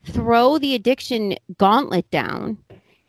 throw 0.05 0.57
the 0.57 0.73
addiction 0.75 1.35
gauntlet 1.57 2.09
down. 2.09 2.57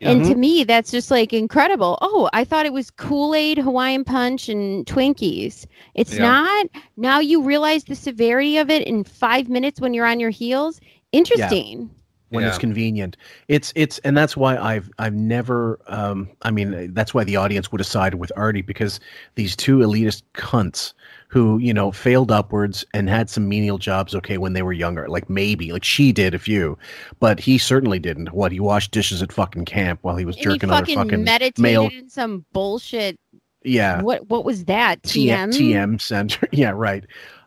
And 0.02 0.24
to 0.24 0.30
mm-hmm. 0.30 0.40
me, 0.40 0.64
that's 0.64 0.90
just 0.90 1.10
like 1.10 1.34
incredible. 1.34 1.98
Oh, 2.00 2.30
I 2.32 2.42
thought 2.44 2.64
it 2.64 2.72
was 2.72 2.90
Kool 2.90 3.34
Aid, 3.34 3.58
Hawaiian 3.58 4.02
Punch, 4.02 4.48
and 4.48 4.86
Twinkies. 4.86 5.66
It's 5.94 6.14
Yeah. 6.14 6.22
not. 6.22 6.66
Now 6.96 7.20
you 7.20 7.42
realize 7.42 7.84
the 7.84 7.94
severity 7.94 8.56
of 8.56 8.70
it 8.70 8.86
in 8.86 9.04
five 9.04 9.50
minutes 9.50 9.78
when 9.78 9.92
you're 9.92 10.06
on 10.06 10.18
your 10.18 10.30
heels. 10.30 10.80
Interesting. 11.12 11.90
When 12.30 12.44
it's 12.44 12.58
convenient. 12.58 13.16
It's 13.48 13.72
it's 13.76 13.98
and 13.98 14.16
that's 14.16 14.36
why 14.36 14.56
I've 14.56 14.90
I've 14.98 15.14
never 15.14 15.78
um 15.86 16.30
I 16.42 16.50
mean 16.50 16.94
that's 16.94 17.12
why 17.12 17.24
the 17.24 17.36
audience 17.36 17.70
would 17.70 17.80
have 17.80 17.86
sided 17.86 18.16
with 18.16 18.32
Artie 18.36 18.62
because 18.62 19.00
these 19.34 19.54
two 19.54 19.78
elitist 19.78 20.22
cunts 20.34 20.92
who, 21.28 21.58
you 21.58 21.72
know, 21.72 21.92
failed 21.92 22.32
upwards 22.32 22.84
and 22.92 23.08
had 23.08 23.30
some 23.30 23.48
menial 23.48 23.78
jobs 23.78 24.14
okay 24.16 24.36
when 24.36 24.52
they 24.52 24.62
were 24.62 24.72
younger. 24.72 25.08
Like 25.08 25.30
maybe 25.30 25.72
like 25.72 25.84
she 25.84 26.10
did 26.12 26.34
a 26.34 26.38
few, 26.38 26.76
but 27.20 27.38
he 27.38 27.56
certainly 27.56 28.00
didn't. 28.00 28.32
What 28.32 28.50
he 28.50 28.58
washed 28.58 28.90
dishes 28.90 29.22
at 29.22 29.32
fucking 29.32 29.64
camp 29.64 30.00
while 30.02 30.16
he 30.16 30.24
was 30.24 30.36
And 30.36 30.44
he 30.44 30.50
jerking 30.50 30.70
other 30.70 30.80
fucking, 30.82 30.96
fucking 30.96 31.24
meditated 31.24 31.58
male 31.58 31.88
in 31.88 32.08
some 32.08 32.44
bullshit. 32.52 33.18
yeah. 33.62 34.02
What 34.02 34.28
what 34.28 34.44
was 34.44 34.64
that? 34.64 35.02
TM, 35.02 35.48
TM. 35.48 35.74
TM 35.74 36.00
center. 36.00 36.48
yeah, 36.52 36.70
right. 36.70 37.04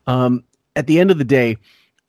Um, 0.08 0.44
at 0.76 0.88
the 0.88 1.00
end 1.00 1.12
of 1.12 1.18
the 1.18 1.24
day, 1.26 1.58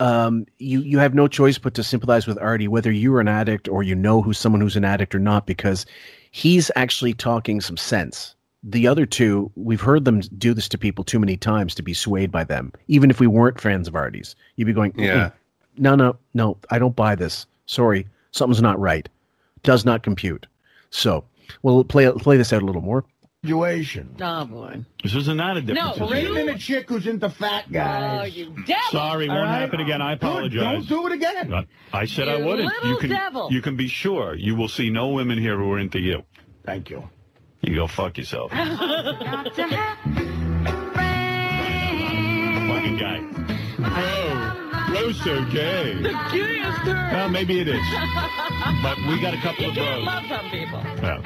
um, 0.00 0.46
you 0.58 0.80
you 0.80 0.98
have 0.98 1.14
no 1.14 1.28
choice 1.28 1.58
but 1.58 1.74
to 1.74 1.82
sympathize 1.84 2.26
with 2.26 2.38
Artie, 2.38 2.68
whether 2.68 2.90
you're 2.90 3.20
an 3.20 3.28
addict 3.28 3.68
or 3.68 3.82
you 3.82 3.94
know 3.94 4.22
who's 4.22 4.38
someone 4.38 4.60
who's 4.60 4.76
an 4.76 4.84
addict 4.84 5.14
or 5.14 5.18
not, 5.20 5.46
because 5.46 5.86
he's 6.30 6.70
actually 6.76 7.14
talking 7.14 7.60
some 7.60 7.76
sense. 7.76 8.34
The 8.62 8.86
other 8.86 9.04
two, 9.06 9.50
we've 9.56 9.80
heard 9.80 10.04
them 10.06 10.20
do 10.20 10.54
this 10.54 10.68
to 10.70 10.78
people 10.78 11.04
too 11.04 11.18
many 11.18 11.36
times 11.36 11.74
to 11.74 11.82
be 11.82 11.92
swayed 11.94 12.32
by 12.32 12.44
them. 12.44 12.72
Even 12.88 13.10
if 13.10 13.20
we 13.20 13.26
weren't 13.26 13.60
fans 13.60 13.86
of 13.86 13.94
Artie's, 13.94 14.34
you'd 14.56 14.64
be 14.66 14.72
going, 14.72 14.94
Yeah. 14.96 15.26
"Mm, 15.26 15.32
no, 15.76 15.94
no, 15.94 16.16
no, 16.32 16.56
I 16.70 16.78
don't 16.78 16.96
buy 16.96 17.14
this. 17.14 17.46
Sorry, 17.66 18.06
something's 18.32 18.62
not 18.62 18.80
right. 18.80 19.08
Does 19.62 19.84
not 19.84 20.02
compute. 20.02 20.46
So 20.90 21.24
we'll 21.62 21.84
play 21.84 22.10
play 22.12 22.36
this 22.36 22.52
out 22.52 22.62
a 22.62 22.66
little 22.66 22.82
more. 22.82 23.04
Situation. 23.44 24.16
Oh 24.22 24.44
boy. 24.46 24.84
This 25.02 25.14
is 25.14 25.28
not 25.28 25.58
a 25.58 25.60
No, 25.60 25.74
difference. 25.74 25.98
for 25.98 26.08
Raising 26.10 26.48
a 26.48 26.58
chick 26.58 26.88
who's 26.88 27.06
into 27.06 27.28
fat 27.28 27.70
guys. 27.70 28.20
Oh, 28.22 28.24
you 28.24 28.46
devil! 28.66 28.82
Sorry, 28.90 29.28
All 29.28 29.34
won't 29.36 29.48
right. 29.48 29.60
happen 29.60 29.80
again. 29.80 30.00
I 30.00 30.12
apologize. 30.14 30.86
Don't 30.86 30.88
do 30.88 31.06
it 31.08 31.12
again. 31.12 31.66
I 31.92 32.06
said 32.06 32.28
I 32.28 32.36
wouldn't. 32.40 32.72
You 32.84 32.96
can 32.96 33.10
devil. 33.10 33.52
you 33.52 33.60
can 33.60 33.76
be 33.76 33.86
sure 33.88 34.34
you 34.34 34.54
will 34.56 34.68
see 34.68 34.88
no 34.88 35.08
women 35.08 35.36
here 35.38 35.58
who 35.58 35.70
are 35.72 35.78
into 35.78 36.00
you. 36.00 36.22
Thank 36.64 36.88
you. 36.88 37.06
You 37.60 37.74
go 37.74 37.86
fuck 37.86 38.16
yourself. 38.16 38.50
Fucking 42.68 42.96
guy. 42.98 43.20
Oh, 43.80 44.64
bro's 44.94 45.22
so 45.22 45.44
gay. 45.46 45.94
The 45.94 46.10
gayest 46.32 46.78
term. 46.84 47.12
Well, 47.12 47.28
maybe 47.28 47.60
it 47.60 47.68
is. 47.68 47.80
But 48.82 48.98
we 49.08 49.18
got 49.20 49.32
a 49.34 49.38
couple 49.38 49.64
You 49.64 49.70
of 49.70 49.76
can't 49.76 50.04
bros. 50.04 50.06
love 50.06 50.24
some 50.28 50.50
people. 50.50 50.82
Yeah. 51.02 51.20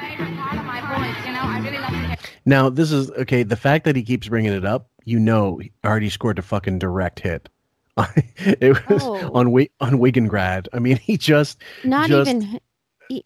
Now, 2.45 2.69
this 2.69 2.91
is 2.91 3.11
okay. 3.11 3.43
The 3.43 3.55
fact 3.57 3.83
that 3.85 3.95
he 3.97 4.03
keeps 4.03 4.27
bringing 4.29 4.53
it 4.53 4.63
up, 4.65 4.89
you 5.03 5.19
know, 5.19 5.57
he 5.57 5.71
already 5.85 6.09
scored 6.09 6.39
a 6.39 6.41
fucking 6.41 6.79
direct 6.79 7.19
hit. 7.19 7.49
it 8.37 8.89
was 8.89 9.03
Oh. 9.03 9.15
on 9.33 9.47
Wi- 9.47 9.69
on 9.81 9.93
Wigangrad. 9.99 10.67
I 10.73 10.79
mean, 10.79 10.97
he 10.97 11.17
just 11.17 11.57
Not 11.83 12.07
just- 12.09 12.29
even. 12.29 12.59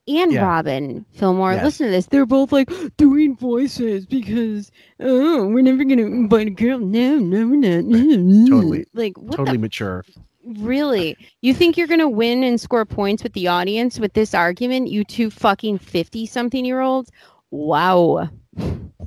And 0.07 0.31
Yeah. 0.31 0.45
Robin 0.45 1.05
Fillmore, 1.13 1.53
Yes. 1.53 1.63
listen 1.65 1.87
to 1.87 1.91
this. 1.91 2.05
They're 2.07 2.25
both 2.25 2.51
like 2.53 2.71
doing 2.97 3.35
voices 3.35 4.05
because 4.05 4.71
oh, 4.99 5.45
we're 5.47 5.61
never 5.61 5.83
gonna 5.83 6.03
invite 6.03 6.47
a 6.47 6.51
girl. 6.51 6.79
No, 6.79 7.17
no, 7.19 7.47
we're 7.47 7.55
not. 7.57 7.83
No, 7.85 8.47
Totally. 8.47 8.85
Like 8.93 9.17
what 9.17 9.35
totally 9.37 9.57
the 9.57 9.61
mature. 9.61 10.05
Really? 10.45 11.15
You 11.41 11.53
think 11.53 11.77
you're 11.77 11.87
going 11.87 11.99
to 11.99 12.09
win 12.09 12.43
and 12.43 12.59
score 12.59 12.85
points 12.85 13.23
with 13.23 13.33
the 13.33 13.47
audience 13.47 13.99
with 13.99 14.13
this 14.13 14.33
argument, 14.33 14.89
you 14.89 15.03
two 15.03 15.29
fucking 15.29 15.77
50 15.79 16.25
something 16.25 16.65
year 16.65 16.81
olds? 16.81 17.09
Wow. 17.51 18.29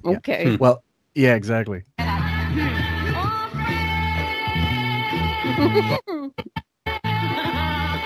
Okay. 0.04 0.50
Hmm. 0.56 0.56
Well, 0.56 0.82
yeah, 1.14 1.34
exactly. 1.34 1.82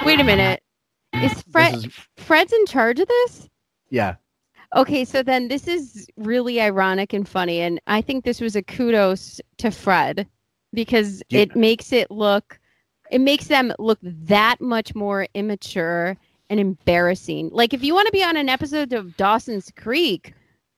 Wait 0.05 0.19
a 0.19 0.25
minute. 0.25 0.63
Is 1.15 1.43
Fred 1.53 1.75
is- 1.75 1.87
Fred's 2.17 2.53
in 2.53 2.67
charge 2.67 3.01
of 3.01 3.09
this? 3.09 3.49
Yeah, 3.91 4.15
Okay, 4.77 5.05
so 5.05 5.25
then 5.25 5.49
this 5.49 5.67
is 5.67 6.07
really 6.17 6.61
ironic 6.61 7.13
and 7.13 7.29
funny 7.29 7.61
and 7.61 7.81
I 7.89 8.01
think 8.01 8.25
this 8.25 8.41
was 8.41 8.55
a 8.55 8.63
kudos 8.63 9.41
to 9.59 9.73
Fred 9.73 10.29
because 10.73 11.25
Yeah. 11.29 11.41
it 11.41 11.57
makes 11.57 11.93
it 11.93 12.09
look 12.09 12.60
it 13.11 13.21
makes 13.21 13.49
them 13.49 13.73
look 13.79 13.99
that 14.03 14.61
much 14.61 14.95
more 14.95 15.27
immature 15.35 16.17
and 16.49 16.61
embarrassing. 16.61 17.51
Like 17.53 17.75
if 17.75 17.85
you 17.85 17.95
want 17.95 18.07
to 18.07 18.13
be 18.13 18.25
on 18.25 18.37
an 18.37 18.49
episode 18.49 18.93
of 18.93 19.17
Dawson's 19.17 19.71
Creek, 19.77 20.33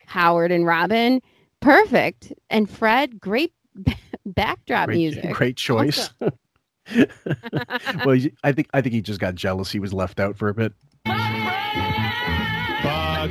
Howard 0.06 0.50
and 0.50 0.66
Robin, 0.66 1.20
perfect. 1.60 2.32
And 2.50 2.68
Fred, 2.68 3.20
great 3.20 3.52
backdrop 4.26 4.86
great, 4.86 4.98
music. 4.98 5.32
great 5.32 5.56
choice. 5.56 6.10
well, 6.20 6.32
I 8.42 8.52
think 8.52 8.68
I 8.74 8.80
think 8.80 8.94
he 8.94 9.00
just 9.00 9.20
got 9.20 9.34
jealous. 9.34 9.70
He 9.70 9.78
was 9.78 9.92
left 9.92 10.20
out 10.20 10.36
for 10.36 10.48
a 10.48 10.54
bit. 10.54 10.72
Fuck 11.06 11.16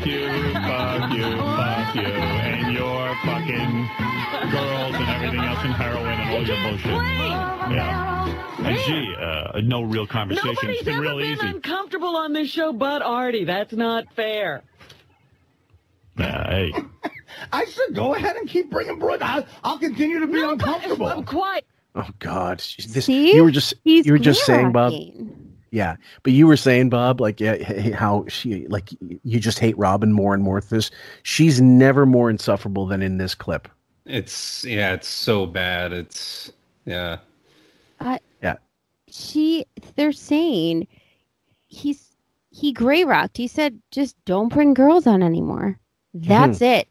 you, 0.05 0.29
fuck 0.53 1.13
you, 1.13 1.37
fuck 1.37 1.95
you, 1.95 2.01
and 2.01 2.73
your 2.73 3.15
fucking 3.25 4.20
girls 4.51 4.95
and 4.95 5.09
everything 5.09 5.39
else 5.39 5.59
and 5.63 5.73
heroin 5.73 6.05
and 6.19 6.29
all 6.31 6.45
your 6.47 6.57
bullshit. 6.69 6.91
Yeah. 7.71 8.57
And 8.59 8.77
gee, 8.85 9.15
uh, 9.19 9.61
no 9.63 9.81
real 9.81 10.05
conversation. 10.05 10.49
Nobody's 10.49 10.75
it's 10.77 10.83
been 10.85 10.93
ever 10.95 11.01
real 11.01 11.17
been 11.17 11.31
easy. 11.33 11.47
uncomfortable 11.47 12.15
on 12.17 12.33
this 12.33 12.49
show 12.49 12.73
but 12.73 13.01
Artie. 13.01 13.45
That's 13.45 13.73
not 13.73 14.11
fair. 14.13 14.61
Nah, 16.17 16.47
hey, 16.49 16.73
I 17.53 17.65
said 17.65 17.95
go 17.95 18.13
ahead 18.13 18.35
and 18.35 18.47
keep 18.49 18.69
bringing 18.69 18.99
Brooke. 18.99 19.21
I'll, 19.21 19.45
I'll 19.63 19.79
continue 19.79 20.19
to 20.19 20.27
be 20.27 20.41
No, 20.41 20.51
uncomfortable. 20.51 21.07
I'm 21.07 21.23
quiet. 21.23 21.65
Oh 21.95 22.07
God, 22.19 22.59
this 22.89 23.05
See? 23.05 23.33
you 23.33 23.43
were 23.43 23.51
just 23.51 23.73
He's 23.83 24.05
you 24.05 24.11
were 24.13 24.19
just 24.19 24.45
saying, 24.45 24.71
Bob. 24.73 24.93
Yeah, 25.71 25.95
but 26.23 26.33
you 26.33 26.47
were 26.47 26.57
saying, 26.57 26.89
Bob, 26.89 27.21
like 27.21 27.39
yeah, 27.39 27.53
h- 27.53 27.69
h- 27.69 27.93
how 27.93 28.25
she 28.27 28.67
like 28.67 28.89
you 29.23 29.39
just 29.39 29.57
hate 29.59 29.77
Robin 29.77 30.11
more 30.11 30.33
and 30.33 30.43
more. 30.43 30.55
with 30.55 30.69
This 30.69 30.91
she's 31.23 31.61
never 31.61 32.05
more 32.05 32.29
insufferable 32.29 32.85
than 32.87 33.01
in 33.01 33.17
this 33.17 33.33
clip. 33.35 33.69
It's 34.05 34.65
yeah, 34.65 34.93
it's 34.93 35.07
so 35.07 35.45
bad. 35.45 35.93
It's 35.93 36.51
yeah. 36.85 37.17
Uh, 37.99 38.17
yeah. 38.41 38.55
She 39.09 39.65
they're 39.95 40.11
saying 40.11 40.87
he's 41.67 42.15
he 42.49 42.73
gray 42.73 43.03
rocked. 43.03 43.37
He 43.37 43.47
said 43.47 43.79
just 43.91 44.15
don't 44.25 44.49
bring 44.49 44.73
girls 44.73 45.05
on 45.07 45.21
anymore. 45.21 45.79
That's 46.13 46.61
it. 46.61 46.87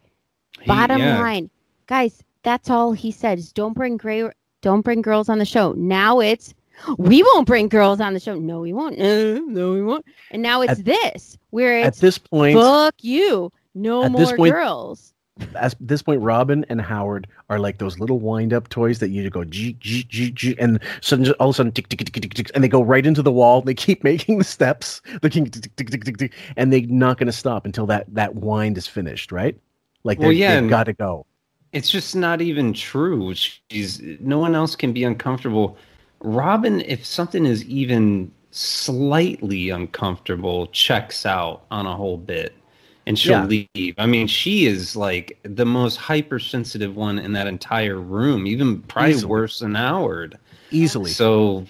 He- 0.60 0.66
bottom 0.66 1.00
yeah. 1.00 1.18
line. 1.20 1.50
Guys 1.86 2.22
that's 2.42 2.70
all 2.70 2.92
he 2.92 3.10
said 3.10 3.38
is 3.38 3.52
don't 3.52 3.74
bring 3.74 3.96
gray 3.96 4.30
don't 4.62 4.82
bring 4.82 5.02
girls 5.02 5.28
on 5.28 5.38
the 5.38 5.44
show. 5.44 5.72
Now 5.72 6.20
it's 6.20 6.54
we 6.96 7.22
won't 7.22 7.46
bring 7.46 7.68
girls 7.68 8.00
on 8.00 8.14
the 8.14 8.20
show. 8.20 8.38
No 8.38 8.60
we 8.60 8.72
won't. 8.72 8.98
No 8.98 9.34
no 9.48 9.72
we 9.72 9.82
won't. 9.82 10.04
And 10.30 10.42
now 10.42 10.62
it's 10.62 10.78
At- 10.78 10.84
this 10.84 11.38
where 11.50 11.82
At 11.82 11.96
this 11.96 12.18
point, 12.18 12.56
fuck 12.56 12.94
you. 13.00 13.52
No 13.74 14.04
at 14.04 14.12
more 14.12 14.20
this 14.20 14.32
point- 14.32 14.52
girls 14.52 15.12
at 15.54 15.74
this 15.80 16.02
point, 16.02 16.20
Robin 16.20 16.64
and 16.68 16.80
Howard 16.80 17.26
are 17.48 17.58
like 17.58 17.78
those 17.78 17.98
little 17.98 18.18
wind-up 18.20 18.68
toys 18.68 18.98
that 18.98 19.08
you 19.08 19.28
go 19.30 19.44
g 19.44 19.74
g 19.80 20.04
g 20.04 20.30
g, 20.30 20.56
and 20.58 20.80
suddenly 21.00 21.32
all 21.32 21.50
of 21.50 21.54
a 21.54 21.56
sudden 21.56 21.72
tick 21.72 21.88
tick 21.88 22.00
tick 22.00 22.12
tick 22.12 22.34
tick, 22.34 22.50
and 22.54 22.62
they 22.64 22.68
go 22.68 22.82
right 22.82 23.06
into 23.06 23.22
the 23.22 23.32
wall. 23.32 23.62
They 23.62 23.74
keep 23.74 24.04
making 24.04 24.38
the 24.38 24.44
steps. 24.44 25.00
They 25.22 25.28
keep 25.28 25.50
tick 25.52 25.74
tick 25.76 25.90
tick 25.90 26.04
tick 26.04 26.16
tick, 26.18 26.34
and 26.56 26.72
they're 26.72 26.82
not 26.82 27.18
going 27.18 27.26
to 27.26 27.32
stop 27.32 27.64
until 27.64 27.86
that 27.86 28.06
that 28.14 28.34
wind 28.36 28.78
is 28.78 28.86
finished, 28.86 29.32
right? 29.32 29.58
Like 30.04 30.18
Well, 30.18 30.32
yeah, 30.32 30.60
they've 30.60 30.70
got 30.70 30.84
to 30.84 30.92
go. 30.92 31.26
It's 31.72 31.90
just 31.90 32.16
not 32.16 32.40
even 32.40 32.72
true. 32.72 33.34
She's 33.34 34.00
no 34.20 34.38
one 34.38 34.54
else 34.54 34.74
can 34.74 34.92
be 34.92 35.04
uncomfortable. 35.04 35.76
Robin, 36.20 36.80
if 36.82 37.04
something 37.06 37.46
is 37.46 37.64
even 37.64 38.30
slightly 38.50 39.70
uncomfortable, 39.70 40.66
checks 40.68 41.24
out 41.24 41.64
on 41.70 41.86
a 41.86 41.94
whole 41.94 42.16
bit 42.16 42.54
and 43.06 43.18
she'll 43.18 43.44
leave. 43.44 43.94
I 43.98 44.06
mean, 44.06 44.26
she 44.26 44.66
is 44.66 44.94
like 44.96 45.38
the 45.42 45.64
most 45.64 45.96
hypersensitive 45.96 46.94
one 46.96 47.18
in 47.18 47.32
that 47.32 47.46
entire 47.46 47.98
room, 47.98 48.46
even 48.46 48.82
probably 48.82 49.10
Easily. 49.12 49.30
worse 49.30 49.58
than 49.60 49.74
Howard. 49.74 50.38
Easily. 50.70 51.10
So, 51.10 51.66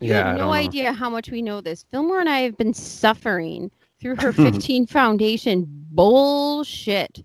You 0.00 0.08
yeah, 0.10 0.14
I 0.14 0.28
have 0.28 0.36
no 0.36 0.38
don't 0.42 0.46
know. 0.48 0.52
idea 0.54 0.92
how 0.92 1.10
much 1.10 1.30
we 1.30 1.42
know 1.42 1.60
this. 1.60 1.84
Fillmore 1.90 2.20
and 2.20 2.28
I 2.28 2.40
have 2.40 2.56
been 2.56 2.74
suffering 2.74 3.70
through 4.00 4.16
her 4.16 4.32
15 4.32 4.86
Foundation 4.86 5.66
bullshit. 5.90 7.24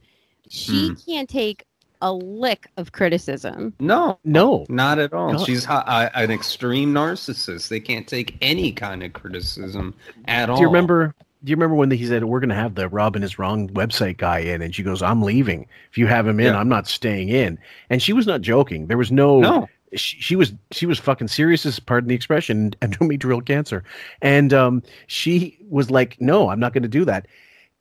She 0.49 0.89
Hmm. 0.89 0.93
can't 1.05 1.29
take 1.29 1.65
a 2.01 2.13
lick 2.13 2.67
of 2.77 2.91
criticism. 2.91 3.73
No, 3.79 4.19
no, 4.23 4.65
not 4.69 4.99
at 4.99 5.13
all. 5.13 5.33
No. 5.33 5.43
She's 5.43 5.65
hi- 5.65 5.81
uh, 5.87 6.09
an 6.13 6.29
extreme 6.31 6.93
narcissist. 6.93 7.69
They 7.69 7.79
can't 7.79 8.07
take 8.07 8.37
any 8.41 8.71
kind 8.71 9.01
of 9.03 9.13
criticism 9.13 9.95
at 10.25 10.47
all. 10.49 10.57
Do 10.57 10.61
you 10.61 10.67
remember? 10.67 11.15
Do 11.43 11.51
you 11.51 11.55
remember 11.55 11.75
when 11.75 11.91
he 11.91 12.05
said 12.05 12.23
we're 12.23 12.39
going 12.39 12.49
to 12.49 12.55
have 12.55 12.75
the 12.75 12.89
Robin 12.89 13.21
is 13.23 13.37
wrong 13.37 13.69
website 13.69 14.17
guy 14.17 14.39
in, 14.39 14.61
and 14.61 14.73
she 14.73 14.83
goes, 14.83 15.01
"I'm 15.01 15.21
leaving. 15.21 15.67
If 15.91 15.97
you 15.97 16.07
have 16.07 16.27
him 16.27 16.39
in, 16.39 16.47
Yeah. 16.47 16.59
I'm 16.59 16.69
not 16.69 16.87
staying 16.87 17.29
in." 17.29 17.59
And 17.89 18.01
she 18.01 18.11
was 18.13 18.25
not 18.25 18.41
joking. 18.41 18.87
There 18.87 18.97
was 18.97 19.11
no. 19.11 19.39
No. 19.39 19.69
She, 19.95 20.19
she 20.19 20.35
was 20.35 20.53
she 20.71 20.85
was 20.85 20.99
fucking 20.99 21.29
serious 21.29 21.65
as 21.65 21.79
pardon 21.79 22.09
the 22.09 22.15
expression 22.15 22.71
endometrial 22.81 23.45
cancer 23.45 23.85
and 24.21 24.51
um 24.53 24.83
she 25.07 25.57
was 25.69 25.89
like 25.89 26.19
no 26.19 26.49
i'm 26.49 26.59
not 26.59 26.73
going 26.73 26.83
to 26.83 26.89
do 26.89 27.05
that 27.05 27.25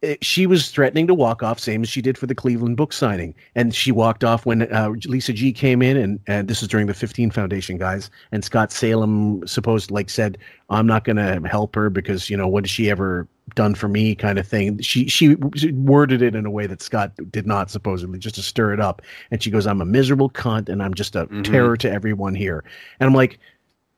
Uh, 0.04 0.14
she 0.22 0.46
was 0.46 0.70
threatening 0.70 1.08
to 1.08 1.14
walk 1.14 1.42
off 1.42 1.58
same 1.58 1.82
as 1.82 1.88
she 1.88 2.00
did 2.00 2.16
for 2.16 2.26
the 2.28 2.34
cleveland 2.34 2.76
book 2.76 2.92
signing 2.92 3.34
and 3.56 3.74
she 3.74 3.90
walked 3.90 4.22
off 4.22 4.46
when 4.46 4.72
uh, 4.72 4.90
lisa 5.06 5.32
g 5.32 5.52
came 5.52 5.82
in 5.82 5.96
and, 5.96 6.20
and 6.28 6.46
this 6.46 6.62
is 6.62 6.68
during 6.68 6.86
the 6.86 6.94
15 6.94 7.32
foundation 7.32 7.76
guys 7.76 8.08
and 8.30 8.44
scott 8.44 8.70
salem 8.70 9.44
supposed 9.44 9.90
like 9.90 10.08
said 10.08 10.38
i'm 10.70 10.86
not 10.86 11.02
going 11.02 11.16
to 11.16 11.40
help 11.48 11.74
her 11.74 11.90
because 11.90 12.30
you 12.30 12.36
know 12.36 12.46
what 12.46 12.62
has 12.62 12.70
she 12.70 12.88
ever 12.88 13.26
done 13.54 13.74
for 13.74 13.88
me 13.88 14.14
kind 14.14 14.38
of 14.38 14.46
thing. 14.46 14.78
She 14.80 15.06
she 15.08 15.36
worded 15.36 16.20
it 16.20 16.34
in 16.34 16.44
a 16.46 16.50
way 16.50 16.66
that 16.66 16.82
scott 16.82 17.12
did 17.30 17.46
not 17.46 17.70
supposedly 17.70 18.18
just 18.18 18.34
to 18.34 18.42
stir 18.42 18.72
it 18.72 18.80
up. 18.80 19.02
And 19.30 19.42
she 19.42 19.50
goes 19.50 19.66
i'm 19.66 19.80
a 19.80 19.84
miserable 19.84 20.28
cunt 20.30 20.68
and 20.68 20.82
i'm 20.82 20.94
just 20.94 21.14
a 21.14 21.26
Mhm. 21.26 21.44
terror 21.44 21.76
to 21.76 21.90
everyone 21.90 22.34
here. 22.34 22.64
And 22.98 23.06
i'm 23.06 23.14
like 23.14 23.38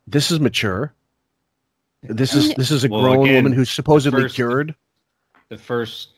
this 0.07 0.31
is 0.31 0.39
mature. 0.41 0.93
This 2.03 2.35
is 2.35 2.55
this 2.55 2.71
is 2.71 2.85
a 2.85 2.89
Well, 2.89 3.01
grown 3.03 3.25
again, 3.27 3.45
woman 3.45 3.53
who's 3.53 3.71
supposedly 3.71 4.23
first- 4.23 4.35
cured. 4.35 4.75
the 5.49 5.57
first 5.59 6.11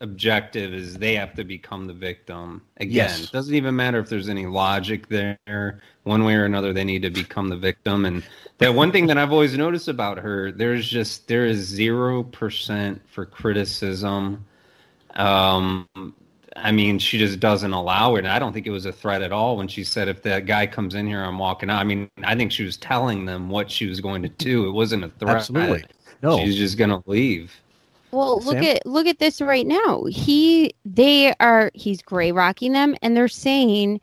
objective 0.00 0.74
is 0.74 0.94
they 0.94 1.14
have 1.14 1.34
to 1.34 1.44
become 1.44 1.86
the 1.86 1.92
victim 1.92 2.62
again. 2.78 2.92
Yes. 2.94 3.24
it 3.24 3.32
doesn't 3.32 3.54
even 3.54 3.76
matter 3.76 3.98
if 3.98 4.08
there's 4.08 4.28
any 4.28 4.46
logic 4.46 5.08
there 5.08 5.80
one 6.02 6.24
way 6.24 6.34
or 6.34 6.44
another 6.44 6.72
they 6.72 6.84
need 6.84 7.02
to 7.02 7.10
become 7.10 7.48
the 7.48 7.56
victim. 7.56 8.04
And 8.04 8.24
that 8.58 8.74
one 8.74 8.90
thing 8.92 9.06
that 9.06 9.18
i've 9.18 9.32
always 9.32 9.56
noticed 9.56 9.88
about 9.88 10.18
her 10.18 10.52
there's 10.52 10.88
just 10.88 11.28
there 11.28 11.46
is 11.46 11.58
zero 11.58 12.22
percent 12.22 13.00
for 13.08 13.24
criticism. 13.24 14.44
Um 15.14 15.88
i 16.56 16.70
mean 16.70 16.98
she 16.98 17.18
just 17.18 17.38
doesn't 17.38 17.72
allow 17.72 18.16
it. 18.16 18.26
I 18.26 18.38
don't 18.38 18.52
think 18.52 18.66
it 18.66 18.70
was 18.70 18.86
a 18.86 18.92
threat 18.92 19.22
at 19.22 19.32
all 19.32 19.56
when 19.56 19.68
she 19.68 19.84
said 19.84 20.08
if 20.08 20.22
that 20.22 20.46
guy 20.46 20.66
comes 20.66 20.96
in 20.96 21.06
here 21.06 21.22
i'm 21.22 21.38
walking 21.38 21.70
out. 21.70 21.80
I 21.80 21.84
mean 21.84 22.10
i 22.24 22.34
think 22.34 22.50
she 22.50 22.64
was 22.64 22.76
telling 22.76 23.26
them 23.26 23.48
what 23.48 23.70
she 23.70 23.86
was 23.86 24.00
going 24.00 24.22
to 24.22 24.28
do. 24.28 24.68
It 24.68 24.72
wasn't 24.72 25.04
a 25.04 25.08
threat. 25.08 25.36
Absolutely. 25.36 25.84
No. 26.20 26.38
she's 26.38 26.56
just 26.56 26.78
gonna 26.78 27.02
leave 27.06 27.54
Well, 28.14 28.40
look 28.40 28.62
at 28.62 28.86
look 28.86 29.06
at 29.06 29.18
this 29.18 29.40
right 29.40 29.66
now. 29.66 30.04
He 30.04 30.72
they 30.84 31.34
are 31.40 31.70
he's 31.74 32.00
gray 32.02 32.32
rocking 32.32 32.72
them 32.72 32.94
and 33.02 33.16
they're 33.16 33.28
saying 33.28 34.00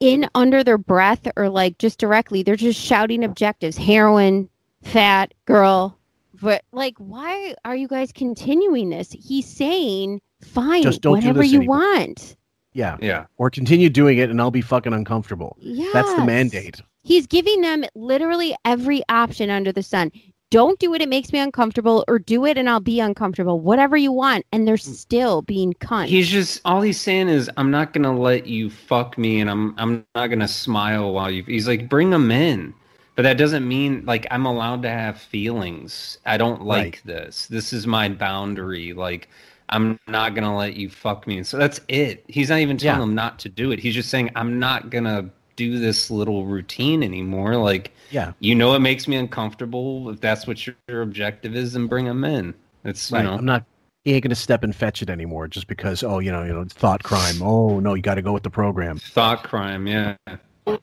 in 0.00 0.28
under 0.34 0.62
their 0.62 0.78
breath 0.78 1.26
or 1.36 1.48
like 1.48 1.78
just 1.78 1.98
directly, 1.98 2.42
they're 2.42 2.56
just 2.56 2.80
shouting 2.80 3.24
objectives. 3.24 3.76
Heroin, 3.76 4.48
fat, 4.82 5.34
girl. 5.44 5.98
But 6.40 6.62
like 6.72 6.94
why 6.98 7.54
are 7.64 7.74
you 7.76 7.88
guys 7.88 8.12
continuing 8.12 8.90
this? 8.90 9.10
He's 9.12 9.46
saying, 9.46 10.20
fine, 10.42 10.82
Just 10.82 11.00
don't 11.02 11.14
whatever 11.14 11.40
this 11.40 11.52
you 11.52 11.58
anymore." 11.60 11.78
want. 11.78 12.36
yeah 12.74 12.96
yeah 13.00 13.24
or 13.38 13.50
continue 13.50 13.88
doing 13.88 14.18
it 14.18 14.28
and 14.30 14.40
i'll 14.42 14.50
be 14.50 14.60
fucking 14.60 14.92
uncomfortable 14.92 15.56
Yeah. 15.58 15.88
that's 15.92 16.14
the 16.14 16.24
mandate 16.24 16.80
He's 17.02 17.26
giving 17.26 17.62
them 17.62 17.84
literally 17.94 18.54
every 18.66 19.02
option 19.08 19.48
under 19.48 19.72
the 19.72 19.82
sun. 19.82 20.12
Don't 20.50 20.78
do 20.78 20.94
it, 20.94 21.02
it 21.02 21.08
makes 21.10 21.30
me 21.32 21.38
uncomfortable, 21.40 22.04
or 22.08 22.18
do 22.18 22.46
it 22.46 22.56
and 22.56 22.70
I'll 22.70 22.80
be 22.80 23.00
uncomfortable. 23.00 23.60
Whatever 23.60 23.96
you 23.96 24.12
want. 24.12 24.46
And 24.52 24.66
they're 24.66 24.76
mm. 24.76 24.94
still 24.94 25.42
being 25.42 25.74
cunt. 25.74 26.06
He's 26.06 26.28
just 26.28 26.60
all 26.64 26.80
he's 26.80 27.00
saying 27.00 27.28
is 27.28 27.50
I'm 27.56 27.70
not 27.70 27.92
gonna 27.92 28.16
let 28.16 28.46
you 28.46 28.70
fuck 28.70 29.18
me, 29.18 29.40
and 29.40 29.50
I'm 29.50 29.74
I'm 29.78 30.06
not 30.14 30.28
gonna 30.28 30.48
smile 30.48 31.12
while 31.12 31.30
you. 31.30 31.42
He's 31.44 31.68
like 31.68 31.88
bring 31.88 32.10
them 32.10 32.30
in, 32.30 32.72
but 33.14 33.22
that 33.22 33.36
doesn't 33.36 33.66
mean 33.68 34.04
like 34.06 34.26
I'm 34.30 34.46
allowed 34.46 34.82
to 34.82 34.90
have 34.90 35.20
feelings. 35.20 36.18
I 36.24 36.38
don't 36.38 36.62
like 36.62 36.78
Right. 36.78 37.02
this. 37.04 37.46
This 37.46 37.72
is 37.74 37.86
my 37.86 38.08
boundary. 38.08 38.94
Like 38.94 39.28
I'm 39.68 39.98
not 40.08 40.34
gonna 40.34 40.56
let 40.56 40.76
you 40.76 40.88
fuck 40.88 41.26
me. 41.26 41.42
So 41.42 41.58
that's 41.58 41.80
it. 41.88 42.24
He's 42.28 42.48
not 42.48 42.60
even 42.60 42.78
telling 42.78 43.00
Yeah. 43.00 43.04
them 43.06 43.14
not 43.14 43.38
to 43.40 43.50
do 43.50 43.70
it. 43.70 43.80
He's 43.80 43.94
just 43.94 44.08
saying 44.08 44.30
I'm 44.34 44.58
not 44.58 44.88
gonna 44.88 45.28
do 45.58 45.78
this 45.78 46.10
little 46.10 46.46
routine 46.46 47.02
anymore. 47.02 47.56
Like 47.56 47.92
yeah 48.10 48.32
you 48.40 48.54
know 48.54 48.74
it 48.74 48.78
makes 48.78 49.06
me 49.06 49.16
uncomfortable. 49.16 50.08
If 50.08 50.20
that's 50.20 50.46
what 50.46 50.66
your, 50.66 50.76
your 50.88 51.02
objective 51.02 51.54
is, 51.54 51.74
then 51.74 51.86
bring 51.86 52.06
them 52.06 52.24
in. 52.24 52.54
It's 52.84 53.10
right 53.12 53.22
you 53.22 53.30
know 53.30 53.36
i'm 53.36 53.44
not 53.44 53.64
he 54.04 54.14
ain't 54.14 54.22
gonna 54.22 54.34
step 54.34 54.62
and 54.62 54.74
fetch 54.74 55.02
it 55.02 55.10
anymore 55.10 55.48
just 55.48 55.66
because 55.66 56.02
oh 56.02 56.20
you 56.20 56.30
know 56.30 56.44
you 56.44 56.52
know 56.52 56.64
thought 56.64 57.02
crime 57.02 57.42
oh 57.42 57.80
no 57.80 57.94
you 57.94 58.02
got 58.02 58.14
to 58.14 58.22
go 58.22 58.32
with 58.32 58.44
the 58.44 58.50
program 58.50 58.98
thought 58.98 59.42
crime. 59.42 59.86
Yeah. 59.86 60.16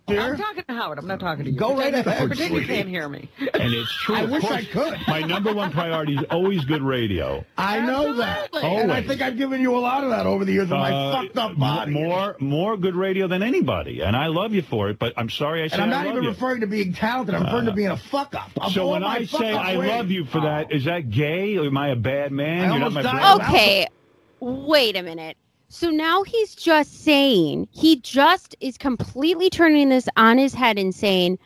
I'm 0.07 0.37
talking 0.37 0.63
to 0.67 0.73
Howard. 0.73 0.99
I'm 0.99 1.07
not 1.07 1.19
talking 1.19 1.45
to 1.45 1.51
you. 1.51 1.57
Go 1.57 1.69
right 1.75 1.91
Pretend- 1.93 2.07
ahead, 2.07 2.27
Pretend 2.27 2.51
you 2.51 2.57
sweetie. 2.59 2.73
can't 2.73 2.89
hear 2.89 3.07
me. 3.09 3.29
And 3.53 3.73
it's 3.73 3.91
true. 4.01 4.15
I 4.15 4.21
of 4.21 4.31
wish 4.31 4.41
course, 4.41 4.53
I 4.53 4.63
could. 4.65 4.97
My 5.07 5.21
number 5.21 5.53
one 5.53 5.71
priority 5.71 6.15
is 6.15 6.23
always 6.31 6.63
good 6.65 6.81
radio. 6.81 7.43
I 7.57 7.79
know 7.81 8.13
that. 8.17 8.45
Absolutely. 8.53 8.81
And 8.81 8.91
I 8.91 9.01
think 9.03 9.21
I've 9.21 9.37
given 9.37 9.61
you 9.61 9.75
a 9.75 9.79
lot 9.79 10.03
of 10.03 10.09
that 10.11 10.25
over 10.25 10.45
the 10.45 10.51
years 10.53 10.71
of 10.71 10.77
my 10.77 10.91
Uh, 10.91 11.11
fucked 11.21 11.37
up 11.37 11.51
m- 11.51 11.57
body. 11.59 11.91
More, 11.91 12.35
more 12.39 12.77
good 12.77 12.95
radio 12.95 13.27
than 13.27 13.43
anybody, 13.43 14.01
and 14.01 14.15
I 14.15 14.27
love 14.27 14.53
you 14.53 14.61
for 14.61 14.89
it. 14.89 14.99
But 14.99 15.13
I'm 15.17 15.29
sorry 15.29 15.63
I 15.63 15.67
said 15.67 15.79
and 15.79 15.93
I'm 15.93 16.05
not 16.05 16.11
even 16.11 16.23
you. 16.23 16.29
referring 16.29 16.61
to 16.61 16.67
being 16.67 16.93
talented. 16.93 17.35
I'm 17.35 17.43
referring 17.43 17.65
to 17.65 17.73
being 17.73 17.89
a 17.91 17.97
fuck 17.97 18.35
up. 18.35 18.51
Of 18.57 18.71
so 18.73 18.89
when 18.89 19.03
I 19.03 19.25
say 19.25 19.53
I 19.53 19.77
ways- 19.77 19.89
love 19.89 20.11
you 20.11 20.25
for 20.25 20.41
that, 20.41 20.71
is 20.71 20.85
that 20.85 21.09
gay? 21.09 21.57
Am 21.57 21.77
I 21.77 21.89
a 21.89 21.95
bad 21.95 22.31
man? 22.31 22.65
I 22.71 22.77
You're 22.77 22.79
not 22.79 22.93
my 22.93 23.01
died. 23.01 23.41
Okay, 23.41 23.87
wait 24.39 24.95
a 24.97 25.03
minute. 25.03 25.37
So 25.75 25.89
now 25.89 26.23
he's 26.23 26.55
just 26.55 27.03
saying, 27.03 27.67
he 27.71 27.97
just 27.99 28.55
is 28.61 28.77
completely 28.77 29.49
turning 29.49 29.89
this 29.89 30.07
on 30.15 30.37
his 30.37 30.53
head 30.53 30.79
and 30.79 30.95
saying, 30.95 31.37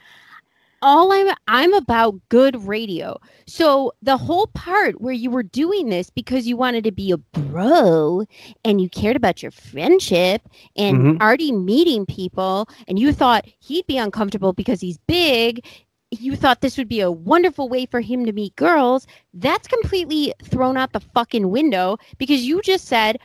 all 0.84 1.12
I'm 1.12 1.36
I'm 1.48 1.74
about 1.74 2.20
good 2.30 2.56
radio. 2.68 3.18
So 3.48 3.92
the 4.04 4.18
whole 4.18 4.46
part 4.54 5.02
where 5.02 5.14
you 5.14 5.32
were 5.32 5.42
doing 5.42 5.90
this 5.90 6.12
because 6.12 6.48
you 6.48 6.58
wanted 6.58 6.84
to 6.84 6.92
be 6.92 7.12
a 7.12 7.18
bro 7.18 8.24
and 8.64 8.80
you 8.80 8.88
cared 8.88 9.16
about 9.18 9.42
your 9.42 9.52
friendship 9.52 10.48
and 10.76 11.00
Mhm. 11.00 11.22
already 11.22 11.52
meeting 11.52 12.06
people 12.06 12.70
and 12.88 13.00
you 13.00 13.12
thought 13.12 13.48
he'd 13.60 13.88
be 13.88 13.98
uncomfortable 13.98 14.54
because 14.54 14.80
he's 14.80 15.00
big 15.08 15.66
you 16.12 16.36
thought 16.36 16.62
this 16.62 16.78
would 16.78 16.88
be 16.88 17.02
a 17.02 17.12
wonderful 17.12 17.70
way 17.70 17.86
for 17.86 18.02
him 18.02 18.26
to 18.26 18.34
meet 18.34 18.56
girls 18.56 19.06
that's 19.34 19.68
completely 19.68 20.34
thrown 20.44 20.78
out 20.78 20.92
the 20.94 21.00
fucking 21.00 21.50
window 21.50 21.98
because 22.18 22.46
you 22.48 22.62
just 22.64 22.86
said 22.88 23.20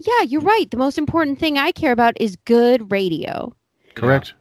yeah 0.00 0.22
you're 0.22 0.40
right 0.40 0.70
the 0.70 0.76
most 0.76 0.98
important 0.98 1.38
thing 1.38 1.58
i 1.58 1.70
care 1.72 1.92
about 1.92 2.14
is 2.20 2.36
good 2.44 2.90
radio 2.90 3.54
correct 3.94 4.34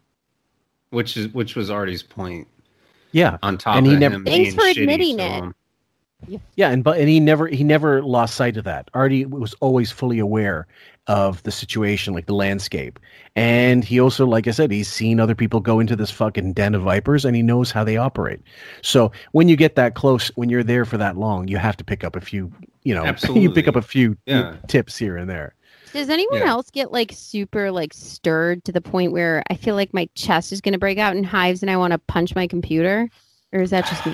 which 0.91 1.15
is 1.18 1.27
which 1.34 1.56
was 1.56 1.69
Artie's 1.69 2.02
point. 2.02 2.48
yeah 3.11 3.38
On 3.44 3.57
top 3.57 3.76
And 3.76 3.86
he 3.86 3.94
of 3.94 3.99
never- 3.99 4.15
him 4.15 4.26
Thanks 4.26 4.56
being 4.56 4.60
for 4.60 4.80
admitting 4.80 5.19
it. 5.19 5.31
him. 5.31 5.53
Yeah, 6.56 6.70
and 6.70 6.84
but 6.84 7.00
and 7.00 7.08
he 7.10 7.20
never 7.20 7.48
he 7.48 7.64
never 7.64 8.04
lost 8.04 8.36
sight 8.36 8.58
of 8.58 8.66
that. 8.66 8.90
Artie 8.94 9.26
was 9.26 9.54
always 9.62 9.91
fully 9.91 10.20
aware 10.20 10.68
of 11.08 11.41
the 11.44 11.52
situation, 11.52 12.14
like 12.14 12.28
the 12.28 12.34
landscape, 12.36 13.00
and 13.36 13.84
he 13.84 14.00
also, 14.00 14.26
like 14.28 14.48
I 14.48 14.52
said, 14.52 14.70
he's 14.72 14.88
seen 14.90 15.20
other 15.20 15.34
people 15.34 15.60
go 15.60 15.80
into 15.80 15.96
this 15.96 16.12
fucking 16.12 16.54
den 16.54 16.76
of 16.76 16.84
vipers, 16.84 17.26
and 17.26 17.36
he 17.36 17.41
knows 17.41 17.72
how 17.72 17.84
they 17.84 17.98
operate. 17.98 18.41
So 18.84 19.12
when 19.32 19.48
you 19.48 19.56
get 19.56 19.76
that 19.76 19.96
close, 19.96 20.28
when 20.36 20.50
you're 20.50 20.64
there 20.64 20.86
for 20.86 20.98
that 20.98 21.18
long, 21.18 21.48
you 21.48 21.58
have 21.58 21.78
to 21.78 21.84
pick 21.84 22.04
up 22.04 22.16
a 22.16 22.22
few, 22.22 22.52
you 22.84 22.94
know, 22.94 23.16
you 23.34 23.50
pick 23.52 23.68
up 23.68 23.76
a 23.76 23.82
few 23.82 24.16
Yeah. 24.26 24.56
tips 24.68 24.98
here 24.98 25.18
and 25.18 25.30
there. 25.30 25.56
does 25.94 26.10
anyone 26.10 26.41
Yeah. 26.41 26.50
else 26.50 26.70
get 26.70 26.91
like 26.91 27.12
super 27.16 27.72
like 27.72 27.94
stirred 27.94 28.64
to 28.66 28.72
the 28.72 28.82
point 28.82 29.12
where 29.12 29.41
i 29.50 29.56
feel 29.56 29.74
like 29.74 29.91
my 29.91 30.08
chest 30.14 30.52
is 30.52 30.62
going 30.62 30.74
to 30.74 30.78
break 30.80 31.00
out 31.00 31.16
in 31.16 31.24
hives 31.24 31.64
and 31.64 31.72
i 31.72 31.78
want 31.78 31.94
to 31.94 31.98
punch 31.98 32.36
my 32.36 32.46
computer 32.46 33.10
or 33.54 33.62
is 33.62 33.72
that 33.72 33.86
just 33.88 34.06
me 34.06 34.14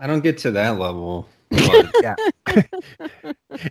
I 0.00 0.06
don't 0.06 0.20
get 0.20 0.38
to 0.38 0.50
that 0.52 0.78
level. 0.78 1.28
yeah, 1.50 2.14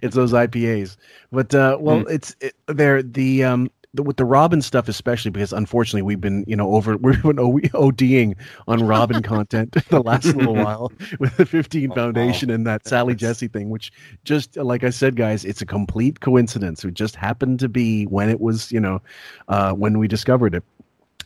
it's 0.02 0.16
those 0.16 0.34
IPAs. 0.34 0.98
But 1.32 1.54
uh, 1.54 1.78
well, 1.80 2.02
Mm. 2.02 2.10
it's 2.12 2.36
it, 2.42 2.54
they're 2.68 3.04
the 3.04 3.44
um 3.44 3.70
the, 3.94 4.04
with 4.04 4.18
the 4.18 4.26
Robin 4.26 4.62
stuff 4.62 4.88
especially 4.90 5.32
because 5.32 5.54
unfortunately 5.54 6.02
we've 6.02 6.20
been 6.22 6.44
you 6.48 6.56
know 6.56 6.74
over 6.74 6.98
we've 7.02 7.22
been 7.22 7.40
O- 7.40 7.60
ODing 7.74 8.36
on 8.68 8.84
Robin 8.86 9.22
content 9.22 9.72
the 9.90 10.02
last 10.02 10.26
little 10.36 10.56
while 10.56 10.92
with 11.20 11.38
the 11.38 11.46
15 11.46 11.92
Oh, 11.92 11.96
Foundation 11.96 12.50
and 12.50 12.66
that 12.68 12.88
Sally 12.88 13.14
That's- 13.14 13.36
Jessy 13.38 13.48
thing, 13.48 13.70
which 13.70 13.92
just 14.24 14.58
like 14.58 14.84
I 14.84 14.90
said, 14.90 15.16
guys, 15.16 15.46
it's 15.46 15.62
a 15.62 15.66
complete 15.66 16.20
coincidence. 16.20 16.84
It 16.84 16.96
just 16.96 17.16
happened 17.16 17.60
to 17.60 17.70
be 17.70 18.06
when 18.06 18.30
it 18.30 18.42
was 18.42 18.72
you 18.72 18.80
know 18.80 19.02
uh, 19.50 19.74
when 19.74 20.00
we 20.00 20.08
discovered 20.08 20.56
it. 20.56 20.64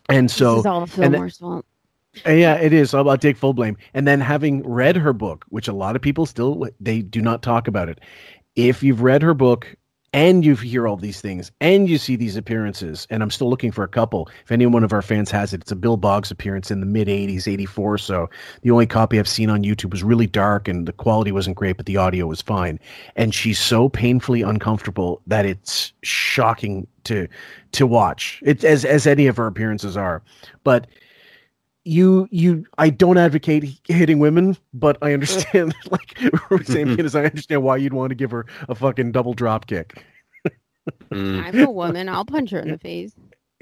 And 0.10 0.30
so 0.30 0.56
this 0.56 0.60
is 0.62 0.66
all 0.66 0.82
and 0.82 0.92
Fillmore's 0.92 1.38
fault. 1.38 1.64
uh, 1.66 1.68
Yeah, 2.26 2.56
it 2.56 2.74
is. 2.74 2.94
I'll, 2.94 3.10
I'll 3.10 3.18
take 3.18 3.38
full 3.38 3.54
blame. 3.54 3.78
And 3.94 4.08
then 4.08 4.20
having 4.20 4.68
read 4.68 4.98
her 4.98 5.14
book, 5.14 5.46
which 5.50 5.68
a 5.68 5.74
lot 5.74 5.96
of 5.96 6.02
people 6.02 6.26
still 6.26 6.68
they 6.80 7.02
do 7.02 7.22
not 7.22 7.42
talk 7.42 7.68
about 7.68 7.90
it. 7.90 8.00
If 8.56 8.84
you've 8.84 9.02
read 9.02 9.22
her 9.22 9.34
book 9.34 9.76
and 10.14 10.44
you 10.44 10.56
hear 10.58 10.90
all 10.90 10.98
these 10.98 11.22
things 11.22 11.54
and 11.62 11.90
you 11.90 11.98
see 11.98 12.18
these 12.18 12.36
appearances, 12.36 13.08
and 13.10 13.24
I'm 13.24 13.32
still 13.32 13.50
looking 13.50 13.72
for 13.72 13.86
a 13.86 13.88
couple. 13.88 14.30
If 14.44 14.52
any 14.52 14.66
one 14.66 14.84
of 14.84 14.92
our 14.92 15.02
fans 15.02 15.32
has 15.32 15.54
it, 15.54 15.62
it's 15.62 15.72
a 15.72 15.76
Bill 15.76 15.96
Boggs 15.96 16.32
appearance 16.32 16.70
in 16.70 16.82
the 16.82 16.86
mid 16.86 17.08
'80s, 17.08 17.48
'84. 17.48 17.98
So 18.00 18.30
the 18.62 18.72
only 18.72 18.88
copy 18.88 19.18
I've 19.18 19.28
seen 19.28 19.50
on 19.50 19.64
YouTube 19.64 19.92
was 19.92 20.04
really 20.04 20.28
dark 20.28 20.68
and 20.68 20.86
the 20.86 20.92
quality 20.92 21.32
wasn't 21.32 21.56
great, 21.56 21.78
but 21.78 21.86
the 21.86 21.96
audio 21.96 22.28
was 22.28 22.42
fine. 22.42 22.78
And 23.16 23.34
she's 23.34 23.58
so 23.58 23.88
painfully 23.88 24.42
uncomfortable 24.42 25.22
that 25.28 25.46
it's 25.46 25.94
shocking 26.04 26.88
to 27.06 27.30
to 27.72 27.88
watch. 27.88 28.42
It's 28.46 28.66
as 28.66 28.84
as 28.84 29.08
any 29.08 29.28
of 29.28 29.38
her 29.38 29.48
appearances 29.48 29.96
are, 29.96 30.22
but 30.66 30.88
you 31.84 32.28
you 32.32 32.66
I 32.78 32.90
don't 32.90 33.18
advocate 33.18 33.80
hitting 33.88 34.20
women, 34.20 34.58
but 34.74 34.98
I 35.02 35.14
understand 35.14 35.74
like 35.92 36.18
same 36.66 36.96
thing 36.96 37.06
as 37.06 37.16
I 37.16 37.26
understand 37.26 37.64
why 37.64 37.78
you'd 37.78 37.94
want 37.94 38.10
to 38.10 38.16
give 38.16 38.32
her 38.32 38.46
a 38.70 38.76
fucking 38.76 39.12
double 39.12 39.34
drop 39.34 39.68
kick. 39.68 40.04
Mm. 41.12 41.44
I'm 41.44 41.60
a 41.60 41.72
woman. 41.72 42.10
I'll 42.10 42.26
punch 42.26 42.50
her 42.52 42.60
in 42.60 42.70
the 42.70 42.78
face. 42.78 43.14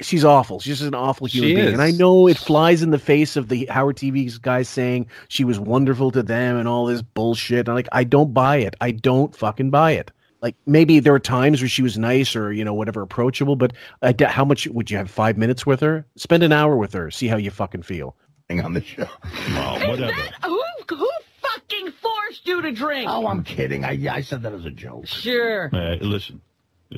She's 0.01 0.23
awful. 0.23 0.59
She's 0.59 0.79
just 0.79 0.87
an 0.87 0.95
awful 0.95 1.27
human 1.27 1.49
She 1.49 1.55
being. 1.55 1.73
And 1.73 1.81
I 1.81 1.91
know 1.91 2.27
it 2.27 2.37
flies 2.37 2.81
in 2.81 2.91
the 2.91 2.99
face 2.99 3.35
of 3.35 3.49
the 3.49 3.65
Howard 3.65 3.97
TV's 3.97 4.37
guys 4.37 4.69
saying 4.69 5.07
she 5.27 5.43
was 5.43 5.59
wonderful 5.59 6.11
to 6.11 6.23
them 6.23 6.55
and 6.55 6.67
all 6.67 6.85
this 6.85 7.01
bullshit. 7.01 7.67
And 7.67 7.75
like 7.75 7.89
I 7.91 8.05
don't 8.05 8.33
buy 8.33 8.57
it. 8.57 8.75
I 8.79 8.91
don't 8.91 9.35
fucking 9.35 9.71
buy 9.71 9.91
it. 9.91 10.11
Like 10.41 10.55
maybe 10.65 10.99
there 10.99 11.11
were 11.13 11.19
times 11.19 11.61
where 11.61 11.67
she 11.69 11.81
was 11.81 11.97
nice 11.97 12.35
or 12.35 12.51
you 12.53 12.63
know 12.63 12.73
whatever 12.73 13.01
approachable, 13.01 13.55
but 13.55 13.73
I 14.01 14.11
d- 14.13 14.25
how 14.25 14.45
much 14.45 14.67
would 14.67 14.89
you 14.89 14.97
have 14.97 15.09
five 15.11 15.37
minutes 15.37 15.65
with 15.65 15.81
her? 15.81 16.05
Spend 16.15 16.43
an 16.43 16.51
hour 16.53 16.77
with 16.77 16.93
her. 16.93 17.11
See 17.11 17.27
how 17.27 17.37
you 17.37 17.51
fucking 17.51 17.81
feel. 17.83 18.15
Hang 18.49 18.61
on 18.61 18.73
the 18.73 18.81
show. 18.83 19.07
Well, 19.49 19.89
whatever. 19.89 20.13
Who, 20.45 20.63
who 20.89 21.09
fucking 21.41 21.91
forced 22.01 22.47
you 22.47 22.61
to 22.61 22.71
drink? 22.71 23.09
Oh, 23.09 23.27
I'm 23.27 23.43
kidding. 23.43 23.83
I 23.83 23.99
I 24.11 24.21
said 24.21 24.41
that 24.43 24.53
as 24.53 24.65
a 24.65 24.71
joke. 24.71 25.07
Sure. 25.07 25.69
Uh, 25.73 25.95
listen, 26.01 26.41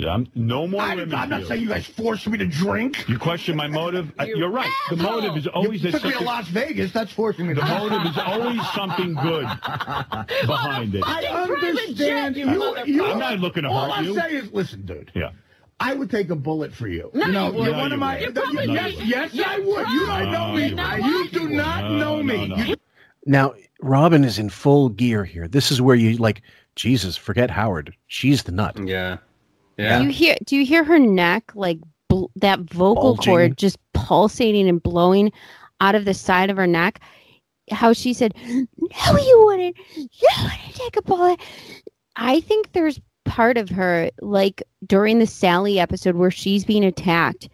I'm 0.07 0.25
no 0.35 0.67
more 0.67 0.81
I, 0.81 0.95
women. 0.95 1.13
I'm 1.13 1.29
not 1.29 1.41
for 1.41 1.47
saying 1.47 1.61
you. 1.63 1.67
you 1.67 1.73
guys 1.73 1.85
forced 1.85 2.25
me 2.27 2.37
to 2.37 2.45
drink. 2.45 3.07
You 3.09 3.19
question 3.19 3.57
my 3.57 3.67
motive. 3.67 4.09
Uh, 4.17 4.23
You 4.23 4.37
You're 4.37 4.49
right. 4.49 4.71
The 4.89 4.95
motive 4.95 5.35
is 5.35 5.47
always 5.47 5.83
you 5.83 5.91
there's 5.91 6.01
took 6.01 6.11
me 6.13 6.17
to. 6.19 6.23
Las 6.23 6.47
Vegas. 6.47 6.91
That's 6.93 7.11
forcing 7.11 7.47
me 7.47 7.53
to 7.55 7.59
The 7.59 7.65
drink. 7.67 7.91
motive 7.91 8.05
is 8.11 8.17
always 8.17 8.61
something 8.71 9.13
good 9.15 9.43
behind 10.47 10.95
it. 10.95 11.03
I 11.05 11.25
understand 11.25 11.95
jet, 11.97 12.35
you 12.37 12.49
you. 12.49 12.85
you 12.85 13.05
I'm 13.05 13.19
not 13.19 13.39
looking 13.39 13.63
to 13.63 13.69
all 13.69 13.89
hurt 13.89 13.97
I'm 13.99 14.05
you. 14.05 14.15
saying 14.15 14.35
is, 14.45 14.51
listen, 14.53 14.85
dude. 14.85 15.11
Yeah. 15.13 15.31
I 15.81 15.93
would 15.95 16.09
take 16.09 16.29
a 16.29 16.35
bullet 16.35 16.71
for 16.73 16.87
you. 16.87 17.09
No, 17.13 17.25
you 17.25 17.31
know, 17.33 17.47
you 17.47 17.51
you're 17.51 17.59
wouldn't. 17.59 17.77
one 17.77 17.89
No, 17.89 17.93
of 17.95 17.99
my. 17.99 18.19
you 18.19 18.25
You 18.27 18.31
probably 18.33 18.65
yes, 18.73 18.91
wouldn't. 18.93 19.07
yes, 19.07 19.39
I 19.45 19.59
would. 19.59 19.87
You 19.89 20.05
don't 20.05 20.31
know 20.31 20.53
me. 20.53 20.69
you 21.05 21.29
do 21.31 21.49
not 21.49 21.91
know 21.91 22.21
me. 22.23 22.47
no, 22.47 22.55
no. 22.55 22.63
You 22.63 22.75
Now, 23.25 23.53
Robin 23.81 24.23
is 24.23 24.37
in 24.39 24.49
full 24.49 24.89
gear 24.89 25.25
here. 25.25 25.47
This 25.47 25.69
is 25.71 25.81
where 25.81 25.95
you 25.95 26.15
like, 26.17 26.43
Jesus, 26.75 27.17
forget 27.17 27.49
Howard. 27.49 27.93
She's 28.07 28.43
the 28.43 28.51
nut. 28.51 28.77
Yeah. 28.87 29.17
Do 29.99 30.03
you 30.05 30.09
hear? 30.11 30.35
Do 30.45 30.55
you 30.55 30.65
hear 30.65 30.83
her 30.83 30.99
neck 30.99 31.51
like 31.55 31.79
bl- 32.09 32.25
that 32.35 32.59
vocal 32.59 33.15
Bulging. 33.15 33.31
cord 33.31 33.57
just 33.57 33.77
pulsating 33.93 34.67
and 34.69 34.81
blowing 34.81 35.31
out 35.79 35.95
of 35.95 36.05
the 36.05 36.13
side 36.13 36.49
of 36.49 36.57
her 36.57 36.67
neck? 36.67 36.99
How 37.71 37.93
she 37.93 38.13
said, 38.13 38.33
"No, 38.47 39.17
you 39.17 39.41
wouldn't. 39.45 39.77
You 39.95 40.29
wouldn't 40.43 40.75
take 40.75 40.97
a 40.97 41.01
bullet." 41.01 41.39
I 42.15 42.41
think 42.41 42.73
there's 42.73 42.99
part 43.25 43.57
of 43.57 43.69
her, 43.69 44.09
like 44.21 44.61
during 44.85 45.19
the 45.19 45.27
Sally 45.27 45.79
episode 45.79 46.15
where 46.15 46.31
she's 46.31 46.65
being 46.65 46.83
attacked. 46.83 47.47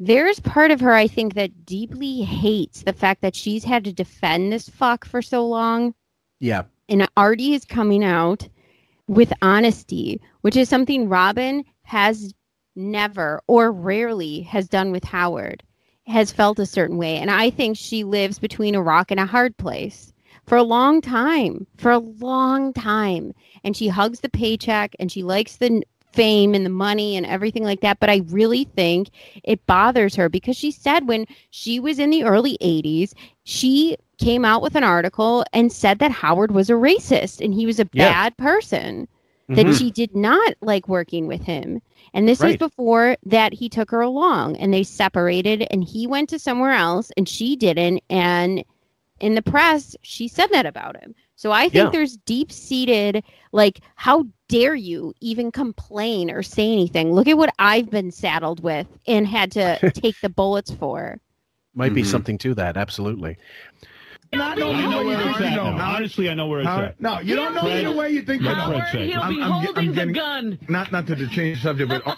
There's 0.00 0.38
part 0.40 0.70
of 0.70 0.80
her, 0.80 0.94
I 0.94 1.06
think, 1.08 1.34
that 1.34 1.66
deeply 1.66 2.22
hates 2.22 2.82
the 2.84 2.92
fact 2.92 3.20
that 3.20 3.34
she's 3.34 3.64
had 3.64 3.84
to 3.84 3.92
defend 3.92 4.52
this 4.52 4.68
fuck 4.68 5.04
for 5.04 5.20
so 5.20 5.44
long 5.46 5.92
Yeah. 6.40 6.62
and 6.88 7.06
Artie 7.16 7.52
is 7.52 7.64
coming 7.64 8.04
out 8.04 8.48
with 9.08 9.32
honesty, 9.42 10.20
which 10.42 10.56
is 10.56 10.68
something 10.68 11.08
Robin 11.08 11.64
has 11.82 12.32
never 12.76 13.40
or 13.48 13.72
rarely 13.72 14.42
has 14.42 14.68
done 14.68 14.92
with 14.92 15.02
Howard, 15.02 15.62
has 16.06 16.30
felt 16.30 16.58
a 16.58 16.66
certain 16.66 16.96
way. 16.96 17.16
And 17.16 17.30
I 17.30 17.50
think 17.50 17.76
she 17.76 18.04
lives 18.04 18.38
between 18.38 18.74
a 18.74 18.82
rock 18.82 19.10
and 19.10 19.18
a 19.18 19.26
hard 19.26 19.56
place 19.56 20.12
for 20.46 20.56
a 20.56 20.62
long 20.62 21.00
time, 21.00 21.66
for 21.76 21.90
a 21.90 21.98
long 21.98 22.72
time. 22.72 23.32
And 23.64 23.76
she 23.76 23.88
hugs 23.88 24.20
the 24.20 24.28
paycheck 24.28 24.94
and 25.00 25.10
she 25.10 25.22
likes 25.22 25.56
the 25.56 25.82
fame 26.18 26.52
and 26.52 26.66
the 26.66 26.70
money 26.70 27.16
and 27.16 27.24
everything 27.24 27.62
like 27.62 27.80
that. 27.82 28.00
But 28.00 28.10
I 28.10 28.22
really 28.26 28.64
think 28.64 29.10
it 29.44 29.64
bothers 29.66 30.16
her 30.16 30.28
because 30.28 30.56
she 30.56 30.72
said 30.72 31.06
when 31.06 31.26
she 31.50 31.78
was 31.78 32.00
in 32.00 32.10
the 32.10 32.24
early 32.24 32.58
80s, 32.60 33.14
she 33.44 33.96
came 34.18 34.44
out 34.44 34.60
with 34.62 34.74
an 34.74 34.82
article 34.82 35.44
and 35.52 35.72
said 35.72 36.00
that 36.00 36.10
Howard 36.10 36.50
was 36.50 36.70
a 36.70 36.72
racist 36.72 37.40
and 37.44 37.54
he 37.54 37.66
was 37.66 37.78
a 37.78 37.88
Yeah. 37.92 38.10
bad 38.10 38.36
person, 38.36 39.06
that 39.48 39.66
Mhm. 39.66 39.78
she 39.78 39.90
did 39.92 40.14
not 40.16 40.54
like 40.60 40.88
working 40.88 41.28
with 41.28 41.42
him. 41.42 41.80
And 42.12 42.28
this 42.28 42.40
was 42.40 42.56
before 42.56 43.16
that 43.24 43.52
he 43.54 43.68
took 43.68 43.90
her 43.92 44.00
along 44.00 44.56
and 44.56 44.74
they 44.74 44.82
separated 44.82 45.66
and 45.70 45.84
he 45.84 46.06
went 46.06 46.28
to 46.30 46.38
somewhere 46.38 46.72
else 46.72 47.12
and 47.16 47.28
she 47.28 47.54
didn't. 47.54 48.02
And 48.10 48.64
in 49.20 49.36
the 49.36 49.42
press, 49.42 49.96
she 50.02 50.26
said 50.26 50.48
that 50.50 50.66
about 50.66 51.00
him. 51.00 51.14
So 51.38 51.52
I 51.52 51.68
think 51.68 51.74
Yeah. 51.74 51.90
there's 51.90 52.16
deep 52.16 52.50
seated, 52.50 53.22
like, 53.52 53.80
how 53.94 54.26
dare 54.48 54.74
you 54.74 55.14
even 55.20 55.52
complain 55.52 56.32
or 56.32 56.42
say 56.42 56.72
anything? 56.72 57.12
Look 57.12 57.28
at 57.28 57.38
what 57.38 57.54
I've 57.60 57.88
been 57.90 58.10
saddled 58.10 58.60
with 58.60 58.88
and 59.06 59.24
had 59.24 59.52
to 59.52 59.78
take 59.94 60.20
the 60.20 60.28
bullets 60.30 60.72
for. 60.72 61.20
Might 61.74 61.94
be 61.94 62.02
Mhm. 62.02 62.06
something 62.06 62.38
to 62.38 62.54
that. 62.54 62.76
Absolutely. 62.76 63.36
Not 64.32 64.58
know 64.58 64.72
I 64.72 64.82
know 64.86 64.98
way 64.98 65.04
where 65.06 65.22
you 65.24 65.28
it's 65.30 65.38
think 65.38 65.40
at 65.40 65.50
you 65.52 65.56
know. 65.56 65.76
now. 65.76 65.94
Honestly, 65.96 66.28
I 66.28 66.34
know 66.34 66.46
where 66.48 66.60
it's 66.60 66.68
Howard, 66.68 66.84
at. 66.84 67.00
no, 67.00 67.18
you 67.20 67.34
don't 67.34 67.54
know 67.54 67.62
Fred- 67.62 67.86
either 67.86 67.96
way 67.96 68.10
you 68.10 68.22
think 68.22 68.42
you 68.42 68.48
Let 68.48 68.58
know. 68.58 68.66
Fred 68.78 68.82
Howard, 68.92 69.08
he'll 69.08 69.20
I'm- 69.20 69.34
be 69.34 69.42
I'm 69.42 69.50
holding 69.50 69.76
I'm 69.78 69.86
the 69.86 69.92
getting- 69.94 70.12
gun. 70.12 70.58
Not 70.68 70.92
not 70.92 71.06
to 71.06 71.26
change 71.28 71.58
the 71.58 71.62
subject, 71.62 71.88
but 71.88 72.02
uh, 72.06 72.14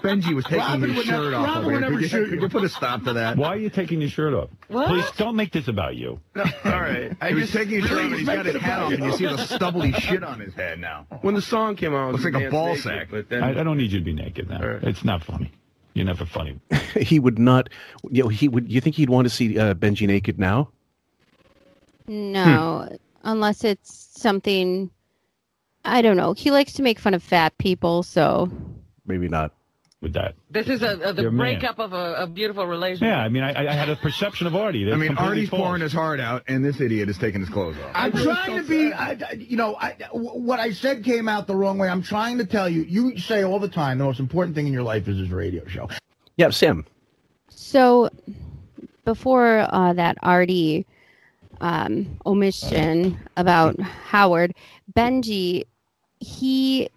Benjy 0.00 0.34
was 0.34 0.44
taking 0.44 0.58
Robin 0.58 0.90
his 0.92 1.04
shirt 1.04 1.32
never- 1.32 1.34
off. 1.36 1.46
Robin 1.46 1.66
would 1.72 1.80
never 1.80 1.92
Could 1.94 2.02
you, 2.02 2.08
shoot 2.08 2.24
could 2.30 2.34
you. 2.34 2.40
you 2.42 2.48
put 2.48 2.64
a 2.64 2.68
stop 2.68 3.04
to 3.04 3.12
that? 3.12 3.36
Why 3.36 3.48
are 3.48 3.56
you 3.56 3.70
taking 3.70 4.00
your 4.00 4.10
shirt 4.10 4.34
off? 4.34 4.50
What? 4.68 4.88
Please 4.88 5.08
don't 5.16 5.36
make 5.36 5.52
this 5.52 5.68
about 5.68 5.94
you. 5.94 6.18
all 6.36 6.44
right. 6.64 7.16
I 7.20 7.32
was 7.32 7.52
taking 7.52 7.80
his 7.80 7.88
shirt 7.88 7.98
off 7.98 8.04
and 8.06 8.14
he's 8.16 8.26
got 8.26 8.44
his 8.46 8.56
hat 8.56 8.80
off, 8.80 8.92
and 8.92 9.04
you 9.04 9.12
see 9.12 9.26
the 9.26 9.38
stubbly 9.38 9.92
shit 10.00 10.24
on 10.24 10.40
his 10.40 10.54
head 10.54 10.80
now. 10.80 11.06
When 11.20 11.34
the 11.34 11.42
song 11.42 11.76
came 11.76 11.94
out, 11.94 12.08
I 12.08 12.12
was 12.12 12.22
Looks 12.24 12.34
like 12.34 12.44
a 12.44 12.50
ball 12.50 12.74
sack. 12.76 13.08
But 13.10 13.28
then 13.28 13.44
I, 13.44 13.60
I 13.60 13.62
don't 13.62 13.76
need 13.78 13.92
you 13.92 14.00
to 14.00 14.04
be 14.04 14.12
naked 14.14 14.50
now. 14.50 14.60
It's 14.82 15.04
not 15.04 15.22
funny. 15.22 15.52
You're 15.94 16.06
never 16.06 16.24
funny. 16.26 16.58
he 17.00 17.20
would 17.20 17.38
not. 17.38 17.68
You 18.10 18.24
know, 18.24 18.28
he 18.30 18.48
would. 18.48 18.72
You 18.72 18.80
think 18.80 18.96
he'd 18.96 19.10
want 19.10 19.26
to 19.26 19.30
see 19.30 19.58
uh, 19.58 19.74
Benjy 19.74 20.06
naked 20.08 20.38
now? 20.40 20.70
No, 22.06 22.88
unless 23.22 23.64
it's 23.64 23.92
something 24.20 24.90
I 25.84 26.00
don't 26.02 26.16
know. 26.16 26.32
He 26.32 26.50
likes 26.50 26.74
to 26.74 26.82
make 26.82 26.98
fun 26.98 27.14
of 27.14 27.22
fat 27.22 27.56
people, 27.58 28.02
so 28.02 28.50
Maybe 29.06 29.28
not. 29.28 29.52
With 30.00 30.14
that. 30.14 30.34
This 30.50 30.66
is 30.68 30.82
a, 30.82 30.98
a, 30.98 31.12
the 31.12 31.22
You're 31.22 31.28
a 31.28 31.32
man. 31.32 31.60
breakup 31.60 31.78
of 31.78 31.92
a, 31.92 32.14
a 32.22 32.26
beautiful 32.26 32.66
relationship. 32.66 33.06
Yeah, 33.06 33.18
I 33.20 33.28
mean, 33.28 33.44
I, 33.44 33.68
I 33.68 33.72
had 33.72 33.88
a 33.88 33.94
perception 33.94 34.48
of 34.48 34.56
Artie. 34.56 34.92
I 34.92 34.96
mean, 34.96 35.16
Artie's 35.16 35.48
false. 35.48 35.62
pouring 35.62 35.80
his 35.80 35.92
heart 35.92 36.18
out, 36.18 36.42
and 36.48 36.64
this 36.64 36.80
idiot 36.80 37.08
is 37.08 37.18
taking 37.18 37.40
his 37.40 37.48
clothes 37.48 37.76
off. 37.84 37.90
I'm 37.94 38.10
trying 38.10 38.56
to 38.60 38.68
be, 38.68 38.92
I, 38.92 39.10
I- 39.12 39.32
you 39.34 39.56
know, 39.56 39.76
I, 39.76 39.92
w- 40.08 40.30
what 40.30 40.58
I 40.58 40.72
said 40.72 41.04
came 41.04 41.28
out 41.28 41.46
the 41.46 41.54
wrong 41.54 41.78
way. 41.78 41.88
I'm 41.88 42.02
trying 42.02 42.38
to 42.38 42.44
tell 42.44 42.68
you, 42.68 42.82
you 42.82 43.16
say 43.16 43.44
all 43.44 43.60
the 43.60 43.68
time 43.68 43.98
the 43.98 44.04
most 44.04 44.18
important 44.18 44.56
thing 44.56 44.66
in 44.66 44.72
your 44.72 44.82
life 44.82 45.06
is 45.06 45.18
this 45.18 45.28
radio 45.30 45.64
show. 45.68 45.88
Yeah, 46.36 46.50
Sam. 46.50 46.84
so 47.48 48.08
before 49.04 49.66
uh, 49.72 49.92
that 49.92 50.16
Artie 50.22 50.84
um, 51.62 52.18
omission 52.26 53.18
about 53.36 53.80
Howard, 53.80 54.54
Benjy, 54.94 55.64
he 56.20 56.88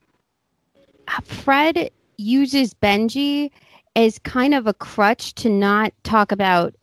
Fred 1.24 1.90
uses 2.18 2.74
Benjy 2.74 3.52
as 3.96 4.20
kind 4.20 4.54
of 4.54 4.68
a 4.68 4.74
crutch 4.74 5.34
to 5.36 5.50
not 5.50 5.94
talk 6.04 6.32
about 6.32 6.76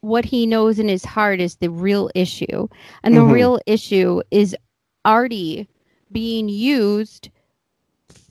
what 0.00 0.24
he 0.24 0.46
knows 0.46 0.78
in 0.78 0.88
his 0.88 1.04
heart 1.04 1.40
is 1.40 1.56
the 1.56 1.70
real 1.70 2.10
issue. 2.14 2.68
And 3.02 3.16
the 3.16 3.20
Mhm. 3.20 3.32
real 3.32 3.60
issue 3.66 4.20
is 4.30 4.56
Artie 5.04 5.68
being 6.12 6.48
used 6.48 7.30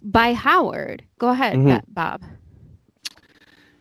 by 0.04 0.34
Howard. 0.34 1.04
Go 1.20 1.30
ahead, 1.30 1.58
Mhm. 1.58 1.84
Bob. 1.90 2.24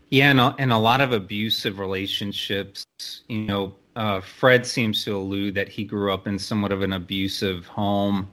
Yeah, 0.09 0.31
and 0.31 0.40
a, 0.40 0.55
and 0.59 0.73
a 0.73 0.78
lot 0.78 1.01
of 1.01 1.12
abusive 1.12 1.78
relationships. 1.78 2.85
You 3.28 3.43
know, 3.43 3.74
uh, 3.97 4.20
Fred 4.20 4.66
seems 4.66 5.05
to 5.05 5.16
allude 5.16 5.55
that 5.55 5.68
he 5.68 5.82
grew 5.82 6.12
up 6.12 6.27
in 6.27 6.39
somewhat 6.39 6.70
of 6.70 6.82
an 6.82 6.93
abusive 6.93 7.66
home. 7.66 8.31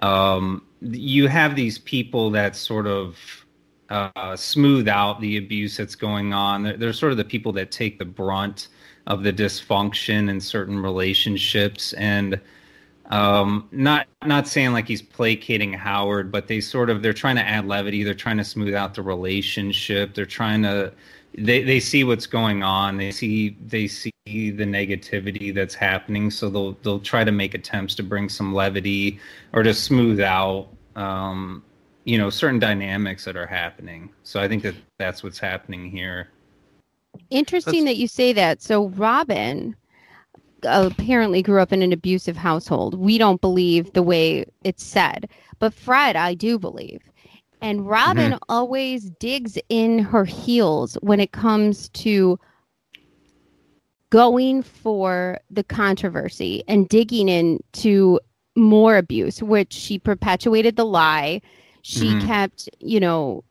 um, 0.00 0.64
you 0.80 1.28
have 1.28 1.54
these 1.54 1.78
people 1.78 2.30
that 2.30 2.56
sort 2.56 2.88
of 2.88 3.16
uh, 3.88 4.34
smooth 4.34 4.88
out 4.88 5.20
the 5.20 5.36
abuse 5.36 5.76
that's 5.76 5.94
going 5.94 6.32
on. 6.32 6.62
They're, 6.62 6.76
they're, 6.76 6.92
sort 6.92 7.12
of 7.12 7.18
the 7.18 7.24
people 7.24 7.52
that 7.52 7.70
take 7.70 7.98
the 7.98 8.04
brunt 8.06 8.68
of 9.06 9.22
the 9.22 9.32
dysfunction 9.32 10.30
in 10.30 10.40
certain 10.40 10.80
relationships, 10.80 11.92
and 11.92 12.40
um, 13.10 13.68
not 13.70 14.08
not 14.24 14.48
saying 14.48 14.72
like 14.72 14.88
he's 14.88 15.02
placating 15.02 15.74
Howard, 15.74 16.32
but 16.32 16.48
they 16.48 16.60
sort 16.60 16.88
of 16.88 17.02
they're 17.02 17.12
trying 17.12 17.36
to 17.36 17.46
add 17.46 17.66
levity. 17.66 18.02
They're 18.02 18.14
trying 18.14 18.38
to 18.38 18.44
smooth 18.44 18.74
out 18.74 18.94
the 18.94 19.02
relationship. 19.02 20.14
They're 20.14 20.24
trying 20.24 20.62
to 20.62 20.92
they 21.36 21.62
they 21.62 21.80
see 21.80 22.04
what's 22.04 22.26
going 22.26 22.62
on. 22.62 22.96
They 22.96 23.10
see 23.10 23.56
they 23.66 23.88
see 23.88 24.12
the 24.26 24.64
negativity 24.64 25.54
that's 25.54 25.74
happening, 25.74 26.30
so 26.30 26.50
they'll 26.50 26.72
they'll 26.82 27.00
try 27.00 27.24
to 27.24 27.32
make 27.32 27.54
attempts 27.54 27.94
to 27.96 28.02
bring 28.02 28.28
some 28.28 28.54
levity 28.54 29.18
or 29.52 29.62
to 29.62 29.72
smooth 29.72 30.20
out 30.20 30.68
um, 30.96 31.64
you 32.04 32.18
know 32.18 32.30
certain 32.30 32.58
dynamics 32.58 33.24
that 33.24 33.36
are 33.36 33.46
happening. 33.46 34.10
So 34.22 34.40
I 34.40 34.48
think 34.48 34.62
that 34.62 34.74
that's 34.98 35.22
what's 35.22 35.38
happening 35.38 35.90
here. 35.90 36.28
Interesting 37.30 37.84
that's... 37.84 37.96
that 37.96 38.00
you 38.00 38.08
say 38.08 38.32
that. 38.34 38.62
So 38.62 38.88
Robin 38.88 39.74
apparently 40.64 41.42
grew 41.42 41.60
up 41.60 41.72
in 41.72 41.82
an 41.82 41.92
abusive 41.92 42.36
household. 42.36 42.94
We 42.94 43.18
don't 43.18 43.40
believe 43.40 43.92
the 43.94 44.02
way 44.02 44.44
it's 44.64 44.84
said, 44.84 45.28
but 45.58 45.74
Fred, 45.74 46.14
I 46.14 46.34
do 46.34 46.58
believe. 46.58 47.02
And 47.62 47.88
Robin 47.88 48.32
mm-hmm. 48.32 48.42
always 48.48 49.10
digs 49.20 49.56
in 49.68 50.00
her 50.00 50.24
heels 50.24 50.98
when 51.00 51.20
it 51.20 51.32
comes 51.32 51.88
to 51.90 52.38
going 54.10 54.62
for 54.62 55.38
the 55.50 55.64
controversy 55.64 56.64
and 56.68 56.88
digging 56.88 57.28
into 57.28 58.20
more 58.56 58.96
abuse, 58.96 59.42
which 59.42 59.72
she 59.72 59.98
perpetuated 59.98 60.76
the 60.76 60.84
lie. 60.84 61.40
She 61.82 62.08
mm-hmm. 62.08 62.26
kept, 62.26 62.68
you 62.80 63.00
know, 63.00 63.44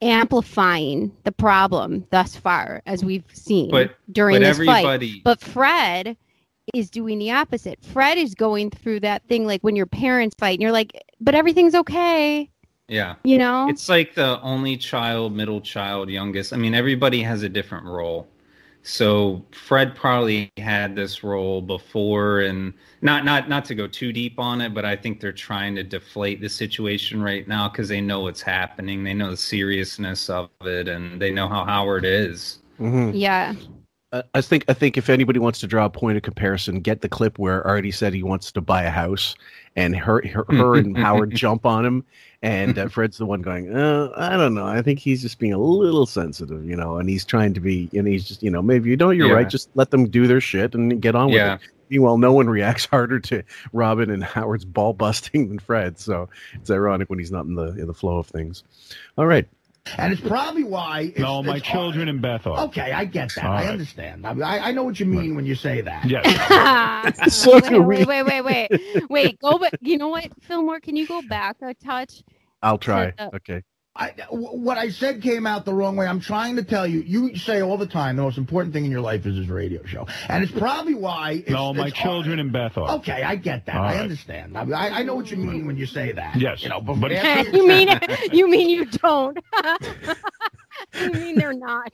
amplifying 0.00 1.14
the 1.24 1.32
problem 1.32 2.06
thus 2.10 2.34
far, 2.36 2.82
as 2.86 3.04
we've 3.04 3.24
seen 3.32 3.70
but, 3.70 3.94
during 4.10 4.36
but 4.36 4.40
this 4.40 4.48
everybody... 4.50 5.12
fight. 5.14 5.24
But 5.24 5.40
Fred 5.40 6.16
is 6.72 6.88
doing 6.88 7.18
the 7.18 7.32
opposite. 7.32 7.84
Fred 7.84 8.16
is 8.16 8.34
going 8.34 8.70
through 8.70 9.00
that 9.00 9.24
thing 9.24 9.46
like 9.46 9.62
when 9.62 9.76
your 9.76 9.86
parents 9.86 10.36
fight 10.38 10.52
and 10.52 10.62
you're 10.62 10.72
like, 10.72 11.02
but 11.20 11.34
everything's 11.34 11.74
okay. 11.74 12.48
Yeah. 12.90 13.14
You 13.22 13.38
know? 13.38 13.68
It's 13.68 13.88
like 13.88 14.14
the 14.14 14.40
only 14.42 14.76
child, 14.76 15.34
middle 15.34 15.60
child, 15.60 16.10
youngest. 16.10 16.52
I 16.52 16.56
mean, 16.56 16.74
everybody 16.74 17.22
has 17.22 17.44
a 17.44 17.48
different 17.48 17.86
role. 17.86 18.26
So 18.82 19.44
Fred 19.52 19.94
probably 19.94 20.50
had 20.56 20.96
this 20.96 21.22
role 21.22 21.60
before 21.60 22.40
and 22.40 22.72
not 23.02 23.24
not 23.24 23.48
not 23.48 23.64
to 23.66 23.74
go 23.74 23.86
too 23.86 24.12
deep 24.12 24.38
on 24.38 24.60
it, 24.62 24.74
but 24.74 24.84
I 24.86 24.96
think 24.96 25.20
they're 25.20 25.32
trying 25.32 25.74
to 25.76 25.82
deflate 25.82 26.40
the 26.40 26.48
situation 26.48 27.22
right 27.22 27.46
now 27.46 27.68
cuz 27.68 27.88
they 27.88 28.00
know 28.00 28.20
what's 28.20 28.40
happening. 28.40 29.04
They 29.04 29.14
know 29.14 29.30
the 29.30 29.36
seriousness 29.36 30.30
of 30.30 30.48
it 30.62 30.88
and 30.88 31.20
they 31.20 31.30
know 31.30 31.46
how 31.46 31.64
Howard 31.64 32.06
is. 32.06 32.58
Mm-hmm. 32.80 33.14
Yeah. 33.14 33.54
I 34.12 34.40
think 34.40 34.64
I 34.66 34.72
think 34.72 34.96
if 34.96 35.08
anybody 35.08 35.38
wants 35.38 35.60
to 35.60 35.68
draw 35.68 35.84
a 35.84 35.90
point 35.90 36.16
of 36.16 36.24
comparison, 36.24 36.80
get 36.80 37.00
the 37.00 37.08
clip 37.08 37.38
where 37.38 37.64
Artie 37.64 37.92
said 37.92 38.12
he 38.12 38.24
wants 38.24 38.50
to 38.50 38.60
buy 38.60 38.82
a 38.82 38.90
house, 38.90 39.36
and 39.76 39.94
her 39.94 40.26
her, 40.26 40.44
her 40.48 40.74
and 40.76 40.98
Howard 40.98 41.30
jump 41.34 41.64
on 41.64 41.86
him, 41.86 42.04
and 42.42 42.76
uh, 42.76 42.88
Fred's 42.88 43.18
the 43.18 43.26
one 43.26 43.40
going, 43.40 43.72
uh, 43.72 44.10
I 44.16 44.36
don't 44.36 44.54
know, 44.54 44.66
I 44.66 44.82
think 44.82 44.98
he's 44.98 45.22
just 45.22 45.38
being 45.38 45.52
a 45.52 45.58
little 45.58 46.06
sensitive, 46.06 46.64
you 46.64 46.74
know, 46.74 46.96
and 46.96 47.08
he's 47.08 47.24
trying 47.24 47.54
to 47.54 47.60
be, 47.60 47.88
and 47.94 48.08
he's 48.08 48.26
just, 48.26 48.42
you 48.42 48.50
know, 48.50 48.60
maybe 48.60 48.90
you 48.90 48.96
know 48.96 49.10
you're 49.10 49.28
yeah. 49.28 49.34
right, 49.34 49.48
just 49.48 49.70
let 49.74 49.92
them 49.92 50.08
do 50.08 50.26
their 50.26 50.40
shit 50.40 50.74
and 50.74 51.00
get 51.00 51.14
on 51.14 51.28
yeah. 51.28 51.52
with 51.52 51.62
it. 51.62 51.68
Meanwhile, 51.90 52.18
no 52.18 52.32
one 52.32 52.50
reacts 52.50 52.84
harder 52.90 53.20
to 53.20 53.44
Robin 53.72 54.10
and 54.10 54.24
Howard's 54.24 54.64
ball 54.64 54.92
busting 54.92 55.48
than 55.48 55.60
Fred, 55.60 56.00
so 56.00 56.28
it's 56.54 56.70
ironic 56.70 57.10
when 57.10 57.20
he's 57.20 57.30
not 57.30 57.44
in 57.44 57.54
the 57.54 57.68
in 57.78 57.86
the 57.86 57.94
flow 57.94 58.18
of 58.18 58.26
things. 58.26 58.64
All 59.16 59.26
right, 59.26 59.46
and 59.96 60.12
it's 60.12 60.20
probably 60.20 60.64
why. 60.64 61.12
It's, 61.14 61.18
no, 61.18 61.42
my 61.42 61.56
it's 61.56 61.66
children 61.66 62.08
in 62.08 62.20
Beth 62.20 62.46
are. 62.46 62.66
Okay, 62.66 62.92
I 62.92 63.04
get 63.04 63.34
that. 63.34 63.44
All 63.44 63.52
I 63.52 63.62
right. 63.62 63.70
understand. 63.70 64.26
I, 64.26 64.68
I, 64.68 64.72
know 64.72 64.84
what 64.84 65.00
you 65.00 65.06
mean 65.06 65.30
right. 65.30 65.36
when 65.36 65.46
you 65.46 65.54
say 65.54 65.80
that. 65.80 66.04
Yes. 66.04 67.34
so 67.34 67.54
wait, 67.54 68.06
wait, 68.06 68.06
wait, 68.06 68.22
wait, 68.22 68.42
wait, 68.42 69.10
wait. 69.10 69.40
Go 69.40 69.58
back. 69.58 69.74
You 69.80 69.98
know 69.98 70.08
what, 70.08 70.30
Fillmore? 70.42 70.80
Can 70.80 70.96
you 70.96 71.06
go 71.06 71.22
back 71.22 71.56
a 71.62 71.74
touch? 71.74 72.22
I'll 72.62 72.78
try. 72.78 73.12
Okay. 73.18 73.62
I, 73.96 74.14
what 74.30 74.78
I 74.78 74.90
said 74.90 75.20
came 75.20 75.48
out 75.48 75.64
the 75.64 75.74
wrong 75.74 75.96
way. 75.96 76.06
I'm 76.06 76.20
trying 76.20 76.54
to 76.56 76.62
tell 76.62 76.86
you. 76.86 77.00
You 77.00 77.36
say 77.36 77.60
all 77.60 77.76
the 77.76 77.86
time 77.86 78.16
the 78.16 78.22
most 78.22 78.38
important 78.38 78.72
thing 78.72 78.84
in 78.84 78.90
your 78.90 79.00
life 79.00 79.26
is 79.26 79.34
this 79.36 79.48
radio 79.48 79.84
show, 79.84 80.06
and 80.28 80.44
it's 80.44 80.52
probably 80.52 80.94
why. 80.94 81.42
It's, 81.44 81.50
no, 81.50 81.74
my 81.74 81.88
it's 81.88 81.96
children 81.96 82.38
in 82.38 82.52
Beth 82.52 82.78
are. 82.78 82.88
Okay, 82.98 83.24
I 83.24 83.34
get 83.34 83.66
that. 83.66 83.74
All 83.74 83.82
I 83.82 83.94
right. 83.94 84.00
understand. 84.00 84.56
I, 84.56 85.00
I, 85.00 85.02
know 85.02 85.16
what 85.16 85.32
you 85.32 85.38
mean 85.38 85.66
when 85.66 85.76
you 85.76 85.86
say 85.86 86.12
that. 86.12 86.36
Yes, 86.36 86.62
you 86.62 86.68
know, 86.68 86.80
but, 86.80 87.00
but 87.00 87.10
you 87.52 87.66
mean 87.66 87.88
you 88.32 88.48
mean 88.48 88.70
you 88.70 88.84
don't. 88.84 89.36
you 90.94 91.10
mean 91.10 91.36
they're 91.36 91.52
not. 91.52 91.92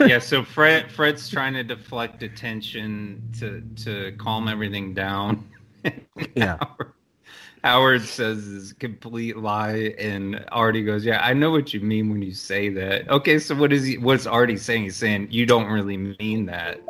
yeah. 0.00 0.18
So 0.18 0.42
Fred 0.42 0.90
Fred's 0.90 1.28
trying 1.28 1.54
to 1.54 1.62
deflect 1.62 2.24
attention 2.24 3.22
to 3.38 3.62
to 3.84 4.16
calm 4.18 4.48
everything 4.48 4.94
down. 4.94 5.48
yeah. 6.34 6.58
Howard 7.64 8.02
says 8.02 8.46
is 8.46 8.72
complete 8.72 9.36
lie, 9.36 9.94
and 9.98 10.44
Artie 10.52 10.84
goes, 10.84 11.04
"Yeah, 11.04 11.20
I 11.22 11.32
know 11.32 11.50
what 11.50 11.74
you 11.74 11.80
mean 11.80 12.10
when 12.10 12.22
you 12.22 12.32
say 12.32 12.68
that." 12.70 13.08
Okay, 13.08 13.38
so 13.38 13.54
what 13.54 13.72
is 13.72 13.84
he? 13.84 13.98
What's 13.98 14.26
Artie 14.26 14.56
saying? 14.56 14.84
He's 14.84 14.96
saying 14.96 15.28
you 15.30 15.46
don't 15.46 15.66
really 15.66 15.96
mean 15.96 16.46
that. 16.46 16.80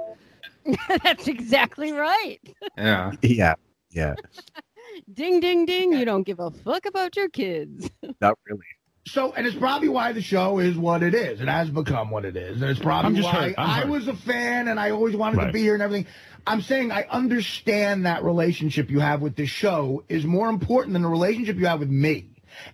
That's 1.02 1.28
exactly 1.28 1.92
right. 1.92 2.40
Yeah. 2.76 3.12
Yeah. 3.22 3.54
Yeah. 3.90 4.14
ding, 5.14 5.40
ding, 5.40 5.64
ding! 5.64 5.92
You 5.92 6.04
don't 6.04 6.24
give 6.24 6.40
a 6.40 6.50
fuck 6.50 6.86
about 6.86 7.16
your 7.16 7.28
kids. 7.28 7.90
Not 8.20 8.38
really. 8.46 8.60
So, 9.10 9.32
and 9.32 9.46
it's 9.46 9.56
probably 9.56 9.88
why 9.88 10.12
the 10.12 10.22
show 10.22 10.58
is 10.58 10.76
what 10.76 11.02
it 11.02 11.14
is. 11.14 11.40
It 11.40 11.48
has 11.48 11.70
become 11.70 12.10
what 12.10 12.24
it 12.24 12.36
is, 12.36 12.60
and 12.60 12.70
it's 12.70 12.80
probably 12.80 13.22
why 13.22 13.54
I 13.56 13.84
was 13.84 14.08
a 14.08 14.14
fan 14.14 14.68
and 14.68 14.78
I 14.78 14.90
always 14.90 15.16
wanted 15.16 15.38
right. 15.38 15.46
to 15.46 15.52
be 15.52 15.60
here 15.60 15.74
and 15.74 15.82
everything. 15.82 16.06
I'm 16.46 16.62
saying 16.62 16.92
I 16.92 17.04
understand 17.10 18.06
that 18.06 18.24
relationship 18.24 18.90
you 18.90 19.00
have 19.00 19.20
with 19.20 19.36
this 19.36 19.50
show 19.50 20.04
is 20.08 20.24
more 20.24 20.48
important 20.48 20.94
than 20.94 21.02
the 21.02 21.08
relationship 21.08 21.56
you 21.56 21.66
have 21.66 21.80
with 21.80 21.90
me. 21.90 22.30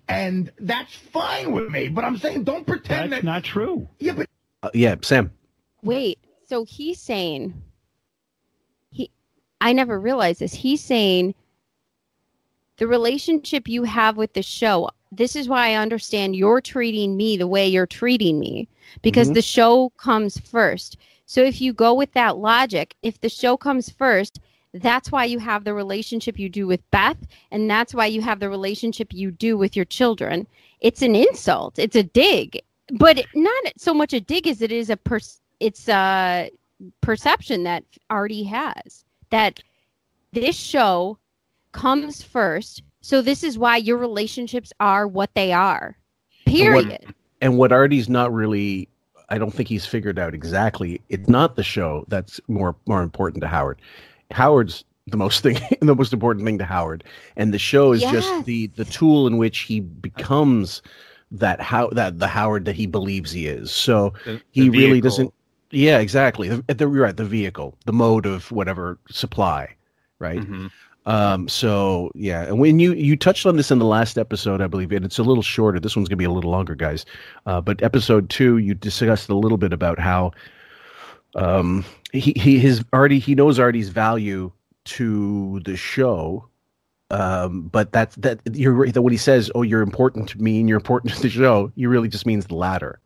And 0.09 0.53
that's 0.61 0.95
fine 0.95 1.53
with 1.53 1.71
me. 1.71 1.89
But 1.89 2.05
I'm 2.05 2.17
saying 2.17 2.45
don't 2.45 2.67
pretend 2.67 3.13
that's 3.13 3.23
that. 3.23 3.27
not 3.27 3.45
true. 3.45 3.89
Yeah, 3.99 4.13
but. 4.13 4.29
Uh, 4.63 4.71
yeah, 4.75 4.95
Sam. 5.03 5.33
Wait. 5.83 6.19
So 6.47 6.65
he's 6.65 7.01
saying. 7.01 7.63
He, 8.91 9.11
I 9.61 9.73
never 9.73 9.99
realized 9.99 10.41
this. 10.41 10.55
He's 10.55 10.83
saying 10.83 11.35
the 12.77 12.87
relationship 12.87 13.69
you 13.69 13.85
have 13.85 14.17
with 14.17 14.33
the 14.35 14.43
show. 14.43 14.91
This 15.17 15.37
is 15.37 15.49
why 15.49 15.71
I 15.71 15.75
understand 15.75 16.37
you're 16.37 16.61
treating 16.61 17.17
me 17.17 17.37
the 17.37 17.47
way 17.47 17.67
you're 17.67 17.87
treating 17.87 18.39
me 18.39 18.69
because 19.03 19.29
mm-hmm. 19.29 19.35
the 19.35 19.43
show 19.43 19.91
comes 19.97 20.39
first. 20.39 20.97
So 21.27 21.43
if 21.43 21.61
you 21.61 21.73
go 21.73 21.95
with 21.95 22.13
that 22.13 22.37
logic, 22.37 22.95
if 23.03 23.21
the 23.21 23.29
show 23.29 23.57
comes 23.57 23.89
first, 23.89 24.41
that's 24.75 25.13
why 25.13 25.25
you 25.25 25.39
have 25.39 25.65
the 25.65 25.73
relationship 25.73 26.39
you 26.39 26.49
do 26.49 26.67
with 26.67 26.91
Beth, 26.91 27.17
and 27.51 27.71
that's 27.71 27.95
why 27.95 28.07
you 28.07 28.21
have 28.23 28.41
the 28.41 28.51
relationship 28.51 29.13
you 29.13 29.31
do 29.31 29.57
with 29.57 29.77
your 29.77 29.85
children. 29.85 30.47
It's 30.81 31.01
an 31.01 31.15
insult. 31.15 31.79
It's 31.79 31.97
a 31.97 32.03
dig, 32.03 32.61
but 32.99 33.25
not 33.35 33.65
so 33.79 33.95
much 33.95 34.13
a 34.13 34.21
dig 34.21 34.49
as 34.49 34.63
it 34.63 34.73
is 34.73 34.91
a 34.91 34.97
per- 34.97 35.21
it's 35.61 35.89
a 35.89 36.51
perception 37.01 37.63
that 37.63 37.85
Artie 38.11 38.45
has 38.45 39.05
that 39.31 39.61
this 40.33 40.57
show 40.57 41.19
comes 41.73 42.23
first. 42.23 42.83
So 43.05 43.21
this 43.21 43.45
is 43.45 43.59
why 43.59 43.77
your 43.77 43.99
relationships 43.99 44.73
are 44.81 45.07
what 45.07 45.29
they 45.35 45.53
are. 45.53 45.95
Period. 46.47 46.85
And 46.85 46.91
what, 46.91 47.15
and 47.43 47.59
what 47.59 47.73
Artie's 47.73 48.09
not 48.09 48.33
really 48.33 48.89
I 49.29 49.37
don't 49.37 49.51
think 49.51 49.69
he's 49.69 49.85
figured 49.85 50.19
out 50.19 50.33
exactly. 50.33 51.03
It's 51.11 51.29
not 51.29 51.57
the 51.57 51.63
show 51.63 52.07
that's 52.09 52.41
more 52.49 52.75
more 52.87 53.03
important 53.03 53.43
to 53.43 53.49
Howard. 53.49 53.79
Howard's 54.31 54.85
the 55.07 55.19
most 55.19 55.43
thing 55.43 55.59
the 55.81 55.95
most 55.95 56.15
important 56.15 56.47
thing 56.47 56.57
to 56.57 56.65
Howard, 56.65 57.05
and 57.37 57.53
the 57.53 57.59
show 57.59 57.93
is 57.93 58.01
yes. 58.01 58.13
just 58.13 58.47
the 58.47 58.69
the 58.69 58.87
tool 58.87 59.27
in 59.27 59.37
which 59.37 59.61
he 59.61 59.81
becomes 59.81 60.81
that 61.31 61.61
how 61.61 61.89
that 61.91 62.19
the 62.19 62.27
Howard 62.27 62.65
that 62.65 62.75
he 62.75 62.87
believes 62.87 63.33
he 63.33 63.47
is. 63.47 63.71
So 63.71 64.15
the, 64.25 64.41
he 64.53 64.71
the 64.71 64.79
really 64.79 65.03
doesn't. 65.03 65.33
Yeah, 65.71 65.99
exactly. 65.99 66.49
The, 66.49 66.75
the, 66.75 66.87
right, 66.87 67.15
the 67.15 67.25
vehicle, 67.25 67.77
the 67.85 67.93
mode 67.93 68.25
of 68.25 68.51
whatever 68.53 68.99
supply, 69.11 69.75
right? 70.21 70.39
Mm-hmm. 70.39 70.69
Um, 71.07 71.49
so 71.49 72.11
yeah, 72.15 72.45
and 72.45 72.59
when 72.59 72.79
you 72.79 72.95
you 72.95 73.17
touched 73.17 73.45
on 73.45 73.57
this 73.57 73.71
in 73.71 73.79
the 73.79 73.85
last 73.85 74.17
episode, 74.17 74.61
I 74.61 74.67
believe, 74.67 74.91
and 74.93 75.05
it's 75.05 75.19
a 75.19 75.23
little 75.23 75.43
shorter. 75.43 75.79
This 75.79 75.97
one's 75.97 76.09
gonna 76.09 76.17
be 76.17 76.25
a 76.25 76.31
little 76.31 76.51
longer, 76.51 76.75
guys. 76.75 77.05
Uh, 77.47 77.61
but 77.61 77.83
episode 77.83 78.31
two, 78.31 78.59
you 78.59 78.75
discussed 78.75 79.29
a 79.29 79.35
little 79.35 79.59
bit 79.59 79.73
about 79.73 79.99
how 79.99 80.33
um 81.35 81.85
he 82.13 82.33
he 82.37 82.59
his 82.59 82.85
Artie 82.93 83.19
he 83.19 83.35
knows 83.35 83.59
Artie's 83.59 83.91
value 83.91 84.51
to 84.85 85.61
the 85.65 85.77
show. 85.77 86.49
Um, 87.11 87.69
but 87.69 87.93
that's 87.93 88.17
that 88.17 88.41
you're 88.53 88.91
that 88.91 89.03
when 89.03 89.13
he 89.13 89.19
says, 89.19 89.51
"Oh, 89.55 89.63
you're 89.63 89.83
important 89.83 90.29
to 90.31 90.41
me 90.41 90.61
and 90.61 90.69
you're 90.69 90.79
important 90.79 91.13
to 91.15 91.23
the 91.23 91.29
show," 91.29 91.71
he 91.77 91.87
really 91.87 92.09
just 92.09 92.25
means 92.25 92.47
the 92.47 92.55
latter. 92.55 92.99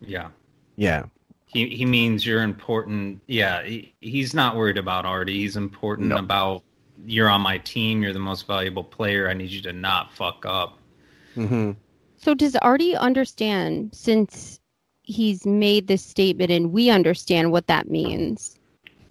Yeah. 0.00 0.28
Yeah. 0.76 1.04
He 1.46 1.68
he 1.68 1.86
means 1.86 2.26
you're 2.26 2.42
important. 2.42 3.22
Yeah, 3.26 3.62
he, 3.62 3.94
he's 4.00 4.34
not 4.34 4.56
worried 4.56 4.76
about 4.76 5.06
Artie. 5.06 5.38
He's 5.38 5.56
important 5.56 6.08
no. 6.08 6.16
about 6.16 6.62
you're 7.04 7.28
on 7.28 7.40
my 7.40 7.58
team. 7.58 8.02
You're 8.02 8.12
the 8.12 8.18
most 8.18 8.46
valuable 8.46 8.84
player. 8.84 9.28
I 9.28 9.34
need 9.34 9.50
you 9.50 9.62
to 9.62 9.72
not 9.72 10.12
fuck 10.12 10.44
up. 10.46 10.78
Mm-hmm. 11.36 11.72
So 12.16 12.34
does 12.34 12.56
Artie 12.56 12.96
understand 12.96 13.90
since 13.92 14.60
he's 15.02 15.46
made 15.46 15.86
this 15.86 16.02
statement 16.02 16.50
and 16.50 16.72
we 16.72 16.90
understand 16.90 17.52
what 17.52 17.66
that 17.68 17.90
means 17.90 18.58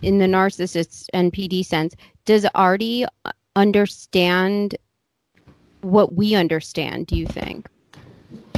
in 0.02 0.20
the 0.20 0.26
narcissist 0.26 1.08
and 1.14 1.32
NPD 1.32 1.66
sense? 1.66 1.96
Does 2.26 2.46
Artie 2.56 3.06
uh, 3.06 3.32
understand 3.56 4.76
what 5.82 6.14
we 6.14 6.36
understand, 6.36 7.08
do 7.08 7.16
you 7.16 7.28
think? 7.28 7.70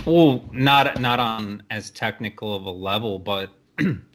Well, 0.06 0.42
not 0.54 1.00
not 1.02 1.20
on 1.20 1.64
as 1.70 1.92
technical 1.92 2.56
of 2.56 2.64
a 2.64 2.72
level, 2.72 3.20
but 3.20 3.50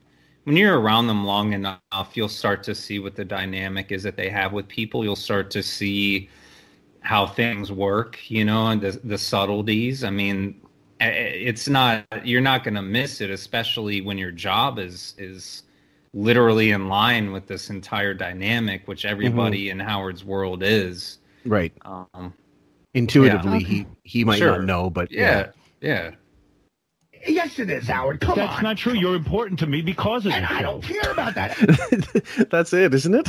when 0.45 0.57
you're 0.57 0.81
around 0.81 1.07
them 1.07 1.25
long 1.25 1.53
enough, 1.53 1.81
you'll 2.15 2.29
start 2.29 2.63
to 2.65 2.75
see 2.75 2.99
what 2.99 3.15
the 3.17 3.25
dynamic 3.25 3.93
is 3.93 4.03
that 4.03 4.17
they 4.17 4.29
have 4.29 4.53
with 4.53 4.69
people. 4.69 5.05
You'll 5.05 5.17
start 5.17 5.51
to 5.53 5.63
see 5.63 6.29
how 7.01 7.27
things 7.27 7.71
work, 7.73 8.19
you 8.31 8.45
know, 8.45 8.69
and 8.69 8.81
the 8.81 9.01
the 9.05 9.19
subtleties. 9.19 10.05
I 10.05 10.11
mean, 10.11 10.61
it's 11.01 11.69
not 11.69 12.07
you're 12.27 12.41
not 12.41 12.65
going 12.65 12.75
to 12.75 12.83
miss 12.83 13.21
it, 13.21 13.31
especially 13.31 14.01
when 14.01 14.19
your 14.19 14.31
job 14.33 14.79
is 14.79 15.15
is 15.19 15.65
literally 16.15 16.73
in 16.73 16.89
line 16.89 17.33
with 17.33 17.47
this 17.47 17.71
entire 17.71 18.15
dynamic, 18.15 18.87
which 18.87 19.05
everybody 19.05 19.71
in 19.71 19.81
Howard's 19.81 20.25
world 20.25 20.63
is. 20.63 21.19
Right. 21.45 21.73
Um, 21.85 22.35
Intuitively, 22.95 23.59
Yeah. 23.61 23.67
he 23.67 23.87
he 24.05 24.25
might 24.25 24.39
Sure. 24.39 24.59
not 24.59 24.65
know, 24.65 24.91
but 24.91 25.11
yeah, 25.11 25.51
yeah. 25.81 26.13
Yes, 27.27 27.59
it 27.59 27.71
is, 27.71 27.87
Howard. 27.87 28.21
Come 28.21 28.37
That's 28.37 28.49
on. 28.49 28.55
That's 28.55 28.63
not 28.63 28.77
true. 28.79 28.95
You're 28.95 29.15
important 29.15 29.59
to 29.61 29.67
me 29.67 29.81
because 29.83 30.27
of 30.27 30.33
and 30.33 30.45
the 30.45 30.53
I 30.53 30.63
don't 30.63 30.83
care 30.83 31.11
about 31.11 31.35
that. 31.35 31.57
that's 32.51 32.73
it, 32.73 32.93
isn't 32.95 33.15
it? 33.15 33.27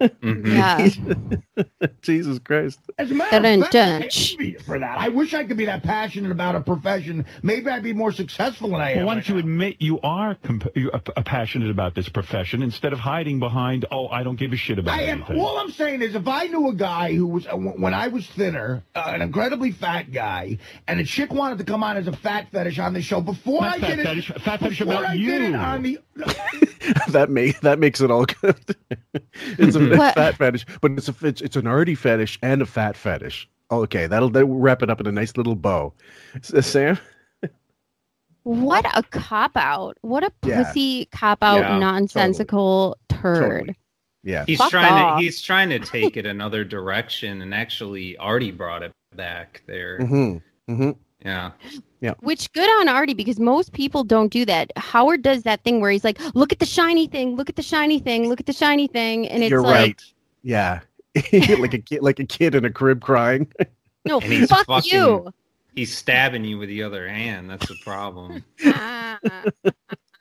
Mhm. 0.00 1.42
Yeah. 1.56 1.64
Jesus 2.02 2.38
Christ. 2.40 2.78
As 2.98 3.10
a 3.10 3.14
matter 3.14 3.40
Dun, 3.40 3.62
of 3.62 3.70
fact, 3.70 3.74
I 3.74 4.36
dun. 4.38 4.56
for 4.64 4.78
that. 4.78 4.98
I 4.98 5.08
wish 5.08 5.32
I 5.32 5.44
could 5.44 5.56
be 5.56 5.64
that 5.66 5.82
passionate 5.82 6.30
about 6.30 6.54
a 6.54 6.60
profession. 6.60 7.24
Maybe 7.42 7.70
I'd 7.70 7.82
be 7.82 7.94
more 7.94 8.12
successful 8.12 8.68
than 8.70 8.80
I 8.80 8.90
am. 8.90 8.96
Well, 8.98 9.06
why 9.06 9.14
don't 9.14 9.28
you 9.28 9.34
now. 9.36 9.40
admit 9.40 9.76
you 9.78 9.98
are 10.02 10.34
comp- 10.34 10.76
you 10.76 10.90
are 10.92 11.00
p- 11.00 11.12
passionate 11.22 11.70
about 11.70 11.94
this 11.94 12.08
profession 12.10 12.62
instead 12.62 12.92
of 12.92 12.98
hiding 12.98 13.38
behind, 13.38 13.86
oh, 13.90 14.08
I 14.08 14.22
don't 14.22 14.36
give 14.36 14.52
a 14.52 14.56
shit 14.56 14.78
about 14.78 14.98
it. 15.00 15.02
I 15.04 15.06
am. 15.06 15.22
All 15.22 15.56
I'm 15.58 15.70
saying 15.70 16.02
is, 16.02 16.14
if 16.14 16.28
I 16.28 16.46
knew 16.46 16.68
a 16.68 16.74
guy 16.74 17.14
who 17.14 17.26
was, 17.28 17.46
uh, 17.46 17.56
when 17.56 17.94
I 17.94 18.08
was 18.08 18.26
thinner, 18.26 18.82
uh, 18.94 19.04
an 19.14 19.22
incredibly 19.22 19.70
fat 19.72 20.12
guy, 20.12 20.58
and 20.86 21.00
a 21.00 21.04
chick 21.04 21.32
wanted 21.32 21.56
to 21.58 21.64
come 21.64 21.82
on 21.82 21.96
as 21.96 22.06
a 22.06 22.12
fat 22.12 22.48
fetish 22.52 22.78
on 22.78 22.92
the 22.92 23.00
show 23.00 23.20
before 23.22 23.35
Not 23.44 23.62
I 23.62 23.78
fat 23.78 23.96
did 23.96 24.18
it, 24.18 24.24
fat 24.40 24.60
fetish 24.60 24.80
about 24.80 25.04
I 25.06 25.16
did 25.16 25.42
it 25.42 25.50
you. 25.50 25.56
on 25.56 25.82
the. 25.82 25.98
that 27.08 27.28
make 27.30 27.60
that 27.60 27.78
makes 27.78 28.00
it 28.00 28.10
all 28.10 28.24
good. 28.26 28.76
it's 29.58 29.76
a 29.76 29.96
What? 29.96 30.14
fat 30.14 30.36
fetish, 30.36 30.66
but 30.80 30.92
it's 30.92 31.08
a 31.08 31.14
it's, 31.22 31.40
it's 31.42 31.56
an 31.56 31.66
arty 31.66 31.94
fetish 31.94 32.38
and 32.42 32.62
a 32.62 32.66
fat 32.66 32.96
fetish. 32.96 33.48
Okay, 33.70 34.06
that'll, 34.06 34.30
that'll 34.30 34.48
wrap 34.58 34.82
it 34.82 34.90
up 34.90 35.00
in 35.00 35.06
a 35.08 35.12
nice 35.12 35.36
little 35.36 35.56
bow. 35.56 35.92
S- 36.36 36.66
Sam, 36.66 36.98
What 38.44 38.84
a 38.96 39.02
cop 39.02 39.56
out. 39.56 39.98
What 40.02 40.22
a 40.22 40.30
Yeah. 40.44 40.62
pussy 40.62 41.06
cop 41.06 41.42
out 41.42 41.58
Yeah, 41.60 41.78
nonsensical 41.78 42.96
turd. 43.08 43.50
Totally. 43.50 43.76
yeah, 44.22 44.44
He's 44.46 44.58
Fuck 44.58 44.70
trying 44.70 44.92
off. 44.92 45.18
to 45.18 45.24
he's 45.24 45.42
trying 45.42 45.68
to 45.70 45.80
take 45.80 46.16
it 46.16 46.26
another 46.36 46.64
direction, 46.64 47.42
and 47.42 47.52
actually 47.52 48.16
already 48.18 48.52
brought 48.52 48.84
it 48.84 48.92
back 49.16 49.62
there. 49.66 49.98
mm-hmm. 49.98 50.72
Mm-hmm. 50.72 50.90
Yeah, 51.26 51.50
Yeah. 52.00 52.14
Which 52.20 52.52
good 52.52 52.68
on 52.80 52.88
Artie 52.88 53.14
because 53.14 53.38
most 53.40 53.72
people 53.72 54.04
don't 54.04 54.32
do 54.32 54.44
that. 54.46 54.70
Howard 54.76 55.22
does 55.22 55.42
that 55.42 55.62
thing 55.64 55.80
where 55.80 55.90
he's 55.90 56.04
like, 56.04 56.18
"Look 56.34 56.52
at 56.52 56.60
the 56.60 56.66
shiny 56.66 57.06
thing, 57.08 57.34
look 57.36 57.50
at 57.50 57.56
the 57.56 57.62
shiny 57.62 57.98
thing, 57.98 58.28
look 58.28 58.38
at 58.40 58.46
the 58.46 58.52
shiny 58.52 58.86
thing," 58.86 59.28
and 59.28 59.42
it's 59.42 59.50
You're 59.50 59.60
like, 59.62 59.72
right. 59.72 60.02
Yeah, 60.42 60.80
like 61.58 61.74
a 61.74 61.78
kid, 61.78 62.02
like 62.02 62.20
a 62.20 62.24
kid 62.24 62.54
in 62.54 62.64
a 62.64 62.70
crib 62.70 63.00
crying. 63.02 63.48
"No, 64.04 64.20
And 64.20 64.32
he's 64.32 64.48
fuck 64.48 64.66
fucking- 64.66 64.92
you." 64.92 65.32
he's 65.74 65.94
stabbing 65.94 66.44
you 66.44 66.56
with 66.58 66.68
the 66.70 66.82
other 66.84 67.08
hand. 67.08 67.50
That's 67.50 67.66
the 67.68 67.76
problem. 67.84 68.44
Ah. 68.64 69.18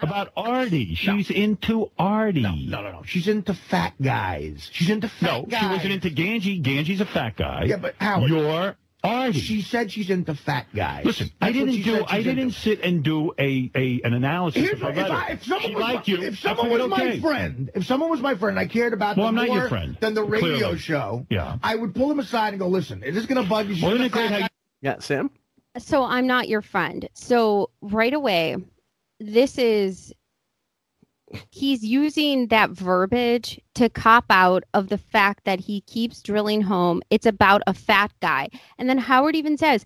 about 0.02 0.32
Artie. 0.36 0.96
She's 0.96 1.30
into 1.30 1.90
Artie. 1.98 2.42
No, 2.42 2.56
no, 2.56 2.82
no, 2.82 2.92
no. 2.92 3.04
She's 3.06 3.28
into 3.28 3.54
fat 3.54 3.94
guys. 4.02 4.70
She's 4.74 4.90
into 4.90 5.08
fat 5.08 5.26
No, 5.32 5.44
guys. 5.44 5.62
she 5.62 5.68
wasn't 5.68 5.94
into 5.94 6.10
Ganji. 6.10 6.62
Ganji's 6.62 7.00
a 7.02 7.06
fat 7.06 7.36
guy. 7.38 7.64
Yeah, 7.66 7.78
but 7.78 7.96
Howard, 8.00 8.30
You're 8.30 8.76
Artie. 9.08 9.40
she 9.40 9.62
said 9.62 9.92
she's 9.92 10.10
into 10.10 10.34
fat 10.36 10.68
guys. 10.76 11.06
Listen, 11.06 11.32
I 11.42 11.52
That's 11.52 11.60
what 11.60 11.66
didn't 11.72 11.84
do. 11.84 12.06
I 12.08 12.18
didn't 12.24 12.40
into. 12.40 12.60
sit 12.60 12.82
and 12.82 13.04
do 13.04 13.34
a, 13.40 13.72
a 13.76 14.02
an 14.04 14.14
analysis 14.14 14.62
Here's 14.62 14.74
of 14.74 14.80
her 14.82 14.86
what- 14.88 14.98
if. 14.98 15.12
I, 15.12 15.28
if 15.32 15.44
someone 15.44 15.62
she 15.70 15.76
was, 15.76 15.82
liked 15.84 16.08
my, 16.08 16.14
you. 16.14 16.22
if 16.24 16.40
someone 16.40 16.70
was 16.70 16.80
said, 16.82 16.90
my 16.90 17.20
friend, 17.20 17.70
if 17.76 17.86
someone 17.86 18.10
was 18.10 18.20
my 18.22 18.36
friend, 18.36 18.60
I 18.60 18.66
cared 18.68 18.94
about 18.94 19.18
Well, 19.18 19.28
them 19.28 19.40
I'm 19.40 19.48
not 19.48 19.54
your 19.54 19.62
more 19.64 19.70
friend, 19.70 19.98
than 20.00 20.14
the 20.14 20.24
radio 20.24 20.58
clearly. 20.58 20.78
show. 20.80 21.26
Yeah. 21.30 21.58
I 21.64 21.76
would 21.76 21.94
pull 21.96 22.12
him 22.12 22.20
aside 22.20 22.50
and 22.54 22.60
go, 22.60 22.68
"Listen, 22.68 23.04
is 23.04 23.16
this 23.16 23.26
going 23.26 23.42
to 23.44 23.50
bug 23.50 23.68
you?" 23.68 23.76
She's 23.76 23.84
Well, 23.84 23.94
isn't 23.94 24.06
it 24.06 24.12
great 24.12 24.30
how 24.32 24.40
guys." 24.40 24.50
Yeah, 24.82 25.00
Sam. 25.00 25.30
so 25.78 26.04
I'm 26.04 26.28
not 26.28 26.48
your 26.48 26.62
friend. 26.62 27.08
So 27.14 27.70
right 27.82 28.14
away, 28.14 28.58
this 29.20 29.58
is 29.58 30.14
he's 31.50 31.84
using 31.84 32.48
that 32.48 32.70
verbiage 32.70 33.60
to 33.76 33.90
cop 33.90 34.26
out 34.30 34.64
of 34.74 34.90
the 34.90 34.98
fact 34.98 35.44
that 35.46 35.60
he 35.60 35.82
keeps 35.82 36.22
drilling 36.22 36.62
home 36.62 37.02
it's 37.10 37.26
about 37.26 37.62
a 37.68 37.74
fat 37.74 38.12
guy. 38.22 38.50
And 38.78 38.90
then 38.90 38.98
Howard 38.98 39.36
even 39.36 39.58
says, 39.58 39.86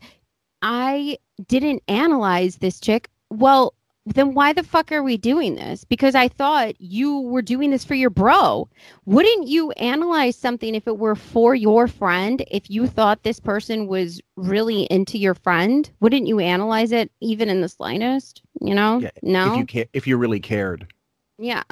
I 0.62 1.18
didn't 1.48 1.84
analyze 1.88 2.58
this 2.58 2.80
chick. 2.80 3.10
Well, 3.30 3.74
then 4.06 4.34
why 4.34 4.54
the 4.54 4.64
fuck 4.64 4.92
are 4.92 5.04
we 5.04 5.18
doing 5.18 5.56
this? 5.56 5.84
Because 5.84 6.16
I 6.16 6.28
thought 6.28 6.80
you 6.80 7.20
were 7.20 7.42
doing 7.42 7.70
this 7.70 7.86
for 7.86 7.94
your 7.94 8.10
bro. 8.10 8.68
Wouldn't 9.06 9.48
you 9.48 9.72
analyze 9.74 10.36
something 10.36 10.74
if 10.74 10.88
it 10.88 10.98
were 10.98 11.16
for 11.16 11.54
your 11.54 11.88
friend? 11.88 12.44
If 12.50 12.70
you 12.70 12.88
thought 12.88 13.24
this 13.24 13.40
person 13.40 13.88
was 13.88 14.20
really 14.36 14.84
into 14.84 15.18
your 15.18 15.36
friend, 15.36 15.90
wouldn't 16.00 16.28
you 16.28 16.40
analyze 16.40 16.92
it 16.92 17.12
even 17.22 17.50
in 17.50 17.62
the 17.62 17.70
slightest? 17.70 18.42
You 18.62 18.74
know? 18.74 19.00
Yeah, 19.00 19.12
no. 19.22 19.54
If 19.54 19.60
you 19.60 19.66
ca- 19.68 19.90
if 19.94 20.08
you 20.08 20.18
really 20.18 20.40
cared. 20.40 20.92
Yeah. 21.40 21.64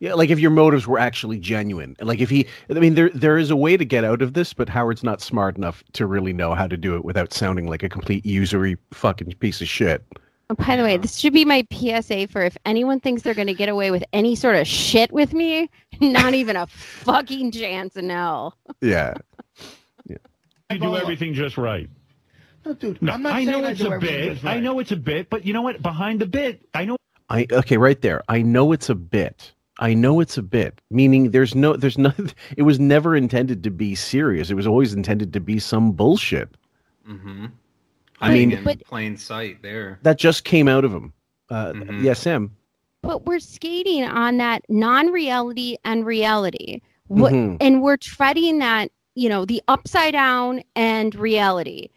Yeah, 0.00 0.14
like 0.14 0.28
if 0.30 0.38
your 0.38 0.50
motives 0.50 0.86
were 0.86 0.98
actually 0.98 1.38
genuine. 1.38 1.96
Like 2.00 2.20
if 2.20 2.28
he 2.28 2.46
I 2.68 2.74
mean 2.74 2.94
there 2.94 3.08
there 3.10 3.38
is 3.38 3.50
a 3.50 3.56
way 3.56 3.76
to 3.76 3.84
get 3.84 4.04
out 4.04 4.20
of 4.20 4.34
this, 4.34 4.52
but 4.52 4.68
Howard's 4.68 5.02
not 5.02 5.20
smart 5.22 5.56
enough 5.56 5.82
to 5.94 6.06
really 6.06 6.32
know 6.34 6.54
how 6.54 6.66
to 6.66 6.76
do 6.76 6.94
it 6.94 7.04
without 7.04 7.32
sounding 7.32 7.66
like 7.68 7.82
a 7.82 7.88
complete 7.88 8.26
usury 8.26 8.76
fucking 8.92 9.32
piece 9.40 9.60
of 9.62 9.68
shit. 9.68 10.04
Oh, 10.50 10.54
by 10.54 10.76
the 10.76 10.82
way, 10.82 10.96
this 10.96 11.16
should 11.16 11.32
be 11.34 11.44
my 11.44 11.66
PSA 11.72 12.28
for 12.28 12.42
if 12.42 12.56
anyone 12.66 13.00
thinks 13.00 13.22
they're 13.22 13.34
going 13.34 13.48
to 13.48 13.54
get 13.54 13.68
away 13.68 13.90
with 13.90 14.02
any 14.14 14.34
sort 14.34 14.56
of 14.56 14.66
shit 14.66 15.10
with 15.12 15.32
me, 15.34 15.68
not 16.00 16.34
even 16.34 16.56
a 16.56 16.66
fucking 16.66 17.52
chance 17.52 17.96
in 17.96 18.10
hell. 18.10 18.56
Yeah. 18.80 19.14
You 20.70 20.78
do 20.78 20.96
everything 20.98 21.32
just 21.32 21.56
right. 21.56 21.88
No, 22.66 22.74
dude, 22.74 23.00
No, 23.00 23.12
I'm 23.14 23.22
not 23.22 23.32
I 23.32 23.44
saying 23.46 23.50
know 23.62 23.64
I 23.66 23.70
it's 23.70 23.80
do 23.80 23.90
a 23.90 23.94
everything 23.94 24.18
bit. 24.20 24.32
just 24.34 24.44
I 24.44 24.60
know 24.60 24.78
it's 24.80 24.92
a 24.92 24.96
bit, 24.96 25.30
but 25.30 25.46
you 25.46 25.54
know 25.54 25.62
what? 25.62 25.80
Behind 25.80 26.20
the 26.20 26.26
bit, 26.26 26.60
I 26.74 26.84
know 26.84 26.98
I 27.30 27.46
okay, 27.52 27.76
right 27.76 28.00
there. 28.00 28.22
I 28.28 28.42
know 28.42 28.72
it's 28.72 28.88
a 28.88 28.94
bit. 28.94 29.52
I 29.80 29.94
know 29.94 30.18
it's 30.20 30.36
a 30.38 30.42
bit. 30.42 30.80
Meaning 30.90 31.30
there's 31.30 31.54
no 31.54 31.76
there's 31.76 31.98
nothing 32.08 32.30
it 32.56 32.62
was 32.62 32.80
never 32.80 33.14
intended 33.16 33.62
to 33.64 33.70
be 33.70 33.94
serious. 33.94 34.50
It 34.50 34.54
was 34.54 34.66
always 34.66 34.94
intended 34.94 35.32
to 35.34 35.40
be 35.40 35.58
some 35.58 35.92
bullshit. 35.92 36.48
hmm 37.06 37.46
I 38.20 38.32
mean- 38.32 38.50
in 38.52 38.64
But- 38.64 38.80
plain 38.84 39.16
sight 39.16 39.62
there. 39.62 39.98
That 40.02 40.18
just 40.18 40.44
came 40.44 40.68
out 40.68 40.84
of 40.84 40.92
him. 40.92 41.12
Uh 41.50 41.72
Mhm. 41.72 42.02
yeah, 42.02 42.14
Sam. 42.14 42.50
But 43.02 43.26
we're 43.26 43.38
skating 43.38 44.02
on 44.04 44.38
that 44.38 44.62
non-reality 44.68 45.76
and 45.84 46.04
reality. 46.04 46.80
What, 47.06 47.32
Mhm. 47.32 47.56
and 47.60 47.80
we're 47.80 47.96
treading 47.96 48.58
that, 48.58 48.90
you 49.14 49.28
know, 49.28 49.44
the 49.44 49.62
upside 49.68 50.12
down 50.14 50.62
and 50.74 51.14
reality. 51.14 51.90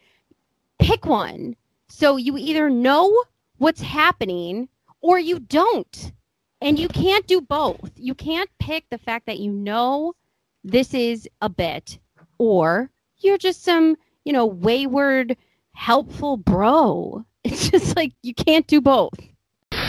Pick 0.78 1.04
one. 1.04 1.56
So 1.88 2.16
you 2.16 2.38
either 2.38 2.70
know 2.70 3.12
what's 3.58 3.82
happening 3.82 4.68
or 5.02 5.18
you 5.18 5.40
don't. 5.40 6.12
And 6.60 6.78
you 6.78 6.88
can't 6.88 7.26
do 7.26 7.40
both. 7.40 7.90
You 7.96 8.14
can't 8.14 8.48
pick 8.60 8.84
the 8.88 8.98
fact 8.98 9.26
that 9.26 9.40
you 9.40 9.50
know 9.50 10.14
this 10.62 10.94
is 10.94 11.28
a 11.40 11.48
bit 11.48 11.98
or 12.38 12.88
you're 13.18 13.38
just 13.38 13.64
some, 13.64 13.96
you 14.24 14.32
know, 14.32 14.46
wayward, 14.46 15.36
helpful 15.74 16.36
bro. 16.36 17.24
It's 17.44 17.70
just 17.70 17.96
like 17.96 18.12
you 18.22 18.34
can't 18.34 18.68
do 18.68 18.80
both. 18.80 19.18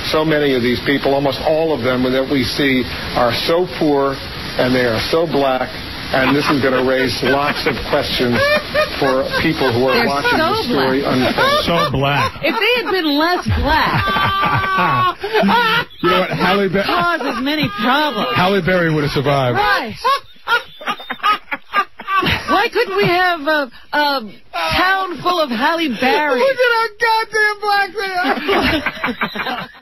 So 0.05 0.25
many 0.25 0.55
of 0.55 0.63
these 0.63 0.79
people, 0.79 1.13
almost 1.13 1.39
all 1.41 1.71
of 1.71 1.83
them 1.83 2.01
that 2.01 2.27
we 2.27 2.43
see, 2.43 2.83
are 3.13 3.31
so 3.31 3.67
poor 3.77 4.15
and 4.57 4.73
they 4.73 4.87
are 4.87 4.99
so 4.99 5.27
black. 5.27 5.69
And 6.13 6.35
this 6.35 6.45
is 6.49 6.61
going 6.61 6.77
to 6.77 6.85
raise 6.87 7.17
lots 7.23 7.65
of 7.65 7.73
questions 7.89 8.37
for 9.01 9.25
people 9.41 9.73
who 9.73 9.89
are 9.89 9.97
They're 9.97 10.05
watching 10.05 10.37
so 10.37 10.53
the 10.53 10.63
story 10.69 11.01
unfold. 11.03 11.65
so 11.65 11.89
black. 11.91 12.37
If 12.43 12.53
they 12.53 12.73
had 12.83 12.91
been 12.93 13.09
less 13.17 13.43
black, 13.57 15.17
You 16.03 16.09
know 16.09 16.19
what? 16.21 16.29
Halle, 16.29 16.69
Be- 16.69 16.83
cause 16.85 17.21
as 17.25 17.41
many 17.43 17.67
problems. 17.81 18.29
Halle 18.35 18.61
Berry 18.61 18.93
would 18.93 19.03
have 19.03 19.11
survived. 19.11 19.57
Right. 19.57 19.95
Why 22.49 22.69
couldn't 22.71 22.95
we 22.97 23.05
have 23.05 23.41
a, 23.41 23.71
a 23.93 24.31
town 24.77 25.17
full 25.21 25.41
of 25.41 25.49
Halle 25.49 25.89
Berry? 25.99 26.39
Look 26.39 26.57
at 26.57 26.71
how 26.77 26.87
goddamn 27.01 27.59
black 27.61 27.89
they 27.97 28.13
are. 29.49 29.69